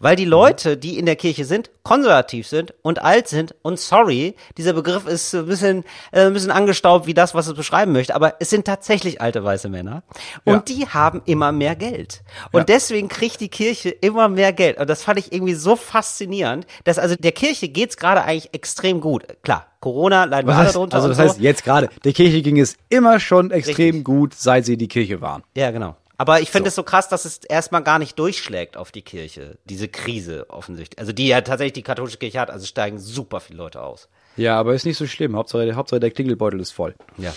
Weil 0.00 0.16
die 0.16 0.24
Leute, 0.24 0.76
die 0.76 0.98
in 0.98 1.06
der 1.06 1.14
Kirche 1.16 1.44
sind, 1.44 1.70
konservativ 1.84 2.46
sind 2.48 2.74
und 2.82 3.00
alt 3.02 3.28
sind 3.28 3.54
und 3.62 3.78
sorry, 3.78 4.34
dieser 4.58 4.72
Begriff 4.72 5.06
ist 5.06 5.32
ein 5.34 5.46
bisschen, 5.46 5.84
äh, 6.10 6.26
ein 6.26 6.32
bisschen 6.32 6.50
angestaubt 6.50 7.06
wie 7.06 7.14
das, 7.14 7.34
was 7.34 7.46
es 7.46 7.54
beschreiben 7.54 7.92
möchte, 7.92 8.14
aber 8.14 8.34
es 8.40 8.50
sind 8.50 8.66
tatsächlich 8.66 9.20
alte 9.20 9.42
weiße 9.44 9.68
Männer 9.68 10.02
und 10.44 10.68
die 10.68 10.86
haben 10.88 11.22
immer 11.24 11.52
mehr 11.52 11.76
Geld. 11.76 12.22
Und 12.52 12.60
Ja. 12.62 12.64
deswegen 12.64 13.08
kriegt 13.08 13.40
die 13.40 13.48
Kirche 13.48 13.90
immer 13.90 14.28
mehr 14.28 14.52
Geld. 14.52 14.78
Und 14.78 14.90
das 14.90 15.04
fand 15.04 15.18
ich 15.20 15.32
irgendwie 15.32 15.54
so 15.54 15.76
faszinierend, 15.76 16.66
dass 16.84 16.98
also 16.98 17.14
der 17.14 17.32
Kirche 17.32 17.68
geht's 17.68 17.96
gerade 17.96 18.22
eigentlich 18.24 18.52
extrem 18.52 19.00
gut. 19.00 19.24
Klar, 19.42 19.66
Corona 19.80 20.24
leiden 20.24 20.46
wir 20.46 20.54
alle 20.54 20.66
heißt, 20.66 20.76
drunter 20.76 20.96
also 20.96 21.08
das 21.08 21.18
heißt 21.18 21.36
so. 21.36 21.42
jetzt 21.42 21.64
gerade, 21.64 21.88
der 22.04 22.12
Kirche 22.12 22.42
ging 22.42 22.58
es 22.58 22.76
immer 22.90 23.18
schon 23.18 23.50
extrem 23.50 23.96
Richtig. 23.96 24.04
gut, 24.04 24.34
seit 24.34 24.66
sie 24.66 24.76
die 24.76 24.88
Kirche 24.88 25.20
waren. 25.20 25.42
Ja, 25.56 25.70
genau. 25.70 25.96
Aber 26.18 26.42
ich 26.42 26.50
finde 26.50 26.68
es 26.68 26.74
so 26.74 26.82
krass, 26.82 27.08
dass 27.08 27.24
es 27.24 27.38
erstmal 27.38 27.82
gar 27.82 27.98
nicht 27.98 28.18
durchschlägt 28.18 28.76
auf 28.76 28.92
die 28.92 29.00
Kirche, 29.00 29.56
diese 29.64 29.88
Krise 29.88 30.50
offensichtlich. 30.50 30.98
Also 30.98 31.12
die 31.12 31.28
ja 31.28 31.40
tatsächlich 31.40 31.72
die 31.72 31.82
katholische 31.82 32.18
Kirche 32.18 32.38
hat, 32.38 32.50
also 32.50 32.66
steigen 32.66 32.98
super 32.98 33.40
viele 33.40 33.56
Leute 33.56 33.82
aus. 33.82 34.10
Ja, 34.36 34.60
aber 34.60 34.74
ist 34.74 34.84
nicht 34.84 34.98
so 34.98 35.06
schlimm. 35.06 35.34
Hauptsache, 35.34 35.74
Hauptsache 35.74 35.98
der 35.98 36.10
Klingelbeutel 36.10 36.60
ist 36.60 36.72
voll. 36.72 36.94
Ja. 37.16 37.32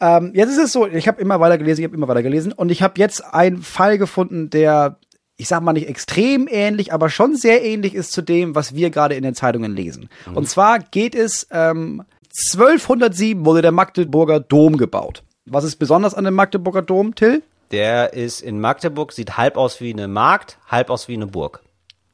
Ähm, 0.00 0.32
jetzt 0.34 0.50
ist 0.50 0.58
es 0.58 0.72
so, 0.72 0.88
ich 0.88 1.06
habe 1.06 1.20
immer 1.20 1.38
weiter 1.38 1.58
gelesen, 1.58 1.82
ich 1.82 1.86
habe 1.86 1.96
immer 1.96 2.08
weiter 2.08 2.24
gelesen 2.24 2.52
und 2.52 2.70
ich 2.70 2.82
habe 2.82 2.94
jetzt 2.98 3.24
einen 3.24 3.62
Fall 3.62 3.98
gefunden, 3.98 4.50
der, 4.50 4.98
ich 5.44 5.48
sag 5.48 5.60
mal 5.60 5.74
nicht 5.74 5.90
extrem 5.90 6.48
ähnlich, 6.50 6.94
aber 6.94 7.10
schon 7.10 7.36
sehr 7.36 7.62
ähnlich 7.62 7.94
ist 7.94 8.12
zu 8.12 8.22
dem, 8.22 8.54
was 8.54 8.74
wir 8.74 8.88
gerade 8.88 9.14
in 9.14 9.22
den 9.22 9.34
Zeitungen 9.34 9.76
lesen. 9.76 10.08
Und 10.32 10.48
zwar 10.48 10.78
geht 10.78 11.14
es, 11.14 11.46
ähm, 11.50 12.02
1207 12.32 13.44
wurde 13.44 13.60
der 13.60 13.70
Magdeburger 13.70 14.40
Dom 14.40 14.78
gebaut. 14.78 15.22
Was 15.44 15.64
ist 15.64 15.76
besonders 15.76 16.14
an 16.14 16.24
dem 16.24 16.32
Magdeburger 16.32 16.80
Dom, 16.80 17.14
Till? 17.14 17.42
Der 17.72 18.14
ist 18.14 18.40
in 18.40 18.58
Magdeburg, 18.58 19.12
sieht 19.12 19.36
halb 19.36 19.58
aus 19.58 19.82
wie 19.82 19.92
eine 19.92 20.08
Markt, 20.08 20.56
halb 20.66 20.88
aus 20.88 21.08
wie 21.08 21.14
eine 21.14 21.26
Burg. 21.26 21.62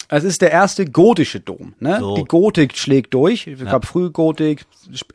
Es 0.09 0.25
ist 0.25 0.43
der 0.43 0.51
erste 0.51 0.87
gotische 0.87 1.39
Dom. 1.39 1.75
Ne? 1.79 1.99
So. 2.01 2.17
Die 2.17 2.25
Gotik 2.25 2.77
schlägt 2.77 3.15
durch. 3.15 3.47
Es 3.47 3.65
gab 3.65 3.87
Frühgotik, 3.87 4.67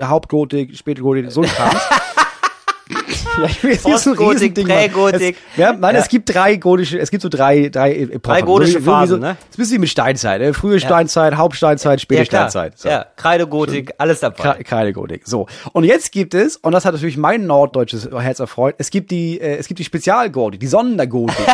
Hauptgotik, 0.01 0.77
Spätgotik, 0.77 1.29
so 1.31 1.41
ein 1.41 1.49
Kram. 1.49 1.75
ja, 3.39 3.45
ich 3.45 3.63
will 3.63 3.71
jetzt 3.71 3.85
nicht 3.85 3.99
so 3.99 4.11
ein 4.11 4.17
Riesending. 4.17 4.67
Prägotik. 4.67 5.37
Es, 5.53 5.57
ja, 5.57 5.73
nein, 5.73 5.95
Ja. 5.95 6.01
es 6.01 6.07
gibt 6.07 6.33
drei 6.33 6.55
gotische, 6.55 6.97
es 6.99 7.11
gibt 7.11 7.21
so 7.23 7.29
drei, 7.29 7.69
drei 7.69 7.93
Epochen. 7.95 8.21
Drei 8.21 8.41
gotische 8.41 8.81
Phasen, 8.81 9.21
so, 9.21 9.27
ne? 9.27 9.37
Das 9.37 9.49
ist 9.49 9.55
ein 9.55 9.57
bisschen 9.57 9.75
wie 9.75 9.79
mit 9.79 9.89
Steinzeit. 9.89 10.41
Ne? 10.41 10.53
Frühe 10.53 10.79
Steinzeit, 10.79 11.35
Hauptsteinzeit, 11.35 12.01
späte 12.01 12.21
Ja. 12.21 12.25
Steinzeit. 12.25 12.77
So. 12.77 12.89
Ja, 12.89 13.05
Kreidegotik, 13.15 13.93
alles 13.97 14.19
dabei. 14.21 14.53
Ke- 14.55 14.63
Keine 14.63 14.93
Gotik. 14.93 15.23
So. 15.27 15.47
Und 15.73 15.83
jetzt 15.83 16.11
gibt 16.11 16.33
es, 16.33 16.57
und 16.57 16.71
das 16.71 16.85
hat 16.85 16.93
natürlich 16.93 17.17
mein 17.17 17.45
norddeutsches 17.45 18.09
Herz 18.11 18.39
erfreut, 18.39 18.75
es 18.77 18.89
gibt 18.89 19.11
die, 19.11 19.39
äh, 19.39 19.57
es 19.57 19.67
gibt 19.67 19.79
die 19.79 19.85
Spezialgotik, 19.85 20.59
die 20.59 20.67
Sondergotik. 20.67 21.35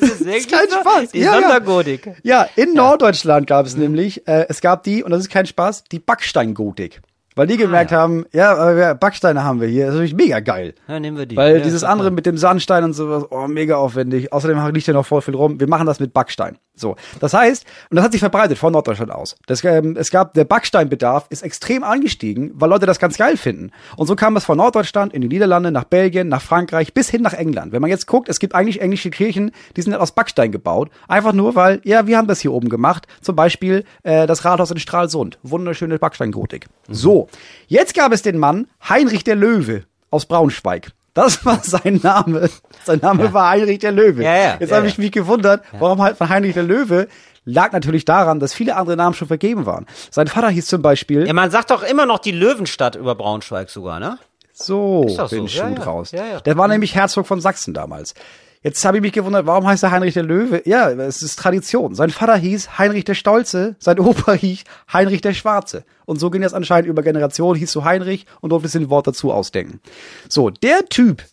Das 0.00 0.10
ist 0.10 0.24
wirklich 0.24 0.48
kein 0.48 0.68
so? 0.68 0.80
Spaß. 0.80 1.10
Die 1.12 1.20
Ja, 1.20 1.34
ja. 1.34 1.40
Sondergotik. 1.42 2.10
Ja, 2.24 2.48
in 2.56 2.74
Norddeutschland 2.74 3.46
gab 3.46 3.66
es 3.66 3.76
nämlich, 3.76 4.26
äh, 4.26 4.46
es 4.48 4.60
gab 4.60 4.82
die, 4.82 5.04
und 5.04 5.12
das 5.12 5.20
ist 5.20 5.30
kein 5.30 5.46
Spaß, 5.46 5.84
die 5.92 6.00
Backsteingotik. 6.00 7.00
Weil 7.34 7.46
die 7.46 7.56
gemerkt 7.56 7.92
haben, 7.92 8.26
ja, 8.32 8.52
aber 8.52 8.76
wir, 8.76 8.94
Backsteine 8.94 9.42
haben 9.42 9.60
wir 9.60 9.68
hier, 9.68 9.86
das 9.86 9.94
ist 9.94 10.00
natürlich 10.00 10.16
mega 10.16 10.40
geil. 10.40 10.74
Ja, 10.86 11.00
nehmen 11.00 11.16
wir 11.16 11.26
die. 11.26 11.36
Weil 11.36 11.58
ja, 11.58 11.62
dieses 11.62 11.82
andere 11.84 12.10
mit 12.10 12.26
dem 12.26 12.36
Sandstein 12.36 12.84
und 12.84 12.92
sowas, 12.92 13.24
oh, 13.30 13.46
mega 13.48 13.76
aufwendig. 13.76 14.32
Außerdem 14.32 14.58
liegt 14.74 14.86
ja 14.86 14.94
noch 14.94 15.06
voll 15.06 15.22
viel 15.22 15.34
rum. 15.34 15.58
Wir 15.58 15.68
machen 15.68 15.86
das 15.86 16.00
mit 16.00 16.12
Backstein. 16.12 16.58
So. 16.74 16.96
Das 17.20 17.34
heißt, 17.34 17.66
und 17.90 17.96
das 17.96 18.04
hat 18.04 18.12
sich 18.12 18.20
verbreitet 18.20 18.58
von 18.58 18.72
Norddeutschland 18.72 19.12
aus. 19.12 19.36
Das, 19.46 19.62
ähm, 19.64 19.96
es 19.98 20.10
gab, 20.10 20.34
der 20.34 20.44
Backsteinbedarf 20.44 21.26
ist 21.28 21.42
extrem 21.42 21.84
angestiegen, 21.84 22.50
weil 22.54 22.70
Leute 22.70 22.86
das 22.86 22.98
ganz 22.98 23.18
geil 23.18 23.36
finden. 23.36 23.70
Und 23.96 24.06
so 24.06 24.16
kam 24.16 24.36
es 24.36 24.44
von 24.44 24.56
Norddeutschland 24.56 25.12
in 25.12 25.20
die 25.20 25.28
Niederlande, 25.28 25.70
nach 25.70 25.84
Belgien, 25.84 26.28
nach 26.28 26.42
Frankreich, 26.42 26.94
bis 26.94 27.10
hin 27.10 27.22
nach 27.22 27.34
England. 27.34 27.72
Wenn 27.72 27.82
man 27.82 27.90
jetzt 27.90 28.06
guckt, 28.06 28.28
es 28.28 28.38
gibt 28.38 28.54
eigentlich 28.54 28.80
englische 28.80 29.10
Kirchen, 29.10 29.52
die 29.76 29.82
sind 29.82 29.94
aus 29.94 30.12
Backstein 30.12 30.50
gebaut. 30.50 30.90
Einfach 31.08 31.32
nur, 31.34 31.54
weil, 31.54 31.80
ja, 31.84 32.06
wir 32.06 32.16
haben 32.16 32.28
das 32.28 32.40
hier 32.40 32.52
oben 32.52 32.68
gemacht. 32.68 33.06
Zum 33.20 33.36
Beispiel, 33.36 33.84
äh, 34.02 34.26
das 34.26 34.44
Rathaus 34.44 34.70
in 34.70 34.78
Stralsund. 34.78 35.38
Wunderschöne 35.42 35.98
Backsteingotik. 35.98 36.66
So. 36.88 37.21
Jetzt 37.66 37.94
gab 37.94 38.12
es 38.12 38.22
den 38.22 38.38
Mann 38.38 38.66
Heinrich 38.88 39.24
der 39.24 39.36
Löwe 39.36 39.84
aus 40.10 40.26
Braunschweig. 40.26 40.90
Das 41.14 41.44
war 41.44 41.60
sein 41.62 42.00
Name. 42.02 42.48
Sein 42.84 43.00
Name 43.02 43.32
war 43.32 43.50
Heinrich 43.50 43.80
der 43.80 43.92
Löwe. 43.92 44.22
Ja, 44.22 44.34
ja, 44.34 44.56
Jetzt 44.58 44.70
ja, 44.70 44.76
habe 44.76 44.86
ich 44.86 44.96
ja. 44.96 45.02
mich 45.02 45.12
gewundert, 45.12 45.62
warum 45.78 46.00
halt 46.00 46.16
von 46.16 46.28
Heinrich 46.28 46.54
der 46.54 46.62
Löwe 46.62 47.08
lag 47.44 47.72
natürlich 47.72 48.04
daran, 48.04 48.40
dass 48.40 48.54
viele 48.54 48.76
andere 48.76 48.96
Namen 48.96 49.14
schon 49.14 49.28
vergeben 49.28 49.66
waren. 49.66 49.86
Sein 50.10 50.28
Vater 50.28 50.48
hieß 50.48 50.66
zum 50.66 50.80
Beispiel 50.80 51.26
Ja, 51.26 51.32
man 51.32 51.50
sagt 51.50 51.70
doch 51.70 51.82
immer 51.82 52.06
noch 52.06 52.18
die 52.20 52.30
Löwenstadt 52.30 52.94
über 52.94 53.14
Braunschweig 53.14 53.68
sogar, 53.68 54.00
ne? 54.00 54.18
so, 54.52 55.04
doch 55.16 55.28
so, 55.28 55.46
ja, 55.46 55.68
ja, 55.68 55.74
draus. 55.74 56.12
ja, 56.12 56.24
ja. 56.26 56.40
Der 56.40 56.56
war 56.56 56.68
nämlich 56.68 56.94
Herzog 56.94 57.26
von 57.26 57.40
Sachsen 57.40 57.74
damals. 57.74 58.14
Jetzt 58.62 58.84
habe 58.84 58.98
ich 58.98 59.02
mich 59.02 59.12
gewundert, 59.12 59.46
warum 59.46 59.66
heißt 59.66 59.82
er 59.82 59.90
Heinrich 59.90 60.14
der 60.14 60.22
Löwe? 60.22 60.62
Ja, 60.66 60.90
es 60.90 61.20
ist 61.20 61.36
Tradition. 61.36 61.96
Sein 61.96 62.10
Vater 62.10 62.36
hieß 62.36 62.78
Heinrich 62.78 63.04
der 63.04 63.14
Stolze, 63.14 63.74
sein 63.80 63.98
Opa 63.98 64.32
hieß 64.34 64.62
Heinrich 64.92 65.20
der 65.20 65.34
Schwarze. 65.34 65.84
Und 66.04 66.20
so 66.20 66.30
ging 66.30 66.42
das 66.42 66.54
anscheinend 66.54 66.88
über 66.88 67.02
Generationen, 67.02 67.58
hieß 67.58 67.72
so 67.72 67.84
Heinrich 67.84 68.26
und 68.40 68.50
durfte 68.50 68.68
sich 68.68 68.80
ein 68.80 68.90
Wort 68.90 69.08
dazu 69.08 69.32
ausdenken. 69.32 69.80
So, 70.28 70.50
der 70.50 70.86
Typ 70.86 71.24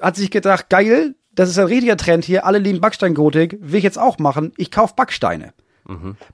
hat 0.00 0.16
sich 0.16 0.30
gedacht, 0.30 0.70
geil, 0.70 1.14
das 1.34 1.50
ist 1.50 1.58
ein 1.58 1.66
richtiger 1.66 1.98
Trend 1.98 2.24
hier, 2.24 2.46
alle 2.46 2.58
lieben 2.58 2.80
Backsteingotik, 2.80 3.58
will 3.60 3.78
ich 3.78 3.84
jetzt 3.84 3.98
auch 3.98 4.18
machen, 4.18 4.52
ich 4.56 4.70
kauf 4.70 4.96
Backsteine. 4.96 5.52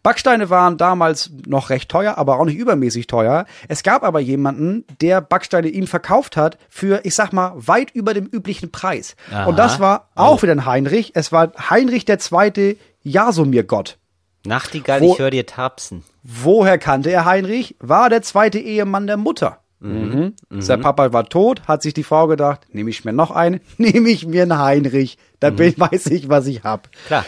Backsteine 0.03 0.51
waren 0.51 0.77
damals 0.77 1.31
noch 1.47 1.71
recht 1.71 1.89
teuer, 1.89 2.19
aber 2.19 2.39
auch 2.41 2.45
nicht 2.45 2.57
übermäßig 2.59 3.07
teuer. 3.07 3.47
Es 3.69 3.83
gab 3.83 4.03
aber 4.03 4.19
jemanden, 4.21 4.85
der 5.01 5.21
Backsteine 5.21 5.69
ihm 5.69 5.87
verkauft 5.87 6.37
hat 6.37 6.59
für, 6.69 7.01
ich 7.05 7.15
sag 7.15 7.33
mal, 7.33 7.53
weit 7.57 7.91
über 7.93 8.15
dem 8.15 8.27
üblichen 8.27 8.73
Preis. 8.73 9.15
Und 9.47 9.59
das 9.59 9.79
war 9.81 10.09
auch 10.17 10.43
wieder 10.43 10.53
ein 10.53 10.67
Heinrich. 10.67 11.13
Es 11.15 11.31
war 11.31 11.53
Heinrich 11.71 12.05
der 12.05 12.19
zweite 12.19 12.77
Jasomir 13.03 13.65
Gott. 13.65 13.99
Nachtigall, 14.45 15.01
Wo- 15.01 15.13
ich 15.13 15.19
höre 15.19 15.31
dir 15.31 15.47
tapsen. 15.47 16.03
Woher 16.23 16.79
kannte 16.79 17.11
er 17.11 17.25
Heinrich? 17.25 17.77
War 17.81 18.11
der 18.11 18.23
zweite 18.23 18.59
Ehemann 18.59 19.07
der 19.07 19.17
Mutter. 19.17 19.61
Mhm. 19.81 20.35
Sein 20.51 20.81
Papa 20.81 21.13
war 21.13 21.27
tot, 21.29 21.63
hat 21.69 21.83
sich 21.83 21.93
die 21.93 22.05
Frau 22.05 22.27
gedacht, 22.27 22.61
nehme 22.73 22.89
ich 22.91 23.05
mir 23.05 23.13
noch 23.13 23.31
einen, 23.31 23.61
nehme 23.77 24.09
ich 24.09 24.27
mir 24.27 24.43
einen 24.43 24.59
Heinrich, 24.59 25.19
dann 25.41 25.57
bin, 25.57 25.75
weiß 25.79 26.07
ich, 26.07 26.29
was 26.31 26.47
ich 26.47 26.65
hab. 26.65 26.89
Klar. 27.07 27.25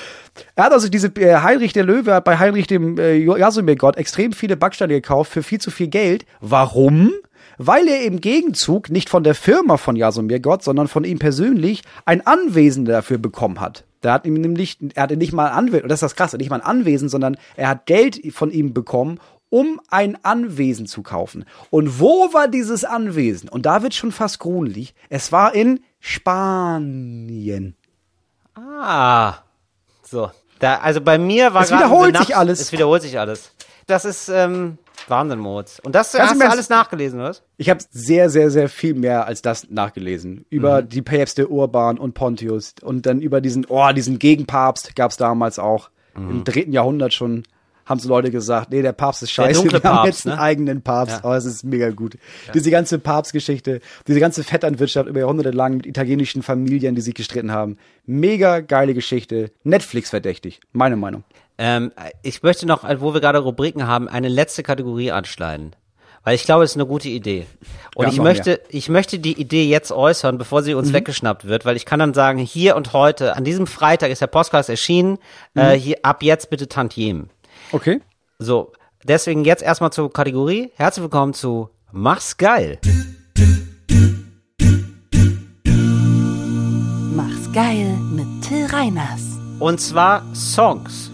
Er 0.54 0.64
hat 0.64 0.72
also 0.72 0.88
diese 0.88 1.08
äh, 1.16 1.36
Heinrich 1.36 1.72
der 1.72 1.84
Löwe 1.84 2.14
hat 2.14 2.24
bei 2.24 2.38
Heinrich 2.38 2.66
dem 2.66 2.98
äh, 2.98 3.14
Jasomir-Gott 3.16 3.96
extrem 3.96 4.32
viele 4.32 4.56
Backsteine 4.56 4.94
gekauft 4.94 5.32
für 5.32 5.42
viel 5.42 5.60
zu 5.60 5.70
viel 5.70 5.88
Geld. 5.88 6.26
Warum? 6.40 7.12
Weil 7.58 7.88
er 7.88 8.02
im 8.02 8.20
Gegenzug 8.20 8.90
nicht 8.90 9.08
von 9.08 9.24
der 9.24 9.34
Firma 9.34 9.76
von 9.76 9.96
Jasomir 9.96 10.40
Gott, 10.40 10.62
sondern 10.62 10.88
von 10.88 11.04
ihm 11.04 11.18
persönlich 11.18 11.82
ein 12.04 12.26
Anwesen 12.26 12.84
dafür 12.84 13.18
bekommen 13.18 13.60
hat. 13.60 13.84
Der 14.02 14.12
hat 14.12 14.26
ihm 14.26 14.34
nämlich, 14.34 14.78
er 14.94 15.04
hatte 15.04 15.16
nicht 15.16 15.32
mal 15.32 15.46
ein 15.46 15.52
Anwesen, 15.52 15.84
und 15.84 15.88
das 15.88 15.98
ist 15.98 16.02
das 16.02 16.16
Krasse, 16.16 16.36
nicht 16.36 16.50
mal 16.50 16.60
ein 16.60 16.66
Anwesen, 16.66 17.08
sondern 17.08 17.36
er 17.56 17.68
hat 17.68 17.86
Geld 17.86 18.20
von 18.32 18.50
ihm 18.50 18.74
bekommen, 18.74 19.18
um 19.48 19.80
ein 19.88 20.22
Anwesen 20.24 20.86
zu 20.86 21.02
kaufen. 21.02 21.44
Und 21.70 21.98
wo 22.00 22.32
war 22.32 22.48
dieses 22.48 22.84
Anwesen? 22.84 23.48
Und 23.48 23.64
da 23.64 23.82
wird 23.82 23.94
schon 23.94 24.12
fast 24.12 24.38
grunelig. 24.38 24.94
Es 25.08 25.32
war 25.32 25.54
in 25.54 25.80
Spanien. 26.00 27.74
Ah. 28.54 29.45
So. 30.06 30.30
Da, 30.58 30.78
also 30.78 31.00
bei 31.00 31.18
mir 31.18 31.52
war 31.54 31.62
Es 31.62 31.70
wiederholt 31.70 32.14
Synaps- 32.16 32.26
sich 32.26 32.36
alles. 32.36 32.60
Es 32.60 32.72
wiederholt 32.72 33.02
sich 33.02 33.18
alles. 33.18 33.52
Das 33.86 34.04
ist 34.04 34.28
ähm, 34.28 34.78
Wahnsinn, 35.06 35.38
Moritz. 35.38 35.80
Und 35.84 35.94
das 35.94 36.12
Kannst 36.12 36.32
hast 36.32 36.38
mir 36.38 36.44
du 36.46 36.50
alles 36.50 36.68
nachgelesen, 36.68 37.20
was? 37.20 37.42
Ich 37.56 37.70
habe 37.70 37.80
sehr, 37.90 38.30
sehr, 38.30 38.50
sehr 38.50 38.68
viel 38.68 38.94
mehr 38.94 39.26
als 39.26 39.42
das 39.42 39.68
nachgelesen. 39.70 40.44
Über 40.50 40.82
die 40.82 41.02
Päpste 41.02 41.48
Urban 41.48 41.98
und 41.98 42.14
Pontius 42.14 42.74
und 42.82 43.06
dann 43.06 43.20
über 43.20 43.40
diesen, 43.40 43.66
oh, 43.68 43.92
diesen 43.92 44.18
Gegenpapst 44.18 44.96
gab's 44.96 45.16
damals 45.16 45.58
auch. 45.58 45.90
Im 46.16 46.44
dritten 46.44 46.72
Jahrhundert 46.72 47.12
schon 47.12 47.42
haben 47.86 47.98
so 48.00 48.08
Leute 48.08 48.30
gesagt, 48.30 48.70
nee, 48.70 48.82
der 48.82 48.92
Papst 48.92 49.22
ist 49.22 49.30
scheiße, 49.30 49.60
dunkle 49.62 49.80
wir 49.82 49.88
haben 49.90 49.96
Papst, 49.98 50.06
jetzt 50.24 50.26
einen 50.26 50.36
ne? 50.36 50.42
eigenen 50.42 50.82
Papst. 50.82 51.16
Ja. 51.18 51.24
Aber 51.24 51.36
es 51.36 51.44
ist 51.46 51.64
mega 51.64 51.88
gut. 51.90 52.18
Diese 52.52 52.70
ganze 52.70 52.98
Papstgeschichte, 52.98 53.80
diese 54.06 54.20
ganze 54.20 54.44
Vetternwirtschaft 54.44 55.08
über 55.08 55.20
Jahrhunderte 55.20 55.50
lang 55.52 55.76
mit 55.78 55.86
italienischen 55.86 56.42
Familien, 56.42 56.94
die 56.94 57.00
sich 57.00 57.14
gestritten 57.14 57.52
haben. 57.52 57.78
Mega 58.04 58.60
geile 58.60 58.92
Geschichte. 58.92 59.50
Netflix 59.64 60.10
verdächtig, 60.10 60.60
meine 60.72 60.96
Meinung. 60.96 61.24
Ähm, 61.58 61.92
ich 62.22 62.42
möchte 62.42 62.66
noch, 62.66 62.84
wo 63.00 63.14
wir 63.14 63.20
gerade 63.22 63.38
Rubriken 63.38 63.86
haben, 63.86 64.08
eine 64.08 64.28
letzte 64.28 64.62
Kategorie 64.62 65.10
anschneiden. 65.12 65.74
Weil 66.22 66.34
ich 66.34 66.42
glaube, 66.44 66.64
es 66.64 66.72
ist 66.72 66.76
eine 66.76 66.86
gute 66.86 67.08
Idee. 67.08 67.46
Und 67.94 68.08
ich 68.08 68.18
haben 68.18 68.24
möchte, 68.24 68.60
ich 68.68 68.88
möchte 68.88 69.20
die 69.20 69.40
Idee 69.40 69.64
jetzt 69.68 69.92
äußern, 69.92 70.38
bevor 70.38 70.64
sie 70.64 70.72
Mhm. 70.72 70.78
uns 70.80 70.92
weggeschnappt 70.92 71.46
wird, 71.46 71.64
weil 71.64 71.76
ich 71.76 71.86
kann 71.86 72.00
dann 72.00 72.14
sagen, 72.14 72.38
hier 72.40 72.74
und 72.74 72.92
heute, 72.92 73.36
an 73.36 73.44
diesem 73.44 73.68
Freitag 73.68 74.10
ist 74.10 74.20
der 74.22 74.26
Podcast 74.26 74.68
erschienen, 74.68 75.18
Mhm. 75.54 75.60
äh, 75.62 75.78
hier, 75.78 75.98
ab 76.02 76.24
jetzt 76.24 76.50
bitte 76.50 76.66
Tantiemen. 76.68 77.30
Okay. 77.72 78.00
So, 78.38 78.72
deswegen 79.02 79.44
jetzt 79.44 79.62
erstmal 79.62 79.92
zur 79.92 80.12
Kategorie. 80.12 80.70
Herzlich 80.76 81.02
willkommen 81.02 81.34
zu 81.34 81.70
Mach's 81.90 82.36
geil. 82.36 82.78
Mach's 87.14 87.52
geil 87.52 87.96
mit 88.12 88.26
Till 88.42 88.66
Reiners. 88.66 89.22
Und 89.58 89.80
zwar 89.80 90.22
Songs. 90.34 91.10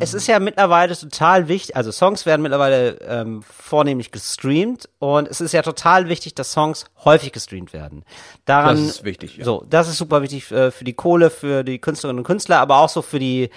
Es 0.00 0.14
ist 0.14 0.26
ja 0.26 0.40
mittlerweile 0.40 0.96
total 0.96 1.46
wichtig, 1.46 1.76
also 1.76 1.92
Songs 1.92 2.26
werden 2.26 2.42
mittlerweile 2.42 2.98
ähm, 3.02 3.42
vornehmlich 3.42 4.10
gestreamt 4.10 4.88
und 4.98 5.28
es 5.28 5.40
ist 5.40 5.52
ja 5.52 5.62
total 5.62 6.08
wichtig, 6.08 6.34
dass 6.34 6.50
Songs 6.50 6.86
häufig 7.04 7.30
gestreamt 7.30 7.72
werden. 7.72 8.04
Daran, 8.44 8.76
Das 8.76 8.96
ist 8.96 9.04
wichtig, 9.04 9.36
ja. 9.36 9.44
So, 9.44 9.64
das 9.70 9.88
ist 9.88 9.98
super 9.98 10.22
wichtig 10.22 10.50
äh, 10.50 10.72
für 10.72 10.82
die 10.82 10.94
Kohle, 10.94 11.30
für 11.30 11.62
die 11.62 11.78
Künstlerinnen 11.78 12.18
und 12.18 12.24
Künstler, 12.24 12.58
aber 12.58 12.78
auch 12.78 12.88
so 12.88 13.00
für 13.00 13.20
die 13.20 13.50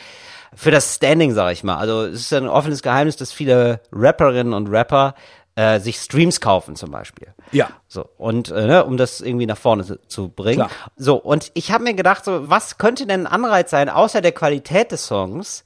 für 0.55 0.71
das 0.71 0.95
Standing, 0.95 1.33
sag 1.33 1.51
ich 1.51 1.63
mal. 1.63 1.77
Also 1.77 2.03
es 2.03 2.21
ist 2.21 2.33
ein 2.33 2.47
offenes 2.47 2.81
Geheimnis, 2.81 3.17
dass 3.17 3.31
viele 3.31 3.81
Rapperinnen 3.91 4.53
und 4.53 4.67
Rapper 4.67 5.15
äh, 5.55 5.79
sich 5.79 5.97
Streams 5.97 6.41
kaufen 6.41 6.75
zum 6.75 6.91
Beispiel. 6.91 7.29
Ja. 7.51 7.69
So, 7.87 8.09
und 8.17 8.51
äh, 8.51 8.67
ne, 8.67 8.85
um 8.85 8.97
das 8.97 9.21
irgendwie 9.21 9.45
nach 9.45 9.57
vorne 9.57 9.85
zu, 9.85 9.99
zu 10.07 10.27
bringen. 10.27 10.67
Klar. 10.67 10.69
So, 10.97 11.15
und 11.15 11.51
ich 11.53 11.71
habe 11.71 11.83
mir 11.85 11.93
gedacht, 11.93 12.25
so, 12.25 12.49
was 12.49 12.77
könnte 12.77 13.07
denn 13.07 13.25
ein 13.25 13.31
Anreiz 13.31 13.71
sein, 13.71 13.87
außer 13.89 14.19
der 14.19 14.33
Qualität 14.33 14.91
des 14.91 15.07
Songs, 15.07 15.63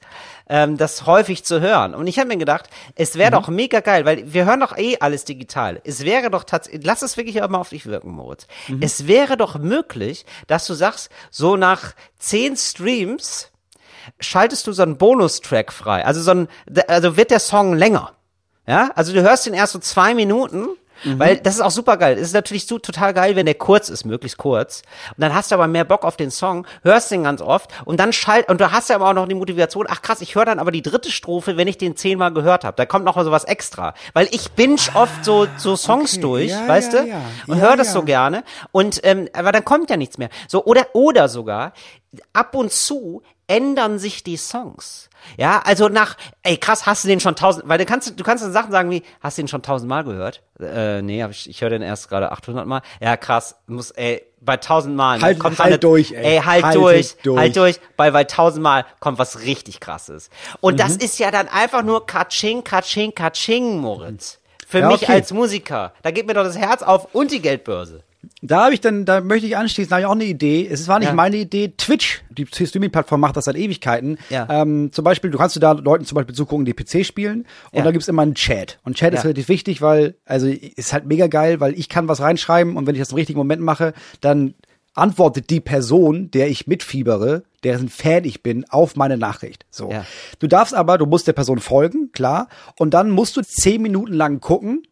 ähm, 0.48 0.76
das 0.76 1.06
häufig 1.06 1.44
zu 1.44 1.60
hören? 1.60 1.96
Und 1.96 2.06
ich 2.06 2.20
habe 2.20 2.28
mir 2.28 2.36
gedacht, 2.36 2.70
es 2.94 3.16
wäre 3.16 3.32
doch 3.32 3.48
mega 3.48 3.80
geil, 3.80 4.04
weil 4.04 4.32
wir 4.32 4.44
hören 4.44 4.60
doch 4.60 4.78
eh 4.78 4.98
alles 5.00 5.24
digital. 5.24 5.80
Es 5.82 6.04
wäre 6.04 6.30
doch 6.30 6.44
tatsächlich, 6.44 6.86
lass 6.86 7.02
es 7.02 7.16
wirklich 7.16 7.42
auch 7.42 7.48
mal 7.48 7.58
auf 7.58 7.70
dich 7.70 7.86
wirken, 7.86 8.12
Moritz. 8.12 8.46
Es 8.80 9.08
wäre 9.08 9.36
doch 9.36 9.58
möglich, 9.58 10.24
dass 10.46 10.68
du 10.68 10.74
sagst, 10.74 11.10
so 11.30 11.56
nach 11.56 11.94
zehn 12.18 12.56
Streams 12.56 13.49
schaltest 14.18 14.66
du 14.66 14.72
so 14.72 14.82
einen 14.82 14.96
Bonustrack 14.96 15.72
frei. 15.72 16.04
Also 16.04 16.20
so 16.20 16.32
ein, 16.32 16.48
also 16.88 17.16
wird 17.16 17.30
der 17.30 17.40
Song 17.40 17.74
länger. 17.74 18.12
Ja, 18.66 18.90
also 18.94 19.12
du 19.12 19.22
hörst 19.22 19.46
den 19.46 19.54
erst 19.54 19.72
so 19.72 19.78
zwei 19.80 20.14
Minuten, 20.14 20.68
weil 21.02 21.38
das 21.38 21.54
ist 21.54 21.60
auch 21.62 21.70
super 21.70 21.96
geil. 21.96 22.16
Es 22.16 22.28
ist 22.28 22.34
natürlich 22.34 22.66
so 22.66 22.78
total 22.78 23.14
geil, 23.14 23.34
wenn 23.34 23.46
der 23.46 23.54
kurz 23.54 23.88
ist, 23.88 24.04
möglichst 24.04 24.36
kurz. 24.36 24.82
Und 25.16 25.22
dann 25.22 25.34
hast 25.34 25.50
du 25.50 25.54
aber 25.54 25.66
mehr 25.66 25.84
Bock 25.84 26.04
auf 26.04 26.16
den 26.16 26.30
Song, 26.30 26.66
hörst 26.82 27.10
den 27.10 27.24
ganz 27.24 27.40
oft 27.40 27.70
und 27.86 27.98
dann 27.98 28.12
schalt 28.12 28.48
und 28.48 28.60
du 28.60 28.70
hast 28.70 28.90
ja 28.90 28.96
aber 28.96 29.08
auch 29.08 29.14
noch 29.14 29.26
die 29.26 29.34
Motivation. 29.34 29.86
Ach 29.88 30.02
krass, 30.02 30.20
ich 30.20 30.34
höre 30.34 30.44
dann 30.44 30.58
aber 30.58 30.70
die 30.70 30.82
dritte 30.82 31.10
Strophe, 31.10 31.56
wenn 31.56 31.68
ich 31.68 31.78
den 31.78 31.96
zehnmal 31.96 32.32
gehört 32.32 32.64
habe. 32.64 32.76
Da 32.76 32.84
kommt 32.84 33.06
noch 33.06 33.16
mal 33.16 33.24
sowas 33.24 33.44
extra, 33.44 33.94
weil 34.12 34.28
ich 34.30 34.50
binge 34.52 34.76
oft 34.94 35.24
so 35.24 35.46
so 35.56 35.74
Songs 35.74 36.12
okay. 36.12 36.20
durch, 36.20 36.50
Ja, 36.50 36.68
weißt 36.68 36.92
ja, 36.92 37.02
du, 37.02 37.08
ja. 37.08 37.20
und 37.46 37.60
höre 37.60 37.76
das 37.76 37.92
so 37.92 38.02
gerne. 38.02 38.44
Und 38.70 39.00
ähm, 39.02 39.28
aber 39.32 39.52
dann 39.52 39.64
kommt 39.64 39.88
ja 39.90 39.96
nichts 39.96 40.18
mehr. 40.18 40.28
So 40.48 40.64
oder 40.64 40.88
oder 40.92 41.28
sogar 41.28 41.72
ab 42.34 42.54
und 42.54 42.72
zu 42.72 43.22
ändern 43.50 43.98
sich 43.98 44.22
die 44.22 44.36
Songs. 44.36 45.08
Ja, 45.36 45.60
also 45.64 45.88
nach, 45.88 46.16
ey 46.42 46.56
krass, 46.56 46.86
hast 46.86 47.04
du 47.04 47.08
den 47.08 47.20
schon 47.20 47.36
tausend, 47.36 47.68
weil 47.68 47.76
du 47.78 47.84
kannst, 47.84 48.18
du 48.18 48.24
kannst 48.24 48.42
dann 48.44 48.52
Sachen 48.52 48.70
sagen 48.72 48.90
wie, 48.90 49.02
hast 49.20 49.36
du 49.36 49.42
den 49.42 49.48
schon 49.48 49.62
tausendmal 49.62 50.04
gehört? 50.04 50.42
Äh, 50.58 51.02
nee, 51.02 51.22
hab 51.22 51.30
ich, 51.30 51.48
ich 51.50 51.60
höre 51.60 51.70
den 51.70 51.82
erst 51.82 52.08
gerade 52.08 52.32
800 52.32 52.66
Mal. 52.66 52.80
Ja, 53.00 53.16
krass, 53.16 53.56
muss, 53.66 53.90
ey, 53.90 54.22
bei 54.40 54.56
tausend 54.56 54.96
Mal. 54.96 55.20
Halt- 55.20 55.38
kommt 55.38 55.58
halt 55.58 55.66
eine- 55.68 55.78
durch, 55.78 56.12
ey. 56.12 56.36
Ey, 56.36 56.42
halt 56.42 56.64
Haltet 56.64 56.80
durch, 56.82 57.16
durch. 57.22 57.38
halt 57.38 57.56
durch. 57.56 57.80
Bei, 57.98 58.10
bei 58.12 58.24
tausend 58.24 58.62
Mal 58.62 58.86
kommt 59.00 59.18
was 59.18 59.40
richtig 59.40 59.80
krasses. 59.80 60.30
Und 60.60 60.80
das 60.80 60.94
Mhm. 60.94 61.00
ist 61.04 61.18
ja 61.18 61.30
dann 61.30 61.48
einfach 61.48 61.82
nur 61.82 62.06
Katsching, 62.06 62.64
Katsching, 62.64 63.14
Katsching, 63.14 63.78
Moritz. 63.78 64.38
Für 64.66 64.78
Ja, 64.78 64.86
mich 64.88 65.02
okay. 65.02 65.12
als 65.14 65.32
Musiker. 65.32 65.92
Da 66.02 66.12
geht 66.12 66.26
mir 66.28 66.34
doch 66.34 66.44
das 66.44 66.56
Herz 66.56 66.82
auf 66.82 67.08
und 67.14 67.32
die 67.32 67.42
Geldbörse. 67.42 68.04
Da 68.42 68.64
habe 68.64 68.74
ich 68.74 68.80
dann, 68.80 69.04
da 69.04 69.20
möchte 69.20 69.46
ich 69.46 69.56
anschließen, 69.56 69.88
da 69.90 69.96
habe 69.96 70.02
ich 70.02 70.06
auch 70.06 70.12
eine 70.12 70.24
Idee. 70.24 70.66
Es 70.70 70.88
war 70.88 70.98
nicht 70.98 71.08
Ja. 71.08 71.14
meine 71.14 71.36
Idee. 71.36 71.72
Twitch, 71.76 72.22
die 72.30 72.46
Streaming-Plattform 72.46 73.20
macht 73.20 73.36
das 73.36 73.46
seit 73.46 73.56
Ewigkeiten. 73.56 74.18
Ja. 74.28 74.46
Ähm, 74.50 74.92
zum 74.92 75.04
Beispiel, 75.04 75.30
du 75.30 75.38
kannst 75.38 75.56
du 75.56 75.60
da 75.60 75.72
Leuten 75.72 76.04
zum 76.04 76.16
Beispiel 76.16 76.34
zugucken, 76.34 76.64
die 76.64 76.74
PC 76.74 77.04
spielen 77.06 77.46
und 77.70 77.78
Ja. 77.78 77.82
da 77.84 77.90
gibt's 77.92 78.08
immer 78.08 78.22
einen 78.22 78.34
Chat. 78.34 78.78
Und 78.84 78.96
Chat 78.96 79.14
ist 79.14 79.24
relativ 79.24 79.48
wichtig, 79.48 79.80
weil, 79.82 80.14
also 80.26 80.46
ist 80.48 80.92
halt 80.92 81.06
mega 81.06 81.26
geil, 81.28 81.60
weil 81.60 81.78
ich 81.78 81.88
kann 81.88 82.08
was 82.08 82.20
reinschreiben 82.20 82.76
und 82.76 82.86
wenn 82.86 82.94
ich 82.94 83.00
das 83.00 83.10
im 83.10 83.16
richtigen 83.16 83.38
Moment 83.38 83.62
mache, 83.62 83.94
dann 84.20 84.54
antwortet 84.94 85.50
die 85.50 85.60
Person, 85.60 86.30
der 86.30 86.48
ich 86.48 86.66
mitfiebere, 86.66 87.44
deren 87.62 87.88
Fan 87.88 88.24
ich 88.24 88.42
bin, 88.42 88.64
auf 88.68 88.96
meine 88.96 89.16
Nachricht. 89.16 89.64
So. 89.70 89.90
Ja. 89.90 90.04
Du 90.40 90.46
darfst 90.46 90.74
aber, 90.74 90.98
du 90.98 91.06
musst 91.06 91.26
der 91.26 91.32
Person 91.32 91.58
folgen, 91.60 92.10
klar. 92.12 92.48
Und 92.78 92.92
dann 92.92 93.10
musst 93.10 93.36
du 93.36 93.42
zehn 93.42 93.80
Minuten 93.82 94.12
lang 94.12 94.40
gucken 94.40 94.82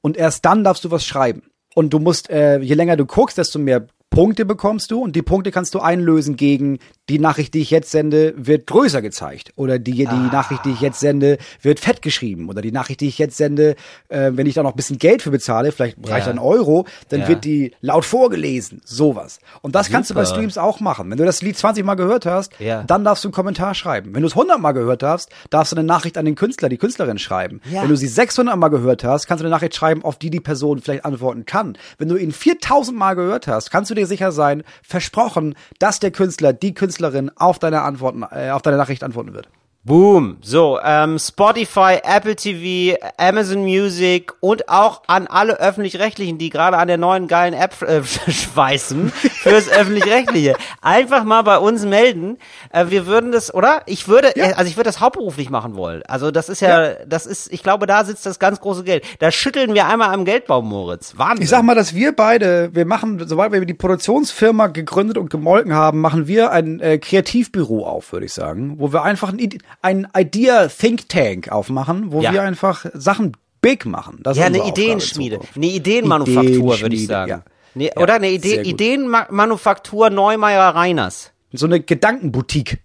und 0.00 0.16
erst 0.16 0.44
dann 0.44 0.64
darfst 0.64 0.84
du 0.84 0.90
was 0.90 1.04
schreiben. 1.04 1.42
Und 1.74 1.90
du 1.90 1.98
musst, 1.98 2.30
äh, 2.30 2.58
je 2.58 2.74
länger 2.74 2.96
du 2.96 3.06
guckst, 3.06 3.38
desto 3.38 3.58
mehr 3.58 3.86
Punkte 4.12 4.44
bekommst 4.44 4.90
du 4.90 5.00
und 5.02 5.16
die 5.16 5.22
Punkte 5.22 5.50
kannst 5.50 5.74
du 5.74 5.80
einlösen 5.80 6.36
gegen 6.36 6.78
die 7.08 7.18
Nachricht, 7.18 7.54
die 7.54 7.60
ich 7.60 7.70
jetzt 7.70 7.90
sende, 7.90 8.34
wird 8.36 8.66
größer 8.66 9.00
gezeigt 9.00 9.52
oder 9.56 9.78
die, 9.78 9.92
die 9.92 10.06
Ah. 10.06 10.28
Nachricht, 10.30 10.64
die 10.66 10.70
ich 10.70 10.80
jetzt 10.82 11.00
sende, 11.00 11.38
wird 11.62 11.80
fett 11.80 12.02
geschrieben 12.02 12.48
oder 12.50 12.60
die 12.60 12.72
Nachricht, 12.72 13.00
die 13.00 13.08
ich 13.08 13.16
jetzt 13.18 13.38
sende, 13.38 13.74
äh, 14.10 14.30
wenn 14.34 14.46
ich 14.46 14.52
da 14.54 14.62
noch 14.62 14.72
ein 14.72 14.76
bisschen 14.76 14.98
Geld 14.98 15.22
für 15.22 15.30
bezahle, 15.30 15.72
vielleicht 15.72 15.96
reicht 16.06 16.26
Ja. 16.26 16.32
ein 16.32 16.38
Euro, 16.38 16.86
dann 17.08 17.20
Ja. 17.22 17.28
wird 17.28 17.44
die 17.44 17.72
laut 17.80 18.04
vorgelesen, 18.04 18.82
sowas. 18.84 19.40
Und 19.62 19.74
das 19.74 19.88
kannst 19.90 20.10
du 20.10 20.14
bei 20.14 20.24
Super. 20.26 20.36
Streams 20.36 20.58
auch 20.58 20.80
machen. 20.80 21.10
Wenn 21.10 21.16
du 21.18 21.24
das 21.24 21.40
Lied 21.40 21.56
20 21.56 21.82
Mal 21.84 21.94
gehört 21.94 22.26
hast, 22.26 22.52
Ja. 22.60 22.82
dann 22.84 23.04
darfst 23.04 23.24
du 23.24 23.28
einen 23.28 23.34
Kommentar 23.34 23.74
schreiben. 23.74 24.14
Wenn 24.14 24.20
du 24.22 24.28
es 24.28 24.36
100 24.36 24.60
Mal 24.60 24.72
gehört 24.72 25.02
hast, 25.02 25.30
darfst 25.48 25.72
du 25.72 25.76
eine 25.76 25.86
Nachricht 25.86 26.18
an 26.18 26.26
den 26.26 26.34
Künstler, 26.34 26.68
die 26.68 26.76
Künstlerin 26.78 27.18
schreiben. 27.18 27.62
Wenn 27.64 27.88
du 27.88 27.96
sie 27.96 28.08
600 28.08 28.56
Mal 28.58 28.68
gehört 28.68 29.04
hast, 29.04 29.26
kannst 29.26 29.40
du 29.42 29.46
eine 29.46 29.54
Nachricht 29.54 29.74
schreiben, 29.74 30.04
auf 30.04 30.18
die 30.18 30.28
die 30.30 30.40
Person 30.40 30.80
vielleicht 30.80 31.06
antworten 31.06 31.46
kann. 31.46 31.78
Wenn 31.96 32.08
du 32.08 32.16
ihn 32.16 32.30
4000 32.32 32.96
Mal 32.98 33.14
gehört 33.14 33.46
hast, 33.46 33.70
kannst 33.70 33.90
du 33.90 33.94
dir 34.02 34.06
sicher 34.06 34.32
sein, 34.32 34.62
versprochen, 34.82 35.54
dass 35.78 36.00
der 36.00 36.10
Künstler, 36.10 36.52
die 36.52 36.74
Künstlerin 36.74 37.30
auf 37.36 37.58
deine 37.58 37.82
Antworten, 37.82 38.24
äh, 38.30 38.50
auf 38.50 38.62
deine 38.62 38.76
Nachricht 38.76 39.04
antworten 39.04 39.34
wird. 39.34 39.48
Boom. 39.84 40.36
So, 40.42 40.78
ähm, 40.84 41.18
Spotify, 41.18 41.98
Apple 42.04 42.36
TV, 42.36 42.96
Amazon 43.16 43.62
Music 43.62 44.32
und 44.38 44.68
auch 44.68 45.02
an 45.08 45.26
alle 45.26 45.58
Öffentlich-Rechtlichen, 45.58 46.38
die 46.38 46.50
gerade 46.50 46.76
an 46.78 46.86
der 46.86 46.98
neuen 46.98 47.26
geilen 47.26 47.52
App 47.52 47.82
äh, 47.82 48.00
schweißen 48.04 49.10
fürs 49.10 49.68
Öffentlich-Rechtliche. 49.68 50.54
Einfach 50.82 51.24
mal 51.24 51.42
bei 51.42 51.58
uns 51.58 51.84
melden. 51.84 52.38
Äh, 52.70 52.90
wir 52.90 53.06
würden 53.06 53.32
das, 53.32 53.52
oder? 53.52 53.82
Ich 53.86 54.06
würde, 54.06 54.36
äh, 54.36 54.52
also 54.52 54.70
ich 54.70 54.76
würde 54.76 54.86
das 54.86 55.00
hauptberuflich 55.00 55.50
machen 55.50 55.74
wollen. 55.74 56.04
Also 56.06 56.30
das 56.30 56.48
ist 56.48 56.60
ja, 56.60 57.04
das 57.04 57.26
ist, 57.26 57.52
ich 57.52 57.64
glaube, 57.64 57.88
da 57.88 58.04
sitzt 58.04 58.24
das 58.24 58.38
ganz 58.38 58.60
große 58.60 58.84
Geld. 58.84 59.04
Da 59.18 59.32
schütteln 59.32 59.74
wir 59.74 59.88
einmal 59.88 60.14
am 60.14 60.24
Geldbaum, 60.24 60.68
Moritz. 60.68 61.14
Wahnsinn. 61.16 61.42
Ich 61.42 61.48
sag 61.48 61.64
mal, 61.64 61.74
dass 61.74 61.92
wir 61.92 62.14
beide, 62.14 62.72
wir 62.72 62.86
machen, 62.86 63.20
sobald 63.26 63.50
wir 63.50 63.64
die 63.64 63.74
Produktionsfirma 63.74 64.68
gegründet 64.68 65.18
und 65.18 65.28
gemolken 65.28 65.74
haben, 65.74 66.00
machen 66.00 66.28
wir 66.28 66.52
ein 66.52 66.78
äh, 66.78 66.98
Kreativbüro 66.98 67.84
auf, 67.84 68.12
würde 68.12 68.26
ich 68.26 68.32
sagen, 68.32 68.74
wo 68.78 68.92
wir 68.92 69.02
einfach 69.02 69.30
ein, 69.30 69.38
ein 69.80 70.06
Idea 70.16 70.68
Think 70.68 71.08
Tank 71.08 71.50
aufmachen, 71.50 72.12
wo 72.12 72.20
Ja. 72.20 72.32
wir 72.32 72.42
einfach 72.42 72.84
Sachen 72.94 73.36
big 73.60 73.86
machen. 73.86 74.18
Das 74.22 74.36
Ja, 74.36 74.46
eine 74.46 74.66
Ideenschmiede, 74.66 75.40
eine 75.54 75.66
Ideenmanufaktur, 75.66 76.80
würde 76.80 76.94
ich 76.96 77.06
sagen. 77.06 77.30
ja. 77.30 77.42
Nee, 77.74 77.90
Ja, 77.96 78.02
oder 78.02 78.14
eine 78.14 78.30
Idee. 78.30 78.60
Ideenmanufaktur 78.62 80.10
Neumeier 80.10 80.74
Reiners. 80.74 81.32
So 81.52 81.66
eine 81.66 81.80
Gedankenboutique. 81.80 82.78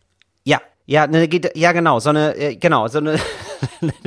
Ja, 0.46 0.62
ja, 0.86 1.04
eine, 1.04 1.28
ja 1.56 1.72
genau, 1.74 2.00
so 2.00 2.10
eine, 2.10 2.36
äh, 2.36 2.56
genau, 2.56 2.88
so 2.88 3.00
eine, 3.00 3.18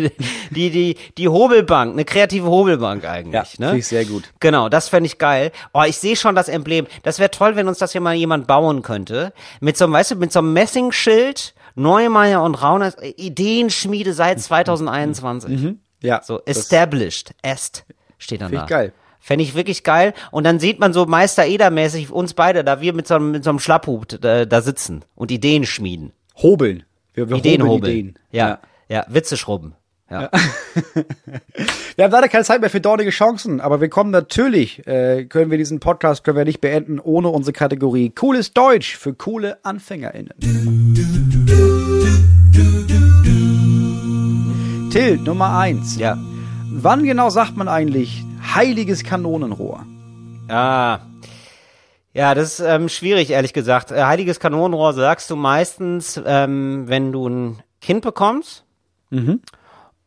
die, 0.50 0.70
die, 0.70 0.96
die 1.18 1.28
Hobelbank, 1.28 1.92
eine 1.92 2.04
kreative 2.04 2.46
Hobelbank 2.46 3.04
eigentlich, 3.04 3.34
Ja, 3.34 3.40
ne? 3.58 3.66
finde 3.66 3.78
ich 3.78 3.86
sehr 3.86 4.04
gut. 4.04 4.24
Genau, 4.40 4.68
das 4.68 4.88
fände 4.88 5.06
ich 5.06 5.18
geil. 5.18 5.52
Oh, 5.74 5.82
ich 5.86 5.98
sehe 5.98 6.16
schon 6.16 6.34
das 6.34 6.48
Emblem. 6.48 6.86
Das 7.02 7.18
wäre 7.18 7.30
toll, 7.30 7.56
wenn 7.56 7.68
uns 7.68 7.78
das 7.78 7.92
hier 7.92 8.00
mal 8.00 8.14
jemand 8.14 8.46
bauen 8.46 8.82
könnte. 8.82 9.32
Mit 9.60 9.76
so 9.76 9.84
einem, 9.84 9.94
weißt 9.94 10.12
du, 10.12 10.16
mit 10.16 10.32
so 10.32 10.38
einem 10.40 10.52
Messingschild, 10.52 11.54
Neumeier 11.80 12.42
und 12.42 12.54
Rauners, 12.62 12.94
äh, 12.94 13.08
Ideenschmiede 13.16 14.12
seit 14.12 14.40
2021. 14.40 15.76
Ja. 16.02 16.22
So, 16.22 16.40
established, 16.44 17.34
est, 17.42 17.84
steht 18.18 18.40
dann 18.40 18.52
da. 18.52 18.62
ich 18.62 18.68
geil. 18.68 18.92
Fände 19.18 19.44
ich 19.44 19.54
wirklich 19.54 19.84
geil. 19.84 20.14
Und 20.30 20.44
dann 20.44 20.58
sieht 20.60 20.78
man 20.80 20.92
so 20.92 21.04
Meister 21.04 21.46
Eder-mäßig 21.46 22.10
uns 22.10 22.32
beide, 22.32 22.64
da 22.64 22.80
wir 22.80 22.94
mit 22.94 23.06
so 23.06 23.16
einem, 23.16 23.32
mit 23.32 23.44
so 23.44 23.50
einem 23.50 23.58
Schlapphut 23.58 24.24
äh, 24.24 24.46
da 24.46 24.62
sitzen 24.62 25.04
und 25.14 25.30
Ideen 25.30 25.66
schmieden. 25.66 26.12
Hobeln. 26.36 26.84
Wir, 27.12 27.28
wir 27.28 27.36
Ideen 27.36 27.62
hobeln 27.62 27.72
hobeln. 27.72 27.92
Ideen. 27.92 28.18
Ja, 28.32 28.60
ja, 28.88 29.04
Witze 29.08 29.36
schrubben. 29.36 29.74
Ja. 30.10 30.28
Wir 31.96 32.04
haben 32.04 32.10
leider 32.10 32.28
keine 32.28 32.44
Zeit 32.44 32.60
mehr 32.60 32.70
für 32.70 32.80
dornige 32.80 33.10
Chancen, 33.10 33.60
aber 33.60 33.80
wir 33.80 33.88
kommen 33.88 34.10
natürlich, 34.10 34.86
äh, 34.86 35.26
können 35.26 35.50
wir 35.50 35.58
diesen 35.58 35.80
Podcast 35.80 36.24
können 36.24 36.36
wir 36.36 36.44
nicht 36.44 36.60
beenden 36.60 36.98
ohne 36.98 37.28
unsere 37.28 37.52
Kategorie 37.52 38.10
Cooles 38.10 38.52
Deutsch 38.54 38.96
für 38.96 39.14
coole 39.14 39.64
AnfängerInnen. 39.64 40.32
Till, 44.90 45.18
Nummer 45.18 45.57
eins. 45.57 45.96
ja. 45.96 46.18
Wann 46.72 47.05
genau 47.05 47.30
sagt 47.30 47.57
man 47.57 47.68
eigentlich 47.68 48.24
heiliges 48.55 49.05
Kanonenrohr? 49.05 49.84
Ah. 50.48 50.98
Ja, 52.12 52.34
das 52.34 52.59
ist 52.59 52.61
ähm, 52.61 52.88
schwierig, 52.88 53.30
ehrlich 53.30 53.53
gesagt. 53.53 53.92
Äh, 53.92 54.03
Heiliges 54.03 54.40
Kanonenrohr 54.40 54.92
sagst 54.92 55.30
du 55.30 55.36
meistens, 55.36 56.20
ähm, 56.24 56.84
wenn 56.88 57.12
du 57.12 57.28
ein 57.28 57.62
Kind 57.80 58.03
bekommst 58.03 58.64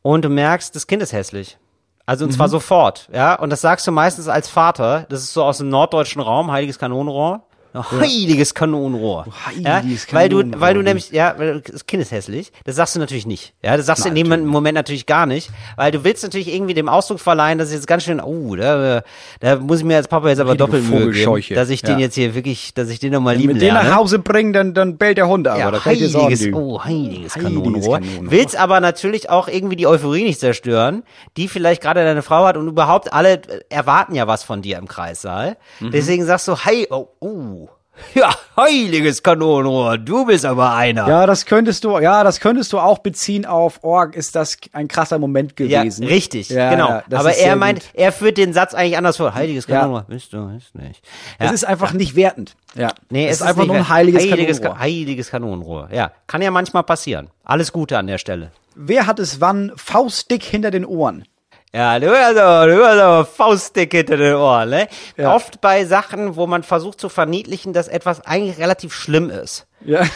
und 0.02 0.26
du 0.26 0.30
merkst, 0.30 0.76
das 0.76 0.88
Kind 0.88 1.02
ist 1.02 1.14
hässlich. 1.14 1.58
Also 2.06 2.26
und 2.26 2.32
zwar 2.32 2.50
sofort, 2.50 3.08
ja. 3.14 3.36
Und 3.36 3.50
das 3.50 3.62
sagst 3.62 3.88
du 3.88 3.91
meistens 3.94 4.28
als 4.28 4.50
Vater. 4.50 5.06
Das 5.10 5.22
ist 5.22 5.34
so 5.34 5.44
aus 5.44 5.60
dem 5.60 5.70
norddeutschen 5.70 6.22
Raum, 6.22 6.52
Heiliges 6.52 6.78
Kanonenrohr. 6.78 7.44
Heiliges 7.74 8.53
Kanonenrohr. 8.53 9.26
heiliges 9.45 10.07
ja, 10.07 10.13
weil 10.13 10.30
du, 10.30 10.43
weil 10.59 10.74
du 10.76 10.82
nämlich, 10.82 11.11
ja, 11.11 11.34
weil 11.38 11.61
das 11.61 11.86
Kind 11.86 12.01
ist 12.03 12.11
hässlich. 12.11 12.51
Das 12.65 12.76
sagst 12.76 12.95
du 12.95 12.99
natürlich 12.99 13.26
nicht. 13.26 13.53
Ja, 13.63 13.76
das 13.78 13.86
sagst 13.88 14.05
du 14.05 14.09
in 14.09 14.15
dem 14.15 14.45
Moment 14.45 14.76
natürlich 14.76 15.05
gar 15.05 15.26
nicht, 15.26 15.49
weil 15.76 15.91
du 15.91 16.03
willst 16.03 16.24
natürlich 16.24 16.53
irgendwie 16.53 16.74
dem 16.74 16.88
Ausdruck 16.89 17.19
verleihen, 17.19 17.57
dass 17.57 17.69
es 17.69 17.74
jetzt 17.76 17.88
ganz 17.88 18.03
schön, 18.03 18.19
oh, 18.21 18.55
da, 18.55 19.01
da 19.39 19.55
muss 19.57 19.80
ich 19.80 19.86
mir 19.86 19.97
als 19.97 20.07
Papa 20.07 20.30
jetzt 20.30 20.39
aber 20.39 20.55
doppelt 20.55 20.88
Mühe 20.88 21.11
geben, 21.11 21.55
dass 21.55 21.69
ich 21.69 21.82
den 21.82 21.93
Ja. 21.93 22.05
jetzt 22.05 22.15
hier 22.15 22.36
wirklich, 22.36 22.74
dass 22.74 22.89
ich 22.89 22.99
den 22.99 23.11
nochmal 23.13 23.36
lieben 23.36 23.53
Mit 23.53 23.61
denen 23.61 23.74
lerne. 23.74 23.89
nach 23.89 23.97
Hause 23.97 24.19
bringen, 24.19 24.53
dann, 24.53 24.74
dann 24.74 24.97
bellt 24.97 25.17
der 25.17 25.28
Hund 25.28 25.47
aber. 25.47 25.59
Ja, 25.59 25.71
da 25.71 25.78
ich 25.78 25.86
heiliges, 25.86 26.15
oh, 26.53 26.84
heiliges, 26.84 26.84
Heiliges 26.84 27.34
Kanonenrohr. 27.34 27.99
Kanonenrohr. 27.99 28.32
Willst 28.32 28.55
aber 28.55 28.80
natürlich 28.80 29.30
auch 29.30 29.47
irgendwie 29.47 29.76
die 29.76 29.88
Euphorie 29.88 30.24
nicht 30.24 30.39
zerstören, 30.39 31.03
die 31.38 31.47
vielleicht 31.47 31.82
gerade 31.82 32.03
deine 32.03 32.21
Frau 32.21 32.45
hat 32.45 32.57
und 32.57 32.67
überhaupt 32.67 33.11
alle 33.13 33.34
äh, 33.34 33.59
erwarten 33.69 34.15
ja 34.15 34.28
was 34.28 34.43
von 34.43 34.61
dir 34.61 34.78
im 34.78 34.88
Kreissaal. 34.88 35.57
Mhm. 35.80 35.91
Deswegen 35.91 36.26
sagst 36.26 36.47
du, 36.47 36.55
hey, 36.55 36.88
oh, 36.89 37.07
oh, 37.19 37.62
ja, 38.16 38.34
heiliges 38.58 39.22
Kanonenrohr, 39.22 39.98
du 40.00 40.26
bist 40.26 40.46
aber 40.46 40.74
einer. 40.74 41.08
Ja, 41.08 41.26
das 41.28 41.46
könntest 41.46 41.84
du, 41.84 42.00
ja, 42.00 42.24
das 42.24 42.39
könntest 42.39 42.74
du 42.74 42.80
auch 42.80 43.00
beziehen 43.00 43.46
auf 43.46 43.84
Org, 43.84 44.16
ist 44.16 44.36
das 44.36 44.58
ein 44.74 44.88
krasser 44.88 45.20
Moment 45.20 45.54
Ja, 45.60 45.82
gewesen. 45.82 46.04
richtig, 46.06 46.50
Ja, 46.50 46.72
genau. 46.72 46.89
ja, 46.89 47.04
aber 47.14 47.36
er 47.36 47.56
meint, 47.56 47.82
gut. 47.82 47.89
er 47.94 48.12
führt 48.12 48.38
den 48.38 48.52
Satz 48.54 48.74
eigentlich 48.74 48.98
anders 48.98 49.18
vor. 49.18 49.36
Heiliges 49.36 49.68
Ja. 49.68 49.82
Kanonenrohr, 49.82 50.06
bist 50.08 50.34
du, 50.34 50.48
ist 50.58 50.74
nicht. 50.74 51.04
Ja. 51.39 51.46
Es 51.48 51.52
ist 51.52 51.66
einfach 51.66 51.94
nicht 51.94 52.16
wertend. 52.16 52.56
Ja. 52.74 52.89
Nee, 53.10 53.28
es, 53.28 53.41
ist 53.41 53.41
einfach 53.44 53.66
nur 53.66 53.76
ein 53.76 53.89
heiliges, 53.89 54.24
heiliges 54.24 54.58
Kanonenrohr. 54.58 54.76
Ka- 54.78 54.84
Heiliges 54.84 55.30
Kanonenrohr. 55.30 55.89
Ja, 55.91 56.12
kann 56.26 56.41
ja 56.41 56.50
manchmal 56.50 56.84
passieren. 56.84 57.30
Alles 57.44 57.72
Gute 57.72 57.98
an 58.00 58.08
der 58.08 58.18
Stelle. 58.18 58.52
Wer 58.76 59.06
hat 59.06 59.20
es 59.20 59.39
wann 59.39 59.72
faustdick 59.76 60.44
hinter 60.44 60.72
den 60.72 60.84
Ohren? 60.86 61.26
Ja, 61.74 61.99
du 61.99 62.09
hast 62.11 62.38
aber, 62.38 62.67
du 62.67 62.86
hast 62.86 62.99
aber 62.99 63.26
Faustdick 63.26 63.91
hinter 63.93 64.17
den 64.17 64.36
Ohren, 64.36 64.69
ne? 64.69 64.88
Ja. 65.17 65.34
Oft 65.34 65.59
bei 65.59 65.86
Sachen, 65.86 66.36
wo 66.36 66.45
man 66.45 66.61
versucht 66.61 66.99
zu 66.99 67.09
verniedlichen, 67.09 67.74
dass 67.74 67.88
etwas 67.88 68.21
eigentlich 68.26 68.59
relativ 68.59 68.93
schlimm 68.93 69.30
ist. 69.30 69.65
Ja. 69.82 70.03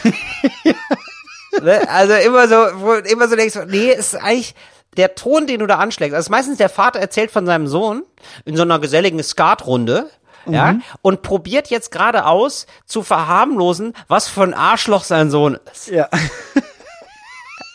Ne? 1.62 1.88
Also 1.88 2.14
immer 2.14 2.46
so, 2.46 2.54
wo 2.74 2.92
immer 2.92 3.26
so 3.26 3.34
denkst, 3.34 3.54
du, 3.54 3.66
nee, 3.66 3.90
ist 3.90 4.14
eigentlich 4.14 4.54
der 4.96 5.16
Ton, 5.16 5.48
den 5.48 5.58
du 5.58 5.66
da 5.66 5.78
anschlägst. 5.78 6.14
Also 6.14 6.30
meistens 6.30 6.58
der 6.58 6.68
Vater 6.68 7.00
erzählt 7.00 7.32
von 7.32 7.46
seinem 7.46 7.66
Sohn 7.66 8.04
in 8.44 8.56
so 8.56 8.62
einer 8.62 8.78
geselligen 8.78 9.20
Skatrunde. 9.22 10.08
Ja, 10.46 10.76
und 11.02 11.22
probiert 11.22 11.68
jetzt 11.68 11.90
gerade 11.90 12.24
aus, 12.24 12.66
zu 12.86 13.02
verharmlosen, 13.02 13.92
was 14.06 14.28
für 14.28 14.44
ein 14.44 14.54
Arschloch 14.54 15.04
sein 15.04 15.30
Sohn 15.30 15.58
ist. 15.72 15.88
ja. 15.88 16.08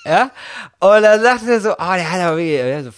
Ja? 0.06 0.32
Und 0.80 1.02
dann 1.02 1.22
sagt 1.22 1.48
er 1.48 1.62
so, 1.62 1.78
ah, 1.78 1.96
der 1.96 2.12
hat 2.12 2.20
aber 2.22 2.38
wirklich, 2.38 2.58
der 2.58 2.78
hat 2.80 2.84
so 2.86 2.92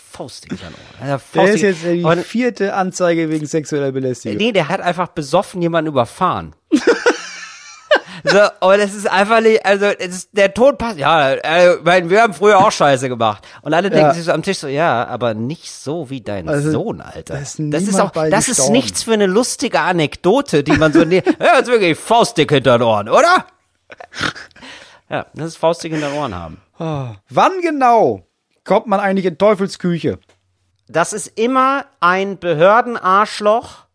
hinter 0.49 0.65
den 0.65 0.73
Ohren. 0.73 1.05
Der, 1.05 1.13
hat 1.13 1.21
Der 1.35 1.53
ist 1.53 1.61
jetzt 1.61 1.83
die 1.83 2.03
und, 2.03 2.25
vierte 2.25 2.73
Anzeige 2.73 3.29
wegen 3.29 3.45
sexueller 3.45 3.91
Belästigung. 3.91 4.37
Nee, 4.37 4.51
der 4.51 4.69
hat 4.69 4.81
einfach 4.81 5.09
besoffen 5.09 5.61
jemanden 5.61 5.89
überfahren. 5.91 6.55
so, 8.23 8.39
und 8.61 8.79
es 8.79 8.95
ist 8.95 9.07
einfach 9.09 9.41
nicht, 9.41 9.63
also 9.65 9.85
ist, 9.85 10.29
der 10.31 10.51
Ton 10.53 10.77
passt, 10.79 10.97
ja, 10.97 11.33
äh, 11.33 11.77
wir 12.09 12.23
haben 12.23 12.33
früher 12.33 12.57
auch 12.57 12.71
Scheiße 12.71 13.07
gemacht. 13.07 13.45
Und 13.61 13.75
alle 13.75 13.91
denken 13.91 14.07
Ja. 14.07 14.13
sich 14.13 14.23
so 14.23 14.31
am 14.31 14.41
Tisch 14.41 14.57
so, 14.57 14.67
ja, 14.67 15.05
aber 15.05 15.35
nicht 15.35 15.71
so 15.71 16.09
wie 16.09 16.21
dein 16.21 16.49
Also, 16.49 16.71
Sohn, 16.71 17.01
Alter. 17.01 17.35
da 17.35 17.39
ist 17.39 17.57
das 17.59 17.83
ist 17.83 17.99
auch, 17.99 18.11
das 18.11 18.47
ist 18.47 18.69
nichts 18.69 19.03
für 19.03 19.13
eine 19.13 19.27
lustige 19.27 19.79
Anekdote, 19.81 20.63
die 20.63 20.71
man 20.77 20.91
so, 20.91 20.99
ne, 21.05 21.21
ja, 21.39 21.57
jetzt 21.57 21.67
wirklich 21.69 21.99
Faustdick 21.99 22.51
hinter 22.51 22.79
den 22.79 22.81
Ohren, 22.83 23.09
oder? 23.09 23.45
Ja, 25.09 25.25
das 25.33 25.47
ist 25.49 25.57
Faustdick 25.57 25.91
hinter 25.91 26.09
den 26.09 26.17
Ohren 26.17 26.35
haben. 26.35 26.61
Wann 27.29 27.61
genau 27.61 28.25
kommt 28.63 28.87
man 28.87 28.99
eigentlich 28.99 29.25
in 29.25 29.37
Teufels 29.37 29.79
Küche? 29.79 30.19
Das 30.87 31.13
ist 31.13 31.27
immer 31.39 31.85
ein 31.99 32.37
Behördenarschloch, 32.39 33.85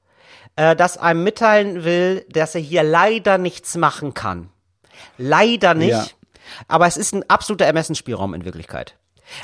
äh, 0.56 0.74
das 0.74 0.96
einem 0.98 1.22
mitteilen 1.24 1.84
will, 1.84 2.24
dass 2.30 2.54
er 2.54 2.60
hier 2.60 2.82
leider 2.82 3.38
nichts 3.38 3.76
machen 3.76 4.14
kann. 4.14 4.50
Leider 5.18 5.74
nicht. 5.74 5.90
Ja. 5.90 6.06
Aber 6.66 6.86
es 6.86 6.96
ist 6.96 7.12
ein 7.14 7.28
absoluter 7.30 7.64
Ermessensspielraum 7.66 8.34
in 8.34 8.44
Wirklichkeit. 8.44 8.96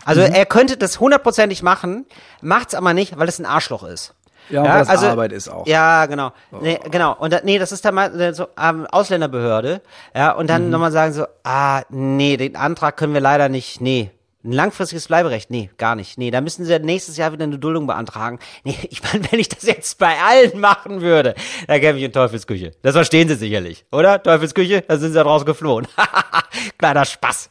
Also 0.04 0.20
Mhm. 0.22 0.34
er 0.34 0.46
könnte 0.46 0.76
das 0.76 0.98
hundertprozentig 0.98 1.62
machen, 1.62 2.06
macht's 2.40 2.74
aber 2.74 2.92
nicht, 2.94 3.16
weil 3.18 3.28
es 3.28 3.38
ein 3.38 3.46
Arschloch 3.46 3.84
ist. 3.84 4.14
Ja, 4.50 4.62
und 4.62 4.68
weil 4.68 4.82
es 4.82 4.88
Arbeit 5.02 5.32
ist 5.32 5.48
auch. 5.48 5.66
Ja, 5.66 6.06
genau. 6.06 6.32
Nee, 6.60 6.78
genau. 6.90 7.14
Und 7.18 7.32
da, 7.32 7.40
nee, 7.42 7.58
das 7.58 7.72
ist 7.72 7.84
dann 7.84 7.94
mal 7.94 8.34
so 8.34 8.46
ähm, 8.60 8.86
Ausländerbehörde. 8.90 9.80
Ja, 10.14 10.32
und 10.32 10.44
Mhm. 10.44 10.48
dann 10.48 10.70
nochmal 10.70 10.92
sagen 10.92 11.12
so, 11.12 11.26
ah, 11.44 11.82
nee, 11.90 12.36
den 12.36 12.56
Antrag 12.56 12.96
können 12.96 13.14
wir 13.14 13.20
leider 13.20 13.48
nicht, 13.48 13.80
nee. 13.80 14.10
Ein 14.44 14.52
langfristiges 14.52 15.08
Bleiberecht? 15.08 15.50
Nee, 15.50 15.70
gar 15.76 15.96
nicht. 15.96 16.18
Nee, 16.18 16.30
da 16.30 16.40
müssen 16.40 16.64
sie 16.64 16.70
ja 16.70 16.78
nächstes 16.78 17.16
Jahr 17.16 17.32
wieder 17.32 17.42
eine 17.42 17.58
Duldung 17.58 17.88
beantragen. 17.88 18.38
Nee, 18.64 18.76
ich 18.90 19.02
meine, 19.02 19.24
wenn 19.32 19.40
ich 19.40 19.48
das 19.48 19.62
jetzt 19.64 19.98
bei 19.98 20.14
allen 20.24 20.60
machen 20.60 21.00
würde, 21.00 21.34
dann 21.66 21.80
käme 21.80 21.98
ich 21.98 22.04
in 22.04 22.12
Teufelsküche. 22.12 22.70
Das 22.82 22.94
verstehen 22.94 23.26
sie 23.28 23.34
sicherlich, 23.34 23.84
oder? 23.90 24.22
Teufelsküche, 24.22 24.82
da 24.86 24.98
sind 24.98 25.08
sie 25.08 25.14
da 25.16 25.22
raus 25.22 25.44
geflohen. 25.44 25.88
Kleiner 26.78 27.04
Spaß. 27.04 27.48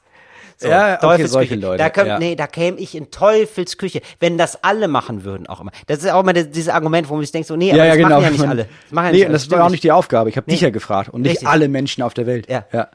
So, 0.58 0.70
Ja, 0.70 0.97
okay, 1.03 1.26
solche 1.28 1.56
Leute, 1.56 1.78
Da 1.84 1.89
köm, 1.89 2.08
ja. 2.08 2.18
Nee, 2.20 2.36
da 2.36 2.47
käme 2.47 2.78
ich 2.80 2.95
in 2.95 3.12
Teufelsküche. 3.12 4.01
Wenn 4.20 4.38
das 4.38 4.64
alle 4.64 4.88
machen 4.88 5.24
würden, 5.26 5.47
auch 5.47 5.60
immer. 5.60 5.72
Das 5.88 5.99
ist 5.99 6.10
auch 6.12 6.22
immer 6.22 6.32
das- 6.34 6.49
dieses 6.49 6.70
Argument, 6.70 7.10
wo 7.10 7.16
man 7.16 7.24
sich 7.24 7.32
denkt, 7.34 7.47
so, 7.47 7.56
nee, 7.56 7.72
aber 7.72 7.86
das 7.86 7.97
machen 7.99 8.22
ja 8.24 8.30
nicht 8.30 8.47
alle. 8.47 8.64
Das 8.64 8.91
machen 8.91 9.06
ja 9.08 9.12
nee, 9.12 9.18
nicht 9.18 9.26
alle. 9.26 9.34
das 9.34 9.51
war 9.51 9.66
auch 9.66 9.70
nicht 9.70 9.84
die 9.84 9.91
Aufgabe. 9.91 10.30
Ich 10.30 10.38
habe 10.38 10.49
dich 10.49 10.62
Nee. 10.62 10.68
ja 10.68 10.72
gefragt 10.72 11.10
und 11.10 11.22
nicht 11.22 11.32
Richtig. 11.32 11.47
alle 11.47 11.68
Menschen 11.68 12.03
auf 12.03 12.14
der 12.14 12.26
Welt. 12.26 12.49
Ja. 12.49 12.66
ja. 12.72 12.88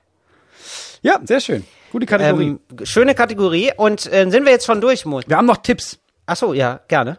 Ja, 1.03 1.19
sehr 1.25 1.41
schön. 1.41 1.65
Gute 1.93 2.07
Kategorie. 2.07 2.45
Ähm, 2.45 2.61
schöne 2.85 3.15
Kategorie. 3.15 3.73
Und 3.77 4.11
äh, 4.13 4.29
sind 4.31 4.45
wir 4.45 4.53
jetzt 4.53 4.67
schon 4.67 4.81
durch, 4.81 5.05
Mo? 5.07 5.21
Wir 5.27 5.37
haben 5.37 5.47
noch 5.47 5.57
Tipps. 5.59 5.99
Ach 6.27 6.37
so, 6.37 6.55
ja, 6.55 6.81
gerne. 6.89 7.19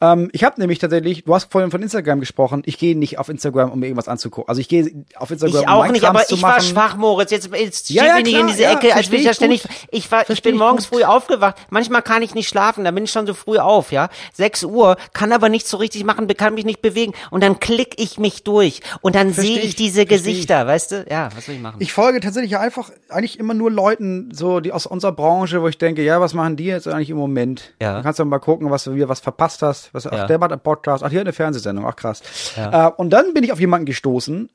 Ähm, 0.00 0.30
ich 0.32 0.44
habe 0.44 0.58
nämlich 0.60 0.78
tatsächlich, 0.78 1.24
du 1.24 1.34
hast 1.34 1.52
vorhin 1.52 1.70
von 1.70 1.82
Instagram 1.82 2.20
gesprochen, 2.20 2.62
ich 2.64 2.78
gehe 2.78 2.96
nicht 2.96 3.18
auf 3.18 3.28
Instagram, 3.28 3.70
um 3.70 3.78
mir 3.78 3.86
irgendwas 3.86 4.08
anzugucken. 4.08 4.48
Also 4.48 4.60
ich 4.60 4.68
gehe 4.68 5.04
auf 5.16 5.30
Instagram, 5.30 5.60
Ich 5.60 5.68
um 5.68 5.68
auch 5.68 5.86
nicht, 5.88 6.02
Krams 6.02 6.20
aber 6.20 6.34
ich 6.34 6.42
war 6.42 6.60
schwach, 6.60 6.96
Moritz. 6.96 7.30
Jetzt, 7.30 7.50
jetzt 7.54 7.90
Ja, 7.90 8.06
ja, 8.06 8.16
nicht 8.20 8.34
in 8.34 8.46
diese 8.46 8.62
ja, 8.62 8.72
Ecke, 8.72 8.94
als 8.94 9.10
will 9.10 9.18
ich 9.18 9.26
ja 9.26 9.32
ich 9.32 9.36
ständig. 9.36 9.62
Ich 9.90 10.10
war, 10.10 10.28
ich 10.28 10.42
bin 10.42 10.54
ich 10.54 10.58
morgens 10.58 10.88
gut. 10.88 11.00
früh 11.00 11.04
aufgewacht. 11.04 11.56
Manchmal 11.68 12.02
kann 12.02 12.22
ich 12.22 12.34
nicht 12.34 12.48
schlafen, 12.48 12.84
da 12.84 12.90
bin 12.90 13.04
ich 13.04 13.10
schon 13.10 13.26
so 13.26 13.34
früh 13.34 13.58
auf, 13.58 13.92
ja. 13.92 14.08
6 14.34 14.64
Uhr, 14.64 14.96
kann 15.12 15.32
aber 15.32 15.48
nichts 15.48 15.70
so 15.70 15.76
richtig 15.76 16.04
machen, 16.04 16.26
kann 16.28 16.54
mich 16.54 16.64
nicht 16.64 16.80
bewegen. 16.80 17.12
Und 17.30 17.42
dann 17.42 17.60
klick 17.60 18.00
ich 18.00 18.18
mich 18.18 18.42
durch. 18.42 18.80
Und 19.02 19.14
dann 19.14 19.32
sehe 19.32 19.58
ich 19.58 19.64
ich, 19.70 19.76
diese 19.76 20.06
Gesichter, 20.06 20.66
weißt 20.66 20.92
du? 20.92 21.06
Ja, 21.10 21.28
was 21.36 21.46
soll 21.46 21.56
ich 21.56 21.60
machen? 21.60 21.76
Ich 21.80 21.92
folge 21.92 22.20
tatsächlich 22.20 22.56
einfach 22.56 22.90
eigentlich 23.08 23.38
immer 23.38 23.52
nur 23.54 23.70
Leuten, 23.70 24.32
so 24.32 24.60
die 24.60 24.72
aus 24.72 24.86
unserer 24.86 25.12
Branche, 25.12 25.60
wo 25.60 25.68
ich 25.68 25.76
denke, 25.76 26.02
ja, 26.02 26.20
was 26.20 26.32
machen 26.32 26.56
die 26.56 26.64
jetzt 26.64 26.88
eigentlich 26.88 27.10
im 27.10 27.18
Moment? 27.18 27.74
Ja. 27.80 27.94
Dann 27.94 28.02
kannst 28.02 28.18
du 28.18 28.24
mal 28.24 28.38
gucken, 28.38 28.70
was 28.70 28.84
du 28.84 28.94
wieder 28.94 29.08
was 29.08 29.20
verpasst 29.20 29.62
hast. 29.62 29.89
Was, 29.92 30.04
Ja. 30.04 30.10
Ach, 30.12 30.26
der 30.26 30.38
macht 30.38 30.52
einen 30.52 30.60
Podcast, 30.60 31.02
ach, 31.04 31.10
hier 31.10 31.20
eine 31.20 31.32
Fernsehsendung, 31.32 31.86
ach 31.86 31.96
krass. 31.96 32.22
Äh, 32.56 32.88
und 32.96 33.10
dann 33.10 33.34
bin 33.34 33.44
ich 33.44 33.52
auf 33.52 33.60
jemanden 33.60 33.86
gestoßen, 33.86 34.50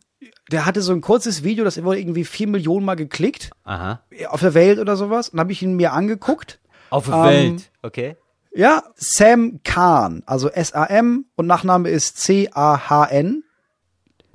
der 0.52 0.66
hatte 0.66 0.82
so 0.82 0.94
ein 0.94 1.02
kurzes 1.02 1.44
Video, 1.44 1.64
das 1.66 1.82
wurde 1.84 2.00
irgendwie 2.00 2.24
vier 2.26 2.48
Millionen 2.48 2.86
Mal 2.86 2.96
geklickt 2.96 3.52
Aha. 3.64 4.02
auf 4.30 4.40
der 4.40 4.54
Welt 4.54 4.80
oder 4.80 4.96
sowas. 4.96 5.30
Und 5.30 5.40
habe 5.40 5.52
ich 5.52 5.62
ihn 5.62 5.76
mir 5.76 5.94
angeguckt. 5.94 6.60
Auf 6.90 7.06
der 7.06 7.16
Ähm, 7.16 7.24
Welt. 7.24 7.72
Okay. 7.82 8.16
Ja, 8.54 8.84
Sam 8.96 9.60
Kahn, 9.64 10.24
also 10.26 10.50
S-A-M 10.50 11.26
und 11.36 11.46
Nachname 11.48 11.90
ist 11.90 12.18
C-A-H-N. 12.20 13.44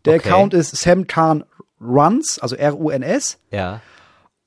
Der 0.04 0.16
Okay. 0.16 0.28
Account 0.28 0.54
ist 0.54 0.76
Sam 0.76 1.06
Kahn 1.06 1.44
Runs, 1.80 2.38
also 2.38 2.56
R-U-N-S. 2.56 3.38
Ja. 3.50 3.80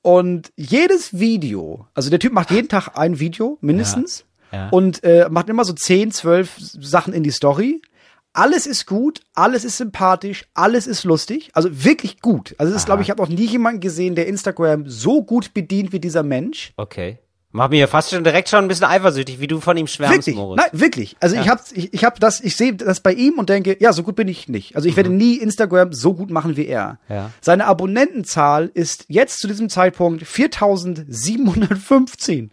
Und 0.02 0.52
jedes 0.56 1.18
Video, 1.18 1.88
also 1.94 2.10
der 2.10 2.18
Typ 2.20 2.32
macht 2.32 2.50
jeden 2.50 2.68
Tag 2.68 2.90
ein 2.96 3.18
Video, 3.20 3.58
mindestens. 3.62 4.20
Ja. 4.20 4.24
Und 4.70 5.02
äh, 5.04 5.28
macht 5.30 5.48
immer 5.48 5.64
so 5.64 5.72
10, 5.72 6.12
12 6.12 6.52
Sachen 6.58 7.12
in 7.12 7.22
die 7.22 7.30
Story. 7.30 7.82
Alles 8.32 8.66
ist 8.66 8.86
gut, 8.86 9.20
alles 9.34 9.64
ist 9.64 9.76
sympathisch, 9.76 10.46
alles 10.54 10.88
ist 10.88 11.04
lustig. 11.04 11.50
Also 11.52 11.84
wirklich 11.84 12.20
gut. 12.20 12.54
Also 12.58 12.72
es 12.72 12.78
ist, 12.78 12.86
glaube 12.86 13.02
ich, 13.02 13.06
ich 13.06 13.10
habe 13.10 13.22
noch 13.22 13.28
nie 13.28 13.46
jemanden 13.46 13.80
gesehen, 13.80 14.16
der 14.16 14.26
Instagram 14.26 14.88
so 14.88 15.22
gut 15.22 15.54
bedient 15.54 15.92
wie 15.92 16.00
dieser 16.00 16.24
Mensch. 16.24 16.72
Okay. 16.76 17.18
Mach 17.56 17.70
mir 17.70 17.86
fast 17.86 18.10
schon 18.10 18.24
direkt 18.24 18.48
schon 18.48 18.64
ein 18.64 18.68
bisschen 18.68 18.86
eifersüchtig, 18.86 19.38
wie 19.38 19.46
du 19.46 19.60
von 19.60 19.76
ihm 19.76 19.86
schwärmst, 19.86 20.16
Wirklich, 20.16 20.34
Moritz. 20.34 20.60
nein, 20.60 20.80
wirklich. 20.80 21.16
Also 21.20 21.36
ich 21.36 21.48
habe 21.48 21.60
ich, 21.72 21.94
ich 21.94 22.02
hab 22.02 22.18
das, 22.18 22.40
ich 22.40 22.56
sehe 22.56 22.74
das 22.74 22.98
bei 22.98 23.12
ihm 23.12 23.38
und 23.38 23.48
denke, 23.48 23.76
ja, 23.78 23.92
so 23.92 24.02
gut 24.02 24.16
bin 24.16 24.26
ich 24.26 24.48
nicht. 24.48 24.74
Also 24.74 24.88
ich 24.88 24.96
werde 24.96 25.10
nie 25.10 25.36
Instagram 25.36 25.92
so 25.92 26.14
gut 26.14 26.32
machen 26.32 26.56
wie 26.56 26.66
er. 26.66 26.98
Mhm. 27.08 27.14
Ja. 27.14 27.30
Seine 27.40 27.66
Abonnentenzahl 27.66 28.72
ist 28.74 29.04
jetzt 29.06 29.38
zu 29.38 29.46
diesem 29.46 29.68
Zeitpunkt 29.68 30.26
4715. 30.26 32.50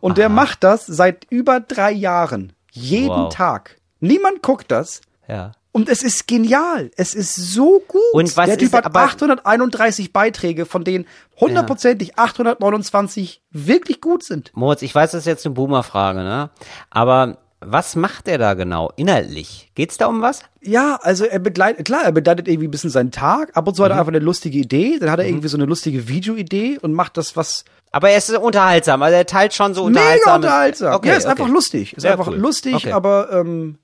Und 0.00 0.18
der 0.18 0.28
macht 0.28 0.64
das 0.64 0.86
seit 0.86 1.26
über 1.30 1.60
drei 1.60 1.92
Jahren. 1.92 2.52
Jeden 2.72 3.08
Wow. 3.08 3.34
Tag. 3.34 3.76
Niemand 4.00 4.42
guckt 4.42 4.70
das. 4.70 5.00
Ja. 5.28 5.52
Und 5.72 5.88
es 5.88 6.02
ist 6.02 6.26
genial. 6.26 6.90
Es 6.96 7.14
ist 7.14 7.34
so 7.36 7.80
gut. 7.86 8.00
Und 8.12 8.36
was 8.36 8.46
der 8.46 8.58
Typ 8.58 8.68
ist 8.68 8.74
hat 8.74 8.86
aber- 8.86 9.00
831 9.02 10.12
Beiträge, 10.12 10.66
von 10.66 10.82
denen 10.82 11.06
hundertprozentig 11.38 12.18
829 12.18 13.42
wirklich 13.50 14.00
gut 14.00 14.24
sind. 14.24 14.50
Moritz, 14.54 14.82
ich 14.82 14.94
weiß, 14.94 15.12
das 15.12 15.20
ist 15.20 15.26
jetzt 15.26 15.46
eine 15.46 15.54
Boomer-Frage, 15.54 16.20
ne? 16.20 16.50
Aber 16.90 17.38
was 17.60 17.94
macht 17.96 18.26
er 18.28 18.38
da 18.38 18.54
genau 18.54 18.90
inhaltlich? 18.96 19.70
Geht's 19.74 19.96
da 19.98 20.06
um 20.06 20.22
was? 20.22 20.40
Ja, 20.62 20.98
also 21.02 21.24
er 21.26 21.38
begleitet, 21.38 21.84
klar, 21.86 22.04
er 22.04 22.12
begleitet 22.12 22.48
irgendwie 22.48 22.68
ein 22.68 22.70
bisschen 22.70 22.90
seinen 22.90 23.10
Tag. 23.10 23.56
Ab 23.56 23.68
und 23.68 23.74
zu 23.74 23.84
hat 23.84 23.90
er 23.90 23.94
Mhm. 23.96 24.00
einfach 24.00 24.12
eine 24.12 24.18
lustige 24.24 24.58
Idee. 24.58 24.98
Dann 24.98 25.10
hat 25.10 25.18
er 25.18 25.26
irgendwie 25.26 25.48
so 25.48 25.56
eine 25.56 25.66
lustige 25.66 26.08
Videoidee 26.08 26.78
und 26.80 26.92
macht 26.94 27.16
das 27.16 27.36
was 27.36 27.64
Aber 27.92 28.08
er 28.10 28.18
ist 28.18 28.30
unterhaltsam, 28.30 29.02
also 29.02 29.16
er 29.16 29.26
teilt 29.26 29.52
schon 29.52 29.74
so 29.74 29.84
mega 29.88 30.00
unterhaltsam. 30.00 30.34
unterhaltsam. 30.36 30.94
Okay, 30.94 31.08
ja, 31.08 31.14
ist 31.14 31.24
okay. 31.24 31.30
einfach 31.32 31.48
lustig. 31.48 31.92
Ist 31.96 32.02
Sehr 32.02 32.12
einfach 32.12 32.28
cool. 32.28 32.36
lustig, 32.36 32.74
Okay. 32.76 32.92
aber 32.92 33.32
ähm, 33.32 33.78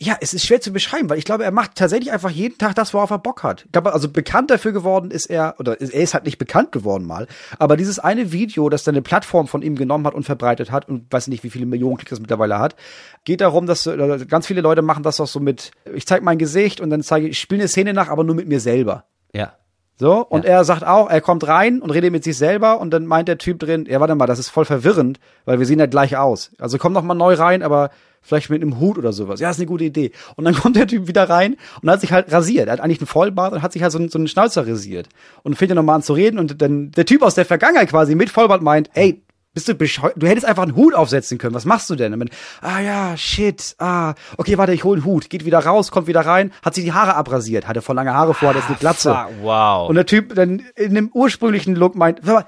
ja, 0.00 0.16
es 0.20 0.32
ist 0.32 0.46
schwer 0.46 0.60
zu 0.60 0.72
beschreiben, 0.72 1.10
weil 1.10 1.18
ich 1.18 1.24
glaube, 1.24 1.42
er 1.42 1.50
macht 1.50 1.74
tatsächlich 1.74 2.12
einfach 2.12 2.30
jeden 2.30 2.56
Tag 2.56 2.76
das, 2.76 2.94
worauf 2.94 3.10
er 3.10 3.18
Bock 3.18 3.42
hat. 3.42 3.64
Ich 3.64 3.72
glaube, 3.72 3.92
also 3.92 4.08
bekannt 4.08 4.48
dafür 4.48 4.70
geworden 4.70 5.10
ist 5.10 5.26
er, 5.26 5.56
oder 5.58 5.80
er 5.80 5.92
ist 5.92 6.14
halt 6.14 6.24
nicht 6.24 6.38
bekannt 6.38 6.70
geworden 6.70 7.04
mal, 7.04 7.26
aber 7.58 7.76
dieses 7.76 7.98
eine 7.98 8.30
Video, 8.30 8.68
das 8.68 8.84
dann 8.84 8.94
eine 8.94 9.02
Plattform 9.02 9.48
von 9.48 9.60
ihm 9.60 9.74
genommen 9.74 10.06
hat 10.06 10.14
und 10.14 10.22
verbreitet 10.22 10.70
hat 10.70 10.88
und 10.88 11.12
weiß 11.12 11.26
nicht, 11.26 11.42
wie 11.42 11.50
viele 11.50 11.66
Millionen 11.66 11.96
Klicks 11.96 12.10
das 12.10 12.20
mittlerweile 12.20 12.60
hat, 12.60 12.76
geht 13.24 13.40
darum, 13.40 13.66
dass 13.66 13.86
äh, 13.86 14.24
ganz 14.28 14.46
viele 14.46 14.60
Leute 14.60 14.82
machen 14.82 15.02
das 15.02 15.20
auch 15.20 15.26
so 15.26 15.40
mit, 15.40 15.72
ich 15.92 16.06
zeige 16.06 16.24
mein 16.24 16.38
Gesicht 16.38 16.80
und 16.80 16.90
dann 16.90 17.02
zeige 17.02 17.26
ich, 17.26 17.32
ich 17.32 17.40
spiele 17.40 17.62
eine 17.62 17.68
Szene 17.68 17.92
nach, 17.92 18.08
aber 18.08 18.22
nur 18.22 18.36
mit 18.36 18.46
mir 18.46 18.60
selber. 18.60 19.04
Ja. 19.32 19.54
So, 20.00 20.24
und 20.24 20.44
er 20.44 20.62
sagt 20.62 20.84
auch, 20.86 21.10
er 21.10 21.20
kommt 21.20 21.48
rein 21.48 21.82
und 21.82 21.90
redet 21.90 22.12
mit 22.12 22.22
sich 22.22 22.38
selber 22.38 22.78
und 22.78 22.92
dann 22.92 23.04
meint 23.04 23.26
der 23.26 23.36
Typ 23.36 23.58
drin, 23.58 23.84
ja, 23.88 23.98
warte 23.98 24.14
mal, 24.14 24.26
das 24.26 24.38
ist 24.38 24.48
voll 24.48 24.64
verwirrend, 24.64 25.18
weil 25.44 25.58
wir 25.58 25.66
sehen 25.66 25.80
ja 25.80 25.86
gleich 25.86 26.16
aus. 26.16 26.52
Also 26.60 26.78
komm 26.78 26.92
noch 26.92 27.02
mal 27.02 27.14
neu 27.14 27.34
rein, 27.34 27.64
aber 27.64 27.90
vielleicht 28.22 28.50
mit 28.50 28.60
einem 28.62 28.78
Hut 28.80 28.98
oder 28.98 29.12
sowas. 29.12 29.40
Ja, 29.40 29.50
ist 29.50 29.58
eine 29.58 29.66
gute 29.66 29.84
Idee. 29.84 30.12
Und 30.36 30.44
dann 30.44 30.54
kommt 30.60 30.76
der 30.76 30.86
Typ 30.86 31.06
wieder 31.08 31.28
rein 31.28 31.56
und 31.82 31.90
hat 31.90 32.00
sich 32.00 32.12
halt 32.12 32.30
rasiert. 32.32 32.66
Er 32.68 32.72
hat 32.74 32.80
eigentlich 32.80 33.00
einen 33.00 33.06
Vollbart 33.06 33.52
und 33.52 33.62
hat 33.62 33.72
sich 33.72 33.82
halt 33.82 33.92
so, 33.92 33.98
einen- 33.98 34.08
so 34.08 34.18
einen 34.18 34.28
Schnauzer 34.28 34.66
rasiert. 34.66 35.08
Und 35.42 35.56
fängt 35.56 35.70
dann 35.70 35.76
nochmal 35.76 35.96
an 35.96 36.02
zu 36.02 36.12
reden 36.12 36.38
und 36.38 36.60
dann 36.60 36.90
der 36.92 37.06
Typ 37.06 37.22
aus 37.22 37.34
der 37.34 37.44
Vergangenheit 37.46 37.88
quasi 37.90 38.14
mit 38.14 38.30
Vollbart 38.30 38.62
meint, 38.62 38.90
ey, 38.94 39.22
bist 39.54 39.66
du 39.66 39.74
bescheuert? 39.74 40.12
Du 40.16 40.26
hättest 40.28 40.46
einfach 40.46 40.62
einen 40.62 40.76
Hut 40.76 40.94
aufsetzen 40.94 41.38
können. 41.38 41.54
Was 41.54 41.64
machst 41.64 41.88
du 41.90 41.96
denn? 41.96 42.12
Und 42.12 42.20
dann, 42.20 42.30
ah 42.60 42.80
ja, 42.80 43.16
shit, 43.16 43.74
ah, 43.78 44.14
okay, 44.36 44.56
warte, 44.58 44.72
ich 44.74 44.84
hol 44.84 44.96
einen 44.96 45.04
Hut. 45.06 45.30
Geht 45.30 45.44
wieder 45.46 45.58
raus, 45.60 45.90
kommt 45.90 46.06
wieder 46.06 46.20
rein, 46.20 46.52
hat 46.62 46.74
sich 46.74 46.84
die 46.84 46.92
Haare 46.92 47.14
abrasiert, 47.16 47.66
hatte 47.66 47.82
vor 47.82 47.94
lange 47.94 48.12
Haare 48.14 48.34
vor, 48.34 48.50
hat 48.50 48.56
jetzt 48.56 48.68
eine 48.68 48.76
Glatze. 48.76 49.10
Fuck, 49.14 49.28
wow. 49.42 49.88
Und 49.88 49.94
der 49.96 50.06
Typ 50.06 50.34
dann 50.34 50.62
in 50.76 50.94
dem 50.94 51.08
ursprünglichen 51.12 51.74
Look 51.74 51.96
meint, 51.96 52.20
"Sag 52.22 52.34
mal, 52.34 52.44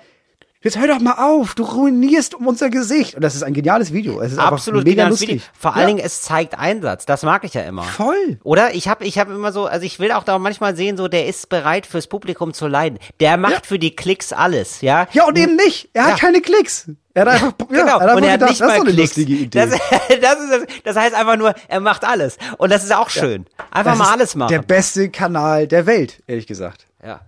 jetzt 0.62 0.78
hör 0.78 0.86
doch 0.88 0.98
mal 1.00 1.14
auf, 1.14 1.54
du 1.54 1.62
ruinierst 1.64 2.34
um 2.34 2.46
unser 2.46 2.70
Gesicht. 2.70 3.14
Und 3.14 3.22
das 3.22 3.34
ist 3.34 3.42
ein 3.42 3.54
geniales 3.54 3.92
Video. 3.92 4.20
Es 4.20 4.32
ist 4.32 4.38
Absolut 4.38 4.84
mega 4.84 4.90
geniales 5.04 5.20
lustig. 5.20 5.28
Video. 5.28 5.44
Vor 5.58 5.76
allen 5.76 5.86
Dingen, 5.88 5.98
es 6.00 6.22
zeigt 6.22 6.58
Einsatz. 6.58 7.06
Das 7.06 7.22
mag 7.22 7.44
ich 7.44 7.54
ja 7.54 7.62
immer. 7.62 7.82
Voll. 7.82 8.38
Oder? 8.44 8.74
Ich 8.74 8.88
habe 8.88 9.04
ich 9.04 9.18
hab 9.18 9.28
immer 9.28 9.52
so, 9.52 9.66
also 9.66 9.84
ich 9.86 9.98
will 9.98 10.12
auch 10.12 10.24
da 10.24 10.38
manchmal 10.38 10.76
sehen, 10.76 10.96
so, 10.96 11.08
der 11.08 11.26
ist 11.26 11.48
bereit 11.48 11.86
fürs 11.86 12.06
Publikum 12.06 12.52
zu 12.52 12.66
leiden. 12.66 12.98
Der 13.20 13.36
macht 13.36 13.52
Ja. 13.52 13.60
für 13.64 13.78
die 13.78 13.94
Klicks 13.96 14.32
alles, 14.32 14.80
ja? 14.82 15.06
Ja, 15.12 15.26
und 15.26 15.38
eben 15.38 15.56
nicht. 15.56 15.88
Er 15.94 16.04
hat 16.04 16.10
Ja. 16.12 16.16
keine 16.18 16.40
Klicks. 16.40 16.90
Er 17.14 17.22
hat 17.22 17.28
einfach, 17.32 17.52
ja, 17.58 17.66
Genau, 17.82 17.98
er 17.98 18.00
hat 18.10 18.16
und 18.16 18.22
er 18.22 18.32
hat 18.32 18.40
gedacht, 18.40 18.50
nicht 18.50 18.60
mal 18.60 18.80
Klicks. 18.82 18.96
lustige 19.16 19.32
Idee. 19.34 19.58
Das, 19.66 19.70
das, 20.20 20.38
ist, 20.60 20.66
das, 20.84 20.96
heißt 20.96 21.14
einfach 21.14 21.36
nur, 21.36 21.54
er 21.68 21.80
macht 21.80 22.04
alles. 22.04 22.36
Und 22.58 22.70
das 22.70 22.84
ist 22.84 22.94
auch 22.94 23.10
schön. 23.10 23.46
Einfach 23.70 23.92
Das 23.92 23.98
mal 23.98 24.12
alles 24.12 24.34
machen. 24.36 24.50
Der 24.50 24.62
beste 24.62 25.08
Kanal 25.10 25.66
der 25.66 25.86
Welt, 25.86 26.22
ehrlich 26.26 26.46
gesagt. 26.46 26.86
ja. 27.04 27.20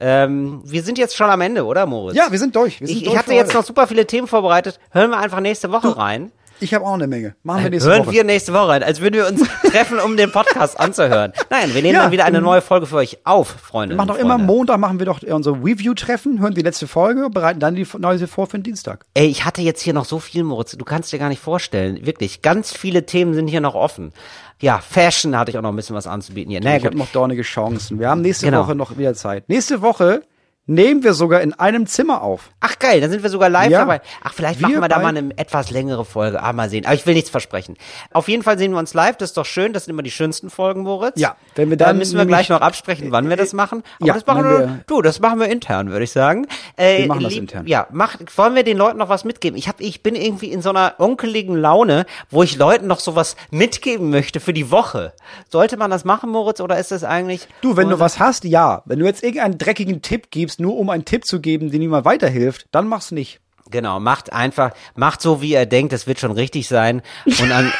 Ähm, 0.00 0.62
wir 0.64 0.82
sind 0.82 0.96
jetzt 0.98 1.14
schon 1.14 1.28
am 1.28 1.40
Ende, 1.42 1.64
oder 1.64 1.84
Moritz? 1.86 2.16
Ja, 2.16 2.30
wir 2.30 2.38
sind 2.38 2.56
durch. 2.56 2.80
Wir 2.80 2.86
sind 2.86 2.96
Ich, 2.96 3.02
durch 3.04 3.12
ich 3.14 3.18
hatte 3.18 3.34
jetzt 3.34 3.52
noch 3.54 3.64
super 3.64 3.86
viele 3.86 4.06
Themen 4.06 4.26
vorbereitet. 4.26 4.80
Hören 4.90 5.10
wir 5.10 5.18
einfach 5.18 5.40
nächste 5.40 5.70
Woche 5.70 5.96
rein. 5.96 6.32
Ich 6.60 6.74
habe 6.74 6.84
auch 6.84 6.92
eine 6.94 7.06
Menge. 7.06 7.34
Machen 7.42 7.64
wir 7.64 7.70
nächste 7.70 7.90
Hören 7.90 8.06
Woche. 8.06 8.12
wir 8.12 8.24
nächste 8.24 8.52
Woche 8.52 8.68
rein, 8.68 8.82
als 8.82 9.00
würden 9.00 9.14
wir 9.14 9.26
uns 9.28 9.42
treffen, 9.70 9.98
um 9.98 10.16
den 10.16 10.30
Podcast 10.30 10.78
anzuhören. 10.78 11.32
Nein, 11.48 11.74
wir 11.74 11.82
nehmen 11.82 11.94
Ja, 11.94 12.02
dann 12.02 12.12
wieder 12.12 12.24
eine 12.24 12.38
ähm, 12.38 12.44
neue 12.44 12.60
Folge 12.60 12.86
für 12.86 12.96
euch 12.96 13.18
auf, 13.24 13.48
Freunde. 13.48 13.94
wir 13.94 13.96
machen 13.96 14.08
doch 14.08 14.18
immer 14.18 14.38
Montag 14.38 14.78
machen 14.78 14.98
wir 14.98 15.06
doch 15.06 15.22
unser 15.22 15.52
Review-Treffen, 15.52 16.40
hören 16.40 16.54
die 16.54 16.62
letzte 16.62 16.86
Folge, 16.86 17.30
bereiten 17.30 17.60
dann 17.60 17.74
die 17.74 17.86
neue 17.98 18.26
vor 18.26 18.46
für 18.46 18.58
den 18.58 18.62
Dienstag. 18.62 19.06
Ey, 19.14 19.26
ich 19.26 19.44
hatte 19.44 19.62
jetzt 19.62 19.80
hier 19.80 19.94
noch 19.94 20.04
so 20.04 20.18
viel, 20.18 20.44
Moritz. 20.44 20.72
Du 20.76 20.84
kannst 20.84 21.12
dir 21.12 21.18
gar 21.18 21.28
nicht 21.28 21.40
vorstellen. 21.40 22.04
Wirklich. 22.04 22.42
Ganz 22.42 22.72
viele 22.76 23.06
Themen 23.06 23.34
sind 23.34 23.48
hier 23.48 23.60
noch 23.60 23.74
offen. 23.74 24.12
Ja, 24.60 24.78
Fashion 24.78 25.38
hatte 25.38 25.50
ich 25.50 25.56
auch 25.58 25.62
noch 25.62 25.70
ein 25.70 25.76
bisschen 25.76 25.96
was 25.96 26.06
anzubieten 26.06 26.50
hier. 26.50 26.60
Naja, 26.60 26.76
ich 26.76 26.84
habe 26.84 26.96
noch 26.98 27.08
dornige 27.10 27.42
Chancen. 27.42 27.98
Wir 27.98 28.10
haben 28.10 28.20
nächste 28.20 28.44
Genau. 28.46 28.64
Woche 28.64 28.74
noch 28.74 28.98
wieder 28.98 29.14
Zeit. 29.14 29.48
Nächste 29.48 29.80
Woche 29.80 30.22
nehmen 30.70 31.02
wir 31.02 31.14
sogar 31.14 31.40
in 31.40 31.52
einem 31.54 31.86
Zimmer 31.86 32.22
auf. 32.22 32.50
Ach 32.60 32.78
geil, 32.78 33.00
dann 33.00 33.10
sind 33.10 33.22
wir 33.22 33.30
sogar 33.30 33.48
live 33.50 33.70
Ja. 33.70 33.80
dabei. 33.80 34.00
Ach, 34.22 34.32
vielleicht 34.32 34.60
Wir 34.60 34.68
machen 34.68 34.80
wir 34.80 34.88
da 34.88 34.98
mal 35.00 35.08
eine 35.16 35.36
etwas 35.36 35.70
längere 35.70 36.04
Folge. 36.04 36.42
Ah, 36.42 36.52
mal 36.52 36.70
sehen. 36.70 36.86
Aber 36.86 36.94
ich 36.94 37.04
will 37.06 37.14
nichts 37.14 37.28
versprechen. 37.30 37.76
Auf 38.12 38.28
jeden 38.28 38.42
Fall 38.42 38.56
sehen 38.58 38.72
wir 38.72 38.78
uns 38.78 38.94
live. 38.94 39.16
Das 39.16 39.30
ist 39.30 39.36
doch 39.36 39.44
schön. 39.46 39.72
Das 39.72 39.84
sind 39.84 39.92
immer 39.94 40.02
die 40.02 40.10
schönsten 40.10 40.48
Folgen, 40.48 40.82
Moritz. 40.82 41.18
Ja, 41.20 41.34
wenn 41.56 41.70
wir 41.70 41.76
Da 41.76 41.86
dann 41.86 41.98
müssen 41.98 42.16
wir 42.16 42.24
gleich 42.24 42.48
noch 42.48 42.60
absprechen, 42.60 43.10
wann 43.10 43.28
wir 43.28 43.36
das 43.36 43.52
machen. 43.52 43.82
Aber 43.98 44.06
ja, 44.06 44.14
das 44.14 44.26
machen 44.26 44.44
wir, 44.44 44.58
wir- 44.60 44.80
du, 44.86 45.02
das 45.02 45.18
machen 45.20 45.40
wir 45.40 45.48
intern, 45.48 45.90
würde 45.90 46.04
ich 46.04 46.12
sagen. 46.12 46.46
Äh, 46.76 46.98
Wir 47.00 47.06
machen 47.08 47.24
das 47.24 47.34
intern. 47.34 47.66
Ja, 47.66 47.88
mach, 47.90 48.16
wollen 48.36 48.54
wir 48.54 48.62
den 48.62 48.76
Leuten 48.76 48.98
noch 48.98 49.08
was 49.08 49.24
mitgeben? 49.24 49.58
Ich 49.58 49.66
hab, 49.68 49.80
ich 49.80 50.02
bin 50.02 50.14
irgendwie 50.14 50.52
in 50.52 50.62
so 50.62 50.70
einer 50.70 50.94
onkeligen 50.98 51.56
Laune, 51.56 52.06
wo 52.30 52.42
ich 52.44 52.56
Leuten 52.56 52.86
noch 52.86 53.00
sowas 53.00 53.34
mitgeben 53.50 54.10
möchte 54.10 54.38
für 54.38 54.52
die 54.52 54.70
Woche. 54.70 55.12
Sollte 55.48 55.76
man 55.76 55.90
das 55.90 56.04
machen, 56.04 56.30
Moritz, 56.30 56.60
oder 56.60 56.78
ist 56.78 56.92
das 56.92 57.02
eigentlich? 57.02 57.48
Du, 57.60 57.76
wenn 57.76 57.88
du 57.88 57.98
was 57.98 58.18
hast, 58.20 58.44
ja. 58.44 58.82
Wenn 58.84 59.00
du 59.00 59.06
jetzt 59.06 59.22
irgendeinen 59.24 59.58
dreckigen 59.58 60.00
Tipp 60.02 60.30
gibst, 60.30 60.59
nur 60.60 60.76
um 60.76 60.90
einen 60.90 61.04
Tipp 61.04 61.24
zu 61.24 61.40
geben, 61.40 61.70
den 61.70 61.80
niemand 61.80 62.04
weiterhilft, 62.04 62.66
dann 62.70 62.88
mach's 62.88 63.10
nicht. 63.10 63.40
Genau, 63.70 64.00
macht 64.00 64.32
einfach, 64.32 64.72
macht 64.96 65.20
so, 65.20 65.42
wie 65.42 65.54
er 65.54 65.66
denkt, 65.66 65.92
das 65.92 66.06
wird 66.06 66.18
schon 66.18 66.32
richtig 66.32 66.66
sein. 66.66 67.02
Und 67.24 67.52
an, 67.52 67.72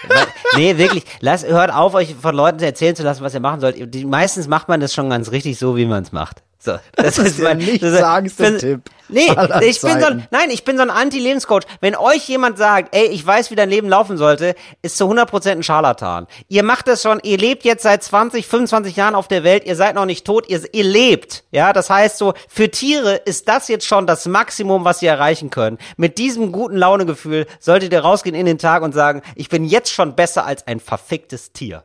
nee, 0.56 0.78
wirklich, 0.78 1.04
lasst, 1.20 1.46
hört 1.46 1.72
auf, 1.72 1.94
euch 1.94 2.14
von 2.14 2.34
Leuten 2.34 2.62
erzählen 2.62 2.96
zu 2.96 3.02
lassen, 3.02 3.22
was 3.22 3.34
ihr 3.34 3.40
machen 3.40 3.60
sollt. 3.60 3.94
Die, 3.94 4.04
meistens 4.06 4.48
macht 4.48 4.68
man 4.68 4.80
das 4.80 4.94
schon 4.94 5.10
ganz 5.10 5.30
richtig 5.32 5.58
so, 5.58 5.76
wie 5.76 5.84
man 5.84 6.02
es 6.02 6.12
macht. 6.12 6.42
So, 6.64 6.78
das, 6.96 7.18
ist 7.18 7.38
der 7.38 7.54
nichtssagendste 7.56 8.42
bin- 8.42 8.58
Tipp 8.58 8.80
Nee, 9.08 9.28
ich 9.60 9.82
bin 9.82 10.00
so 10.00 10.06
ein, 10.06 10.26
nein, 10.30 10.48
ich 10.50 10.64
bin 10.64 10.76
so 10.76 10.82
ein 10.82 10.88
Anti-Lebenscoach. 10.88 11.64
Wenn 11.82 11.94
euch 11.94 12.26
jemand 12.26 12.56
sagt, 12.56 12.94
ey, 12.96 13.06
ich 13.06 13.24
weiß, 13.24 13.50
wie 13.50 13.54
dein 13.54 13.68
Leben 13.68 13.86
laufen 13.88 14.16
sollte, 14.16 14.54
ist 14.80 14.96
zu 14.96 15.04
100% 15.04 15.50
ein 15.50 15.62
Scharlatan. 15.62 16.26
Ihr 16.48 16.62
macht 16.62 16.88
das 16.88 17.02
schon, 17.02 17.20
ihr 17.22 17.36
lebt 17.36 17.64
jetzt 17.64 17.82
seit 17.82 18.02
20, 18.02 18.46
25 18.46 18.96
Jahren 18.96 19.14
auf 19.14 19.28
der 19.28 19.44
Welt, 19.44 19.64
ihr 19.66 19.76
seid 19.76 19.94
noch 19.94 20.06
nicht 20.06 20.26
tot, 20.26 20.48
ihr, 20.48 20.62
ihr 20.72 20.84
lebt. 20.84 21.44
Ja, 21.50 21.74
das 21.74 21.90
heißt 21.90 22.16
so, 22.16 22.32
für 22.48 22.70
Tiere 22.70 23.16
ist 23.16 23.46
das 23.46 23.68
jetzt 23.68 23.86
schon 23.86 24.06
das 24.06 24.24
Maximum, 24.26 24.86
was 24.86 25.00
sie 25.00 25.06
erreichen 25.06 25.50
können. 25.50 25.76
Mit 25.98 26.16
diesem 26.16 26.50
guten 26.50 26.76
Launegefühl 26.76 27.46
solltet 27.60 27.92
ihr 27.92 28.00
rausgehen 28.00 28.34
in 28.34 28.46
den 28.46 28.58
Tag 28.58 28.82
und 28.82 28.94
sagen, 28.94 29.20
ich 29.36 29.50
bin 29.50 29.64
jetzt 29.64 29.92
schon 29.92 30.16
besser 30.16 30.46
als 30.46 30.66
ein 30.66 30.80
verficktes 30.80 31.52
Tier. 31.52 31.84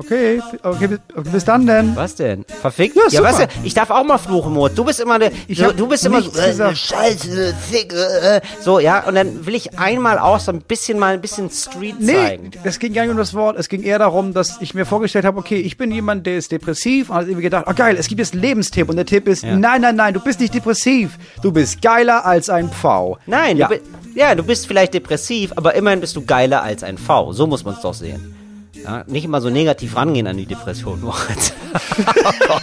Okay, 0.00 0.40
okay, 0.62 0.86
bis, 0.86 0.98
okay, 1.16 1.30
bis 1.32 1.44
dann 1.44 1.66
denn. 1.66 1.96
Was 1.96 2.14
denn? 2.14 2.44
Verfickt? 2.60 2.94
Ja, 2.96 3.02
Ja, 3.10 3.22
weißt 3.22 3.40
du, 3.40 3.46
ich 3.64 3.74
darf 3.74 3.90
auch 3.90 4.04
mal 4.04 4.18
fluchen, 4.18 4.52
Mut. 4.52 4.72
Du 4.76 4.84
bist 4.84 5.00
immer 5.00 5.14
eine, 5.14 5.32
Ich 5.48 5.58
du, 5.58 5.64
hab 5.64 5.76
du 5.76 5.88
bist 5.88 6.06
immer 6.06 6.22
so, 6.22 6.30
gesagt. 6.30 6.78
Scheiße, 6.78 7.52
Fick, 7.68 7.92
äh, 7.92 8.40
so, 8.60 8.78
ja, 8.78 9.00
und 9.08 9.16
dann 9.16 9.44
will 9.44 9.56
ich 9.56 9.76
einmal 9.76 10.20
auch 10.20 10.38
so 10.38 10.52
ein 10.52 10.60
bisschen 10.60 11.00
mal 11.00 11.14
ein 11.14 11.20
bisschen 11.20 11.50
Street 11.50 11.96
Nee, 11.98 12.12
zeigen. 12.12 12.50
es 12.62 12.78
ging 12.78 12.92
gar 12.92 13.02
nicht 13.02 13.10
um 13.10 13.16
das 13.16 13.34
Wort. 13.34 13.58
Es 13.58 13.68
ging 13.68 13.82
eher 13.82 13.98
darum, 13.98 14.32
dass 14.34 14.60
ich 14.60 14.72
mir 14.72 14.86
vorgestellt 14.86 15.24
habe, 15.24 15.36
okay, 15.38 15.56
ich 15.58 15.76
bin 15.76 15.90
jemand, 15.90 16.26
der 16.26 16.36
ist 16.36 16.52
depressiv 16.52 17.10
und 17.10 17.16
hat 17.16 17.24
irgendwie 17.24 17.42
gedacht, 17.42 17.64
oh 17.68 17.74
geil, 17.74 17.96
es 17.98 18.06
gibt 18.06 18.20
jetzt 18.20 18.34
Lebenstipp 18.36 18.88
und 18.88 18.94
der 18.96 19.06
Tipp 19.06 19.26
ist, 19.26 19.42
nein, 19.42 19.80
nein, 19.80 19.96
nein, 19.96 20.14
du 20.14 20.20
bist 20.20 20.38
nicht 20.38 20.54
depressiv. 20.54 21.18
Du 21.42 21.50
bist 21.50 21.82
geiler 21.82 22.24
als 22.24 22.48
ein 22.50 22.70
Pfau. 22.70 23.18
Nein, 23.26 23.56
ja. 23.56 23.66
du, 23.66 23.80
ja, 24.14 24.36
du 24.36 24.44
bist 24.44 24.68
vielleicht 24.68 24.94
depressiv, 24.94 25.52
aber 25.56 25.74
immerhin 25.74 26.00
bist 26.00 26.14
du 26.14 26.24
geiler 26.24 26.62
als 26.62 26.84
ein 26.84 26.98
V. 26.98 27.32
So 27.32 27.48
muss 27.48 27.64
man 27.64 27.74
es 27.74 27.80
doch 27.80 27.94
sehen. 27.94 28.36
Ja, 28.84 29.04
nicht 29.06 29.24
immer 29.24 29.40
so 29.40 29.50
negativ 29.50 29.96
rangehen 29.96 30.26
an 30.26 30.36
die 30.36 30.46
Depression, 30.46 31.00
Moritz. 31.02 31.52
oh 31.72 32.02
ah, 32.06 32.32
Gott. 32.46 32.62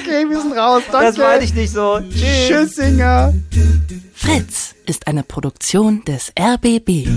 okay, 0.00 0.26
wir 0.28 0.40
sind 0.40 0.52
raus. 0.52 0.82
Danke. 0.90 1.06
Das 1.08 1.18
meine 1.18 1.44
ich 1.44 1.54
nicht 1.54 1.72
so. 1.72 2.00
Tschüss. 2.00 2.48
Tschüss, 2.48 2.76
Singer. 2.76 3.34
Fritz 4.14 4.74
ist 4.86 5.06
eine 5.06 5.22
Produktion 5.22 6.04
des 6.04 6.32
RBB. 6.38 7.08